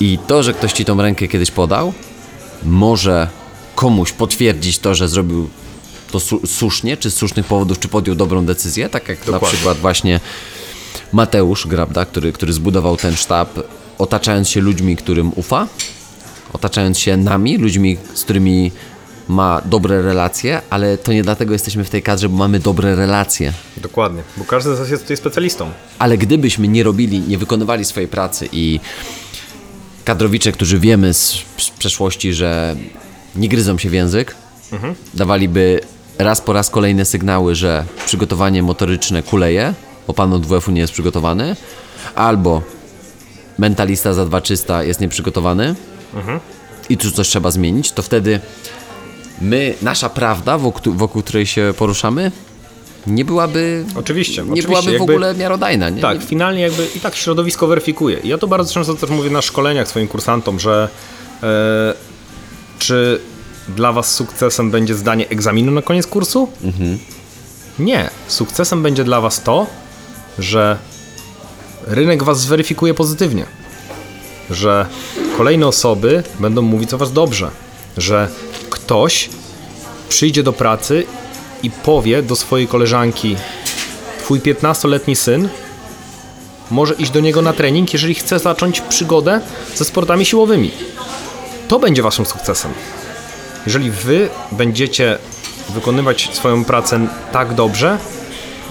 I 0.00 0.18
to, 0.26 0.42
że 0.42 0.54
ktoś 0.54 0.72
ci 0.72 0.84
tą 0.84 1.02
rękę 1.02 1.28
kiedyś 1.28 1.50
podał, 1.50 1.92
może 2.62 3.28
komuś 3.74 4.12
potwierdzić 4.12 4.78
to, 4.78 4.94
że 4.94 5.08
zrobił 5.08 5.48
to 6.10 6.20
su- 6.20 6.46
słusznie, 6.46 6.96
czy 6.96 7.10
z 7.10 7.14
słusznych 7.14 7.46
powodów, 7.46 7.78
czy 7.78 7.88
podjął 7.88 8.16
dobrą 8.16 8.46
decyzję, 8.46 8.88
tak 8.88 9.08
jak 9.08 9.18
na 9.18 9.24
Dokładnie. 9.32 9.48
przykład 9.56 9.78
właśnie 9.78 10.20
Mateusz 11.12 11.66
Grabda, 11.66 12.04
który, 12.04 12.32
który 12.32 12.52
zbudował 12.52 12.96
ten 12.96 13.16
sztab, 13.16 13.58
otaczając 13.98 14.48
się 14.48 14.60
ludźmi, 14.60 14.96
którym 14.96 15.32
ufa, 15.36 15.66
otaczając 16.52 16.98
się 16.98 17.16
nami, 17.16 17.58
ludźmi, 17.58 17.96
z 18.14 18.22
którymi 18.24 18.72
ma 19.28 19.62
dobre 19.64 20.02
relacje, 20.02 20.62
ale 20.70 20.98
to 20.98 21.12
nie 21.12 21.22
dlatego 21.22 21.52
jesteśmy 21.52 21.84
w 21.84 21.90
tej 21.90 22.02
kadrze, 22.02 22.28
bo 22.28 22.36
mamy 22.36 22.60
dobre 22.60 22.96
relacje. 22.96 23.52
Dokładnie, 23.76 24.22
bo 24.36 24.44
każdy 24.44 24.76
z 24.76 24.78
nas 24.78 24.90
jest 24.90 25.02
tutaj 25.02 25.16
specjalistą. 25.16 25.70
Ale 25.98 26.18
gdybyśmy 26.18 26.68
nie 26.68 26.82
robili, 26.82 27.20
nie 27.20 27.38
wykonywali 27.38 27.84
swojej 27.84 28.08
pracy 28.08 28.48
i 28.52 28.80
kadrowicze, 30.04 30.52
którzy 30.52 30.78
wiemy 30.78 31.14
z, 31.14 31.32
z 31.58 31.70
przeszłości, 31.78 32.32
że 32.34 32.76
nie 33.36 33.48
gryzą 33.48 33.78
się 33.78 33.90
w 33.90 33.92
język, 33.92 34.34
dawaliby 35.14 35.80
raz 36.18 36.40
po 36.40 36.52
raz 36.52 36.70
kolejne 36.70 37.04
sygnały, 37.04 37.54
że 37.54 37.84
przygotowanie 38.06 38.62
motoryczne 38.62 39.22
kuleje, 39.22 39.74
bo 40.06 40.12
pan 40.14 40.32
od 40.32 40.46
WF-u 40.46 40.70
nie 40.70 40.80
jest 40.80 40.92
przygotowany, 40.92 41.56
albo 42.14 42.62
mentalista 43.58 44.14
za 44.14 44.24
2 44.26 44.40
300 44.40 44.82
jest 44.82 45.00
nieprzygotowany 45.00 45.74
i 46.88 46.96
tu 46.96 47.10
coś 47.10 47.28
trzeba 47.28 47.50
zmienić, 47.50 47.92
to 47.92 48.02
wtedy 48.02 48.40
my, 49.40 49.74
nasza 49.82 50.08
prawda, 50.10 50.58
wokół, 50.58 50.92
wokół 50.92 51.22
której 51.22 51.46
się 51.46 51.74
poruszamy, 51.78 52.32
nie 53.06 53.24
byłaby. 53.24 53.84
Oczywiście, 53.96 54.42
Nie 54.42 54.48
oczywiście, 54.52 54.68
byłaby 54.68 54.88
w 54.90 54.92
jakby- 54.92 55.12
ogóle 55.12 55.34
miarodajna. 55.34 55.90
Nie? 55.90 56.02
Tak, 56.02 56.22
finalnie 56.22 56.62
jakby 56.62 56.86
i 56.96 57.00
tak 57.00 57.16
środowisko 57.16 57.66
weryfikuje. 57.66 58.18
I 58.18 58.28
Ja 58.28 58.38
to 58.38 58.46
bardzo 58.46 58.74
często 58.74 58.94
też 58.94 59.10
mówię 59.10 59.30
na 59.30 59.42
szkoleniach 59.42 59.88
swoim 59.88 60.08
kursantom, 60.08 60.60
że 60.60 60.88
e, 61.42 61.94
czy 62.78 63.20
dla 63.68 63.92
was 63.92 64.14
sukcesem 64.14 64.70
będzie 64.70 64.94
zdanie 64.94 65.28
egzaminu 65.28 65.72
na 65.72 65.82
koniec 65.82 66.06
kursu? 66.06 66.48
Nie. 67.78 68.10
Sukcesem 68.28 68.82
będzie 68.82 69.04
dla 69.04 69.20
was 69.20 69.42
to, 69.42 69.66
że 70.38 70.78
rynek 71.86 72.22
was 72.22 72.40
zweryfikuje 72.40 72.94
pozytywnie. 72.94 73.46
Że 74.50 74.86
kolejne 75.36 75.66
osoby 75.66 76.22
będą 76.40 76.62
mówić 76.62 76.94
o 76.94 76.98
was 76.98 77.12
dobrze. 77.12 77.50
Że 77.96 78.28
ktoś 78.70 79.30
przyjdzie 80.08 80.42
do 80.42 80.52
pracy 80.52 81.06
i 81.62 81.70
powie 81.70 82.22
do 82.22 82.36
swojej 82.36 82.68
koleżanki 82.68 83.36
twój 84.18 84.40
15-letni 84.40 85.16
syn 85.16 85.48
może 86.70 86.94
iść 86.94 87.10
do 87.10 87.20
niego 87.20 87.42
na 87.42 87.52
trening, 87.52 87.92
jeżeli 87.92 88.14
chce 88.14 88.38
zacząć 88.38 88.80
przygodę 88.80 89.40
ze 89.74 89.84
sportami 89.84 90.24
siłowymi. 90.24 90.70
To 91.68 91.78
będzie 91.78 92.02
waszym 92.02 92.26
sukcesem. 92.26 92.72
Jeżeli 93.66 93.90
wy 93.90 94.28
będziecie 94.52 95.18
wykonywać 95.74 96.30
swoją 96.32 96.64
pracę 96.64 97.06
tak 97.32 97.54
dobrze, 97.54 97.98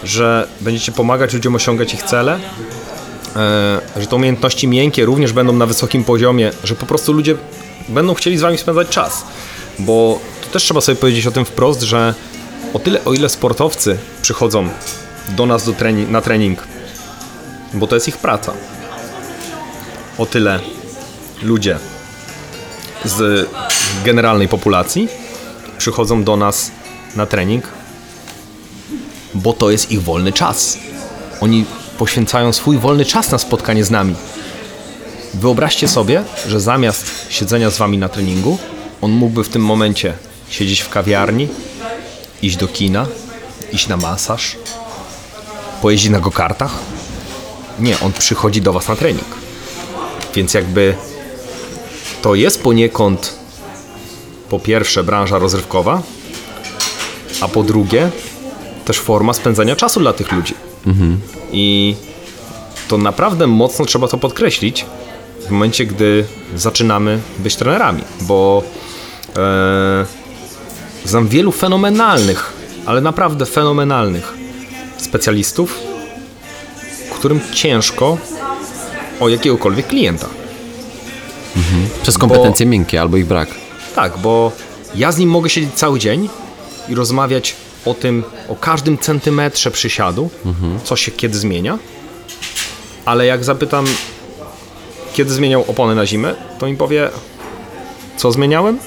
że 0.03 0.47
będziecie 0.61 0.91
pomagać 0.91 1.33
ludziom 1.33 1.55
osiągać 1.55 1.93
ich 1.93 2.03
cele, 2.03 2.39
e, 3.35 3.81
że 4.01 4.07
te 4.07 4.15
umiejętności 4.15 4.67
miękkie 4.67 5.05
również 5.05 5.33
będą 5.33 5.53
na 5.53 5.65
wysokim 5.65 6.03
poziomie, 6.03 6.51
że 6.63 6.75
po 6.75 6.85
prostu 6.85 7.13
ludzie 7.13 7.35
będą 7.89 8.13
chcieli 8.13 8.37
z 8.37 8.41
wami 8.41 8.57
spędzać 8.57 8.89
czas. 8.89 9.23
Bo 9.79 10.19
to 10.41 10.47
też 10.49 10.63
trzeba 10.63 10.81
sobie 10.81 10.95
powiedzieć 10.95 11.27
o 11.27 11.31
tym 11.31 11.45
wprost, 11.45 11.81
że 11.81 12.13
o 12.73 12.79
tyle, 12.79 13.05
o 13.05 13.13
ile 13.13 13.29
sportowcy 13.29 13.97
przychodzą 14.21 14.69
do 15.29 15.45
nas 15.45 15.65
do 15.65 15.73
trening, 15.73 16.09
na 16.09 16.21
trening, 16.21 16.67
bo 17.73 17.87
to 17.87 17.95
jest 17.95 18.07
ich 18.07 18.17
praca, 18.17 18.53
o 20.17 20.25
tyle 20.25 20.59
ludzie 21.41 21.79
z 23.05 23.49
generalnej 24.05 24.47
populacji 24.47 25.09
przychodzą 25.77 26.23
do 26.23 26.37
nas 26.37 26.71
na 27.15 27.25
trening, 27.25 27.67
bo 29.33 29.53
to 29.53 29.71
jest 29.71 29.91
ich 29.91 30.03
wolny 30.03 30.33
czas. 30.33 30.77
Oni 31.41 31.65
poświęcają 31.97 32.53
swój 32.53 32.77
wolny 32.77 33.05
czas 33.05 33.31
na 33.31 33.37
spotkanie 33.37 33.83
z 33.83 33.91
nami. 33.91 34.15
Wyobraźcie 35.33 35.87
sobie, 35.87 36.23
że 36.47 36.59
zamiast 36.59 37.11
siedzenia 37.29 37.69
z 37.69 37.77
wami 37.77 37.97
na 37.97 38.09
treningu, 38.09 38.57
on 39.01 39.11
mógłby 39.11 39.43
w 39.43 39.49
tym 39.49 39.61
momencie 39.61 40.13
siedzieć 40.49 40.81
w 40.81 40.89
kawiarni, 40.89 41.47
iść 42.41 42.57
do 42.57 42.67
kina, 42.67 43.05
iść 43.71 43.87
na 43.87 43.97
masaż, 43.97 44.57
pojeździć 45.81 46.09
na 46.09 46.19
gokartach. 46.19 46.71
Nie, 47.79 47.99
on 47.99 48.13
przychodzi 48.13 48.61
do 48.61 48.73
was 48.73 48.87
na 48.87 48.95
trening. 48.95 49.27
Więc 50.33 50.53
jakby 50.53 50.95
to 52.25 52.35
jest 52.35 52.63
poniekąd 52.63 53.35
po 54.49 54.59
pierwsze 54.59 55.03
branża 55.03 55.39
rozrywkowa, 55.39 56.01
a 57.41 57.47
po 57.47 57.63
drugie 57.63 58.09
też 58.85 58.99
forma 58.99 59.33
spędzania 59.33 59.75
czasu 59.75 59.99
dla 59.99 60.13
tych 60.13 60.31
ludzi. 60.31 60.53
I 61.51 61.95
to 62.87 62.97
naprawdę 62.97 63.47
mocno 63.47 63.85
trzeba 63.85 64.07
to 64.07 64.17
podkreślić 64.17 64.85
w 65.47 65.49
momencie, 65.49 65.85
gdy 65.85 66.25
zaczynamy 66.55 67.19
być 67.39 67.55
trenerami, 67.55 68.03
bo 68.21 68.63
e, 69.37 70.05
znam 71.05 71.27
wielu 71.27 71.51
fenomenalnych, 71.51 72.53
ale 72.85 73.01
naprawdę 73.01 73.45
fenomenalnych 73.45 74.33
specjalistów, 74.97 75.79
którym 77.13 77.39
ciężko 77.53 78.17
o 79.19 79.29
jakiegokolwiek 79.29 79.87
klienta. 79.87 80.44
Przez 82.03 82.17
kompetencje 82.17 82.65
miękkie 82.65 83.01
albo 83.01 83.17
ich 83.17 83.25
brak. 83.25 83.49
Tak, 83.95 84.17
bo 84.17 84.51
ja 84.95 85.11
z 85.11 85.17
nim 85.17 85.29
mogę 85.29 85.49
siedzieć 85.49 85.73
cały 85.73 85.99
dzień 85.99 86.29
i 86.89 86.95
rozmawiać 86.95 87.55
o 87.85 87.93
tym, 87.93 88.23
o 88.49 88.55
każdym 88.55 88.97
centymetrze 88.97 89.71
przysiadu, 89.71 90.29
co 90.83 90.95
się 90.95 91.11
kiedy 91.11 91.37
zmienia, 91.37 91.79
ale 93.05 93.25
jak 93.25 93.43
zapytam, 93.43 93.85
kiedy 95.13 95.33
zmieniał 95.33 95.65
opony 95.67 95.95
na 95.95 96.05
zimę, 96.05 96.35
to 96.59 96.67
mi 96.67 96.77
powie, 96.77 97.09
co 98.17 98.31
zmieniałem? 98.31 98.79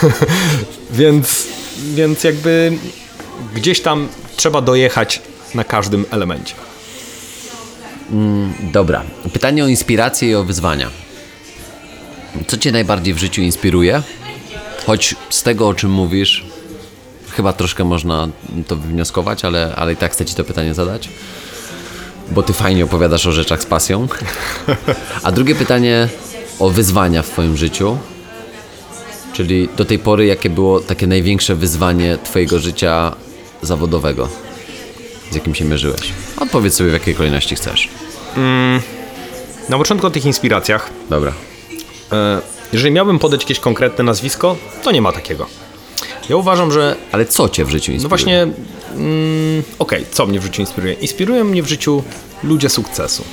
więc, 0.90 1.46
więc 1.94 2.24
jakby 2.24 2.78
gdzieś 3.54 3.80
tam 3.80 4.08
trzeba 4.36 4.60
dojechać 4.60 5.22
na 5.54 5.64
każdym 5.64 6.04
elemencie. 6.10 6.54
Dobra. 8.72 9.02
Pytanie 9.32 9.64
o 9.64 9.66
inspirację 9.66 10.30
i 10.30 10.34
o 10.34 10.44
wyzwania. 10.44 10.90
Co 12.46 12.56
cię 12.56 12.72
najbardziej 12.72 13.14
w 13.14 13.18
życiu 13.18 13.42
inspiruje? 13.42 14.02
Choć 14.86 15.14
z 15.30 15.42
tego, 15.42 15.68
o 15.68 15.74
czym 15.74 15.90
mówisz, 15.90 16.44
chyba 17.30 17.52
troszkę 17.52 17.84
można 17.84 18.28
to 18.66 18.76
wywnioskować, 18.76 19.44
ale, 19.44 19.74
ale 19.76 19.92
i 19.92 19.96
tak 19.96 20.12
chcę 20.12 20.24
ci 20.24 20.34
to 20.34 20.44
pytanie 20.44 20.74
zadać. 20.74 21.08
Bo 22.30 22.42
ty 22.42 22.52
fajnie 22.52 22.84
opowiadasz 22.84 23.26
o 23.26 23.32
rzeczach 23.32 23.62
z 23.62 23.66
pasją. 23.66 24.08
A 25.22 25.32
drugie 25.32 25.54
pytanie 25.54 26.08
o 26.58 26.70
wyzwania 26.70 27.22
w 27.22 27.28
twoim 27.30 27.56
życiu. 27.56 27.98
Czyli 29.32 29.68
do 29.76 29.84
tej 29.84 29.98
pory, 29.98 30.26
jakie 30.26 30.50
było 30.50 30.80
takie 30.80 31.06
największe 31.06 31.54
wyzwanie 31.54 32.18
twojego 32.24 32.58
życia 32.58 33.16
zawodowego? 33.62 34.28
Z 35.30 35.34
jakim 35.34 35.54
się 35.54 35.64
mierzyłeś? 35.64 36.12
Odpowiedz 36.40 36.74
sobie 36.74 36.90
w 36.90 36.92
jakiej 36.92 37.14
kolejności 37.14 37.56
chcesz. 37.56 37.88
Na 39.68 39.78
początku 39.78 40.06
o 40.06 40.10
tych 40.10 40.24
inspiracjach. 40.24 40.90
Dobra. 41.10 41.32
E, 42.12 42.40
Jeżeli 42.72 42.94
miałbym 42.94 43.18
podać 43.18 43.42
jakieś 43.42 43.60
konkretne 43.60 44.04
nazwisko, 44.04 44.56
to 44.82 44.92
nie 44.92 45.02
ma 45.02 45.12
takiego. 45.12 45.46
Ja 46.28 46.36
uważam, 46.36 46.72
że 46.72 46.96
Ale 47.12 47.26
co 47.26 47.48
cię 47.48 47.64
w 47.64 47.70
życiu 47.70 47.92
inspiruje? 47.92 48.02
No 48.02 48.08
właśnie, 48.08 48.42
mm, 48.94 49.62
okej, 49.78 50.06
co 50.12 50.26
mnie 50.26 50.40
w 50.40 50.42
życiu 50.42 50.60
inspiruje? 50.62 50.92
Inspirują 50.94 51.44
mnie 51.44 51.62
w 51.62 51.68
życiu 51.68 52.02
ludzie 52.42 52.68
sukcesu. 52.68 53.24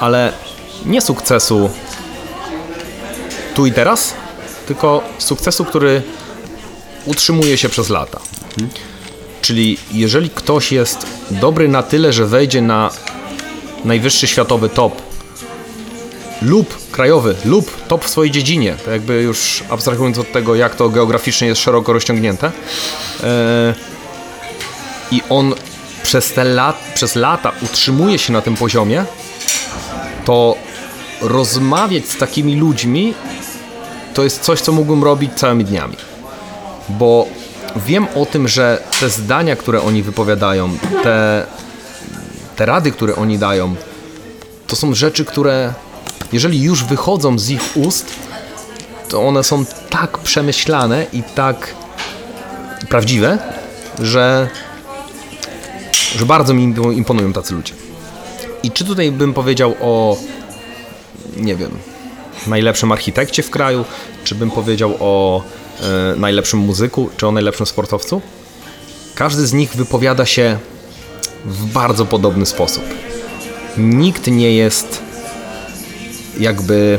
Ale 0.00 0.32
nie 0.86 1.00
sukcesu 1.00 1.70
tu 3.54 3.66
i 3.66 3.72
teraz, 3.72 4.14
tylko 4.66 5.02
sukcesu, 5.18 5.64
który 5.64 6.02
utrzymuje 7.06 7.58
się 7.58 7.68
przez 7.68 7.88
lata. 7.88 8.20
Czyli 9.46 9.78
jeżeli 9.92 10.30
ktoś 10.30 10.72
jest 10.72 11.06
dobry 11.30 11.68
na 11.68 11.82
tyle, 11.82 12.12
że 12.12 12.26
wejdzie 12.26 12.62
na 12.62 12.90
najwyższy 13.84 14.26
światowy 14.26 14.68
top 14.68 15.02
lub 16.42 16.90
krajowy, 16.90 17.34
lub 17.44 17.86
top 17.88 18.04
w 18.04 18.08
swojej 18.08 18.32
dziedzinie, 18.32 18.76
to 18.84 18.90
jakby 18.90 19.22
już 19.22 19.64
abstrahując 19.70 20.18
od 20.18 20.32
tego, 20.32 20.54
jak 20.54 20.74
to 20.74 20.88
geograficznie 20.88 21.48
jest 21.48 21.60
szeroko 21.60 21.92
rozciągnięte, 21.92 22.52
e, 23.22 23.74
i 25.10 25.22
on 25.28 25.54
przez 26.02 26.32
te 26.32 26.44
lat, 26.44 26.76
przez 26.94 27.14
lata 27.14 27.52
utrzymuje 27.62 28.18
się 28.18 28.32
na 28.32 28.42
tym 28.42 28.56
poziomie, 28.56 29.04
to 30.24 30.56
rozmawiać 31.20 32.08
z 32.08 32.16
takimi 32.16 32.56
ludźmi 32.56 33.14
to 34.14 34.24
jest 34.24 34.40
coś, 34.40 34.60
co 34.60 34.72
mógłbym 34.72 35.04
robić 35.04 35.32
całymi 35.34 35.64
dniami. 35.64 35.96
Bo 36.88 37.26
wiem 37.86 38.06
o 38.14 38.26
tym, 38.26 38.48
że 38.48 38.82
te 39.00 39.10
zdania, 39.10 39.56
które 39.56 39.82
oni 39.82 40.02
wypowiadają, 40.02 40.78
te, 41.02 41.46
te 42.56 42.66
rady, 42.66 42.90
które 42.90 43.16
oni 43.16 43.38
dają, 43.38 43.74
to 44.66 44.76
są 44.76 44.94
rzeczy, 44.94 45.24
które 45.24 45.74
jeżeli 46.32 46.62
już 46.62 46.84
wychodzą 46.84 47.38
z 47.38 47.50
ich 47.50 47.62
ust, 47.74 48.14
to 49.08 49.22
one 49.22 49.44
są 49.44 49.64
tak 49.90 50.18
przemyślane 50.18 51.06
i 51.12 51.22
tak 51.22 51.74
prawdziwe, 52.88 53.38
że, 53.98 54.48
że 56.18 56.26
bardzo 56.26 56.54
mi 56.54 56.74
imponują 56.94 57.32
tacy 57.32 57.54
ludzie. 57.54 57.74
I 58.62 58.70
czy 58.70 58.84
tutaj 58.84 59.12
bym 59.12 59.34
powiedział 59.34 59.74
o, 59.80 60.16
nie 61.36 61.56
wiem, 61.56 61.70
najlepszym 62.46 62.92
architekcie 62.92 63.42
w 63.42 63.50
kraju, 63.50 63.84
czy 64.24 64.34
bym 64.34 64.50
powiedział 64.50 64.94
o 65.00 65.42
najlepszym 66.16 66.60
muzyku, 66.60 67.10
czy 67.16 67.26
o 67.26 67.32
najlepszym 67.32 67.66
sportowcu? 67.66 68.22
Każdy 69.14 69.46
z 69.46 69.52
nich 69.52 69.76
wypowiada 69.76 70.26
się 70.26 70.58
w 71.44 71.66
bardzo 71.66 72.06
podobny 72.06 72.46
sposób. 72.46 72.84
Nikt 73.76 74.26
nie 74.26 74.52
jest 74.52 75.02
jakby 76.38 76.98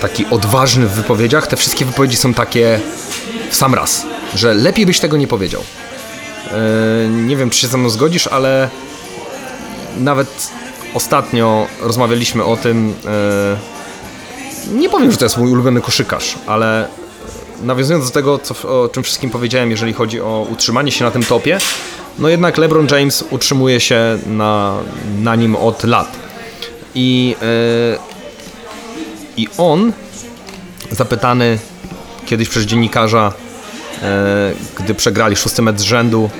taki 0.00 0.26
odważny 0.30 0.86
w 0.86 0.92
wypowiedziach. 0.92 1.46
Te 1.46 1.56
wszystkie 1.56 1.84
wypowiedzi 1.84 2.16
są 2.16 2.34
takie 2.34 2.80
w 3.50 3.56
sam 3.56 3.74
raz, 3.74 4.06
że 4.34 4.54
lepiej 4.54 4.86
byś 4.86 5.00
tego 5.00 5.16
nie 5.16 5.26
powiedział. 5.26 5.62
E, 6.52 7.08
nie 7.08 7.36
wiem, 7.36 7.50
czy 7.50 7.58
się 7.60 7.66
ze 7.66 7.78
mną 7.78 7.88
zgodzisz, 7.88 8.26
ale 8.26 8.68
nawet 9.96 10.50
ostatnio 10.94 11.66
rozmawialiśmy 11.80 12.44
o 12.44 12.56
tym, 12.56 12.94
e, 13.06 13.56
nie 14.72 14.88
powiem, 14.88 15.12
że 15.12 15.16
to 15.16 15.24
jest 15.24 15.38
mój 15.38 15.50
ulubiony 15.50 15.80
koszykarz, 15.80 16.38
ale 16.46 16.88
nawiązując 17.62 18.04
do 18.04 18.10
tego, 18.10 18.38
co, 18.38 18.82
o 18.82 18.88
czym 18.88 19.02
wszystkim 19.02 19.30
powiedziałem, 19.30 19.70
jeżeli 19.70 19.92
chodzi 19.92 20.20
o 20.20 20.46
utrzymanie 20.50 20.92
się 20.92 21.04
na 21.04 21.10
tym 21.10 21.24
topie, 21.24 21.58
no 22.18 22.28
jednak 22.28 22.58
LeBron 22.58 22.86
James 22.90 23.24
utrzymuje 23.30 23.80
się 23.80 24.18
na, 24.26 24.76
na 25.22 25.36
nim 25.36 25.56
od 25.56 25.84
lat. 25.84 26.16
I, 26.94 27.36
yy, 27.40 27.98
I 29.36 29.48
on, 29.58 29.92
zapytany 30.90 31.58
kiedyś 32.26 32.48
przez 32.48 32.64
dziennikarza, 32.64 33.32
yy, 34.02 34.08
gdy 34.84 34.94
przegrali 34.94 35.36
szósty 35.36 35.62
mecz 35.62 35.78
z 35.78 35.82
rzędu, 35.82 36.30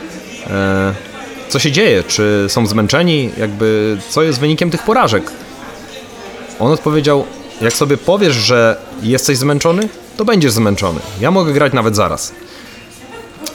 yy, 0.40 0.51
co 1.48 1.59
się 1.59 1.72
dzieje, 1.72 2.02
czy 2.02 2.46
są 2.48 2.66
zmęczeni, 2.66 3.30
jakby 3.38 3.98
co 4.09 4.22
jest 4.22 4.40
wynikiem 4.40 4.70
tych 4.70 4.82
porażek. 4.82 5.32
On 6.60 6.72
odpowiedział, 6.72 7.26
jak 7.60 7.72
sobie 7.72 7.97
powiesz, 7.97 8.35
że 8.35 8.76
jesteś 9.02 9.39
zmęczony, 9.39 9.89
to 10.16 10.24
będziesz 10.24 10.52
zmęczony. 10.52 11.01
Ja 11.20 11.31
mogę 11.31 11.52
grać 11.52 11.72
nawet 11.72 11.97
zaraz. 11.97 12.32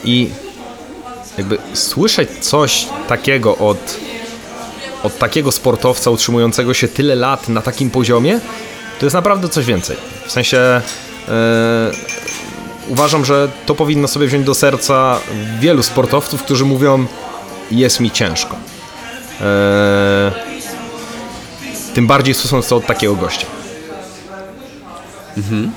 I 0.04 0.30
jakby 1.38 1.58
słyszeć 1.74 2.28
coś 2.40 2.86
takiego 3.08 3.56
od, 3.56 3.96
od 5.02 5.18
takiego 5.18 5.52
sportowca 5.52 6.10
utrzymującego 6.10 6.74
się 6.74 6.88
tyle 6.88 7.14
lat 7.14 7.48
na 7.48 7.62
takim 7.62 7.90
poziomie, 7.90 8.40
to 8.98 9.06
jest 9.06 9.14
naprawdę 9.14 9.48
coś 9.48 9.64
więcej. 9.64 9.96
W 10.26 10.32
sensie 10.32 10.80
yy, 11.28 11.34
uważam, 12.88 13.24
że 13.24 13.48
to 13.66 13.74
powinno 13.74 14.08
sobie 14.08 14.26
wziąć 14.26 14.46
do 14.46 14.54
serca 14.54 15.18
wielu 15.60 15.82
sportowców, 15.82 16.42
którzy 16.42 16.64
mówią 16.64 17.06
jest 17.70 18.00
mi 18.00 18.10
ciężko. 18.10 18.56
Yy, 19.40 19.46
tym 21.94 22.06
bardziej 22.06 22.34
słysząc 22.34 22.68
to 22.68 22.76
od 22.76 22.86
takiego 22.86 23.16
gościa. 23.16 23.46
Mhm. 25.40 25.72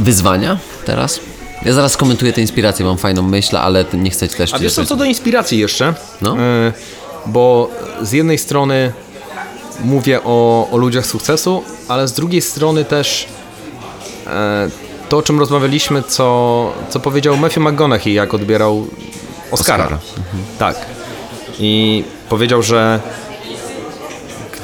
Wyzwania 0.00 0.58
teraz? 0.84 1.20
Ja 1.62 1.72
zaraz 1.72 1.96
komentuję 1.96 2.32
tę 2.32 2.40
inspirację, 2.40 2.84
mam 2.84 2.98
fajną 2.98 3.22
myśl, 3.22 3.56
ale 3.56 3.84
nie 3.92 4.10
chcę 4.10 4.28
też... 4.28 4.54
A 4.54 4.58
wiesz 4.58 4.72
co, 4.74 4.86
co 4.86 4.96
do 4.96 5.04
inspiracji 5.04 5.58
jeszcze? 5.58 5.94
No. 6.20 6.38
E, 6.38 6.72
bo 7.26 7.70
z 8.02 8.12
jednej 8.12 8.38
strony 8.38 8.92
mówię 9.84 10.20
o, 10.24 10.68
o 10.70 10.76
ludziach 10.76 11.06
sukcesu, 11.06 11.62
ale 11.88 12.08
z 12.08 12.12
drugiej 12.12 12.42
strony 12.42 12.84
też 12.84 13.26
e, 14.26 14.70
to, 15.08 15.16
o 15.16 15.22
czym 15.22 15.38
rozmawialiśmy, 15.38 16.02
co, 16.02 16.72
co 16.88 17.00
powiedział 17.00 17.36
Matthew 17.36 17.64
McGonaghy, 17.64 18.10
jak 18.10 18.34
odbierał 18.34 18.86
Oscara. 19.50 19.84
Oscara. 19.84 19.98
Mhm. 20.18 20.44
Tak. 20.58 20.76
I 21.58 22.04
powiedział, 22.28 22.62
że 22.62 23.00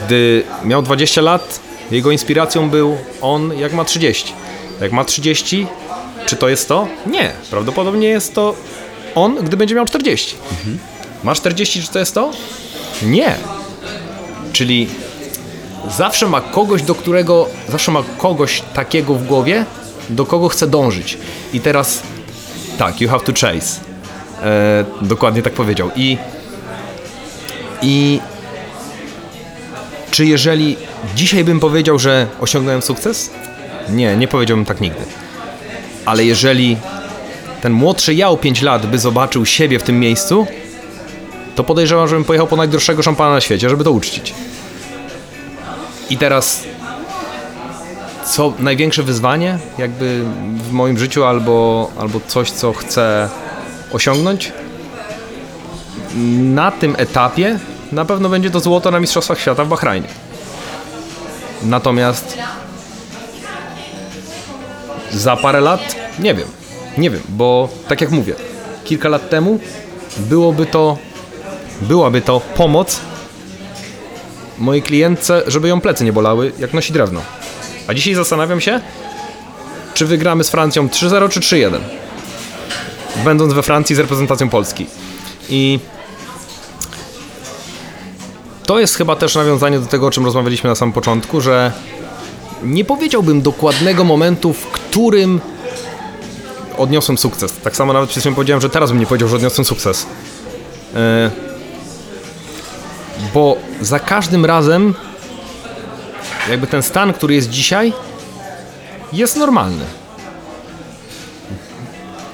gdy 0.06 0.42
miał 0.64 0.82
20 0.82 1.20
lat, 1.20 1.60
jego 1.90 2.10
inspiracją 2.10 2.70
był 2.70 2.96
on, 3.20 3.58
jak 3.58 3.72
ma 3.72 3.84
30. 3.84 4.32
Jak 4.80 4.92
ma 4.92 5.04
30, 5.04 5.66
czy 6.26 6.36
to 6.36 6.48
jest 6.48 6.68
to? 6.68 6.88
Nie. 7.06 7.32
Prawdopodobnie 7.50 8.08
jest 8.08 8.34
to 8.34 8.54
on, 9.14 9.36
gdy 9.36 9.56
będzie 9.56 9.74
miał 9.74 9.84
40. 9.84 10.36
Mhm. 10.50 10.78
Ma 11.24 11.34
40, 11.34 11.82
czy 11.82 11.88
to 11.88 11.98
jest 11.98 12.14
to? 12.14 12.30
Nie. 13.02 13.36
Czyli 14.52 14.88
zawsze 15.90 16.26
ma 16.26 16.40
kogoś, 16.40 16.82
do 16.82 16.94
którego, 16.94 17.48
zawsze 17.68 17.92
ma 17.92 18.02
kogoś 18.18 18.62
takiego 18.74 19.14
w 19.14 19.26
głowie, 19.26 19.64
do 20.10 20.26
kogo 20.26 20.48
chce 20.48 20.66
dążyć. 20.66 21.18
I 21.52 21.60
teraz 21.60 22.02
tak, 22.78 23.00
you 23.00 23.08
have 23.08 23.24
to 23.24 23.32
chase. 23.32 23.80
E, 24.42 24.84
dokładnie 25.00 25.42
tak 25.42 25.52
powiedział. 25.52 25.90
I, 25.96 26.18
I 27.82 28.20
czy 30.14 30.26
jeżeli 30.26 30.76
dzisiaj 31.14 31.44
bym 31.44 31.60
powiedział, 31.60 31.98
że 31.98 32.26
osiągnąłem 32.40 32.82
sukces? 32.82 33.30
Nie, 33.88 34.16
nie 34.16 34.28
powiedziałbym 34.28 34.64
tak 34.66 34.80
nigdy. 34.80 35.00
Ale 36.04 36.24
jeżeli 36.24 36.76
ten 37.60 37.72
młodszy 37.72 38.14
ja 38.14 38.28
o 38.28 38.36
5 38.36 38.62
lat 38.62 38.86
by 38.86 38.98
zobaczył 38.98 39.46
siebie 39.46 39.78
w 39.78 39.82
tym 39.82 40.00
miejscu, 40.00 40.46
to 41.56 41.64
podejrzewam, 41.64 42.08
żebym 42.08 42.24
pojechał 42.24 42.46
po 42.46 42.56
najdroższego 42.56 43.02
szampana 43.02 43.34
na 43.34 43.40
świecie, 43.40 43.70
żeby 43.70 43.84
to 43.84 43.92
uczcić. 43.92 44.34
I 46.10 46.16
teraz 46.16 46.64
co 48.24 48.52
największe 48.58 49.02
wyzwanie 49.02 49.58
jakby 49.78 50.24
w 50.68 50.72
moim 50.72 50.98
życiu 50.98 51.24
albo, 51.24 51.90
albo 51.98 52.20
coś, 52.26 52.50
co 52.50 52.72
chcę 52.72 53.28
osiągnąć? 53.92 54.52
Na 56.38 56.70
tym 56.70 56.94
etapie 56.98 57.58
na 57.94 58.04
pewno 58.04 58.28
będzie 58.28 58.50
to 58.50 58.60
złoto 58.60 58.90
na 58.90 59.00
Mistrzostwach 59.00 59.40
Świata 59.40 59.64
w 59.64 59.68
Bahrajnie. 59.68 60.08
Natomiast 61.62 62.38
za 65.12 65.36
parę 65.36 65.60
lat 65.60 65.96
nie 66.18 66.34
wiem. 66.34 66.48
Nie 66.98 67.10
wiem, 67.10 67.22
bo 67.28 67.68
tak 67.88 68.00
jak 68.00 68.10
mówię, 68.10 68.34
kilka 68.84 69.08
lat 69.08 69.30
temu 69.30 69.58
byłoby 70.16 70.66
to 70.66 70.98
byłaby 71.80 72.20
to 72.20 72.40
pomoc 72.40 73.00
mojej 74.58 74.82
klientce, 74.82 75.42
żeby 75.46 75.68
ją 75.68 75.80
plecy 75.80 76.04
nie 76.04 76.12
bolały, 76.12 76.52
jak 76.58 76.72
nosi 76.72 76.92
drewno. 76.92 77.20
A 77.86 77.94
dzisiaj 77.94 78.14
zastanawiam 78.14 78.60
się, 78.60 78.80
czy 79.94 80.06
wygramy 80.06 80.44
z 80.44 80.50
Francją 80.50 80.86
3-0 80.88 81.28
czy 81.28 81.40
3-1. 81.40 81.78
Będąc 83.24 83.52
we 83.52 83.62
Francji 83.62 83.96
z 83.96 83.98
reprezentacją 83.98 84.48
Polski. 84.48 84.86
I 85.48 85.78
to 88.66 88.80
jest 88.80 88.96
chyba 88.96 89.16
też 89.16 89.34
nawiązanie 89.34 89.78
do 89.80 89.86
tego, 89.86 90.06
o 90.06 90.10
czym 90.10 90.24
rozmawialiśmy 90.24 90.70
na 90.70 90.74
samym 90.74 90.92
początku, 90.92 91.40
że 91.40 91.72
nie 92.62 92.84
powiedziałbym 92.84 93.42
dokładnego 93.42 94.04
momentu, 94.04 94.52
w 94.52 94.66
którym 94.66 95.40
odniosłem 96.78 97.18
sukces. 97.18 97.52
Tak 97.52 97.76
samo 97.76 97.92
nawet 97.92 98.10
przed 98.10 98.22
chwilą 98.22 98.34
powiedziałem, 98.34 98.60
że 98.60 98.70
teraz 98.70 98.90
bym 98.90 99.00
nie 99.00 99.06
powiedział, 99.06 99.28
że 99.28 99.36
odniosłem 99.36 99.64
sukces. 99.64 100.06
Yy, 100.94 101.00
bo 103.34 103.56
za 103.80 103.98
każdym 103.98 104.44
razem 104.44 104.94
jakby 106.50 106.66
ten 106.66 106.82
stan, 106.82 107.12
który 107.12 107.34
jest 107.34 107.50
dzisiaj 107.50 107.92
jest 109.14 109.36
normalny. 109.36 109.84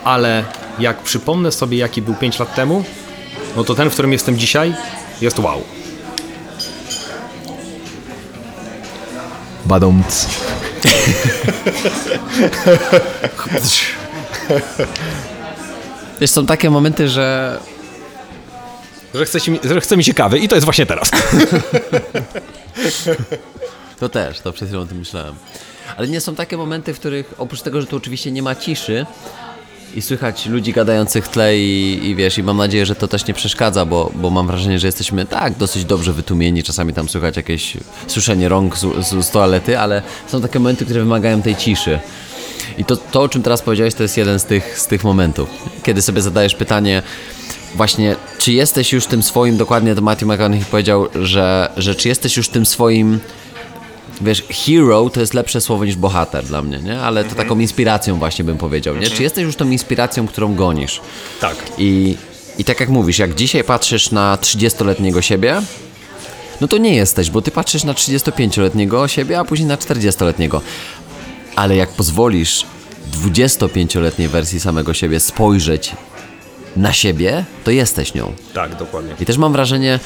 Ale 0.05 0.45
jak 0.79 1.03
przypomnę 1.03 1.53
sobie, 1.53 1.79
jaki 1.79 2.03
był 2.03 2.15
5 2.15 2.39
lat 2.39 2.55
temu, 2.55 2.85
no 3.57 3.65
to 3.65 3.75
ten, 3.75 3.91
w 3.91 3.93
którym 3.93 4.13
jestem 4.13 4.39
dzisiaj, 4.39 4.75
jest 5.21 5.39
wow. 5.39 5.63
Badumc. 9.71 10.27
Wiesz, 16.21 16.31
są 16.31 16.47
takie 16.47 16.71
momenty, 16.71 17.09
że... 17.09 17.59
Że 19.15 19.25
chce, 19.25 19.39
że 19.65 19.81
chce 19.81 19.97
mi 19.97 20.05
się 20.05 20.15
kawy 20.15 20.39
i 20.39 20.49
to 20.49 20.55
jest 20.55 20.65
właśnie 20.65 20.87
teraz. 20.87 21.11
to 24.01 24.09
też, 24.09 24.41
to 24.41 24.53
przed 24.53 24.69
chwilą 24.69 24.83
o 24.83 24.87
tym 24.87 24.99
myślałem. 24.99 25.35
Ale 25.97 26.09
nie 26.09 26.21
są 26.21 26.35
takie 26.35 26.57
momenty, 26.57 26.95
w 26.95 26.99
których 26.99 27.35
oprócz 27.39 27.63
tego, 27.63 27.81
że 27.81 27.87
tu 27.87 27.97
oczywiście 27.97 28.33
nie 28.33 28.43
ma 28.43 28.55
ciszy, 28.55 29.07
i 29.95 30.03
słychać 30.03 30.47
ludzi 30.47 30.73
gadających 30.73 31.25
w 31.25 31.29
tle 31.29 31.59
i, 31.59 32.01
i, 32.03 32.15
wiesz, 32.15 32.39
i 32.39 32.43
mam 32.43 32.57
nadzieję, 32.57 32.87
że 32.87 32.95
to 32.95 33.09
też 33.09 33.27
nie 33.27 33.35
przeszkadza, 33.35 33.85
bo, 33.85 34.13
bo 34.15 34.31
mam 34.31 34.47
wrażenie, 34.47 34.79
że 34.79 34.87
jesteśmy 34.87 35.27
tak 35.27 35.57
dosyć 35.57 35.85
dobrze 35.85 36.13
wytłumieni, 36.13 36.63
czasami 36.63 36.93
tam 36.93 37.09
słychać 37.09 37.37
jakieś 37.37 37.77
suszenie 38.07 38.49
rąk 38.49 38.79
z, 38.79 38.81
z, 38.81 39.27
z 39.27 39.31
toalety, 39.31 39.79
ale 39.79 40.03
są 40.27 40.41
takie 40.41 40.59
momenty, 40.59 40.85
które 40.85 41.01
wymagają 41.01 41.43
tej 41.43 41.57
ciszy. 41.57 41.99
I 42.79 42.85
to, 42.85 42.97
to, 42.97 43.23
o 43.23 43.29
czym 43.29 43.43
teraz 43.43 43.63
powiedziałeś, 43.63 43.95
to 43.95 44.03
jest 44.03 44.17
jeden 44.17 44.39
z 44.39 44.45
tych, 44.45 44.79
z 44.79 44.87
tych 44.87 45.05
momentów, 45.05 45.49
kiedy 45.83 46.03
sobie 46.03 46.23
zadajesz 46.23 46.55
pytanie, 46.55 47.03
właśnie, 47.75 48.17
czy 48.39 48.53
jesteś 48.53 48.93
już 48.93 49.07
tym 49.07 49.23
swoim, 49.23 49.57
dokładnie 49.57 49.95
to 49.95 50.01
Matthew 50.01 50.29
McConaughey 50.29 50.65
powiedział, 50.71 51.09
że, 51.15 51.73
że 51.77 51.95
czy 51.95 52.09
jesteś 52.09 52.37
już 52.37 52.49
tym 52.49 52.67
swoim 52.67 53.21
wiesz, 54.21 54.45
hero 54.67 55.11
to 55.11 55.21
jest 55.21 55.35
lepsze 55.35 55.61
słowo 55.61 55.85
niż 55.85 55.97
bohater 55.97 56.45
dla 56.45 56.63
mnie, 56.63 56.79
nie? 56.79 57.01
Ale 57.01 57.25
to 57.25 57.35
taką 57.35 57.59
inspiracją 57.59 58.19
właśnie 58.19 58.45
bym 58.45 58.59
powiedział, 58.59 58.97
nie? 58.97 59.11
Czy 59.11 59.23
jesteś 59.23 59.45
już 59.45 59.57
tą 59.57 59.71
inspiracją, 59.71 60.27
którą 60.27 60.55
gonisz? 60.55 61.01
Tak. 61.41 61.57
I, 61.79 62.17
i 62.59 62.65
tak 62.65 62.81
jak 62.81 62.89
mówisz, 62.89 63.19
jak 63.19 63.35
dzisiaj 63.35 63.65
patrzysz 63.65 64.11
na 64.11 64.39
30-letniego 64.41 65.23
siebie, 65.23 65.63
no 66.61 66.69
to 66.69 66.79
nie 66.79 66.95
jesteś, 66.95 67.31
bo 67.31 67.43
ty 67.43 67.51
patrzysz 67.51 67.85
na 67.85 67.93
35-letniego 67.93 69.09
siebie, 69.09 69.39
a 69.39 69.45
później 69.45 69.69
na 69.69 69.77
40-letniego. 69.77 70.61
Ale 71.57 71.77
jak 71.77 71.89
pozwolisz 71.89 72.67
25-letniej 73.25 74.29
wersji 74.29 74.61
samego 74.61 74.95
siebie 74.95 75.21
spojrzeć 75.21 75.93
na 76.77 76.93
siebie, 76.93 77.45
to 77.65 77.71
jesteś 77.71 78.15
nią. 78.15 78.33
Tak, 78.55 78.77
dokładnie. 78.77 79.15
I 79.21 79.27
też 79.27 79.39
mam 79.39 79.53
wrażenie, 79.53 80.01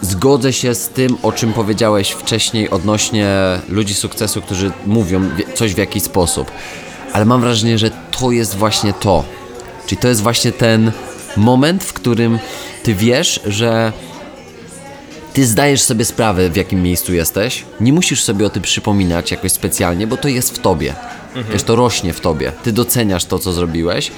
Zgodzę 0.00 0.52
się 0.52 0.74
z 0.74 0.88
tym, 0.88 1.16
o 1.22 1.32
czym 1.32 1.52
powiedziałeś 1.52 2.10
wcześniej 2.10 2.70
odnośnie 2.70 3.28
ludzi 3.68 3.94
sukcesu, 3.94 4.42
którzy 4.42 4.72
mówią 4.86 5.30
coś 5.54 5.74
w 5.74 5.78
jakiś 5.78 6.02
sposób. 6.02 6.50
Ale 7.12 7.24
mam 7.24 7.40
wrażenie, 7.40 7.78
że 7.78 7.90
to 7.90 8.30
jest 8.30 8.56
właśnie 8.56 8.92
to. 8.92 9.24
Czyli 9.86 10.00
to 10.00 10.08
jest 10.08 10.20
właśnie 10.20 10.52
ten 10.52 10.92
moment, 11.36 11.84
w 11.84 11.92
którym 11.92 12.38
ty 12.82 12.94
wiesz, 12.94 13.40
że 13.46 13.92
ty 15.32 15.46
zdajesz 15.46 15.82
sobie 15.82 16.04
sprawę, 16.04 16.50
w 16.50 16.56
jakim 16.56 16.82
miejscu 16.82 17.14
jesteś. 17.14 17.64
Nie 17.80 17.92
musisz 17.92 18.24
sobie 18.24 18.46
o 18.46 18.50
tym 18.50 18.62
przypominać 18.62 19.30
jakoś 19.30 19.52
specjalnie, 19.52 20.06
bo 20.06 20.16
to 20.16 20.28
jest 20.28 20.56
w 20.56 20.58
tobie. 20.58 20.94
Wiesz, 21.52 21.62
to 21.62 21.76
rośnie 21.76 22.12
w 22.12 22.20
tobie. 22.20 22.52
Ty 22.62 22.72
doceniasz 22.72 23.24
to, 23.24 23.38
co 23.38 23.52
zrobiłeś, 23.52 24.10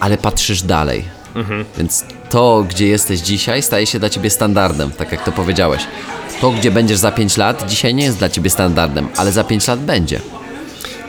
ale 0.00 0.18
patrzysz 0.18 0.62
dalej. 0.62 1.04
Więc 1.78 2.04
to, 2.30 2.64
gdzie 2.68 2.86
jesteś 2.86 3.20
dzisiaj, 3.20 3.62
staje 3.62 3.86
się 3.86 3.98
dla 3.98 4.10
ciebie 4.10 4.30
standardem, 4.30 4.90
tak 4.90 5.12
jak 5.12 5.24
to 5.24 5.32
powiedziałeś. 5.32 5.82
To, 6.40 6.50
gdzie 6.50 6.70
będziesz 6.70 6.98
za 6.98 7.12
5 7.12 7.36
lat, 7.36 7.70
dzisiaj 7.70 7.94
nie 7.94 8.04
jest 8.04 8.18
dla 8.18 8.28
ciebie 8.28 8.50
standardem, 8.50 9.08
ale 9.16 9.32
za 9.32 9.44
5 9.44 9.68
lat 9.68 9.80
będzie. 9.80 10.20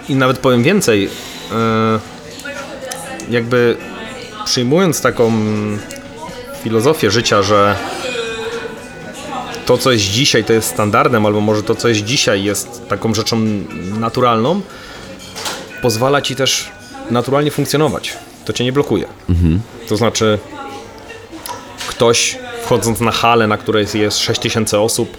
I 0.10 0.16
nawet 0.16 0.38
powiem 0.38 0.64
więcej, 0.64 1.10
e, 1.52 2.00
jakby 3.30 3.78
przyjmując 4.46 5.02
taką 5.02 5.32
filozofię 6.64 7.12
życia, 7.12 7.42
że 7.42 7.76
to, 9.66 9.78
co 9.78 9.92
jest 9.92 10.04
dzisiaj, 10.04 10.44
to 10.44 10.54
jest 10.54 10.70
standardem, 10.70 11.26
albo 11.26 11.42
może 11.42 11.64
to, 11.64 11.76
co 11.76 11.88
jest 11.88 12.02
dzisiaj, 12.02 12.44
jest 12.44 12.88
taką 12.88 13.14
rzeczą 13.14 13.40
naturalną, 14.00 14.62
pozwala 15.82 16.22
ci 16.22 16.36
też 16.36 16.72
naturalnie 17.12 17.52
funkcjonować. 17.52 18.14
To 18.46 18.54
cię 18.54 18.64
nie 18.64 18.72
blokuje. 18.72 19.06
To 19.90 19.98
znaczy, 19.98 20.40
ktoś 21.88 22.38
wchodząc 22.64 23.00
na 23.00 23.12
halę, 23.12 23.48
na 23.48 23.58
której 23.58 23.86
jest 23.94 24.18
6000 24.20 24.80
osób, 24.80 25.18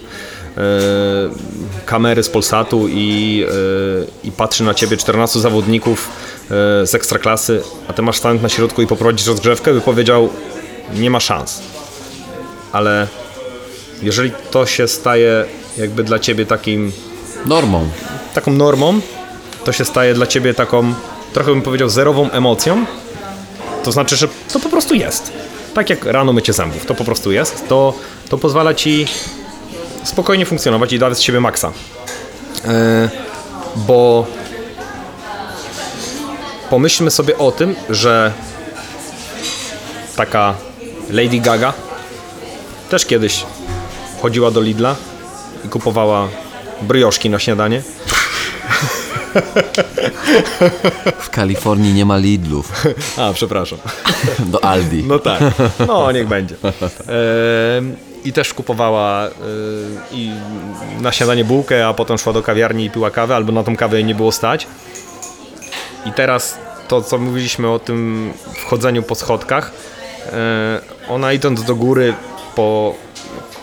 e, 0.57 0.61
kamery 1.85 2.23
z 2.23 2.29
Polsatu 2.29 2.87
i, 2.87 3.43
e, 4.23 4.27
i 4.27 4.31
patrzy 4.31 4.63
na 4.63 4.73
ciebie 4.73 4.97
14 4.97 5.39
zawodników 5.39 6.09
e, 6.43 6.87
z 6.87 6.95
ekstraklasy, 6.95 7.61
a 7.87 7.93
ty 7.93 8.01
masz 8.01 8.17
stanąć 8.17 8.41
na 8.41 8.49
środku 8.49 8.81
i 8.81 8.87
poprowadzić 8.87 9.27
rozgrzewkę, 9.27 9.73
by 9.73 9.81
powiedział, 9.81 10.29
nie 10.95 11.09
ma 11.09 11.19
szans. 11.19 11.61
Ale 12.71 13.07
jeżeli 14.01 14.31
to 14.51 14.65
się 14.65 14.87
staje 14.87 15.45
jakby 15.77 16.03
dla 16.03 16.19
ciebie 16.19 16.45
takim, 16.45 16.91
Normą. 17.45 17.89
taką 18.33 18.51
normą, 18.51 18.99
to 19.63 19.71
się 19.71 19.85
staje 19.85 20.13
dla 20.13 20.27
ciebie 20.27 20.53
taką, 20.53 20.93
trochę 21.33 21.51
bym 21.51 21.61
powiedział, 21.61 21.89
zerową 21.89 22.31
emocją, 22.31 22.85
to 23.87 23.91
znaczy, 23.91 24.15
że 24.15 24.27
to 24.53 24.59
po 24.59 24.69
prostu 24.69 24.93
jest. 24.93 25.31
Tak 25.73 25.89
jak 25.89 26.05
rano 26.05 26.33
mycie 26.33 26.53
zębów, 26.53 26.85
to 26.85 26.95
po 26.95 27.03
prostu 27.03 27.31
jest. 27.31 27.67
To, 27.67 27.93
to 28.29 28.37
pozwala 28.37 28.73
ci 28.73 29.07
spokojnie 30.03 30.45
funkcjonować 30.45 30.93
i 30.93 30.99
dawać 30.99 31.17
z 31.17 31.21
siebie 31.21 31.39
maksa. 31.39 31.71
E, 32.65 33.09
bo 33.75 34.25
pomyślmy 36.69 37.11
sobie 37.11 37.37
o 37.37 37.51
tym, 37.51 37.75
że 37.89 38.33
taka 40.15 40.53
Lady 41.09 41.39
Gaga 41.39 41.73
też 42.89 43.05
kiedyś 43.05 43.45
chodziła 44.21 44.51
do 44.51 44.61
Lidla 44.61 44.95
i 45.65 45.69
kupowała 45.69 46.27
brioszki 46.81 47.29
na 47.29 47.39
śniadanie. 47.39 47.81
W 51.19 51.29
Kalifornii 51.29 51.93
nie 51.93 52.05
ma 52.05 52.17
Lidlów. 52.17 52.85
A, 53.17 53.33
przepraszam. 53.33 53.79
Do 54.51 54.65
Aldi. 54.65 55.03
No 55.03 55.19
tak, 55.19 55.41
no 55.87 56.11
niech 56.11 56.27
będzie. 56.27 56.55
I 58.25 58.33
też 58.33 58.53
kupowała 58.53 59.27
y, 59.27 59.31
i 60.11 60.31
na 61.01 61.11
śniadanie 61.11 61.45
bułkę, 61.45 61.87
a 61.87 61.93
potem 61.93 62.17
szła 62.17 62.33
do 62.33 62.43
kawiarni 62.43 62.85
i 62.85 62.89
piła 62.89 63.11
kawę, 63.11 63.35
albo 63.35 63.51
na 63.51 63.63
tą 63.63 63.75
kawę 63.75 63.97
jej 63.97 64.05
nie 64.05 64.15
było 64.15 64.31
stać. 64.31 64.67
I 66.05 66.11
teraz 66.11 66.57
to, 66.87 67.01
co 67.01 67.17
mówiliśmy 67.17 67.69
o 67.69 67.79
tym 67.79 68.33
wchodzeniu 68.55 69.03
po 69.03 69.15
schodkach, 69.15 69.71
e, 70.33 70.79
ona 71.09 71.33
idąc 71.33 71.63
do 71.63 71.75
góry 71.75 72.13
po 72.55 72.95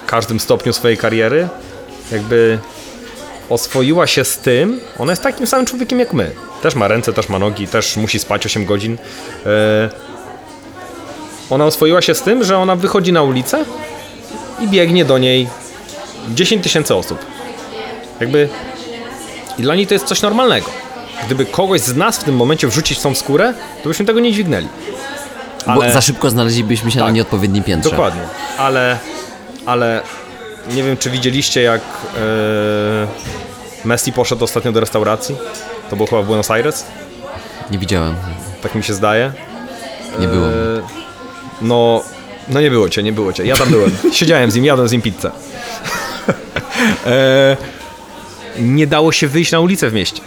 każdym 0.07 0.41
stopniu 0.41 0.73
swojej 0.73 0.97
kariery, 0.97 1.49
jakby 2.13 2.59
oswoiła 3.51 4.07
się 4.07 4.25
z 4.25 4.39
tym, 4.39 4.81
ona 4.99 5.12
jest 5.12 5.23
takim 5.23 5.47
samym 5.47 5.66
człowiekiem 5.66 5.99
jak 6.01 6.12
my. 6.12 6.31
Też 6.62 6.75
ma 6.75 6.89
ręce, 6.89 7.12
też 7.12 7.29
ma 7.29 7.39
nogi, 7.39 7.69
też 7.69 7.97
musi 7.97 8.19
spać 8.19 8.47
8 8.47 8.65
godzin. 8.66 8.99
E, 9.47 9.91
ona 11.51 11.65
oswoiła 11.65 12.03
się 12.03 12.15
z 12.15 12.23
tym, 12.23 12.45
że 12.45 12.59
ona 12.59 12.77
wychodzi 12.77 13.12
na 13.12 13.23
ulicę 13.23 13.65
i 14.61 14.69
biegnie 14.69 15.05
do 15.05 15.19
niej 15.19 15.49
10 16.29 16.62
tysięcy 16.62 16.95
osób. 16.95 17.19
Jakby 18.21 18.49
i 19.59 19.62
dla 19.62 19.75
niej 19.75 19.87
to 19.87 19.95
jest 19.95 20.07
coś 20.07 20.23
normalnego. 20.23 20.66
Gdyby 21.27 21.47
kogoś 21.47 21.81
z 21.81 21.97
nas 21.97 22.19
w 22.19 22.25
tym 22.25 22.37
momencie 22.37 22.69
wrzucić 22.69 22.99
w 22.99 23.03
tą 23.03 23.15
skórę, 23.15 23.55
to 23.83 23.89
byśmy 23.89 24.05
tego 24.05 24.21
nie 24.21 24.33
dźwignęli. 24.33 24.69
Bo 25.75 25.91
za 25.91 26.01
szybko 26.01 26.31
znaleźlibyśmy 26.31 26.91
się 26.91 26.99
na 26.99 27.05
Tak. 27.05 27.15
nieodpowiednim 27.15 27.65
piętrze. 27.65 27.91
Dokładnie. 27.91 28.21
Ale, 28.59 28.99
ale 29.66 30.03
nie 30.73 30.82
wiem, 30.82 30.97
czy 30.97 31.11
widzieliście, 31.11 31.62
jak 31.62 31.81
e, 31.81 33.07
Messi 33.85 34.12
poszedł 34.12 34.45
ostatnio 34.45 34.73
do 34.73 34.81
restauracji. 34.81 35.36
To 35.91 35.97
było 35.97 36.09
chyba 36.09 36.23
w 36.23 36.27
Buenos 36.27 36.51
Aires. 36.51 36.85
Nie 37.70 37.78
widziałem. 37.78 38.15
Tak 38.62 38.74
mi 38.74 38.82
się 38.82 38.95
zdaje. 38.95 39.32
Nie 40.20 40.28
było. 40.28 40.47
E, 40.47 40.51
no, 41.62 42.03
no 42.49 42.61
nie 42.61 42.70
było 42.70 42.89
cię, 42.89 43.03
nie 43.03 43.12
było 43.12 43.32
cię. 43.32 43.47
Ja 43.47 43.57
tam 43.57 43.70
byłem. 43.70 43.91
Siedziałem 44.12 44.51
z 44.51 44.55
nim, 44.55 44.65
jadłem 44.65 44.89
z 44.89 44.93
nim 44.93 45.03
pizzę. 45.03 45.31
e, 47.07 47.57
nie 48.59 48.86
dało 48.86 49.12
się 49.12 49.28
wyjść 49.28 49.53
na 49.53 49.61
ulicę 49.61 49.91
w 49.91 49.95
mieście. 49.95 50.23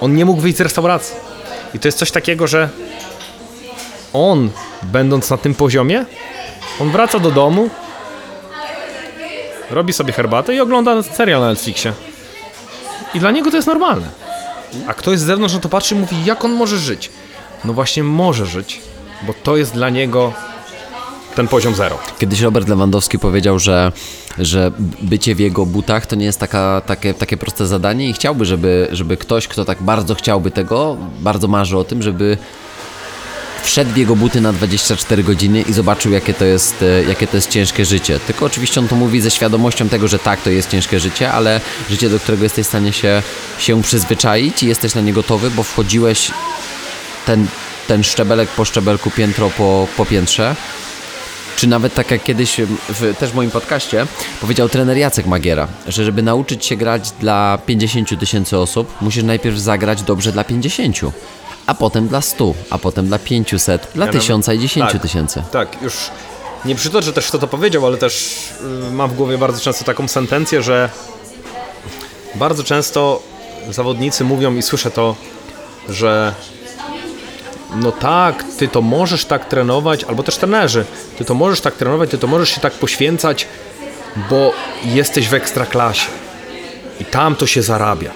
On 0.00 0.14
nie 0.14 0.24
mógł 0.24 0.40
wyjść 0.40 0.58
z 0.58 0.60
restauracji. 0.60 1.16
I 1.74 1.78
to 1.78 1.88
jest 1.88 1.98
coś 1.98 2.10
takiego, 2.10 2.46
że 2.46 2.68
on, 4.12 4.50
będąc 4.82 5.30
na 5.30 5.36
tym 5.36 5.54
poziomie, 5.54 6.04
on 6.80 6.90
wraca 6.90 7.18
do 7.18 7.30
domu, 7.30 7.70
robi 9.70 9.92
sobie 9.92 10.12
herbatę 10.12 10.54
i 10.54 10.60
ogląda 10.60 11.02
serial 11.02 11.40
na 11.40 11.48
Netflixie. 11.48 11.92
I 13.14 13.20
dla 13.20 13.30
niego 13.30 13.50
to 13.50 13.56
jest 13.56 13.68
normalne. 13.68 14.06
A 14.86 14.94
ktoś 14.94 15.18
z 15.18 15.22
zewnątrz 15.22 15.54
na 15.54 15.60
to 15.60 15.68
patrzy 15.68 15.94
i 15.94 15.98
mówi, 15.98 16.24
jak 16.24 16.44
on 16.44 16.52
może 16.52 16.78
żyć? 16.78 17.10
No 17.64 17.72
właśnie 17.72 18.02
może 18.02 18.46
żyć, 18.46 18.80
bo 19.26 19.34
to 19.42 19.56
jest 19.56 19.72
dla 19.72 19.90
niego 19.90 20.32
ten 21.34 21.48
poziom 21.48 21.74
zero. 21.74 21.98
Kiedyś 22.18 22.40
Robert 22.40 22.68
Lewandowski 22.68 23.18
powiedział, 23.18 23.58
że, 23.58 23.92
że 24.38 24.72
bycie 25.02 25.34
w 25.34 25.38
jego 25.40 25.66
butach 25.66 26.06
to 26.06 26.16
nie 26.16 26.24
jest 26.24 26.40
taka, 26.40 26.82
takie, 26.86 27.14
takie 27.14 27.36
proste 27.36 27.66
zadanie 27.66 28.08
i 28.08 28.12
chciałby, 28.12 28.44
żeby, 28.44 28.88
żeby 28.92 29.16
ktoś, 29.16 29.48
kto 29.48 29.64
tak 29.64 29.82
bardzo 29.82 30.14
chciałby 30.14 30.50
tego, 30.50 30.96
bardzo 31.20 31.48
marzy 31.48 31.78
o 31.78 31.84
tym, 31.84 32.02
żeby 32.02 32.38
wszedł 33.64 33.90
w 33.90 33.96
jego 33.96 34.16
buty 34.16 34.40
na 34.40 34.52
24 34.52 35.22
godziny 35.22 35.62
i 35.62 35.72
zobaczył, 35.72 36.12
jakie 36.12 36.34
to, 36.34 36.44
jest, 36.44 36.82
e, 36.82 37.02
jakie 37.02 37.26
to 37.26 37.36
jest 37.36 37.50
ciężkie 37.50 37.84
życie. 37.84 38.20
Tylko 38.26 38.46
oczywiście 38.46 38.80
on 38.80 38.88
to 38.88 38.96
mówi 38.96 39.20
ze 39.20 39.30
świadomością 39.30 39.88
tego, 39.88 40.08
że 40.08 40.18
tak, 40.18 40.42
to 40.42 40.50
jest 40.50 40.70
ciężkie 40.70 41.00
życie, 41.00 41.32
ale 41.32 41.60
życie, 41.90 42.08
do 42.08 42.20
którego 42.20 42.42
jesteś 42.44 42.66
w 42.66 42.68
stanie 42.68 42.92
się, 42.92 43.22
się 43.58 43.82
przyzwyczaić 43.82 44.62
i 44.62 44.66
jesteś 44.66 44.94
na 44.94 45.00
nie 45.00 45.12
gotowy, 45.12 45.50
bo 45.50 45.62
wchodziłeś 45.62 46.30
ten, 47.26 47.46
ten 47.88 48.04
szczebelek 48.04 48.48
po 48.48 48.64
szczebelku, 48.64 49.10
piętro 49.10 49.50
po, 49.50 49.88
po 49.96 50.06
piętrze. 50.06 50.56
Czy 51.56 51.66
nawet 51.66 51.94
tak 51.94 52.10
jak 52.10 52.24
kiedyś 52.24 52.60
w, 52.88 53.16
też 53.16 53.30
w 53.30 53.34
moim 53.34 53.50
podcaście 53.50 54.06
powiedział 54.40 54.68
trener 54.68 54.96
Jacek 54.96 55.26
Magiera, 55.26 55.68
że 55.88 56.04
żeby 56.04 56.22
nauczyć 56.22 56.66
się 56.66 56.76
grać 56.76 57.10
dla 57.20 57.58
50 57.66 58.20
tysięcy 58.20 58.58
osób, 58.58 58.94
musisz 59.00 59.24
najpierw 59.24 59.58
zagrać 59.58 60.02
dobrze 60.02 60.32
dla 60.32 60.44
50, 60.44 61.00
a 61.66 61.74
potem 61.74 62.08
dla 62.08 62.20
100, 62.20 62.54
a 62.70 62.78
potem 62.78 63.06
dla 63.06 63.18
500, 63.18 63.88
dla 63.94 64.06
Ja 64.06 64.12
nawet- 64.12 64.22
1000 64.22 64.48
i 64.48 64.58
10 64.58 64.92
tak, 64.92 65.02
tysięcy. 65.02 65.42
Tak, 65.50 65.82
już 65.82 65.94
nie 66.64 66.74
przytoczę 66.74 67.12
też 67.12 67.26
kto 67.28 67.38
to 67.38 67.46
powiedział, 67.46 67.86
ale 67.86 67.96
też 67.96 68.38
y, 68.88 68.92
mam 68.92 69.10
w 69.10 69.14
głowie 69.14 69.38
bardzo 69.38 69.60
często 69.60 69.84
taką 69.84 70.08
sentencję, 70.08 70.62
że 70.62 70.90
bardzo 72.34 72.64
często 72.64 73.22
zawodnicy 73.70 74.24
mówią 74.24 74.56
i 74.56 74.62
słyszę 74.62 74.90
to, 74.90 75.16
że 75.88 76.34
no 77.76 77.92
tak, 77.92 78.44
ty 78.58 78.68
to 78.68 78.82
możesz 78.82 79.24
tak 79.24 79.48
trenować, 79.48 80.04
albo 80.04 80.22
też 80.22 80.36
trenerzy, 80.36 80.84
ty 81.18 81.24
to 81.24 81.34
możesz 81.34 81.60
tak 81.60 81.74
trenować, 81.74 82.10
ty 82.10 82.18
to 82.18 82.26
możesz 82.26 82.48
się 82.48 82.60
tak 82.60 82.72
poświęcać, 82.72 83.46
bo 84.30 84.52
jesteś 84.84 85.28
w 85.28 85.34
ekstraklasie 85.34 86.06
i 87.00 87.04
tam 87.04 87.36
to 87.36 87.46
się 87.46 87.62
zarabia. 87.62 88.10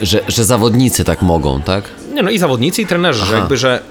Że, 0.00 0.20
że 0.28 0.44
zawodnicy 0.44 1.04
tak 1.04 1.22
mogą, 1.22 1.62
tak? 1.62 1.84
Nie 2.14 2.22
no 2.22 2.30
i 2.30 2.38
zawodnicy 2.38 2.82
i 2.82 2.86
trenerzy, 2.86 3.18
że 3.18 3.26
Aha. 3.26 3.36
jakby, 3.38 3.56
że 3.56 3.82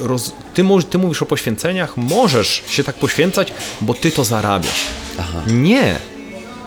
roz, 0.00 0.32
ty, 0.54 0.64
ty 0.90 0.98
mówisz 0.98 1.22
o 1.22 1.26
poświęceniach, 1.26 1.96
możesz 1.96 2.62
się 2.68 2.84
tak 2.84 2.94
poświęcać, 2.94 3.52
bo 3.80 3.94
ty 3.94 4.10
to 4.10 4.24
zarabiasz. 4.24 4.86
Nie. 5.46 5.98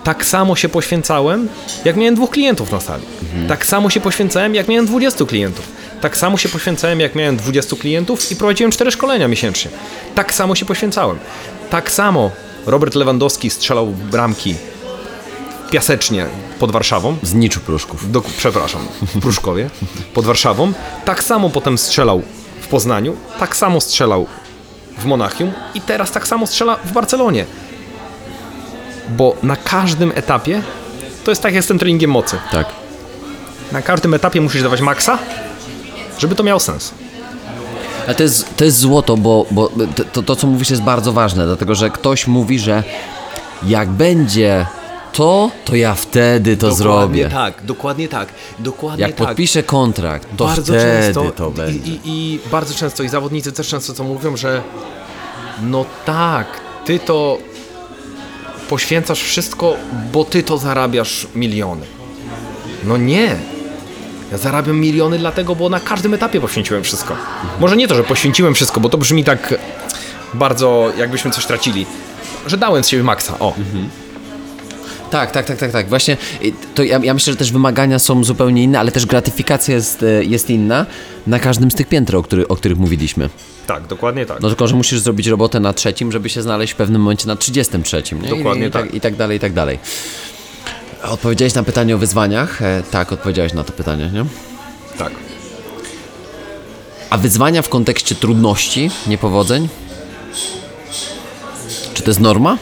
Tak 0.03 0.25
samo 0.25 0.55
się 0.55 0.69
poświęcałem, 0.69 1.49
jak 1.85 1.95
miałem 1.95 2.15
dwóch 2.15 2.29
klientów 2.29 2.71
na 2.71 2.79
sali. 2.79 3.03
Tak 3.47 3.65
samo 3.65 3.89
się 3.89 3.99
poświęcałem, 3.99 4.55
jak 4.55 4.67
miałem 4.67 4.85
20 4.85 5.25
klientów. 5.25 5.67
Tak 6.01 6.17
samo 6.17 6.37
się 6.37 6.49
poświęcałem, 6.49 6.99
jak 6.99 7.15
miałem 7.15 7.37
20 7.37 7.75
klientów 7.75 8.31
i 8.31 8.35
prowadziłem 8.35 8.71
cztery 8.71 8.91
szkolenia 8.91 9.27
miesięcznie. 9.27 9.71
Tak 10.15 10.33
samo 10.33 10.55
się 10.55 10.65
poświęcałem. 10.65 11.17
Tak 11.69 11.91
samo 11.91 12.31
Robert 12.65 12.95
Lewandowski 12.95 13.49
strzelał 13.49 13.87
bramki 13.87 14.55
piasecznie 15.71 16.25
pod 16.59 16.71
Warszawą. 16.71 17.17
Z 17.23 17.33
niczu 17.33 17.59
pruszków. 17.59 18.11
Do, 18.11 18.21
przepraszam, 18.37 18.81
w 19.01 19.19
Pruszkowie, 19.21 19.69
pod 20.13 20.25
Warszawą. 20.25 20.73
Tak 21.05 21.23
samo 21.23 21.49
potem 21.49 21.77
strzelał 21.77 22.21
w 22.61 22.67
Poznaniu, 22.67 23.15
tak 23.39 23.55
samo 23.55 23.81
strzelał 23.81 24.27
w 24.97 25.05
Monachium 25.05 25.51
i 25.75 25.81
teraz 25.81 26.11
tak 26.11 26.27
samo 26.27 26.47
strzela 26.47 26.75
w 26.85 26.91
Barcelonie. 26.91 27.45
Bo 29.09 29.35
na 29.43 29.55
każdym 29.55 30.11
etapie 30.15 30.61
to 31.23 31.31
jest 31.31 31.41
tak 31.41 31.53
jak 31.53 31.63
z 31.63 31.67
tym 31.67 31.79
treningiem 31.79 32.11
mocy. 32.11 32.37
Tak. 32.51 32.67
Na 33.71 33.81
każdym 33.81 34.13
etapie 34.13 34.41
musisz 34.41 34.63
dawać 34.63 34.81
maksa, 34.81 35.19
żeby 36.19 36.35
to 36.35 36.43
miało 36.43 36.59
sens. 36.59 36.93
Ale 38.05 38.15
to 38.15 38.23
jest, 38.23 38.57
to 38.57 38.65
jest 38.65 38.77
złoto, 38.77 39.17
bo, 39.17 39.45
bo 39.51 39.71
to, 40.13 40.23
to, 40.23 40.35
co 40.35 40.47
mówisz 40.47 40.69
jest 40.69 40.81
bardzo 40.81 41.13
ważne, 41.13 41.45
dlatego 41.45 41.75
że 41.75 41.89
ktoś 41.89 42.27
mówi, 42.27 42.59
że 42.59 42.83
jak 43.63 43.89
będzie 43.89 44.65
to, 45.17 45.51
to 45.65 45.75
ja 45.75 45.95
wtedy 45.95 46.57
to 46.57 46.71
zrobię. 46.71 47.29
tak, 47.29 47.65
dokładnie 47.65 48.07
tak. 48.07 48.29
Dokładnie 48.59 49.01
Jak 49.01 49.15
podpiszę 49.15 49.63
kontrakt, 49.63 50.27
to 50.37 50.45
bardzo 50.45 50.73
wtedy 50.73 50.79
często 50.79 51.31
to 51.31 51.51
będzie. 51.51 51.91
I, 51.91 51.99
i, 52.03 52.33
I 52.35 52.39
bardzo 52.51 52.73
często 52.73 53.03
i 53.03 53.09
zawodnicy 53.09 53.51
też 53.51 53.67
często 53.67 53.93
co 53.93 54.03
mówią, 54.03 54.37
że 54.37 54.61
no 55.61 55.85
tak, 56.05 56.47
ty 56.85 56.99
to 56.99 57.37
poświęcasz 58.69 59.21
wszystko, 59.21 59.75
bo 60.13 60.25
ty 60.25 60.43
to 60.43 60.57
zarabiasz 60.57 61.27
miliony. 61.35 61.85
No 62.83 62.97
nie. 62.97 63.35
Ja 64.31 64.37
zarabiam 64.37 64.79
miliony 64.79 65.19
dlatego, 65.19 65.55
bo 65.55 65.69
na 65.69 65.79
każdym 65.79 66.13
etapie 66.13 66.41
poświęciłem 66.41 66.83
wszystko. 66.83 67.15
Może 67.59 67.75
nie 67.77 67.87
to, 67.87 67.95
że 67.95 68.03
poświęciłem 68.03 68.53
wszystko, 68.53 68.79
bo 68.79 68.89
to 68.89 68.97
brzmi 68.97 69.23
tak 69.23 69.55
bardzo 70.33 70.91
jakbyśmy 70.97 71.31
coś 71.31 71.45
tracili. 71.45 71.85
Że 72.47 72.57
dałem 72.57 72.83
z 72.83 72.87
siebie 72.87 73.03
maksa, 73.03 73.39
o. 73.39 73.53
Tak, 75.11 75.31
tak, 75.31 75.45
tak, 75.45 75.57
tak, 75.57 75.71
tak. 75.71 75.89
Właśnie 75.89 76.17
y, 76.43 76.53
to 76.75 76.83
ja, 76.83 76.99
ja 77.03 77.13
myślę, 77.13 77.33
że 77.33 77.37
też 77.37 77.51
wymagania 77.51 77.99
są 77.99 78.23
zupełnie 78.23 78.63
inne, 78.63 78.79
ale 78.79 78.91
też 78.91 79.05
gratyfikacja 79.05 79.75
jest, 79.75 80.03
e, 80.03 80.23
jest 80.23 80.49
inna 80.49 80.85
na 81.27 81.39
każdym 81.39 81.71
z 81.71 81.75
tych 81.75 81.87
pięter, 81.87 82.15
o, 82.15 82.23
który, 82.23 82.47
o 82.47 82.55
których 82.55 82.77
mówiliśmy. 82.77 83.29
Tak, 83.67 83.87
dokładnie 83.87 84.25
tak. 84.25 84.39
No 84.41 84.47
tylko, 84.47 84.67
że 84.67 84.75
musisz 84.75 84.99
zrobić 84.99 85.27
robotę 85.27 85.59
na 85.59 85.73
trzecim, 85.73 86.11
żeby 86.11 86.29
się 86.29 86.41
znaleźć 86.41 86.73
w 86.73 86.75
pewnym 86.75 87.01
momencie 87.01 87.27
na 87.27 87.35
33. 87.35 88.03
Nie? 88.21 88.29
Dokładnie 88.29 88.65
I, 88.65 88.67
i, 88.67 88.71
tak. 88.71 88.85
tak. 88.85 88.93
I 88.93 89.01
tak 89.01 89.15
dalej, 89.15 89.37
i 89.37 89.39
tak 89.39 89.53
dalej. 89.53 89.79
Odpowiedziałeś 91.03 91.53
na 91.53 91.63
pytanie 91.63 91.95
o 91.95 91.97
wyzwaniach? 91.97 92.61
E, 92.61 92.83
tak, 92.91 93.11
odpowiedziałeś 93.11 93.53
na 93.53 93.63
to 93.63 93.73
pytanie, 93.73 94.09
nie? 94.13 94.25
Tak. 94.97 95.11
A 97.09 97.17
wyzwania 97.17 97.61
w 97.61 97.69
kontekście 97.69 98.15
trudności, 98.15 98.91
niepowodzeń? 99.07 99.67
Czy 101.93 102.03
to 102.03 102.09
jest 102.09 102.19
norma? 102.19 102.57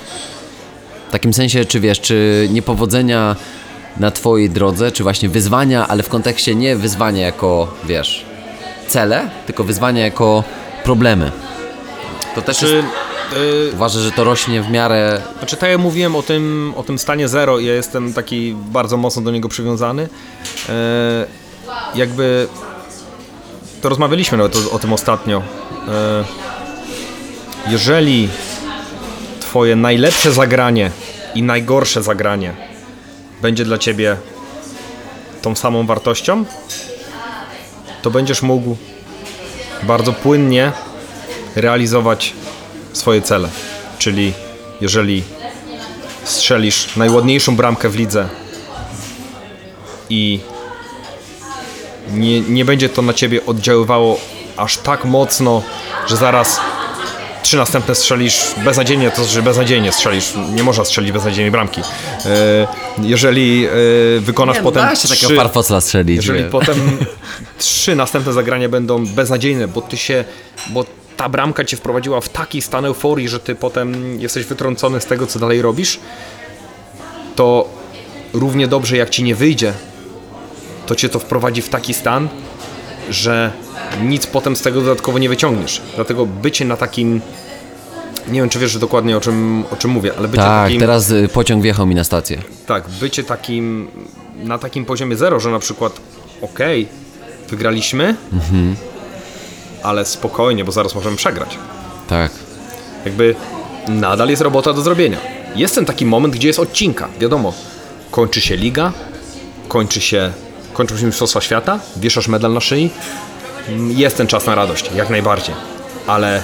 W 1.16 1.18
takim 1.18 1.34
sensie, 1.34 1.66
czy 1.66 1.80
wiesz, 1.80 2.02
czy 2.02 2.48
niepowodzenia 2.52 3.36
na 3.98 4.12
Twojej 4.12 4.50
drodze, 4.50 4.92
czy 4.92 5.04
właśnie 5.04 5.30
wyzwania, 5.30 5.88
ale 5.88 6.04
w 6.04 6.10
kontekście 6.10 6.56
nie 6.56 6.76
wyzwania 6.76 7.26
jako, 7.26 7.74
wiesz, 7.84 8.26
cele, 8.88 9.30
tylko 9.46 9.64
wyzwania 9.64 10.04
jako 10.04 10.44
problemy. 10.84 11.32
To 12.36 12.42
też 12.42 12.58
Czy, 12.58 12.66
jest, 12.66 12.88
y, 13.70 13.74
uważasz, 13.74 14.02
że 14.02 14.12
to 14.12 14.24
rośnie 14.24 14.62
w 14.62 14.70
miarę... 14.70 15.22
Znaczy, 15.38 15.58
tak 15.58 15.70
jak 15.70 15.80
mówiłem 15.80 16.16
o 16.16 16.24
tym, 16.24 16.74
o 16.76 16.84
tym 16.84 17.00
stanie 17.00 17.28
zero, 17.28 17.60
ja 17.60 17.74
jestem 17.74 18.14
taki 18.14 18.56
bardzo 18.72 18.98
mocno 18.98 19.22
do 19.22 19.32
niego 19.32 19.50
przywiązany. 19.50 20.10
E, 20.70 21.26
jakby 21.96 22.48
to 23.82 23.90
rozmawialiśmy 23.90 24.38
nawet 24.38 24.56
o, 24.56 24.72
o 24.72 24.80
tym 24.80 24.94
ostatnio. 24.94 25.42
E, 25.88 26.24
jeżeli 27.70 28.30
twoje 29.40 29.76
najlepsze 29.76 30.32
zagranie 30.32 30.92
i 31.36 31.44
najgorsze 31.44 32.04
zagranie 32.04 32.54
będzie 33.42 33.66
dla 33.66 33.78
ciebie 33.78 34.18
tą 35.42 35.56
samą 35.56 35.86
wartością, 35.86 36.46
to 38.02 38.12
będziesz 38.12 38.42
mógł 38.42 38.78
bardzo 39.84 40.14
płynnie 40.14 40.72
realizować 41.56 42.34
swoje 42.94 43.22
cele. 43.22 43.50
Czyli 43.98 44.34
jeżeli 44.82 45.24
strzelisz 46.24 46.96
najładniejszą 46.96 47.56
bramkę 47.56 47.90
w 47.90 47.96
lidze 47.96 48.30
i 50.10 50.40
nie, 52.12 52.42
nie 52.42 52.66
będzie 52.66 52.90
to 52.90 53.02
na 53.02 53.14
ciebie 53.14 53.46
oddziaływało 53.46 54.20
aż 54.58 54.78
tak 54.78 55.06
mocno, 55.06 55.64
że 56.08 56.18
zaraz 56.18 56.60
trzy 57.46 57.58
następne 57.58 57.96
strzelisz 57.96 58.42
beznadziejnie, 58.64 59.12
to 59.12 59.24
znaczy 59.24 59.42
beznadziejnie 59.42 59.92
strzelisz, 59.92 60.34
nie 60.56 60.64
można 60.64 60.86
strzelić 60.86 61.12
beznadziejnej 61.12 61.52
bramki. 61.52 61.82
E, 62.26 62.68
Jeżeli 63.02 63.66
e, 63.66 63.70
wykonasz 64.20 64.60
potem 64.60 64.84
da 64.84 64.96
się 64.96 65.08
takiego 65.08 65.28
trzy- 65.28 65.36
farfocla 65.36 65.82
strzelić. 65.82 66.16
jeżeli 66.16 66.40
wiesz. 66.44 66.52
potem 66.52 66.98
trzy 67.58 67.96
następne 67.96 68.34
zagrania 68.34 68.70
będą 68.70 69.06
beznadziejne, 69.06 69.68
bo 69.68 69.82
ty 69.82 69.98
się, 69.98 70.26
bo 70.70 70.86
ta 71.18 71.30
bramka 71.30 71.66
cię 71.66 71.78
wprowadziła 71.78 72.22
w 72.22 72.30
taki 72.30 72.62
stan 72.62 72.86
euforii, 72.86 73.30
że 73.30 73.40
ty 73.40 73.56
potem 73.56 74.20
jesteś 74.22 74.46
wytrącony 74.46 75.02
z 75.02 75.06
tego, 75.06 75.28
co 75.28 75.40
dalej 75.40 75.62
robisz, 75.62 76.00
to 77.36 77.70
równie 78.34 78.68
dobrze 78.68 78.98
jak 78.98 79.10
ci 79.10 79.24
nie 79.24 79.36
wyjdzie, 79.36 79.74
to 80.86 80.96
cię 80.96 81.10
to 81.10 81.20
wprowadzi 81.20 81.62
w 81.62 81.70
taki 81.70 81.94
stan, 81.94 82.30
że 83.10 83.52
nic 84.04 84.28
potem 84.28 84.56
z 84.56 84.62
tego 84.62 84.82
dodatkowo 84.82 85.20
nie 85.20 85.30
wyciągniesz. 85.30 85.82
Dlatego 85.96 86.26
bycie 86.26 86.66
na 86.66 86.78
takim 86.78 87.22
nie 88.28 88.40
wiem, 88.40 88.50
czy 88.50 88.60
wiesz 88.60 88.78
dokładnie 88.78 89.18
o 89.18 89.22
czym, 89.22 89.64
o 89.72 89.76
czym 89.76 89.92
mówię, 89.92 90.12
ale 90.18 90.28
bycie 90.28 90.44
Tak, 90.44 90.66
takim... 90.66 90.80
teraz 90.80 91.12
y, 91.12 91.30
pociąg 91.34 91.64
wjechał 91.64 91.86
mi 91.86 91.96
na 91.96 92.04
stację. 92.04 92.42
Tak, 92.66 92.84
bycie 93.00 93.24
takim 93.24 93.88
na 94.44 94.58
takim 94.58 94.86
poziomie 94.86 95.16
zero, 95.16 95.40
że 95.40 95.50
na 95.50 95.60
przykład 95.60 95.94
okej, 96.42 96.88
wygraliśmy, 97.50 98.16
ale 99.84 100.06
spokojnie, 100.06 100.66
bo 100.66 100.72
zaraz 100.72 100.96
możemy 100.96 101.18
przegrać. 101.18 101.58
Tak. 102.08 102.32
Jakby 103.06 103.36
nadal 103.88 104.30
jest 104.30 104.42
robota 104.42 104.74
do 104.74 104.82
zrobienia. 104.82 105.18
Jest 105.56 105.76
ten 105.76 105.86
taki 105.86 106.06
moment, 106.06 106.34
gdzie 106.34 106.48
jest 106.48 106.60
odcinka, 106.60 107.08
wiadomo. 107.20 107.54
Kończy 108.12 108.42
się 108.42 108.56
liga, 108.56 108.94
kończy 109.68 110.02
się, 110.02 110.32
kończą 110.74 110.98
się 110.98 111.06
Mistrzostwa 111.06 111.42
Świata, 111.42 111.80
wieszasz 111.98 112.28
medal 112.28 112.54
na 112.54 112.62
szyi. 112.62 112.90
Mm, 113.70 113.92
Jest 113.92 114.18
ten 114.18 114.28
czas 114.28 114.46
na 114.46 114.56
radość, 114.56 114.90
jak 114.96 115.10
najbardziej. 115.10 115.56
Ale 116.08 116.42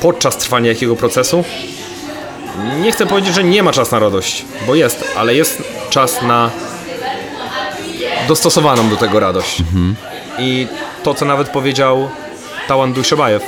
podczas 0.00 0.36
trwania 0.36 0.68
jakiego 0.68 0.96
procesu 0.96 1.44
nie 2.80 2.92
chcę 2.92 3.06
powiedzieć, 3.06 3.34
że 3.34 3.44
nie 3.44 3.62
ma 3.62 3.72
czas 3.72 3.90
na 3.90 3.98
radość, 3.98 4.44
bo 4.66 4.74
jest, 4.74 5.04
ale 5.16 5.34
jest 5.34 5.62
czas 5.90 6.22
na 6.22 6.50
dostosowaną 8.28 8.88
do 8.88 8.96
tego 8.96 9.20
radość. 9.20 9.62
I 10.38 10.66
to, 11.02 11.14
co 11.14 11.24
nawet 11.24 11.48
powiedział 11.48 12.08
Tawan 12.68 12.92
Dujszebajew 12.92 13.42
e, 13.42 13.46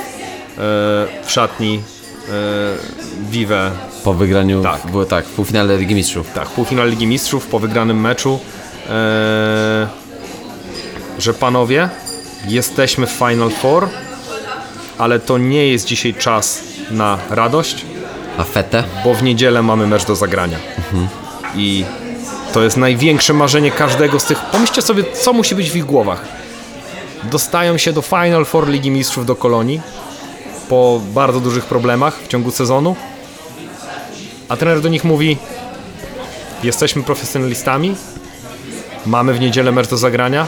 w 0.57 1.31
szatni 1.31 1.81
e, 2.29 2.31
Vive, 3.29 3.71
Po 4.03 4.13
wygraniu, 4.13 4.63
Tak. 4.63 4.87
było 4.91 5.05
tak, 5.05 5.25
w 5.25 5.29
półfinale 5.31 5.77
Ligi 5.77 5.95
Mistrzów. 5.95 6.31
tak, 6.35 6.47
półfinale 6.47 6.89
Ligi 6.89 7.07
Mistrzów 7.07 7.47
po 7.47 7.59
wygranym 7.59 8.01
meczu, 8.01 8.39
e, 8.89 9.87
że 11.19 11.33
panowie, 11.33 11.89
jesteśmy 12.47 13.07
w 13.07 13.11
Final 13.11 13.49
Four, 13.49 13.89
ale 14.97 15.19
to 15.19 15.37
nie 15.37 15.67
jest 15.67 15.85
dzisiaj 15.85 16.13
czas 16.13 16.61
na 16.91 17.17
radość, 17.29 17.85
A 18.37 18.43
Fete? 18.43 18.83
bo 19.03 19.13
w 19.13 19.23
niedzielę 19.23 19.61
mamy 19.61 19.87
mecz 19.87 20.05
do 20.05 20.15
zagrania. 20.15 20.57
I 21.55 21.85
to 22.53 22.63
jest 22.63 22.77
największe 22.77 23.33
marzenie 23.33 23.71
każdego 23.71 24.19
z 24.19 24.25
tych. 24.25 24.39
Pomyślcie 24.39 24.81
sobie, 24.81 25.03
co 25.13 25.33
musi 25.33 25.55
być 25.55 25.71
w 25.71 25.75
ich 25.75 25.85
głowach. 25.85 26.21
Dostają 27.23 27.77
się 27.77 27.93
do 27.93 28.01
Final 28.01 28.45
Four 28.45 28.67
Ligi 28.67 28.91
Mistrzów 28.91 29.25
do 29.25 29.35
Kolonii 29.35 29.81
po 30.69 31.01
bardzo 31.13 31.39
dużych 31.39 31.65
problemach 31.65 32.19
w 32.19 32.27
ciągu 32.27 32.51
sezonu, 32.51 32.95
a 34.49 34.57
trener 34.57 34.81
do 34.81 34.89
nich 34.89 35.03
mówi: 35.03 35.37
Jesteśmy 36.63 37.03
profesjonalistami, 37.03 37.95
mamy 39.05 39.33
w 39.33 39.39
niedzielę 39.39 39.71
mecz 39.71 39.87
do 39.87 39.97
zagrania. 39.97 40.47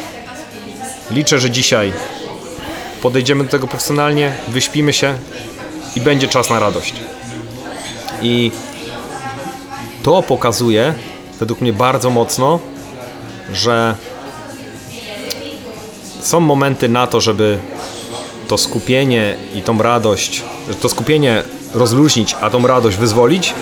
Liczę, 1.12 1.40
że 1.40 1.52
dzisiaj 1.52 1.94
podejdziemy 3.02 3.44
do 3.44 3.50
tego 3.50 3.68
profesjonalnie, 3.68 4.34
wyśpimy 4.48 4.94
się 4.94 5.18
i 5.96 6.02
będzie 6.02 6.28
czas 6.28 6.50
na 6.50 6.60
radość. 6.60 6.94
I 8.22 8.52
to 10.04 10.24
pokazuje, 10.24 10.94
według 11.40 11.62
mnie 11.62 11.74
bardzo 11.74 12.10
mocno, 12.10 12.60
że 13.54 13.96
są 16.22 16.40
momenty 16.40 16.90
na 16.90 17.08
to, 17.08 17.22
żeby 17.22 17.58
to 18.48 18.58
skupienie 18.58 19.36
i 19.56 19.62
tą 19.62 19.82
radość, 19.82 20.44
to 20.82 20.90
skupienie 20.90 21.44
rozluźnić, 21.74 22.36
a 22.42 22.50
tą 22.50 22.68
radość 22.68 22.98
wyzwolić, 22.98 23.54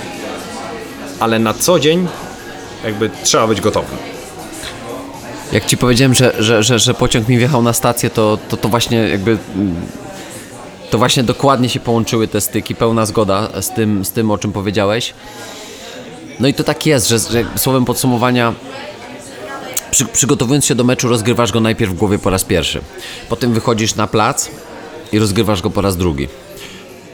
ale 1.20 1.40
na 1.40 1.54
co 1.54 1.80
dzień 1.80 2.08
jakby 2.84 3.10
trzeba 3.24 3.48
być 3.48 3.62
gotowym. 3.62 4.15
Jak 5.52 5.66
ci 5.66 5.78
powiedziałem, 5.78 6.14
że, 6.14 6.34
że, 6.40 6.64
że, 6.64 6.80
że 6.80 6.94
pociąg 6.94 7.28
mi 7.28 7.38
wjechał 7.38 7.62
na 7.62 7.74
stację, 7.74 8.10
to, 8.10 8.38
to, 8.50 8.58
to 8.58 8.70
właśnie 8.70 8.98
jakby. 8.98 9.38
mm, 9.56 9.76
To 10.92 10.98
właśnie 10.98 11.24
dokładnie 11.24 11.70
się 11.70 11.80
połączyły 11.80 12.28
te 12.28 12.42
styki, 12.42 12.76
pełna 12.76 13.06
zgoda 13.06 13.62
z 13.62 13.70
tym, 13.70 14.06
z 14.06 14.12
tym 14.12 14.32
o 14.32 14.38
czym 14.38 14.52
powiedziałeś. 14.52 15.14
No 16.40 16.48
i 16.48 16.54
to 16.54 16.64
tak 16.64 16.86
jest, 16.86 17.10
że, 17.10 17.20
że 17.20 17.46
słowem 17.56 17.86
podsumowania, 17.86 18.54
przy, 19.92 20.06
przygotowując 20.06 20.66
się 20.66 20.76
do 20.76 20.84
meczu, 20.84 21.08
rozgrywasz 21.10 21.52
go 21.52 21.60
najpierw 21.60 21.92
w 21.92 21.96
głowie 21.96 22.20
po 22.20 22.30
raz 22.30 22.44
pierwszy. 22.44 22.82
Potem 23.30 23.54
wychodzisz 23.54 23.96
na 23.96 24.08
plac 24.08 24.50
i 25.12 25.20
rozgrywasz 25.20 25.62
go 25.62 25.70
po 25.70 25.82
raz 25.82 25.98
drugi. 25.98 26.28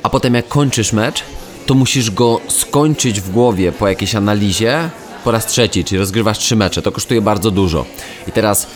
A 0.03 0.09
potem 0.09 0.33
jak 0.35 0.47
kończysz 0.47 0.93
mecz, 0.93 1.23
to 1.65 1.73
musisz 1.73 2.11
go 2.11 2.39
skończyć 2.47 3.21
w 3.21 3.31
głowie 3.31 3.71
po 3.71 3.87
jakiejś 3.87 4.15
analizie 4.15 4.89
po 5.23 5.31
raz 5.31 5.45
trzeci, 5.45 5.83
czyli 5.83 5.99
rozgrywasz 5.99 6.37
trzy 6.37 6.55
mecze. 6.55 6.81
To 6.81 6.91
kosztuje 6.91 7.21
bardzo 7.21 7.51
dużo. 7.51 7.85
I 8.27 8.31
teraz 8.31 8.67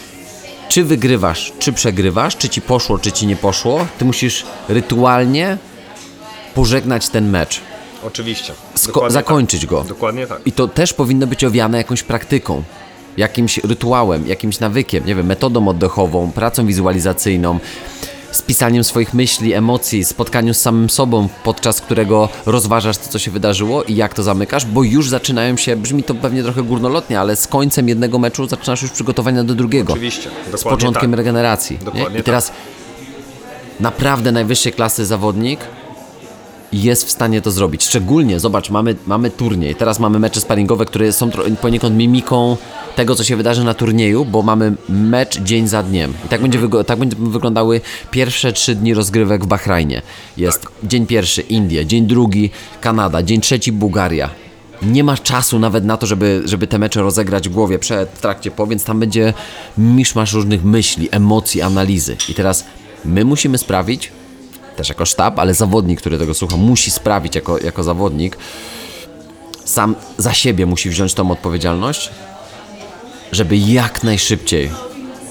czy 0.69 0.83
wygrywasz, 0.83 1.53
czy 1.59 1.73
przegrywasz, 1.73 2.37
czy 2.37 2.49
ci 2.49 2.61
poszło, 2.61 2.97
czy 2.99 3.11
ci 3.11 3.27
nie 3.27 3.35
poszło, 3.35 3.87
ty 3.97 4.05
musisz 4.05 4.43
rytualnie 4.69 5.57
pożegnać 6.55 7.09
ten 7.09 7.29
mecz, 7.29 7.61
Oczywiście. 8.07 8.53
sko- 8.75 8.87
Dokładnie 8.87 9.13
zakończyć 9.13 9.61
tak. 9.61 9.69
go. 9.69 9.83
Dokładnie 9.83 10.27
tak. 10.27 10.41
I 10.45 10.51
to 10.51 10.67
też 10.67 10.93
powinno 10.93 11.27
być 11.27 11.43
owiane 11.43 11.77
jakąś 11.77 12.03
praktyką, 12.03 12.63
jakimś 13.17 13.57
rytuałem, 13.57 14.27
jakimś 14.27 14.59
nawykiem, 14.59 15.05
nie 15.05 15.15
wiem, 15.15 15.25
metodą 15.25 15.67
oddechową, 15.67 16.31
pracą 16.31 16.65
wizualizacyjną, 16.67 17.59
spisaniem 18.35 18.83
swoich 18.83 19.13
myśli, 19.13 19.53
emocji, 19.53 20.05
spotkaniem 20.05 20.53
z 20.53 20.61
samym 20.61 20.89
sobą, 20.89 21.29
podczas 21.43 21.81
którego 21.81 22.29
rozważasz 22.45 22.97
to, 22.97 23.09
co 23.09 23.19
się 23.19 23.31
wydarzyło 23.31 23.83
i 23.83 23.95
jak 23.95 24.13
to 24.13 24.23
zamykasz, 24.23 24.65
bo 24.65 24.83
już 24.83 25.09
zaczynają 25.09 25.57
się, 25.57 25.75
brzmi 25.75 26.03
to 26.03 26.15
pewnie 26.15 26.43
trochę 26.43 26.63
górnolotnie, 26.63 27.19
ale 27.19 27.35
z 27.35 27.47
końcem 27.47 27.89
jednego 27.89 28.19
meczu 28.19 28.47
zaczynasz 28.47 28.81
już 28.81 28.91
przygotowania 28.91 29.43
do 29.43 29.55
drugiego. 29.55 29.93
Oczywiście. 29.93 30.29
Z 30.55 30.63
początkiem 30.63 31.11
tak. 31.11 31.17
regeneracji. 31.17 31.77
nie? 31.79 31.85
Dokładnie 31.85 32.19
I 32.19 32.23
teraz 32.23 32.51
naprawdę 33.79 34.31
najwyższej 34.31 34.73
klasy 34.73 35.05
zawodnik 35.05 35.59
jest 36.83 37.05
w 37.05 37.11
stanie 37.11 37.41
to 37.41 37.51
zrobić. 37.51 37.83
Szczególnie, 37.83 38.39
zobacz, 38.39 38.69
mamy, 38.69 38.95
mamy 39.07 39.29
turniej. 39.29 39.75
Teraz 39.75 39.99
mamy 39.99 40.19
mecze 40.19 40.41
sparingowe, 40.41 40.85
które 40.85 41.13
są 41.13 41.29
poniekąd 41.61 41.95
mimiką 41.95 42.57
tego, 42.95 43.15
co 43.15 43.23
się 43.23 43.35
wydarzy 43.35 43.63
na 43.63 43.73
turnieju, 43.73 44.25
bo 44.25 44.41
mamy 44.41 44.73
mecz 44.89 45.39
dzień 45.41 45.67
za 45.67 45.83
dniem. 45.83 46.13
I 46.25 46.27
tak, 46.27 46.41
będzie, 46.41 46.59
tak 46.87 46.99
będą 46.99 47.29
wyglądały 47.29 47.81
pierwsze 48.11 48.53
trzy 48.53 48.75
dni 48.75 48.93
rozgrywek 48.93 49.43
w 49.43 49.47
Bahrajnie. 49.47 50.01
Jest 50.37 50.65
dzień 50.83 51.07
pierwszy 51.07 51.41
Indie, 51.41 51.85
dzień 51.85 52.07
drugi 52.07 52.49
Kanada, 52.81 53.23
dzień 53.23 53.41
trzeci 53.41 53.71
Bułgaria. 53.71 54.29
Nie 54.81 55.03
ma 55.03 55.17
czasu 55.17 55.59
nawet 55.59 55.85
na 55.85 55.97
to, 55.97 56.05
żeby, 56.07 56.41
żeby 56.45 56.67
te 56.67 56.79
mecze 56.79 57.01
rozegrać 57.01 57.49
w 57.49 57.53
głowie 57.53 57.79
przed, 57.79 58.09
w 58.09 58.21
trakcie 58.21 58.51
po, 58.51 58.67
więc 58.67 58.83
tam 58.83 58.99
będzie 58.99 59.33
miszmasz 59.77 60.33
różnych 60.33 60.63
myśli, 60.63 61.09
emocji, 61.11 61.61
analizy. 61.61 62.17
I 62.29 62.33
teraz 62.33 62.65
my 63.05 63.25
musimy 63.25 63.57
sprawić, 63.57 64.11
też 64.75 64.89
jako 64.89 65.05
sztab, 65.05 65.39
ale 65.39 65.53
zawodnik, 65.53 65.99
który 65.99 66.17
tego 66.17 66.33
słucha, 66.33 66.57
musi 66.57 66.91
sprawić 66.91 67.35
jako, 67.35 67.57
jako 67.57 67.83
zawodnik, 67.83 68.37
sam 69.65 69.95
za 70.17 70.33
siebie 70.33 70.65
musi 70.65 70.89
wziąć 70.89 71.13
tą 71.13 71.31
odpowiedzialność, 71.31 72.09
żeby 73.31 73.57
jak 73.57 74.03
najszybciej 74.03 74.71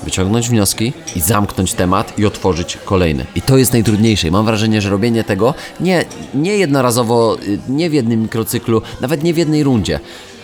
wyciągnąć 0.04 0.48
wnioski 0.48 0.92
i 1.16 1.20
zamknąć 1.20 1.74
temat 1.74 2.18
i 2.18 2.26
otworzyć 2.26 2.78
kolejny. 2.84 3.26
I 3.34 3.42
to 3.42 3.56
jest 3.56 3.72
najtrudniejsze. 3.72 4.28
I 4.28 4.30
mam 4.30 4.44
wrażenie, 4.44 4.80
że 4.80 4.90
robienie 4.90 5.24
tego 5.24 5.54
nie, 5.80 6.04
nie 6.34 6.58
jednorazowo, 6.58 7.36
y, 7.48 7.58
nie 7.68 7.90
w 7.90 7.92
jednym 7.92 8.22
mikrocyklu, 8.22 8.82
nawet 9.00 9.22
nie 9.22 9.34
w 9.34 9.36
jednej 9.36 9.62
rundzie, 9.62 10.00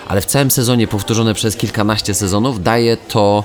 ale 0.09 0.21
w 0.21 0.27
całym 0.27 0.51
sezonie 0.51 0.87
powtórzone 0.87 1.35
przez 1.35 1.57
kilkanaście 1.57 2.15
sezonów 2.15 2.63
daje 2.63 2.97
to 2.97 3.45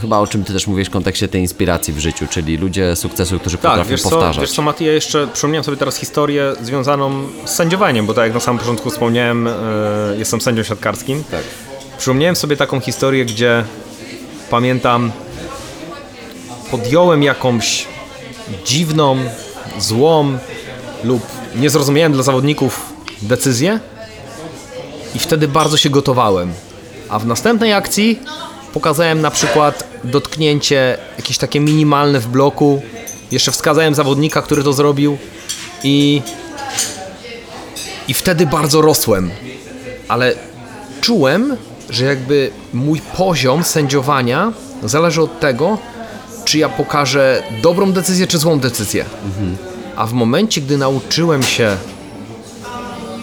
chyba 0.00 0.18
o 0.18 0.26
czym 0.26 0.44
ty 0.44 0.52
też 0.52 0.66
mówisz 0.66 0.88
w 0.88 0.90
kontekście 0.90 1.28
tej 1.28 1.40
inspiracji 1.40 1.94
w 1.94 1.98
życiu, 1.98 2.26
czyli 2.30 2.56
ludzie 2.56 2.96
sukcesu, 2.96 3.38
którzy 3.38 3.58
Tak, 3.58 3.70
potrafią 3.70 3.90
wiesz 3.90 4.02
co, 4.02 4.10
powtarzać. 4.10 4.40
wiesz 4.40 4.52
co 4.52 4.62
Mati, 4.62 4.84
ja 4.84 4.92
jeszcze 4.92 5.26
przypomniałem 5.32 5.64
sobie 5.64 5.76
teraz 5.76 5.96
historię 5.96 6.52
związaną 6.62 7.26
z 7.44 7.50
sędziowaniem, 7.50 8.06
bo 8.06 8.14
tak 8.14 8.24
jak 8.24 8.34
na 8.34 8.40
samym 8.40 8.58
początku 8.58 8.90
wspomniałem, 8.90 9.46
e, 9.48 9.52
jestem 10.18 10.40
sędzią 10.40 10.62
siatkarskim. 10.62 11.24
Tak. 11.30 11.42
Przypomniałem 11.98 12.36
sobie 12.36 12.56
taką 12.56 12.80
historię, 12.80 13.24
gdzie 13.24 13.64
pamiętam, 14.50 15.12
podjąłem 16.70 17.22
jakąś 17.22 17.86
dziwną, 18.64 19.16
złą 19.78 20.38
lub 21.04 21.22
niezrozumiałą 21.54 22.12
dla 22.12 22.22
zawodników 22.22 22.92
decyzję 23.22 23.80
i 25.14 25.18
wtedy 25.18 25.48
bardzo 25.48 25.76
się 25.76 25.90
gotowałem. 25.90 26.52
A 27.08 27.18
w 27.18 27.26
następnej 27.26 27.72
akcji 27.72 28.18
pokazałem 28.76 29.20
na 29.20 29.30
przykład 29.30 29.84
dotknięcie 30.04 30.98
jakieś 31.16 31.38
takie 31.38 31.60
minimalne 31.60 32.20
w 32.20 32.28
bloku. 32.28 32.82
Jeszcze 33.30 33.52
wskazałem 33.52 33.94
zawodnika, 33.94 34.42
który 34.42 34.62
to 34.62 34.72
zrobił 34.72 35.18
i 35.82 36.22
i 38.08 38.14
wtedy 38.14 38.46
bardzo 38.46 38.80
rosłem. 38.80 39.30
Ale 40.08 40.34
czułem, 41.00 41.56
że 41.90 42.04
jakby 42.04 42.50
mój 42.72 43.00
poziom 43.00 43.64
sędziowania 43.64 44.52
zależy 44.84 45.22
od 45.22 45.40
tego, 45.40 45.78
czy 46.44 46.58
ja 46.58 46.68
pokażę 46.68 47.42
dobrą 47.62 47.92
decyzję, 47.92 48.26
czy 48.26 48.38
złą 48.38 48.58
decyzję. 48.58 49.04
A 49.96 50.06
w 50.06 50.12
momencie, 50.12 50.60
gdy 50.60 50.78
nauczyłem 50.78 51.42
się 51.42 51.76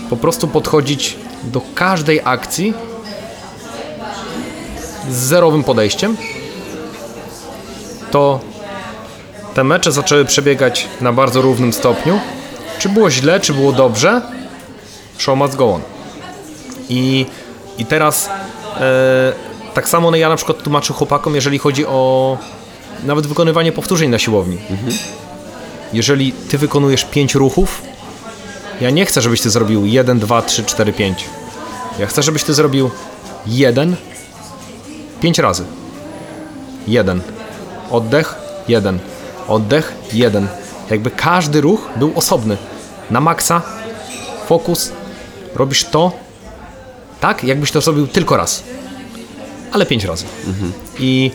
po 0.09 0.17
prostu 0.17 0.47
podchodzić 0.47 1.15
do 1.43 1.61
każdej 1.75 2.21
akcji 2.23 2.73
z 5.09 5.15
zerowym 5.15 5.63
podejściem, 5.63 6.17
to 8.11 8.39
te 9.53 9.63
mecze 9.63 9.91
zaczęły 9.91 10.25
przebiegać 10.25 10.87
na 11.01 11.13
bardzo 11.13 11.41
równym 11.41 11.73
stopniu. 11.73 12.19
Czy 12.79 12.89
było 12.89 13.11
źle, 13.11 13.39
czy 13.39 13.53
było 13.53 13.71
dobrze, 13.71 14.21
show 15.17 15.37
must 15.37 15.55
go 15.55 15.73
on. 15.73 15.81
I, 16.89 17.25
i 17.77 17.85
teraz 17.85 18.29
e, 18.79 19.33
tak 19.73 19.89
samo 19.89 20.11
no 20.11 20.17
ja 20.17 20.29
na 20.29 20.35
przykład 20.35 20.63
tłumaczę 20.63 20.93
chłopakom, 20.93 21.35
jeżeli 21.35 21.59
chodzi 21.59 21.85
o 21.85 22.37
nawet 23.03 23.27
wykonywanie 23.27 23.71
powtórzeń 23.71 24.09
na 24.09 24.19
siłowni. 24.19 24.57
Jeżeli 25.93 26.31
ty 26.31 26.57
wykonujesz 26.57 27.05
5 27.05 27.35
ruchów, 27.35 27.81
ja 28.81 28.89
nie 28.89 29.05
chcę, 29.05 29.21
żebyś 29.21 29.41
ty 29.41 29.49
zrobił 29.49 29.85
1, 29.85 30.19
2, 30.19 30.41
3, 30.41 30.63
4, 30.63 30.93
5. 30.93 31.25
Ja 31.99 32.07
chcę, 32.07 32.23
żebyś 32.23 32.43
ty 32.43 32.53
zrobił 32.53 32.91
1, 33.47 33.95
5 35.23 35.39
razy. 35.39 35.63
1. 36.87 37.21
Oddech, 37.91 38.35
1. 38.67 38.99
Oddech, 39.47 39.93
1. 40.13 40.47
Jakby 40.89 41.11
każdy 41.11 41.61
ruch 41.61 41.89
był 41.95 42.11
osobny. 42.15 42.57
Na 43.11 43.21
maksa, 43.21 43.61
fokus, 44.47 44.91
robisz 45.55 45.85
to 45.85 46.11
tak, 47.19 47.43
jakbyś 47.43 47.71
to 47.71 47.81
zrobił 47.81 48.07
tylko 48.07 48.37
raz. 48.37 48.63
Ale 49.71 49.85
5 49.85 50.03
razy. 50.03 50.25
I, 50.99 51.31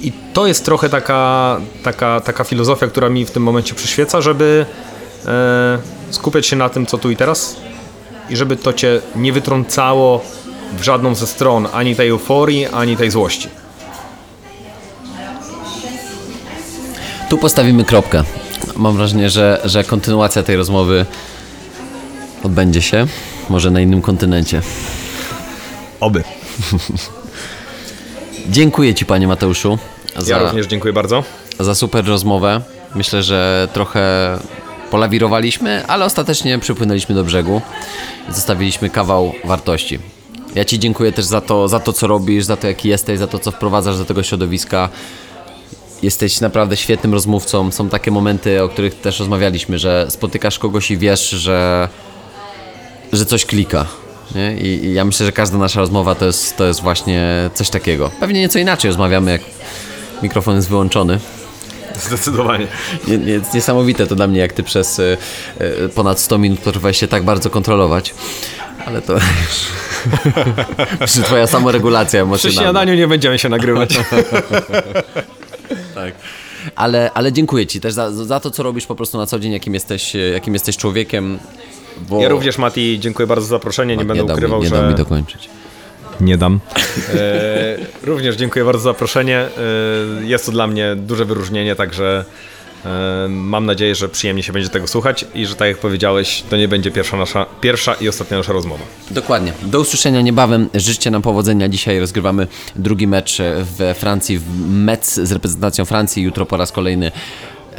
I 0.00 0.12
to 0.32 0.46
jest 0.46 0.64
trochę 0.64 0.88
taka, 0.88 1.60
taka, 1.82 2.20
taka 2.20 2.44
filozofia, 2.44 2.86
która 2.86 3.08
mi 3.08 3.24
w 3.24 3.30
tym 3.30 3.42
momencie 3.42 3.74
przyświeca, 3.74 4.20
żeby 4.20 4.66
e, 5.26 5.78
skupiać 6.10 6.46
się 6.46 6.56
na 6.56 6.68
tym, 6.68 6.86
co 6.86 6.98
tu 6.98 7.10
i 7.10 7.16
teraz 7.16 7.56
i 8.30 8.36
żeby 8.36 8.56
to 8.56 8.72
cię 8.72 9.00
nie 9.16 9.32
wytrącało 9.32 10.24
w 10.72 10.82
żadną 10.82 11.14
ze 11.14 11.26
stron 11.26 11.68
ani 11.72 11.96
tej 11.96 12.08
euforii, 12.08 12.66
ani 12.66 12.96
tej 12.96 13.10
złości. 13.10 13.48
Tu 17.28 17.38
postawimy 17.38 17.84
kropkę. 17.84 18.24
Mam 18.76 18.96
wrażenie, 18.96 19.30
że, 19.30 19.60
że 19.64 19.84
kontynuacja 19.84 20.42
tej 20.42 20.56
rozmowy 20.56 21.06
odbędzie 22.42 22.82
się 22.82 23.06
może 23.50 23.70
na 23.70 23.80
innym 23.80 24.02
kontynencie. 24.02 24.62
Oby. 26.00 26.24
Dziękuję 28.50 28.94
Ci, 28.94 29.06
Panie 29.06 29.28
Mateuszu, 29.28 29.78
Ja 30.16 30.22
za, 30.22 30.38
również 30.38 30.66
dziękuję 30.66 30.92
bardzo. 30.92 31.24
za 31.60 31.74
super 31.74 32.04
rozmowę. 32.06 32.60
Myślę, 32.94 33.22
że 33.22 33.68
trochę 33.72 34.38
polawirowaliśmy, 34.90 35.86
ale 35.86 36.04
ostatecznie 36.04 36.58
przypłynęliśmy 36.58 37.14
do 37.14 37.24
brzegu 37.24 37.62
i 38.30 38.34
zostawiliśmy 38.34 38.90
kawał 38.90 39.32
wartości. 39.44 39.98
Ja 40.58 40.64
Ci 40.64 40.78
dziękuję 40.78 41.12
też 41.12 41.24
za 41.24 41.40
to, 41.40 41.68
za 41.68 41.80
to, 41.80 41.92
co 41.92 42.06
robisz, 42.06 42.44
za 42.44 42.56
to, 42.56 42.66
jaki 42.66 42.88
jesteś, 42.88 43.18
za 43.18 43.26
to, 43.26 43.38
co 43.38 43.50
wprowadzasz 43.50 43.98
do 43.98 44.04
tego 44.04 44.22
środowiska. 44.22 44.88
Jesteś 46.02 46.40
naprawdę 46.40 46.76
świetnym 46.76 47.14
rozmówcą. 47.14 47.72
Są 47.72 47.88
takie 47.88 48.10
momenty, 48.10 48.62
o 48.62 48.68
których 48.68 49.00
też 49.00 49.18
rozmawialiśmy, 49.18 49.78
że 49.78 50.06
spotykasz 50.10 50.58
kogoś 50.58 50.90
i 50.90 50.98
wiesz, 50.98 51.30
że, 51.30 51.88
że 53.12 53.26
coś 53.26 53.44
klika. 53.44 53.86
Nie? 54.34 54.56
I, 54.56 54.84
I 54.84 54.94
ja 54.94 55.04
myślę, 55.04 55.26
że 55.26 55.32
każda 55.32 55.58
nasza 55.58 55.80
rozmowa 55.80 56.14
to 56.14 56.24
jest, 56.26 56.56
to 56.56 56.66
jest 56.66 56.80
właśnie 56.80 57.50
coś 57.54 57.70
takiego. 57.70 58.10
Pewnie 58.20 58.40
nieco 58.40 58.58
inaczej 58.58 58.88
rozmawiamy, 58.88 59.30
jak 59.30 59.40
mikrofon 60.22 60.56
jest 60.56 60.68
wyłączony. 60.68 61.18
Zdecydowanie. 62.06 62.66
Nie, 63.08 63.18
nie, 63.18 63.40
niesamowite 63.54 64.06
to 64.06 64.14
dla 64.16 64.26
mnie, 64.26 64.40
jak 64.40 64.52
ty 64.52 64.62
przez 64.62 64.98
y, 64.98 65.16
y, 65.60 65.88
ponad 65.88 66.20
100 66.20 66.38
minut 66.38 66.60
potrafiłeś 66.60 66.98
się 66.98 67.08
tak 67.08 67.24
bardzo 67.24 67.50
kontrolować. 67.50 68.14
Ale 68.88 69.02
to 69.02 69.18
Przy 71.06 71.22
twoja 71.22 71.46
samoregulacja 71.46 72.20
Przy 72.20 72.22
emocjonalna. 72.22 72.62
śniadaniu 72.62 72.94
nie 72.94 73.08
będziemy 73.08 73.38
się 73.38 73.48
nagrywać. 73.48 73.90
Tak. 75.94 76.14
Ale, 76.76 77.10
ale 77.14 77.32
dziękuję 77.32 77.66
ci 77.66 77.80
też 77.80 77.92
za, 77.92 78.10
za 78.10 78.40
to, 78.40 78.50
co 78.50 78.62
robisz 78.62 78.86
po 78.86 78.94
prostu 78.94 79.18
na 79.18 79.26
co 79.26 79.38
dzień, 79.38 79.52
jakim 79.52 79.74
jesteś, 79.74 80.14
jakim 80.32 80.54
jesteś 80.54 80.76
człowiekiem. 80.76 81.38
Bo... 82.08 82.22
Ja 82.22 82.28
również, 82.28 82.58
Mati, 82.58 82.98
dziękuję 83.00 83.26
bardzo 83.26 83.46
za 83.46 83.50
zaproszenie. 83.56 83.96
Nie, 83.96 84.04
będę 84.04 84.22
nie 84.22 84.28
dam, 84.28 84.36
ukrywał, 84.36 84.58
mi, 84.58 84.64
nie 84.64 84.70
że... 84.70 84.76
dam 84.76 84.88
mi 84.88 84.94
dokończyć. 84.94 85.48
Nie 86.20 86.38
dam. 86.38 86.60
E, 87.14 87.76
również 88.02 88.36
dziękuję 88.36 88.64
bardzo 88.64 88.82
za 88.82 88.90
zaproszenie. 88.90 89.38
E, 89.38 89.48
jest 90.24 90.46
to 90.46 90.52
dla 90.52 90.66
mnie 90.66 90.96
duże 90.96 91.24
wyróżnienie, 91.24 91.74
także 91.76 92.24
Mam 93.28 93.66
nadzieję, 93.66 93.94
że 93.94 94.08
przyjemnie 94.08 94.42
się 94.42 94.52
będzie 94.52 94.68
tego 94.68 94.86
słuchać 94.86 95.24
i 95.34 95.46
że 95.46 95.54
tak 95.54 95.68
jak 95.68 95.78
powiedziałeś, 95.78 96.44
to 96.50 96.56
nie 96.56 96.68
będzie 96.68 96.90
pierwsza, 96.90 97.16
nasza, 97.16 97.46
pierwsza 97.60 97.94
i 97.94 98.08
ostatnia 98.08 98.36
nasza 98.36 98.52
rozmowa. 98.52 98.84
Dokładnie. 99.10 99.52
Do 99.62 99.80
usłyszenia 99.80 100.20
niebawem. 100.20 100.68
Życzcie 100.74 101.10
nam 101.10 101.22
powodzenia. 101.22 101.68
Dzisiaj 101.68 102.00
rozgrywamy 102.00 102.46
drugi 102.76 103.06
mecz 103.06 103.38
w 103.40 103.94
Francji, 103.98 104.38
w 104.38 104.70
Metz 104.70 105.14
z 105.14 105.32
reprezentacją 105.32 105.84
Francji. 105.84 106.22
Jutro 106.22 106.46
po 106.46 106.56
raz 106.56 106.72
kolejny 106.72 107.12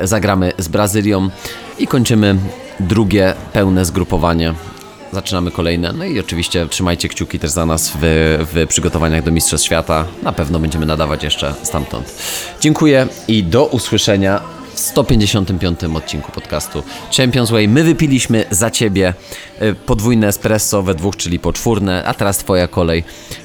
zagramy 0.02 0.54
z 0.58 0.68
Brazylią 0.68 1.30
i 1.80 1.88
kończymy 1.88 2.36
drugie 2.80 3.34
pełne 3.54 3.86
zgrupowanie. 3.86 4.54
Zaczynamy 5.14 5.52
kolejne. 5.52 5.94
No 5.94 6.06
i 6.06 6.20
oczywiście 6.20 6.68
trzymajcie 6.68 7.10
kciuki 7.10 7.40
też 7.40 7.52
za 7.52 7.66
nas 7.66 7.92
w, 7.96 8.00
w 8.54 8.68
przygotowaniach 8.68 9.24
do 9.24 9.32
Mistrzostw 9.32 9.66
Świata. 9.66 10.06
Na 10.24 10.32
pewno 10.32 10.60
będziemy 10.60 10.86
nadawać 10.86 11.24
jeszcze 11.24 11.54
stamtąd. 11.64 12.14
Dziękuję 12.62 13.08
i 13.28 13.44
do 13.44 13.66
usłyszenia 13.66 14.59
155 14.80 15.84
odcinku 15.96 16.32
podcastu 16.32 16.84
Champions 17.18 17.52
Way. 17.52 17.68
My 17.68 17.84
wypiliśmy 17.84 18.46
za 18.52 18.72
Ciebie 18.72 19.14
y, 19.62 19.76
podwójne 19.76 20.28
espresso 20.28 20.84
we 20.84 20.96
dwóch, 20.96 21.16
czyli 21.16 21.40
poczwórne, 21.40 22.04
a 22.06 22.14
teraz 22.14 22.38
Twoja 22.38 22.68
kolej. 22.68 23.04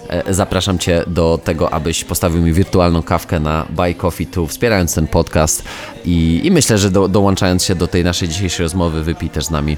E, 0.08 0.34
Zapraszam 0.34 0.78
Cię 0.78 1.04
do 1.06 1.38
tego, 1.44 1.72
abyś 1.72 2.04
postawił 2.04 2.42
mi 2.42 2.52
wirtualną 2.52 3.02
kawkę 3.02 3.40
na 3.40 3.66
Buy 3.70 3.94
Coffee 3.94 4.26
Tu, 4.26 4.46
wspierając 4.46 4.94
ten 4.94 5.06
podcast 5.06 5.64
i, 6.04 6.40
i 6.44 6.50
myślę, 6.50 6.78
że 6.78 6.90
do, 6.90 7.08
dołączając 7.08 7.64
się 7.64 7.74
do 7.74 7.86
tej 7.86 8.04
naszej 8.04 8.28
dzisiejszej 8.28 8.64
rozmowy, 8.64 9.02
wypij 9.04 9.30
też 9.30 9.44
z 9.44 9.50
nami 9.50 9.76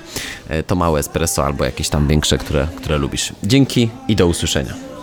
e, 0.49 0.63
to 0.63 0.75
małe 0.75 1.01
espresso 1.01 1.45
albo 1.45 1.65
jakieś 1.65 1.89
tam 1.89 2.09
większe, 2.09 2.39
które, 2.39 2.69
które 2.77 2.99
lubisz. 2.99 3.33
Dzięki 3.43 3.91
i 4.09 4.17
do 4.17 4.27
usłyszenia. 4.27 4.96